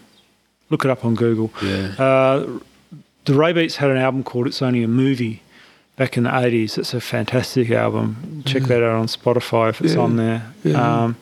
look 0.70 0.86
it 0.86 0.92
up 0.92 1.04
on 1.04 1.16
Google. 1.16 1.52
Yeah. 1.64 1.96
Uh, 1.98 2.60
the 3.26 3.34
Raybeats 3.34 3.76
had 3.76 3.90
an 3.90 3.98
album 3.98 4.24
called 4.24 4.48
"It's 4.48 4.62
Only 4.62 4.84
a 4.84 4.88
Movie" 4.88 5.42
back 5.98 6.16
in 6.18 6.24
the 6.24 6.40
eighties. 6.40 6.78
It's 6.78 6.94
a 6.94 7.02
fantastic 7.02 7.70
album. 7.72 8.44
Check 8.46 8.64
that 8.64 8.82
out 8.84 8.96
on 8.96 9.08
Spotify 9.08 9.70
if 9.70 9.82
it's 9.82 9.94
Yeah, 9.96 10.00
on 10.00 10.16
there. 10.16 10.54
yeah. 10.64 11.04
Um, 11.04 11.18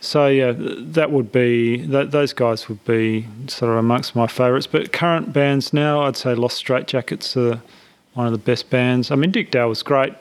so 0.00 0.28
yeah, 0.28 0.52
that 0.56 1.10
would 1.10 1.32
be 1.32 1.78
th- 1.86 2.10
those 2.10 2.32
guys 2.32 2.68
would 2.68 2.84
be 2.84 3.26
sort 3.48 3.72
of 3.72 3.78
amongst 3.78 4.14
my 4.14 4.26
favourites. 4.28 4.66
But 4.68 4.92
current 4.92 5.32
bands 5.32 5.72
now, 5.72 6.02
I'd 6.02 6.16
say 6.16 6.34
Los 6.34 6.62
Straitjackets 6.62 7.36
are 7.36 7.60
one 8.14 8.26
of 8.26 8.32
the 8.32 8.38
best 8.38 8.70
bands. 8.70 9.10
I 9.10 9.16
mean, 9.16 9.32
Dick 9.32 9.50
Dale 9.50 9.68
was 9.68 9.82
great. 9.82 10.14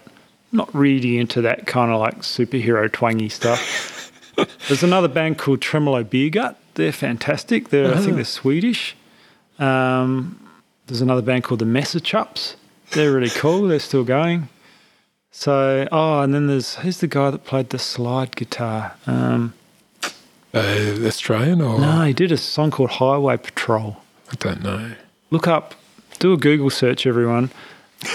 Not 0.51 0.73
really 0.73 1.17
into 1.17 1.41
that 1.41 1.67
kind 1.67 1.91
of 1.91 1.99
like 1.99 2.19
superhero 2.19 2.91
twangy 2.91 3.29
stuff. 3.29 4.11
There's 4.67 4.83
another 4.83 5.07
band 5.07 5.37
called 5.37 5.61
Tremolo 5.61 6.03
Beer 6.03 6.29
Gut. 6.29 6.57
They're 6.75 6.91
fantastic. 6.91 7.69
They're 7.69 7.87
I 7.87 7.91
Uh-huh. 7.91 8.01
think 8.01 8.15
they're 8.15 8.25
Swedish. 8.25 8.95
Um, 9.59 10.39
there's 10.87 11.01
another 11.01 11.21
band 11.21 11.43
called 11.43 11.59
the 11.59 11.65
Messer 11.65 11.99
Chups. 11.99 12.55
They're 12.95 13.11
really 13.13 13.29
cool. 13.29 13.67
They're 13.67 13.79
still 13.79 14.03
going. 14.03 14.49
So, 15.31 15.87
oh, 15.91 16.21
and 16.21 16.33
then 16.33 16.47
there's 16.47 16.75
who's 16.75 16.99
the 16.99 17.07
guy 17.07 17.29
that 17.29 17.43
played 17.45 17.69
the 17.69 17.79
slide 17.79 18.35
guitar? 18.35 18.95
Um, 19.05 19.53
Uh, 20.53 20.95
Australian 21.05 21.61
or 21.61 21.77
No, 21.79 22.03
he 22.05 22.13
did 22.13 22.31
a 22.31 22.37
song 22.37 22.71
called 22.71 22.91
Highway 22.91 23.35
Patrol. 23.37 23.97
I 24.31 24.35
don't 24.35 24.63
know. 24.63 24.93
Look 25.29 25.47
up, 25.47 25.75
do 26.19 26.31
a 26.31 26.37
Google 26.37 26.69
search, 26.69 27.05
everyone. 27.05 27.51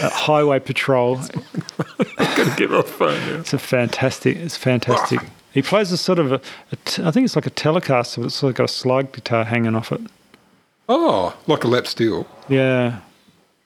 Uh, 0.03 0.09
Highway 0.09 0.61
Patrol. 0.61 1.17
Gotta 1.17 2.55
get 2.57 2.73
off 2.73 2.89
phone 2.89 3.21
now. 3.29 3.41
It's 3.41 3.53
a 3.53 3.59
fantastic. 3.59 4.37
It's 4.37 4.57
fantastic. 4.57 5.21
He 5.53 5.61
plays 5.63 5.93
a 5.93 5.97
sort 5.99 6.19
of 6.19 6.33
a, 6.33 6.41
a 6.73 6.77
t- 6.87 7.03
I 7.05 7.11
think 7.11 7.25
it's 7.27 7.37
like 7.37 7.47
a 7.47 7.51
Telecaster, 7.51 8.17
but 8.19 8.27
it's 8.27 8.43
like 8.43 8.55
got 8.55 8.65
a 8.65 8.69
slide 8.69 9.13
guitar 9.13 9.45
hanging 9.45 9.75
off 9.75 9.93
it. 9.93 10.01
Oh, 10.89 11.37
like 11.47 11.65
a 11.65 11.69
lap 11.69 11.87
steel. 11.87 12.27
Yeah. 12.49 13.01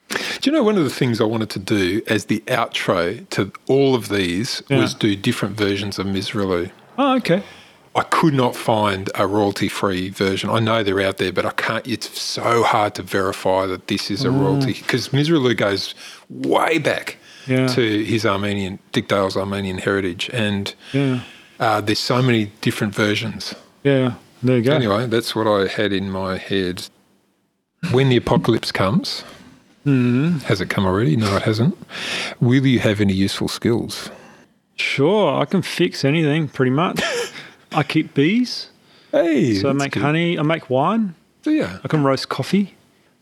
Do 0.09 0.49
you 0.49 0.51
know 0.51 0.63
one 0.63 0.77
of 0.77 0.83
the 0.83 0.89
things 0.89 1.19
I 1.19 1.23
wanted 1.25 1.49
to 1.51 1.59
do 1.59 2.01
as 2.07 2.25
the 2.25 2.41
outro 2.47 3.27
to 3.31 3.51
all 3.67 3.95
of 3.95 4.09
these 4.09 4.61
Yeah. 4.69 4.79
was 4.81 4.93
do 4.93 5.15
different 5.15 5.57
versions 5.57 5.97
of 5.99 6.05
Misirlou? 6.05 6.71
Oh, 6.97 7.15
okay. 7.17 7.43
I 7.95 8.03
could 8.03 8.33
not 8.33 8.55
find 8.55 9.09
a 9.15 9.25
royalty 9.25 9.67
free 9.69 10.09
version. 10.09 10.49
I 10.49 10.59
know 10.59 10.83
they're 10.83 11.01
out 11.01 11.17
there, 11.17 11.31
but 11.31 11.45
I 11.45 11.51
can't. 11.51 11.87
It's 11.87 12.19
so 12.21 12.63
hard 12.63 12.95
to 12.95 13.03
verify 13.03 13.65
that 13.67 13.87
this 13.87 14.11
is 14.11 14.23
a 14.25 14.31
royalty 14.31 14.73
because 14.73 15.09
Misirlou 15.09 15.55
goes 15.57 15.95
way 16.29 16.77
back 16.77 17.17
Yeah. 17.47 17.67
to 17.67 18.03
his 18.03 18.25
Armenian, 18.25 18.79
Dick 18.91 19.07
Dale's 19.07 19.37
Armenian 19.37 19.77
heritage. 19.79 20.29
And 20.33 20.73
Yeah. 20.91 21.19
uh, 21.59 21.81
there's 21.81 21.99
so 21.99 22.21
many 22.21 22.51
different 22.61 22.93
versions. 22.93 23.55
Yeah. 23.83 24.13
There 24.43 24.57
you 24.57 24.63
go. 24.63 24.73
Anyway, 24.73 25.07
that's 25.07 25.33
what 25.35 25.47
I 25.47 25.67
had 25.67 25.93
in 25.93 26.11
my 26.11 26.37
head. 26.37 26.83
When 27.91 28.09
the 28.09 28.17
apocalypse 28.17 28.71
comes, 28.71 29.23
Mm-hmm. 29.85 30.39
has 30.39 30.61
it 30.61 30.69
come 30.69 30.85
already? 30.85 31.15
No, 31.15 31.35
it 31.35 31.43
hasn't. 31.43 31.77
Will 32.39 32.65
you 32.65 32.79
have 32.79 32.99
any 33.01 33.13
useful 33.13 33.47
skills? 33.47 34.09
Sure, 34.75 35.39
I 35.39 35.45
can 35.45 35.61
fix 35.61 36.03
anything 36.03 36.47
pretty 36.47 36.71
much. 36.71 37.01
I 37.71 37.83
keep 37.83 38.13
bees, 38.13 38.69
Hey, 39.11 39.53
so 39.55 39.69
I 39.69 39.73
make 39.73 39.91
good. 39.93 40.01
honey. 40.03 40.37
I 40.39 40.41
make 40.41 40.69
wine. 40.69 41.13
Yeah. 41.45 41.77
I 41.83 41.87
can 41.87 42.03
roast 42.03 42.29
coffee, 42.29 42.73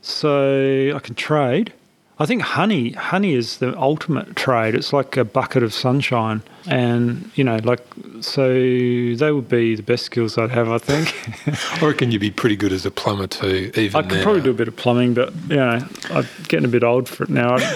so 0.01 0.93
I 0.95 0.99
can 0.99 1.15
trade. 1.15 1.73
I 2.19 2.27
think 2.27 2.43
honey, 2.43 2.91
honey 2.91 3.33
is 3.33 3.57
the 3.57 3.77
ultimate 3.77 4.35
trade. 4.35 4.75
It's 4.75 4.93
like 4.93 5.17
a 5.17 5.25
bucket 5.25 5.63
of 5.63 5.73
sunshine, 5.73 6.43
and 6.67 7.31
you 7.35 7.43
know, 7.43 7.57
like 7.63 7.85
so 8.21 8.49
they 8.53 9.31
would 9.31 9.49
be 9.49 9.75
the 9.75 9.81
best 9.83 10.05
skills 10.05 10.37
I'd 10.37 10.51
have. 10.51 10.69
I 10.69 10.77
think 10.77 11.81
I 11.81 11.85
reckon 11.85 12.11
you'd 12.11 12.21
be 12.21 12.31
pretty 12.31 12.55
good 12.55 12.71
as 12.71 12.85
a 12.85 12.91
plumber 12.91 13.27
too. 13.27 13.71
Even 13.75 13.95
I 13.95 14.07
could 14.07 14.17
now. 14.19 14.23
probably 14.23 14.41
do 14.41 14.51
a 14.51 14.53
bit 14.53 14.67
of 14.67 14.75
plumbing, 14.75 15.15
but 15.15 15.33
you 15.49 15.55
know, 15.55 15.85
I'm 16.11 16.27
getting 16.47 16.65
a 16.65 16.69
bit 16.69 16.83
old 16.83 17.09
for 17.09 17.23
it 17.23 17.29
now. 17.29 17.57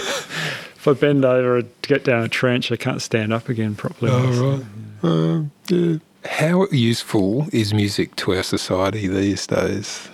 If 0.78 0.88
I 0.88 0.94
bend 0.94 1.26
over 1.26 1.64
to 1.64 1.68
get 1.82 2.06
down 2.06 2.24
a 2.24 2.30
trench, 2.30 2.72
I 2.72 2.78
can't 2.78 3.02
stand 3.02 3.34
up 3.34 3.50
again 3.50 3.76
properly. 3.76 4.12
Oh, 4.14 4.62
right. 5.02 5.12
Um, 5.12 5.52
yeah. 5.68 5.98
How 6.24 6.68
useful 6.72 7.48
is 7.52 7.74
music 7.74 8.16
to 8.18 8.36
our 8.36 8.44
society 8.44 9.08
these 9.08 9.46
days? 9.48 10.08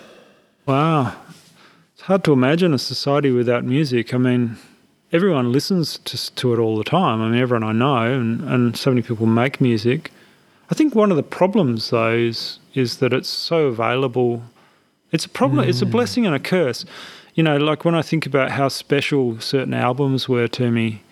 Wow. 0.66 1.16
Hard 2.08 2.26
to 2.26 2.34
imagine 2.34 2.74
a 2.74 2.78
society 2.78 3.32
without 3.32 3.64
music. 3.64 4.14
I 4.14 4.18
mean, 4.18 4.58
everyone 5.14 5.54
listens 5.54 6.00
to, 6.00 6.36
to 6.36 6.54
it 6.54 6.60
all 6.60 6.76
the 6.76 6.84
time. 6.84 7.22
I 7.22 7.30
mean, 7.30 7.40
everyone 7.40 7.64
I 7.64 7.72
know, 7.72 8.20
and, 8.20 8.42
and 8.42 8.76
so 8.76 8.92
many 8.92 9.02
people 9.02 9.26
make 9.26 9.62
music. 9.62 10.12
I 10.70 10.76
think 10.76 10.96
one 10.96 11.12
of 11.12 11.16
the 11.16 11.24
problems, 11.24 11.92
though, 11.92 12.12
is, 12.12 12.60
is 12.74 12.98
that 12.98 13.14
it's 13.14 13.30
so 13.30 13.68
available. 13.68 14.44
It's 15.14 15.24
a 15.24 15.30
problem, 15.30 15.66
it's 15.70 15.82
a 15.82 15.86
mm. 15.86 15.92
blessing 15.92 16.26
and 16.26 16.36
a 16.36 16.40
curse. 16.40 16.84
You 17.36 17.44
know, 17.44 17.56
like 17.56 17.86
when 17.86 17.96
I 17.96 18.02
think 18.02 18.26
about 18.26 18.52
how 18.52 18.68
special 18.68 19.40
certain 19.40 19.74
albums 19.74 20.28
were 20.28 20.50
to 20.50 20.72
me 20.72 21.04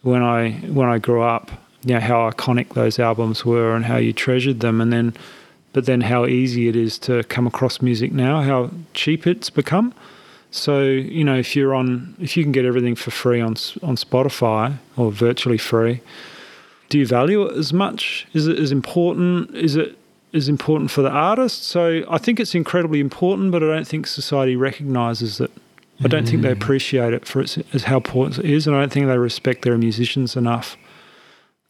when 0.00 0.22
I 0.22 0.52
when 0.52 0.88
I 0.88 0.96
grew 0.96 1.20
up, 1.20 1.50
you 1.84 1.92
know, 1.92 2.00
how 2.00 2.30
iconic 2.30 2.70
those 2.70 2.98
albums 2.98 3.44
were 3.44 3.76
and 3.76 3.84
how 3.84 3.98
you 3.98 4.14
treasured 4.14 4.60
them 4.60 4.80
and 4.80 4.90
then 4.90 5.12
but 5.74 5.84
then 5.84 6.00
how 6.00 6.24
easy 6.24 6.68
it 6.68 6.76
is 6.76 6.98
to 7.00 7.22
come 7.24 7.46
across 7.46 7.82
music 7.82 8.12
now, 8.12 8.40
how 8.40 8.70
cheap 8.94 9.26
it's 9.26 9.50
become. 9.50 9.92
So 10.52 10.82
you 10.82 11.24
know, 11.24 11.36
if 11.36 11.56
you're 11.56 11.74
on, 11.74 12.14
if 12.20 12.36
you 12.36 12.44
can 12.44 12.52
get 12.52 12.64
everything 12.64 12.94
for 12.94 13.10
free 13.10 13.40
on 13.40 13.52
on 13.82 13.96
Spotify 13.96 14.76
or 14.96 15.10
virtually 15.10 15.58
free, 15.58 16.02
do 16.90 16.98
you 16.98 17.06
value 17.06 17.42
it 17.46 17.56
as 17.56 17.72
much? 17.72 18.26
Is 18.34 18.46
it 18.46 18.58
as 18.58 18.70
important? 18.70 19.54
Is 19.56 19.76
it 19.76 19.98
as 20.34 20.50
important 20.50 20.90
for 20.90 21.00
the 21.00 21.10
artist? 21.10 21.64
So 21.64 22.04
I 22.08 22.18
think 22.18 22.38
it's 22.38 22.54
incredibly 22.54 23.00
important, 23.00 23.50
but 23.50 23.62
I 23.62 23.66
don't 23.66 23.88
think 23.88 24.06
society 24.06 24.54
recognises 24.54 25.40
it. 25.40 25.50
I 26.04 26.08
don't 26.08 26.28
think 26.28 26.42
they 26.42 26.48
mm. 26.48 26.60
appreciate 26.60 27.14
it 27.14 27.26
for 27.26 27.40
its 27.40 27.58
as 27.72 27.84
how 27.84 27.96
important 27.96 28.38
it 28.38 28.50
is, 28.50 28.66
and 28.66 28.76
I 28.76 28.80
don't 28.80 28.92
think 28.92 29.06
they 29.06 29.18
respect 29.18 29.62
their 29.62 29.78
musicians 29.78 30.36
enough. 30.36 30.76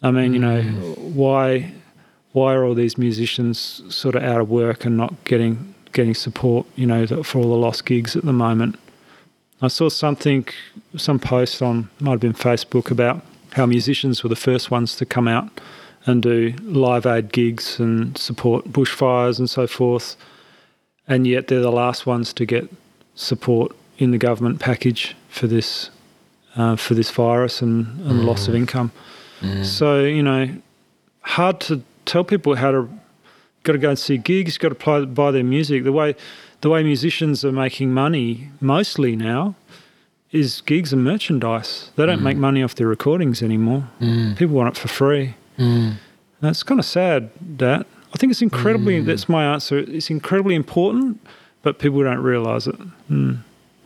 I 0.02 0.10
mean, 0.10 0.32
you 0.32 0.40
know, 0.40 0.60
mm. 0.60 0.98
why 0.98 1.72
why 2.32 2.54
are 2.54 2.64
all 2.64 2.74
these 2.74 2.98
musicians 2.98 3.82
sort 3.94 4.16
of 4.16 4.24
out 4.24 4.40
of 4.40 4.50
work 4.50 4.84
and 4.84 4.96
not 4.96 5.22
getting 5.24 5.74
getting 5.92 6.14
support? 6.14 6.66
You 6.76 6.86
know, 6.86 7.06
for 7.22 7.38
all 7.38 7.50
the 7.50 7.56
lost 7.56 7.84
gigs 7.84 8.16
at 8.16 8.24
the 8.24 8.32
moment. 8.32 8.78
I 9.60 9.68
saw 9.68 9.88
something, 9.88 10.46
some 10.96 11.20
post 11.20 11.62
on 11.62 11.88
might 12.00 12.12
have 12.12 12.20
been 12.20 12.32
Facebook 12.32 12.90
about 12.90 13.24
how 13.52 13.64
musicians 13.66 14.22
were 14.22 14.28
the 14.28 14.36
first 14.36 14.70
ones 14.70 14.96
to 14.96 15.06
come 15.06 15.28
out 15.28 15.60
and 16.04 16.22
do 16.22 16.52
live 16.62 17.06
aid 17.06 17.32
gigs 17.32 17.78
and 17.78 18.18
support 18.18 18.64
bushfires 18.72 19.38
and 19.38 19.48
so 19.48 19.66
forth, 19.66 20.16
and 21.06 21.26
yet 21.26 21.46
they're 21.46 21.60
the 21.60 21.70
last 21.70 22.06
ones 22.06 22.32
to 22.32 22.44
get 22.44 22.68
support 23.14 23.74
in 23.98 24.10
the 24.10 24.18
government 24.18 24.58
package 24.58 25.14
for 25.28 25.46
this 25.46 25.90
uh, 26.56 26.76
for 26.76 26.94
this 26.94 27.10
virus 27.10 27.62
and, 27.62 27.86
and 28.00 28.24
loss 28.24 28.48
of 28.48 28.54
income. 28.54 28.90
So 29.62 30.00
you 30.00 30.22
know, 30.22 30.48
hard 31.20 31.60
to 31.62 31.82
tell 32.04 32.24
people 32.24 32.56
how 32.56 32.72
to 32.72 32.88
got 33.62 33.72
to 33.72 33.78
go 33.78 33.90
and 33.90 33.98
see 33.98 34.18
gigs, 34.18 34.58
got 34.58 34.70
to 34.70 34.74
play, 34.74 35.04
buy 35.04 35.30
their 35.30 35.44
music. 35.44 35.84
The 35.84 35.92
way 35.92 36.14
the 36.60 36.70
way 36.70 36.82
musicians 36.82 37.44
are 37.44 37.52
making 37.52 37.92
money 37.92 38.48
mostly 38.60 39.16
now 39.16 39.54
is 40.30 40.60
gigs 40.62 40.92
and 40.92 41.04
merchandise. 41.04 41.90
They 41.96 42.06
don't 42.06 42.20
mm. 42.20 42.24
make 42.24 42.36
money 42.36 42.62
off 42.62 42.74
their 42.74 42.86
recordings 42.86 43.42
anymore. 43.42 43.88
Mm. 44.00 44.36
People 44.36 44.56
want 44.56 44.76
it 44.76 44.80
for 44.80 44.88
free. 44.88 45.34
Mm. 45.58 45.94
That's 46.40 46.62
kind 46.62 46.80
of 46.80 46.86
sad. 46.86 47.30
That 47.58 47.86
I 48.14 48.16
think 48.16 48.30
it's 48.30 48.42
incredibly. 48.42 49.00
That's 49.00 49.28
my 49.28 49.44
answer. 49.44 49.78
It's 49.78 50.10
incredibly 50.10 50.54
important, 50.54 51.20
but 51.62 51.78
people 51.78 52.02
don't 52.02 52.22
realise 52.22 52.66
it. 52.66 52.76
Mm. 53.10 53.40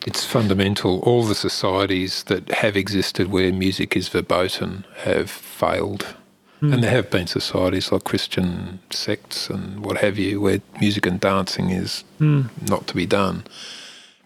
It's 0.07 0.25
fundamental. 0.25 1.01
All 1.01 1.25
the 1.25 1.35
societies 1.35 2.23
that 2.25 2.49
have 2.51 2.77
existed 2.77 3.29
where 3.29 3.53
music 3.53 3.97
is 3.97 4.09
verboten 4.09 4.85
have 4.99 5.29
failed. 5.31 6.15
Hmm. 6.61 6.73
And 6.73 6.83
there 6.83 6.91
have 6.91 7.11
been 7.11 7.27
societies 7.27 7.93
like 7.93 8.05
Christian 8.05 8.79
sects 8.91 9.51
and 9.51 9.85
what 9.85 9.99
have 9.99 10.19
you, 10.19 10.41
where 10.41 10.61
music 10.81 11.07
and 11.07 11.21
dancing 11.21 11.71
is 11.71 12.03
hmm. 12.19 12.43
not 12.69 12.87
to 12.89 12.95
be 12.95 13.07
done. 13.07 13.45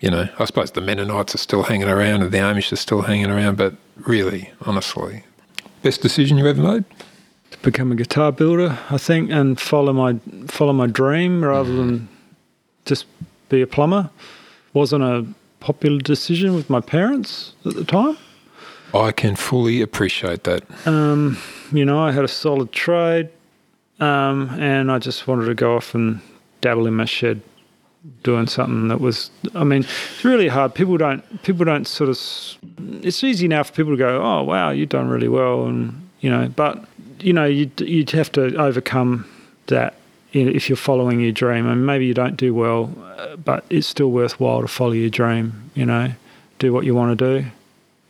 You 0.01 0.11
know, 0.11 0.29
I 0.39 0.45
suppose 0.45 0.71
the 0.71 0.81
Mennonites 0.81 1.35
are 1.35 1.39
still 1.39 1.65
hanging 1.65 1.89
around 1.89 2.23
and 2.23 2.33
the 2.33 2.39
Amish 2.39 2.73
are 2.73 2.77
still 2.77 3.03
hanging 3.03 3.27
around, 3.27 3.57
but 3.57 3.75
really, 3.99 4.51
honestly, 4.63 5.25
best 5.83 6.01
decision 6.01 6.39
you 6.39 6.47
ever 6.47 6.63
made? 6.63 6.85
to 7.51 7.59
become 7.59 7.93
a 7.93 7.95
guitar 7.95 8.33
builder, 8.33 8.79
I 8.91 8.99
think, 8.99 9.31
and 9.31 9.61
follow 9.61 9.93
my 9.93 10.15
follow 10.47 10.73
my 10.73 10.87
dream 10.87 11.45
rather 11.45 11.73
than 11.73 12.09
just 12.85 13.07
be 13.49 13.61
a 13.61 13.67
plumber. 13.67 14.11
Wasn't 14.73 15.03
a 15.03 15.27
popular 15.59 15.99
decision 15.99 16.55
with 16.55 16.71
my 16.71 16.81
parents 16.81 17.55
at 17.67 17.75
the 17.75 17.85
time. 17.85 18.17
I 18.95 19.13
can 19.13 19.37
fully 19.37 19.83
appreciate 19.83 20.45
that. 20.45 20.65
Um, 20.87 21.39
you 21.73 21.85
know, 21.85 22.01
I 22.01 22.13
had 22.13 22.25
a 22.25 22.29
solid 22.29 22.73
trade, 22.73 23.29
um, 24.01 24.51
and 24.59 24.91
I 24.91 24.99
just 24.99 25.27
wanted 25.27 25.47
to 25.47 25.55
go 25.55 25.77
off 25.77 25.95
and 25.95 26.21
dabble 26.61 26.87
in 26.87 26.95
my 26.95 27.05
shed, 27.05 27.41
doing 28.23 28.47
something 28.47 28.89
that 28.89 29.01
was. 29.01 29.31
I 29.55 29.65
mean, 29.65 29.83
it's 29.83 30.25
really 30.25 30.49
hard. 30.49 30.75
People 30.75 30.97
don't. 30.97 31.43
People 31.43 31.65
don't 31.65 31.87
sort 31.87 32.11
of. 32.11 32.19
It's 33.05 33.23
easy 33.23 33.49
now 33.49 33.63
for 33.63 33.73
people 33.73 33.93
to 33.93 33.99
go, 33.99 34.23
"Oh, 34.23 34.43
wow, 34.43 34.71
you've 34.71 34.89
done 34.89 35.09
really 35.09 35.29
well," 35.29 35.67
and 35.67 36.09
you 36.21 36.31
know, 36.31 36.49
but 36.49 36.85
you 37.21 37.33
know, 37.33 37.45
you'd 37.45 37.81
you'd 37.81 38.11
have 38.11 38.33
to 38.33 38.57
overcome 38.57 39.27
that 39.67 39.95
if 40.33 40.69
you're 40.69 40.77
following 40.77 41.21
your 41.21 41.33
dream. 41.33 41.67
And 41.67 41.87
maybe 41.87 42.07
you 42.07 42.15
don't 42.15 42.37
do 42.37 42.55
well, 42.55 42.93
uh, 43.19 43.37
but 43.37 43.65
it's 43.71 43.87
still 43.87 44.11
worthwhile 44.11 44.63
to 44.63 44.69
follow 44.69 44.93
your 44.93 45.11
dream. 45.11 45.71
You 45.75 45.87
know, 45.87 46.13
do 46.59 46.73
what 46.73 46.85
you 46.85 46.95
want 46.95 47.19
to 47.19 47.41
do 47.41 47.51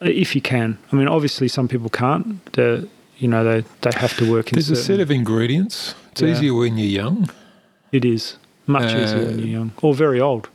if 0.01 0.35
you 0.35 0.41
can. 0.41 0.79
I 0.93 0.97
mean, 0.97 1.09
obviously, 1.09 1.49
some 1.49 1.69
people 1.69 1.89
can't. 1.91 2.45
They're, 2.53 2.83
you 3.19 3.29
know, 3.29 3.45
they 3.45 3.65
they 3.83 3.91
have 3.99 4.17
to 4.19 4.31
work 4.31 4.49
in. 4.53 4.57
There's 4.57 4.71
a 4.71 4.77
set 4.77 5.01
of 5.01 5.11
ingredients. 5.11 5.95
It's 6.13 6.23
Yeah. 6.23 6.31
easier 6.33 6.55
when 6.55 6.79
you're 6.79 6.89
young. 7.05 7.31
It 7.93 8.05
is 8.05 8.37
much 8.67 8.95
Uh, 8.95 8.99
easier 9.03 9.27
when 9.27 9.39
you're 9.39 9.49
young 9.49 9.73
or 9.83 9.95
very 9.95 10.21
old 10.21 10.49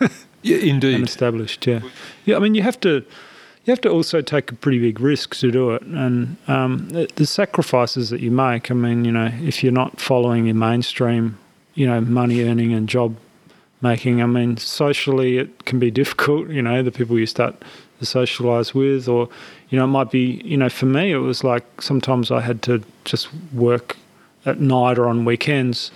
Yeah, 0.42 0.56
and 0.56 0.64
indeed. 0.82 1.02
established. 1.02 1.66
Yeah, 1.66 1.80
yeah. 2.24 2.36
I 2.36 2.38
mean, 2.38 2.54
you 2.54 2.62
have 2.62 2.80
to. 2.80 3.02
You 3.66 3.72
have 3.72 3.80
to 3.82 3.90
also 3.90 4.22
take 4.22 4.50
a 4.50 4.54
pretty 4.54 4.78
big 4.78 5.00
risk 5.00 5.34
to 5.36 5.50
do 5.50 5.70
it, 5.72 5.82
and 5.82 6.36
um, 6.48 6.88
the, 6.88 7.06
the 7.16 7.26
sacrifices 7.26 8.08
that 8.08 8.20
you 8.20 8.30
make. 8.30 8.70
I 8.70 8.74
mean, 8.74 9.04
you 9.04 9.12
know, 9.12 9.30
if 9.42 9.62
you're 9.62 9.70
not 9.82 10.00
following 10.00 10.46
your 10.46 10.54
mainstream, 10.54 11.36
you 11.74 11.86
know, 11.86 12.00
money 12.00 12.42
earning 12.42 12.72
and 12.72 12.88
job 12.88 13.16
making. 13.82 14.22
I 14.22 14.26
mean, 14.26 14.56
socially 14.56 15.36
it 15.36 15.66
can 15.66 15.78
be 15.78 15.90
difficult. 16.02 16.48
You 16.48 16.62
know, 16.62 16.82
the 16.82 16.90
people 16.90 17.18
you 17.18 17.26
start 17.26 17.54
to 18.00 18.04
socialise 18.04 18.74
with, 18.74 19.08
or 19.08 19.28
you 19.68 19.78
know, 19.78 19.84
it 19.84 19.88
might 19.88 20.10
be. 20.10 20.42
You 20.44 20.56
know, 20.56 20.68
for 20.68 20.86
me, 20.86 21.12
it 21.12 21.18
was 21.18 21.44
like 21.44 21.80
sometimes 21.80 22.30
I 22.30 22.40
had 22.40 22.62
to 22.62 22.82
just 23.04 23.28
work 23.52 23.96
at 24.44 24.58
night 24.58 24.98
or 24.98 25.06
on 25.06 25.24
weekends 25.24 25.90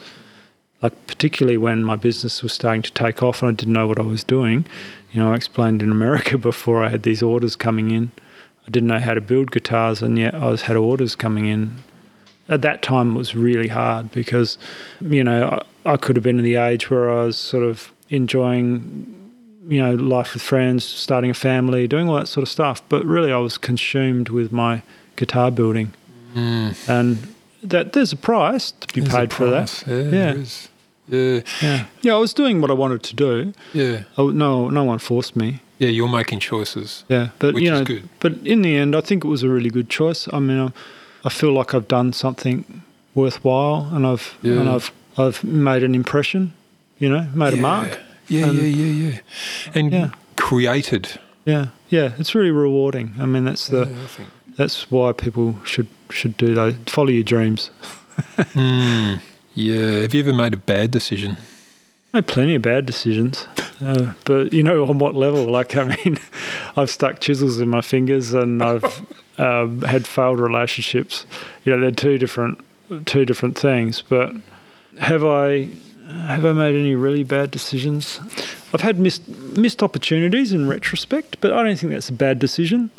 like 0.85 1.07
particularly 1.07 1.57
when 1.57 1.83
my 1.83 1.97
business 1.97 2.43
was 2.43 2.53
starting 2.53 2.83
to 2.83 2.93
take 2.93 3.23
off 3.23 3.41
and 3.43 3.51
I 3.51 3.55
didn't 3.55 3.73
know 3.73 3.87
what 3.87 3.99
I 3.99 4.03
was 4.03 4.23
doing. 4.23 4.67
You 5.13 5.23
know, 5.23 5.33
I 5.33 5.37
explained 5.37 5.81
in 5.81 5.91
America 5.91 6.37
before 6.51 6.85
I 6.85 6.91
had 6.91 7.05
these 7.05 7.23
orders 7.23 7.57
coming 7.57 7.91
in. 7.91 8.13
I 8.67 8.71
didn't 8.71 8.89
know 8.89 8.99
how 8.99 9.15
to 9.15 9.21
build 9.23 9.51
guitars, 9.51 10.03
and 10.03 10.19
yet 10.19 10.35
I 10.35 10.47
was 10.51 10.63
had 10.63 10.77
orders 10.77 11.17
coming 11.17 11.47
in. 11.47 11.77
At 12.51 12.61
that 12.63 12.83
time, 12.83 13.15
it 13.15 13.19
was 13.19 13.35
really 13.35 13.69
hard 13.69 14.11
because, 14.11 14.59
you 15.01 15.25
know, 15.25 15.63
I, 15.87 15.93
I 15.93 15.97
could 15.97 16.17
have 16.17 16.23
been 16.23 16.39
in 16.39 16.45
the 16.45 16.57
age 16.57 16.91
where 16.91 17.11
I 17.11 17.25
was 17.25 17.39
sort 17.39 17.65
of 17.65 17.91
enjoying, 18.11 19.24
you 19.69 19.81
know, 19.82 19.95
life 19.95 20.35
with 20.35 20.43
friends, 20.43 20.85
starting 20.85 21.31
a 21.31 21.35
family, 21.35 21.86
doing 21.89 22.09
all 22.09 22.16
that 22.16 22.28
sort 22.28 22.43
of 22.43 22.49
stuff. 22.49 22.82
But 22.89 23.05
really, 23.05 23.32
I 23.32 23.39
was 23.39 23.59
consumed 23.59 24.28
with 24.28 24.53
my 24.53 24.82
guitar 25.16 25.51
building, 25.51 25.93
Mm. 26.35 26.89
and 26.89 27.19
that 27.62 27.93
there's 27.93 28.12
a 28.12 28.16
price 28.16 28.73
to 28.73 28.86
be 28.95 29.01
There's 29.01 29.15
paid 29.15 29.32
for 29.32 29.47
that. 29.51 29.85
Yeah. 29.86 30.11
Yeah. 30.11 30.35
Yeah. 31.09 31.41
Yeah, 31.62 31.85
yeah. 32.03 32.15
I 32.15 32.19
was 32.19 32.35
doing 32.35 32.61
what 32.61 32.70
I 32.70 32.74
wanted 32.74 33.03
to 33.03 33.15
do. 33.15 33.53
Yeah. 33.74 34.03
I, 34.19 34.23
no, 34.32 34.70
no 34.70 34.85
one 34.85 34.99
forced 34.99 35.36
me. 35.36 35.61
Yeah. 35.78 35.91
You're 35.91 36.09
making 36.09 36.41
choices. 36.41 37.05
Yeah, 37.09 37.28
but 37.39 37.55
Which 37.55 37.65
you 37.65 37.73
is 37.73 37.78
know, 37.81 37.85
good. 37.85 38.09
but 38.20 38.32
in 38.45 38.62
the 38.62 38.74
end, 38.77 38.95
I 38.97 39.01
think 39.03 39.24
it 39.24 39.28
was 39.28 39.43
a 39.43 39.49
really 39.49 39.70
good 39.70 39.89
choice. 39.91 40.28
I 40.32 40.39
mean, 40.41 40.59
I, 40.59 40.73
I 41.24 41.28
feel 41.31 41.53
like 41.53 41.74
I've 41.74 41.89
done 41.89 42.12
something 42.12 42.65
worthwhile, 43.15 43.89
and 43.93 44.07
I've 44.07 44.35
Yeah. 44.43 44.61
and 44.61 44.69
I've 44.69 44.91
I've 45.16 45.45
made 45.45 45.82
an 45.85 45.95
impression. 45.95 46.53
You 46.99 47.09
know, 47.11 47.27
made 47.35 47.55
a 47.55 47.57
mark. 47.57 47.99
Yeah. 48.29 48.47
And- 48.49 48.59
yeah. 48.59 48.65
Yeah. 48.65 49.11
Yeah. 49.11 49.19
And 49.75 49.93
Yeah. 49.93 50.11
created. 50.37 51.09
Yeah, 51.45 51.67
yeah. 51.91 52.13
It's 52.19 52.35
really 52.35 52.51
rewarding. 52.51 53.15
I 53.21 53.27
mean, 53.27 53.45
that's 53.45 53.69
the 53.69 53.87
Yeah, 54.19 54.25
that's 54.57 54.91
why 54.91 55.13
people 55.13 55.59
should 55.65 55.89
should 56.11 56.37
do 56.37 56.55
those. 56.55 56.75
Follow 56.87 57.11
your 57.11 57.25
dreams. 57.25 57.71
Mm. 58.55 59.21
Yeah. 59.55 60.01
Have 60.03 60.15
you 60.15 60.21
ever 60.21 60.33
made 60.33 60.55
a 60.55 60.57
bad 60.57 60.91
decision? 60.91 61.37
I 62.13 62.19
made 62.19 62.27
plenty 62.29 62.55
of 62.55 62.63
bad 62.63 62.87
decisions, 62.87 63.47
uh, 63.85 64.13
but 64.25 64.53
you 64.53 64.63
know 64.63 64.85
on 64.89 64.99
what 64.99 65.15
level? 65.17 65.45
Like, 65.47 65.77
I 65.77 65.97
mean, 66.05 66.19
I've 66.77 66.91
stuck 66.91 67.21
chisels 67.21 67.59
in 67.59 67.69
my 67.69 67.81
fingers 67.81 68.33
and 68.33 68.63
I've 68.63 69.03
um, 69.39 69.83
had 69.83 70.07
failed 70.07 70.39
relationships. 70.41 71.27
You 71.65 71.73
know, 71.75 71.81
they're 71.81 71.91
two 71.91 72.19
different 72.19 72.59
two 73.07 73.25
different 73.25 73.59
things. 73.59 74.01
But 74.09 74.33
have 75.01 75.25
I 75.25 75.69
have 76.09 76.45
I 76.45 76.53
made 76.53 76.75
any 76.75 76.95
really 76.95 77.25
bad 77.25 77.51
decisions? 77.51 78.21
I've 78.73 78.81
had 78.83 78.99
missed 78.99 79.27
missed 79.57 79.83
opportunities 79.83 80.53
in 80.53 80.69
retrospect, 80.69 81.41
but 81.41 81.53
I 81.53 81.63
don't 81.63 81.77
think 81.79 81.93
that's 81.93 82.09
a 82.09 82.13
bad 82.13 82.39
decision. 82.39 82.91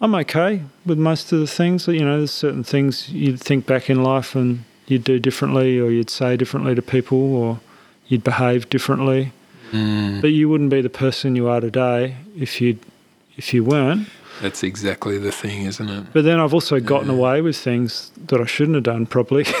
I'm 0.00 0.14
okay 0.16 0.62
with 0.84 0.98
most 0.98 1.32
of 1.32 1.38
the 1.40 1.46
things. 1.46 1.86
You 1.86 2.04
know, 2.04 2.18
there's 2.18 2.30
certain 2.32 2.64
things 2.64 3.08
you'd 3.10 3.40
think 3.40 3.64
back 3.66 3.88
in 3.88 4.02
life 4.02 4.34
and 4.34 4.64
you'd 4.86 5.04
do 5.04 5.18
differently, 5.18 5.78
or 5.78 5.90
you'd 5.90 6.10
say 6.10 6.36
differently 6.36 6.74
to 6.74 6.82
people, 6.82 7.34
or 7.36 7.60
you'd 8.08 8.24
behave 8.24 8.68
differently. 8.68 9.32
Mm. 9.72 10.20
But 10.20 10.28
you 10.28 10.48
wouldn't 10.48 10.70
be 10.70 10.82
the 10.82 10.90
person 10.90 11.36
you 11.36 11.48
are 11.48 11.60
today 11.60 12.16
if 12.36 12.60
you 12.60 12.78
if 13.36 13.54
you 13.54 13.64
weren't. 13.64 14.08
That's 14.42 14.64
exactly 14.64 15.16
the 15.16 15.30
thing, 15.32 15.62
isn't 15.64 15.88
it? 15.88 16.06
But 16.12 16.24
then 16.24 16.40
I've 16.40 16.52
also 16.52 16.80
gotten 16.80 17.08
Yeah. 17.08 17.14
away 17.16 17.40
with 17.40 17.56
things 17.56 18.10
that 18.26 18.40
I 18.40 18.46
shouldn't 18.46 18.74
have 18.74 18.82
done 18.84 19.06
properly. 19.06 19.46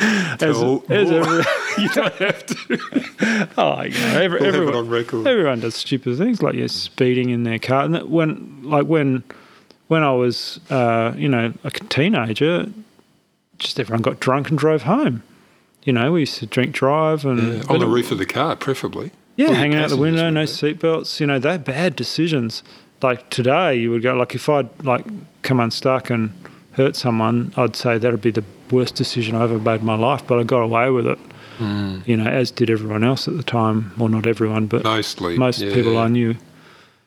as, 0.00 0.56
as 0.88 1.10
every, 1.10 1.44
you 1.78 1.88
don't 1.90 2.14
have 2.14 2.46
to. 2.46 3.48
oh, 3.58 3.82
you 3.82 3.90
know, 3.90 4.20
every, 4.20 4.40
We'll 4.40 4.48
everyone, 4.48 4.74
on 4.74 4.88
record. 4.88 5.26
everyone 5.26 5.60
does 5.60 5.74
stupid 5.74 6.16
things 6.18 6.42
like 6.42 6.54
you're 6.54 6.68
speeding 6.68 7.30
in 7.30 7.42
their 7.44 7.58
car. 7.58 7.84
And 7.84 8.02
when, 8.10 8.62
like 8.62 8.86
when, 8.86 9.22
when 9.88 10.02
I 10.02 10.12
was, 10.12 10.60
uh, 10.70 11.12
you 11.16 11.28
know, 11.28 11.52
a 11.64 11.70
teenager, 11.70 12.66
just 13.58 13.78
everyone 13.78 14.02
got 14.02 14.20
drunk 14.20 14.48
and 14.48 14.58
drove 14.58 14.82
home. 14.82 15.22
You 15.84 15.92
know, 15.92 16.12
we 16.12 16.20
used 16.20 16.38
to 16.38 16.46
drink 16.46 16.72
drive 16.74 17.24
and 17.24 17.58
Yeah, 17.58 17.62
on 17.68 17.80
the 17.80 17.86
roof 17.86 18.10
of 18.10 18.18
the 18.18 18.26
car, 18.26 18.56
preferably. 18.56 19.12
Yeah, 19.36 19.52
hanging 19.52 19.78
out 19.78 19.88
the 19.88 19.96
window, 19.96 20.28
no 20.28 20.44
seatbelts. 20.44 21.20
You 21.20 21.26
know, 21.26 21.38
they're 21.38 21.58
bad 21.58 21.96
decisions. 21.96 22.62
Like 23.00 23.30
today, 23.30 23.76
you 23.76 23.90
would 23.90 24.02
go 24.02 24.14
like 24.14 24.34
if 24.34 24.48
I'd 24.50 24.68
like 24.84 25.06
come 25.42 25.58
unstuck 25.60 26.10
and 26.10 26.32
hurt 26.72 26.96
someone, 26.96 27.52
I'd 27.56 27.74
say 27.74 27.96
that'd 27.96 28.20
be 28.20 28.30
the 28.30 28.44
worst 28.72 28.94
decision 28.94 29.34
I 29.36 29.44
ever 29.44 29.58
made 29.58 29.80
in 29.80 29.86
my 29.86 29.96
life. 29.96 30.26
But 30.26 30.38
I 30.38 30.42
got 30.44 30.60
away 30.60 30.90
with 30.90 31.06
it. 31.06 31.18
Mm. 31.58 32.06
You 32.06 32.16
know, 32.16 32.26
as 32.26 32.50
did 32.50 32.70
everyone 32.70 33.04
else 33.04 33.28
at 33.28 33.36
the 33.36 33.42
time. 33.42 33.92
Well, 33.98 34.08
not 34.08 34.26
everyone, 34.26 34.66
but 34.66 34.82
Mostly. 34.84 35.36
most 35.36 35.60
yeah. 35.60 35.74
people 35.74 35.98
I 35.98 36.08
knew. 36.08 36.34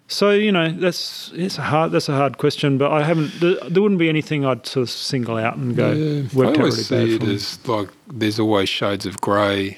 So 0.08 0.30
you 0.32 0.52
know, 0.52 0.70
that's 0.72 1.32
it's 1.34 1.58
a 1.58 1.62
hard 1.64 1.92
that's 1.92 2.10
a 2.10 2.14
hard 2.16 2.38
question. 2.38 2.78
But 2.78 2.92
I 2.92 3.04
haven't. 3.04 3.40
There, 3.40 3.56
there 3.68 3.82
wouldn't 3.82 4.00
be 4.00 4.10
anything 4.10 4.46
I'd 4.46 4.68
sort 4.68 4.84
of 4.84 4.90
single 4.92 5.38
out 5.38 5.56
and 5.58 5.76
go 5.76 5.92
Yeah. 5.92 6.24
I 6.44 6.54
always 6.54 6.88
see 6.88 7.16
it 7.16 7.24
as 7.24 7.66
like 7.68 7.90
there's 8.08 8.40
always 8.40 8.70
shades 8.70 9.06
of 9.08 9.20
grey, 9.22 9.78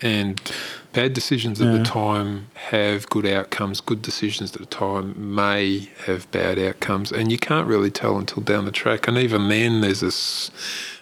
and 0.00 0.40
bad 0.94 1.12
decisions 1.12 1.60
at 1.60 1.66
Yeah. 1.66 1.78
the 1.78 1.84
time 1.84 2.46
have 2.54 3.08
good 3.10 3.26
outcomes. 3.26 3.80
Good 3.80 4.02
decisions 4.02 4.52
at 4.54 4.58
the 4.60 4.66
time 4.66 5.14
may 5.34 5.90
have 6.06 6.28
bad 6.32 6.58
outcomes, 6.58 7.12
and 7.12 7.30
you 7.30 7.38
can't 7.38 7.68
really 7.68 7.90
tell 7.90 8.16
until 8.16 8.42
down 8.42 8.64
the 8.64 8.72
track. 8.72 9.06
And 9.06 9.16
even 9.18 9.48
then, 9.48 9.82
there's 9.82 10.00
this 10.00 10.50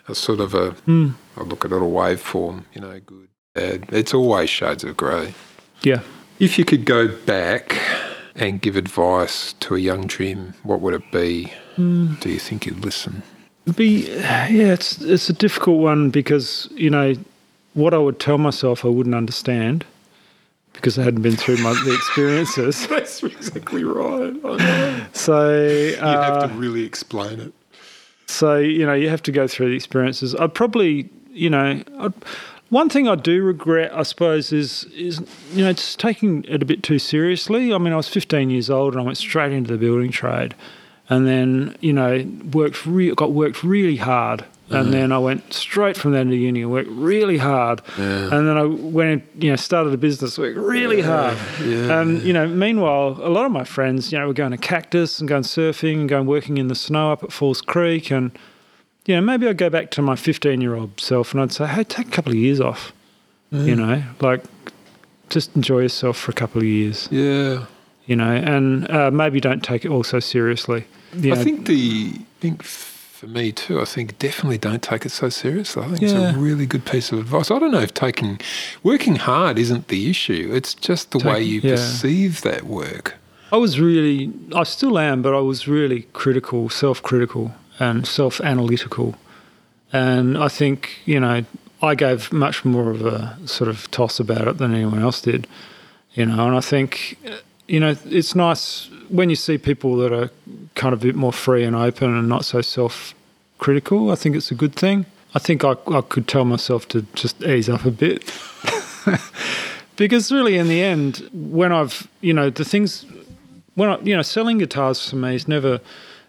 a 0.09 0.15
sort 0.15 0.41
of 0.41 0.55
a 0.55 0.71
Hmm. 0.85 1.11
I 1.37 1.43
look 1.43 1.65
at 1.65 1.73
it 1.73 1.77
a 1.77 1.81
waveform. 1.81 2.65
You 2.75 2.81
know, 2.81 3.01
good, 3.05 3.29
bad. 3.55 3.87
It's 3.91 4.15
always 4.15 4.51
shades 4.51 4.85
of 4.85 4.97
grey. 4.97 5.35
Yeah. 5.83 6.01
If 6.39 6.59
you 6.59 6.65
could 6.65 6.85
go 6.85 7.09
back 7.09 7.79
and 8.35 8.61
give 8.61 8.77
advice 8.77 9.55
to 9.61 9.75
a 9.75 9.79
young 9.79 10.09
Jim, 10.09 10.55
what 10.63 10.81
would 10.81 10.95
it 10.95 11.11
be? 11.11 11.53
Hmm. 11.77 12.15
Do 12.21 12.29
you 12.31 12.39
think 12.39 12.67
you'd 12.67 12.85
listen? 12.85 13.23
Be 13.75 14.09
yeah, 14.09 14.47
it's 14.73 15.01
it's 15.01 15.29
a 15.29 15.33
difficult 15.33 15.81
one 15.81 16.11
because 16.11 16.69
you 16.73 16.89
know 16.89 17.15
what 17.75 17.95
I 17.95 17.99
would 17.99 18.21
tell 18.21 18.39
myself 18.39 18.85
I 18.85 18.89
wouldn't 18.89 19.15
understand 19.15 19.85
because 20.73 20.99
I 20.99 21.03
hadn't 21.03 21.23
been 21.23 21.37
through 21.37 21.57
my 21.57 21.73
the 21.73 21.95
experiences. 21.95 22.87
That's 22.89 23.23
exactly 23.25 23.83
right. 23.83 24.35
So 25.15 25.67
You 25.67 25.97
have 25.97 26.43
uh, 26.43 26.47
to 26.47 26.55
really 26.55 26.85
explain 26.85 27.41
it. 27.41 27.53
So 28.27 28.59
you 28.59 28.85
know 28.85 28.95
you 28.95 29.09
have 29.09 29.23
to 29.23 29.33
go 29.33 29.47
through 29.47 29.71
the 29.71 29.77
experiences. 29.77 30.35
I'd 30.35 30.55
probably 30.55 31.09
you 31.31 31.51
know 31.51 31.83
I'd, 31.99 32.13
one 32.69 32.89
thing 32.89 33.09
I 33.09 33.15
do 33.15 33.43
regret 33.43 33.93
I 33.95 34.03
suppose 34.03 34.53
is 34.53 34.85
is 34.97 35.21
you 35.53 35.65
know 35.65 35.73
just 35.73 36.01
taking 36.01 36.45
it 36.45 36.63
a 36.63 36.67
bit 36.67 36.83
too 36.83 36.99
seriously. 36.99 37.73
I 37.73 37.79
mean 37.79 37.93
I 37.93 37.97
was 37.97 38.09
15 38.09 38.51
years 38.51 38.71
old 38.71 38.95
and 38.95 39.03
I 39.03 39.05
went 39.05 39.19
straight 39.19 39.53
into 39.53 39.73
the 39.73 39.79
building 39.79 40.11
trade, 40.11 40.55
and 41.09 41.27
then 41.27 41.77
you 41.81 41.93
know 41.93 42.25
worked 42.53 42.85
re- 42.87 43.15
got 43.15 43.33
worked 43.33 43.63
really 43.63 43.97
hard. 43.97 44.45
And 44.69 44.93
then 44.93 45.13
I 45.13 45.19
went 45.19 45.53
straight 45.53 45.97
from 45.97 46.11
there 46.13 46.25
to 46.25 46.35
uni 46.35 46.63
and 46.63 46.73
worked 46.73 46.91
really 46.91 47.39
hard. 47.39 47.83
Yeah. 47.97 48.35
And 48.35 48.49
then 48.49 48.57
I 48.57 48.65
went, 48.65 49.25
you 49.39 49.51
know, 49.51 49.57
started 49.57 49.95
a 49.95 49.97
business, 49.97 50.39
worked 50.39 50.59
really 50.59 51.03
hard. 51.03 51.39
Yeah. 51.63 52.01
And 52.01 52.21
you 52.23 52.33
know, 52.33 52.49
meanwhile, 52.49 53.19
a 53.23 53.31
lot 53.31 53.45
of 53.47 53.53
my 53.53 53.65
friends, 53.65 54.11
you 54.11 54.19
know, 54.19 54.27
were 54.27 54.35
going 54.35 54.51
to 54.51 54.59
Cactus 54.59 55.21
and 55.21 55.29
going 55.29 55.45
surfing 55.45 56.01
and 56.01 56.09
going 56.09 56.27
working 56.27 56.59
in 56.59 56.67
the 56.67 56.75
snow 56.75 57.13
up 57.13 57.23
at 57.23 57.33
Falls 57.33 57.61
Creek, 57.61 58.11
and 58.11 58.37
you 59.07 59.15
know, 59.15 59.21
maybe 59.21 59.47
I'd 59.47 59.57
go 59.57 59.71
back 59.71 59.93
to 59.93 60.03
my 60.03 60.17
fifteen-year-old 60.17 60.99
self 61.01 61.33
and 61.33 61.41
I'd 61.41 61.53
say, 61.53 61.67
hey, 61.67 61.85
take 61.85 62.09
a 62.09 62.11
couple 62.11 62.33
of 62.33 62.39
years 62.39 62.61
off. 62.61 62.93
You 63.53 63.77
know, 63.77 64.03
like 64.21 64.43
just 65.31 65.55
enjoy 65.55 65.81
yourself 65.81 66.19
for 66.19 66.33
a 66.33 66.35
couple 66.35 66.61
of 66.61 66.67
years. 66.67 67.09
Yeah. 67.11 67.67
You 68.05 68.17
know, 68.17 68.33
and 68.33 68.91
uh, 68.91 69.11
maybe 69.11 69.41
don't 69.41 69.63
take 69.63 69.85
it 69.85 69.91
all 69.91 70.03
so 70.03 70.21
seriously. 70.21 70.85
You 71.15 71.33
I 71.33 71.37
know, 71.37 71.45
think 71.45 71.67
the 71.67 72.13
I 72.17 72.25
think 72.41 72.63
for 73.17 73.27
me 73.27 73.51
too, 73.51 73.81
I 73.81 73.87
think 73.87 74.19
definitely 74.19 74.59
don't 74.59 74.83
take 74.83 75.07
it 75.07 75.11
so 75.11 75.31
seriously. 75.31 75.83
I 75.83 75.89
think 75.89 76.03
it's 76.03 76.13
a 76.13 76.35
really 76.39 76.67
good 76.67 76.85
piece 76.85 77.11
of 77.13 77.19
advice. 77.19 77.51
I 77.51 77.59
don't 77.59 77.73
know 77.73 77.81
if 77.81 77.95
taking 77.95 78.39
working 78.83 79.17
hard 79.17 79.59
isn't 79.59 79.89
the 79.89 80.11
issue. 80.11 80.51
It's 80.53 80.75
just 80.75 81.13
the 81.13 81.27
way 81.27 81.43
you 81.43 81.61
yeah. 81.63 81.73
perceive 81.73 82.43
that 82.43 82.65
work. 82.65 83.15
I 83.51 83.57
was 83.57 83.81
really, 83.81 84.31
I 84.55 84.65
still 84.65 84.99
am, 84.99 85.23
but 85.23 85.35
I 85.35 85.41
was 85.41 85.67
really 85.67 86.03
critical, 86.13 86.69
self 86.69 87.03
critical, 87.03 87.55
and 87.79 88.07
self 88.07 88.39
analytical. 88.43 89.15
And 89.95 90.37
I 90.37 90.49
think, 90.49 90.99
you 91.07 91.19
know, 91.19 91.45
I 91.81 91.95
gave 91.95 92.31
much 92.33 92.67
more 92.67 92.91
of 92.91 93.07
a 93.07 93.39
sort 93.47 93.71
of 93.71 93.91
toss 93.91 94.21
about 94.21 94.47
it 94.47 94.59
than 94.59 94.75
anyone 94.75 95.01
else 95.01 95.23
did, 95.23 95.47
you 96.13 96.27
know. 96.27 96.47
And 96.47 96.55
I 96.55 96.61
think, 96.61 97.17
uh, 97.27 97.37
you 97.67 97.81
know, 97.81 97.97
it's 98.05 98.35
nice 98.35 98.91
when 99.09 99.31
you 99.31 99.37
see 99.37 99.59
people 99.59 99.97
that 99.97 100.13
are 100.13 100.31
kind 100.75 100.93
of 100.93 101.03
a 101.03 101.07
bit 101.07 101.15
more 101.15 101.33
free 101.33 101.65
and 101.65 101.75
open 101.75 102.17
and 102.17 102.29
not 102.29 102.45
so 102.45 102.61
self 102.61 103.15
critical. 103.59 104.11
I 104.11 104.15
think 104.15 104.37
it's 104.37 104.51
a 104.51 104.55
good 104.55 104.75
thing. 104.75 105.07
I 105.35 105.39
think 105.39 105.65
I, 105.65 105.75
I 105.89 106.01
could 106.01 106.29
tell 106.29 106.45
myself 106.45 106.89
to 106.89 107.03
just 107.15 107.43
ease 107.43 107.69
up 107.69 107.85
a 107.85 107.91
bit. 107.91 108.33
because 109.97 110.33
really, 110.33 110.57
in 110.57 110.69
the 110.69 110.83
end, 110.83 111.29
when 111.33 111.73
I've, 111.73 112.09
you 112.21 112.33
know, 112.33 112.51
the 112.51 112.65
things 112.65 113.05
when 113.75 113.91
I, 113.91 113.99
you 114.01 114.17
know, 114.17 114.23
selling 114.23 114.59
guitars 114.59 115.09
for 115.09 115.17
me 115.17 115.35
is 115.35 115.47
never, 115.47 115.81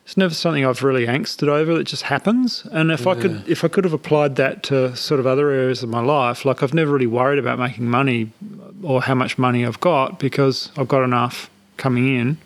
it's 0.05 0.17
never 0.17 0.33
something 0.33 0.65
I've 0.65 0.83
really 0.83 1.05
angsted 1.05 1.47
over. 1.47 1.79
It 1.79 1.85
just 1.85 2.03
happens. 2.03 2.65
And 2.71 2.91
if 2.91 3.07
I 3.07 3.15
could, 3.15 3.47
if 3.47 3.63
I 3.63 3.69
could 3.69 3.85
have 3.85 3.93
applied 3.93 4.35
that 4.35 4.63
to 4.63 4.95
sort 4.95 5.19
of 5.19 5.27
other 5.27 5.49
areas 5.49 5.83
of 5.83 5.89
my 5.89 6.01
life, 6.01 6.43
like 6.43 6.61
I've 6.61 6.73
never 6.73 6.91
really 6.91 7.07
worried 7.07 7.39
about 7.39 7.59
making 7.59 7.87
money 7.87 8.31
or 8.83 9.01
how 9.01 9.15
much 9.15 9.37
money 9.37 9.65
I've 9.65 9.79
got 9.79 10.19
because 10.19 10.69
I've 10.77 10.87
got 10.87 11.03
enough 11.03 11.49
coming 11.77 12.13
in 12.13 12.37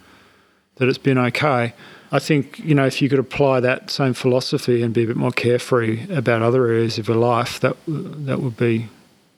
that 0.81 0.89
it's 0.89 0.97
been 0.97 1.19
okay. 1.19 1.73
I 2.11 2.17
think, 2.17 2.57
you 2.57 2.73
know, 2.73 2.87
if 2.87 3.03
you 3.03 3.07
could 3.07 3.19
apply 3.19 3.59
that 3.59 3.91
same 3.91 4.15
philosophy 4.15 4.81
and 4.81 4.91
be 4.91 5.03
a 5.03 5.07
bit 5.07 5.15
more 5.15 5.31
carefree 5.31 6.09
about 6.09 6.41
other 6.41 6.65
areas 6.65 6.97
of 6.97 7.07
your 7.07 7.17
life, 7.17 7.59
that 7.59 7.77
that 7.87 8.39
would 8.39 8.57
be 8.57 8.89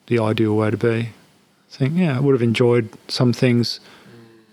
the 0.06 0.18
ideal 0.18 0.56
way 0.56 0.70
to 0.70 0.78
be. 0.78 0.88
I 0.96 1.76
think, 1.76 1.98
yeah, 1.98 2.16
I 2.16 2.20
would 2.20 2.32
have 2.32 2.40
enjoyed 2.40 2.88
some 3.08 3.34
things 3.34 3.78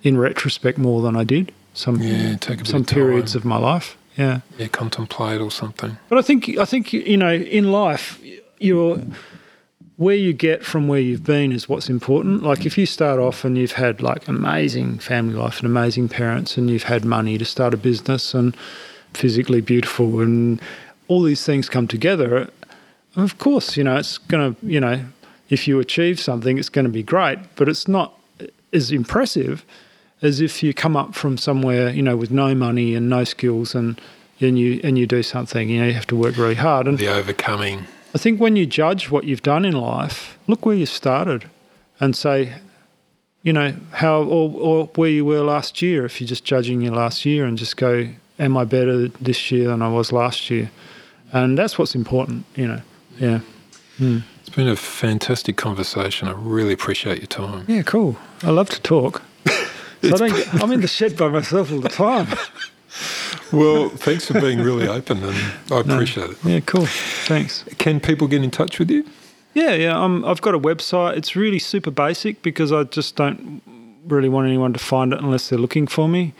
in 0.03 0.17
retrospect 0.17 0.77
more 0.77 1.01
than 1.01 1.15
I 1.15 1.23
did. 1.23 1.53
Some 1.73 2.01
Yeah, 2.01 2.35
take 2.35 2.55
a 2.55 2.63
bit 2.63 2.67
some 2.67 2.81
of 2.81 2.87
periods 2.87 3.35
of 3.35 3.45
my 3.45 3.57
life. 3.57 3.97
Yeah. 4.17 4.41
Yeah, 4.57 4.67
contemplate 4.67 5.39
or 5.39 5.49
something. 5.49 5.97
But 6.09 6.17
I 6.17 6.21
think 6.21 6.57
I 6.57 6.65
think 6.65 6.91
you 6.91 7.15
know 7.15 7.33
in 7.33 7.71
life 7.71 8.21
you're 8.59 8.99
where 10.01 10.15
you 10.15 10.33
get 10.33 10.65
from 10.65 10.87
where 10.87 10.99
you've 10.99 11.23
been 11.23 11.51
is 11.51 11.69
what's 11.69 11.87
important. 11.87 12.41
Like 12.41 12.65
if 12.65 12.75
you 12.75 12.87
start 12.87 13.19
off 13.19 13.45
and 13.45 13.55
you've 13.55 13.73
had 13.73 14.01
like 14.01 14.27
amazing 14.27 14.97
family 14.97 15.35
life 15.35 15.59
and 15.59 15.67
amazing 15.67 16.09
parents 16.09 16.57
and 16.57 16.71
you've 16.71 16.89
had 16.89 17.05
money 17.05 17.37
to 17.37 17.45
start 17.45 17.71
a 17.75 17.77
business 17.77 18.33
and 18.33 18.57
physically 19.13 19.61
beautiful 19.61 20.19
and 20.19 20.59
all 21.07 21.21
these 21.21 21.45
things 21.45 21.69
come 21.69 21.87
together, 21.87 22.49
of 23.15 23.37
course, 23.37 23.77
you 23.77 23.83
know, 23.83 23.95
it's 23.95 24.17
going 24.17 24.55
to, 24.55 24.65
you 24.65 24.79
know, 24.79 25.05
if 25.51 25.67
you 25.67 25.79
achieve 25.79 26.19
something, 26.19 26.57
it's 26.57 26.69
going 26.69 26.85
to 26.85 26.91
be 26.91 27.03
great, 27.03 27.37
but 27.55 27.69
it's 27.69 27.87
not 27.87 28.19
as 28.73 28.91
impressive 28.91 29.63
as 30.23 30.41
if 30.41 30.63
you 30.63 30.73
come 30.73 30.97
up 30.97 31.13
from 31.13 31.37
somewhere, 31.37 31.91
you 31.91 32.01
know, 32.01 32.17
with 32.17 32.31
no 32.31 32.55
money 32.55 32.95
and 32.95 33.07
no 33.07 33.23
skills 33.23 33.75
and 33.75 34.01
and 34.39 34.57
you 34.57 34.81
and 34.83 34.97
you 34.97 35.05
do 35.05 35.21
something, 35.21 35.69
you 35.69 35.79
know, 35.79 35.85
you 35.85 35.93
have 35.93 36.07
to 36.07 36.15
work 36.15 36.33
very 36.33 36.55
hard. 36.55 36.87
And 36.87 36.97
The 36.97 37.09
overcoming. 37.09 37.85
I 38.13 38.17
think 38.17 38.41
when 38.41 38.55
you 38.55 38.65
judge 38.65 39.09
what 39.09 39.23
you've 39.23 39.41
done 39.41 39.63
in 39.65 39.73
life, 39.73 40.37
look 40.47 40.65
where 40.65 40.75
you 40.75 40.85
started 40.85 41.49
and 41.99 42.15
say, 42.15 42.55
you 43.43 43.53
know, 43.53 43.73
how 43.91 44.21
or, 44.23 44.51
or 44.53 44.85
where 44.95 45.09
you 45.09 45.25
were 45.25 45.41
last 45.41 45.81
year 45.81 46.05
if 46.05 46.19
you're 46.19 46.27
just 46.27 46.43
judging 46.43 46.81
your 46.81 46.93
last 46.93 47.25
year 47.25 47.45
and 47.45 47.57
just 47.57 47.77
go, 47.77 48.09
am 48.37 48.57
I 48.57 48.65
better 48.65 49.07
this 49.07 49.51
year 49.51 49.69
than 49.69 49.81
I 49.81 49.89
was 49.89 50.11
last 50.11 50.49
year? 50.49 50.69
And 51.31 51.57
that's 51.57 51.77
what's 51.79 51.95
important, 51.95 52.45
you 52.55 52.67
know. 52.67 52.81
Yeah. 53.17 53.39
Hmm. 53.97 54.19
It's 54.41 54.49
been 54.49 54.67
a 54.67 54.75
fantastic 54.75 55.55
conversation. 55.55 56.27
I 56.27 56.33
really 56.33 56.73
appreciate 56.73 57.19
your 57.19 57.27
time. 57.27 57.65
Yeah, 57.67 57.83
cool. 57.83 58.17
I 58.43 58.49
love 58.49 58.69
to 58.71 58.81
talk. 58.81 59.21
so 59.45 59.55
I 60.03 60.09
don't 60.09 60.61
I'm 60.61 60.71
in 60.71 60.81
the 60.81 60.87
shed 60.87 61.15
by 61.15 61.29
myself 61.29 61.71
all 61.71 61.79
the 61.79 61.89
time. 61.89 62.27
Well, 63.51 63.89
thanks 63.89 64.25
for 64.25 64.39
being 64.39 64.59
really 64.59 64.87
open, 64.87 65.23
and 65.23 65.53
I 65.71 65.79
appreciate 65.79 66.31
it. 66.31 66.37
Yeah, 66.43 66.59
cool. 66.61 66.85
Thanks. 66.85 67.63
Can 67.77 67.99
people 67.99 68.27
get 68.27 68.43
in 68.43 68.51
touch 68.51 68.79
with 68.79 68.89
you? 68.89 69.05
Yeah, 69.53 69.73
yeah. 69.73 70.01
Um, 70.01 70.23
I've 70.25 70.41
got 70.41 70.55
a 70.55 70.59
website. 70.59 71.17
It's 71.17 71.35
really 71.35 71.59
super 71.59 71.91
basic 71.91 72.41
because 72.41 72.71
I 72.71 72.83
just 72.83 73.15
don't 73.15 73.61
really 74.07 74.29
want 74.29 74.47
anyone 74.47 74.73
to 74.73 74.79
find 74.79 75.13
it 75.13 75.19
unless 75.19 75.49
they're 75.49 75.59
looking 75.59 75.87
for 75.87 76.07
me. 76.07 76.33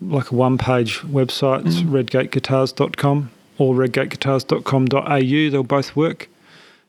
Like 0.00 0.30
a 0.30 0.34
one 0.34 0.58
page 0.58 1.00
website. 1.00 1.66
It's 1.66 1.76
redgateguitars.com 1.76 3.30
or 3.58 3.74
redgateguitars.com.au. 3.74 5.50
They'll 5.50 5.62
both 5.62 5.96
work. 5.96 6.28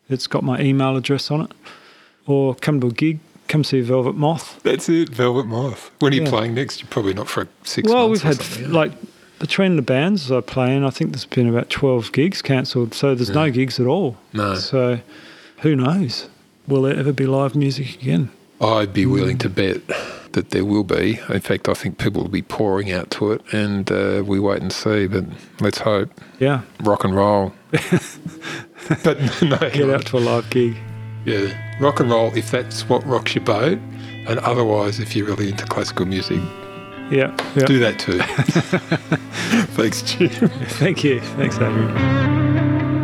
It's 0.10 0.28
got 0.28 0.44
my 0.44 0.60
email 0.60 0.98
address 0.98 1.32
on 1.32 1.41
it. 1.41 1.52
Or 2.26 2.56
come 2.56 2.82
to 2.82 2.88
a 2.88 2.91
gig. 2.91 3.20
Come 3.48 3.64
see 3.64 3.80
Velvet 3.80 4.16
Moth. 4.16 4.62
That's 4.64 4.90
it, 4.90 5.10
Velvet 5.10 5.45
Moth. 5.45 5.90
When 5.99 6.12
are 6.12 6.16
you 6.18 6.26
playing 6.26 6.56
next? 6.56 6.82
You're 6.82 6.90
probably 6.90 7.14
not 7.14 7.30
for 7.30 7.48
six 7.64 7.88
well, 7.88 8.10
months. 8.10 8.26
we've 8.26 8.38
had 8.38 8.70
like 8.70 8.91
between 9.39 9.76
the 9.76 9.81
bands 9.81 10.31
I 10.31 10.41
play 10.41 10.76
in, 10.76 10.84
I 10.84 10.89
think 10.89 11.11
there's 11.11 11.26
been 11.26 11.47
about 11.47 11.69
12 11.69 12.11
gigs 12.11 12.41
cancelled. 12.41 12.93
So 12.93 13.14
there's 13.15 13.30
no 13.30 13.49
gigs 13.51 13.80
at 13.80 13.85
all. 13.88 14.18
No. 14.34 14.55
So 14.55 14.99
who 15.59 15.76
knows? 15.76 16.30
Will 16.68 16.81
there 16.84 16.95
ever 16.97 17.14
be 17.14 17.26
live 17.26 17.55
music 17.55 17.95
again? 18.01 18.30
I'd 18.59 18.91
be 18.93 19.05
willing 19.05 19.38
to 19.39 19.49
bet 19.49 19.81
that 20.34 20.49
there 20.49 20.65
will 20.65 20.84
be. 20.84 21.19
In 21.30 21.39
fact, 21.41 21.69
I 21.69 21.73
think 21.76 21.97
people 21.99 22.23
will 22.23 22.30
be 22.30 22.41
pouring 22.41 22.91
out 22.91 23.11
to 23.11 23.31
it, 23.31 23.41
and 23.53 23.89
uh, 23.91 24.23
we 24.26 24.39
wait 24.39 24.61
and 24.61 24.73
see. 24.73 25.05
But 25.07 25.26
let's 25.61 25.77
hope 25.80 26.09
Yeah. 26.39 26.61
rock 26.84 27.03
and 27.03 27.15
roll. 27.15 27.53
but 29.03 29.19
no, 29.41 29.57
Get 29.57 29.89
out 29.89 30.05
to 30.07 30.18
a 30.18 30.19
live 30.19 30.49
gig. 30.49 30.76
yeah, 31.26 31.53
rock 31.80 31.99
and 31.99 32.09
roll 32.09 32.35
if 32.35 32.49
that's 32.51 32.88
what 32.89 33.05
rocks 33.05 33.35
your 33.35 33.43
boat, 33.43 33.77
and 34.27 34.39
otherwise, 34.39 34.99
if 34.99 35.15
you're 35.15 35.27
really 35.27 35.49
into 35.49 35.65
classical 35.65 36.05
music, 36.05 36.39
Yeah. 37.10 37.36
yeah. 37.56 37.66
do 37.66 37.80
that 37.80 38.00
too. 38.00 38.20
Thanks, 39.76 40.02
Jim. 40.02 40.30
Thank 40.30 41.04
you. 41.04 41.22
Thanks, 41.22 41.56
Adrian. 41.56 42.97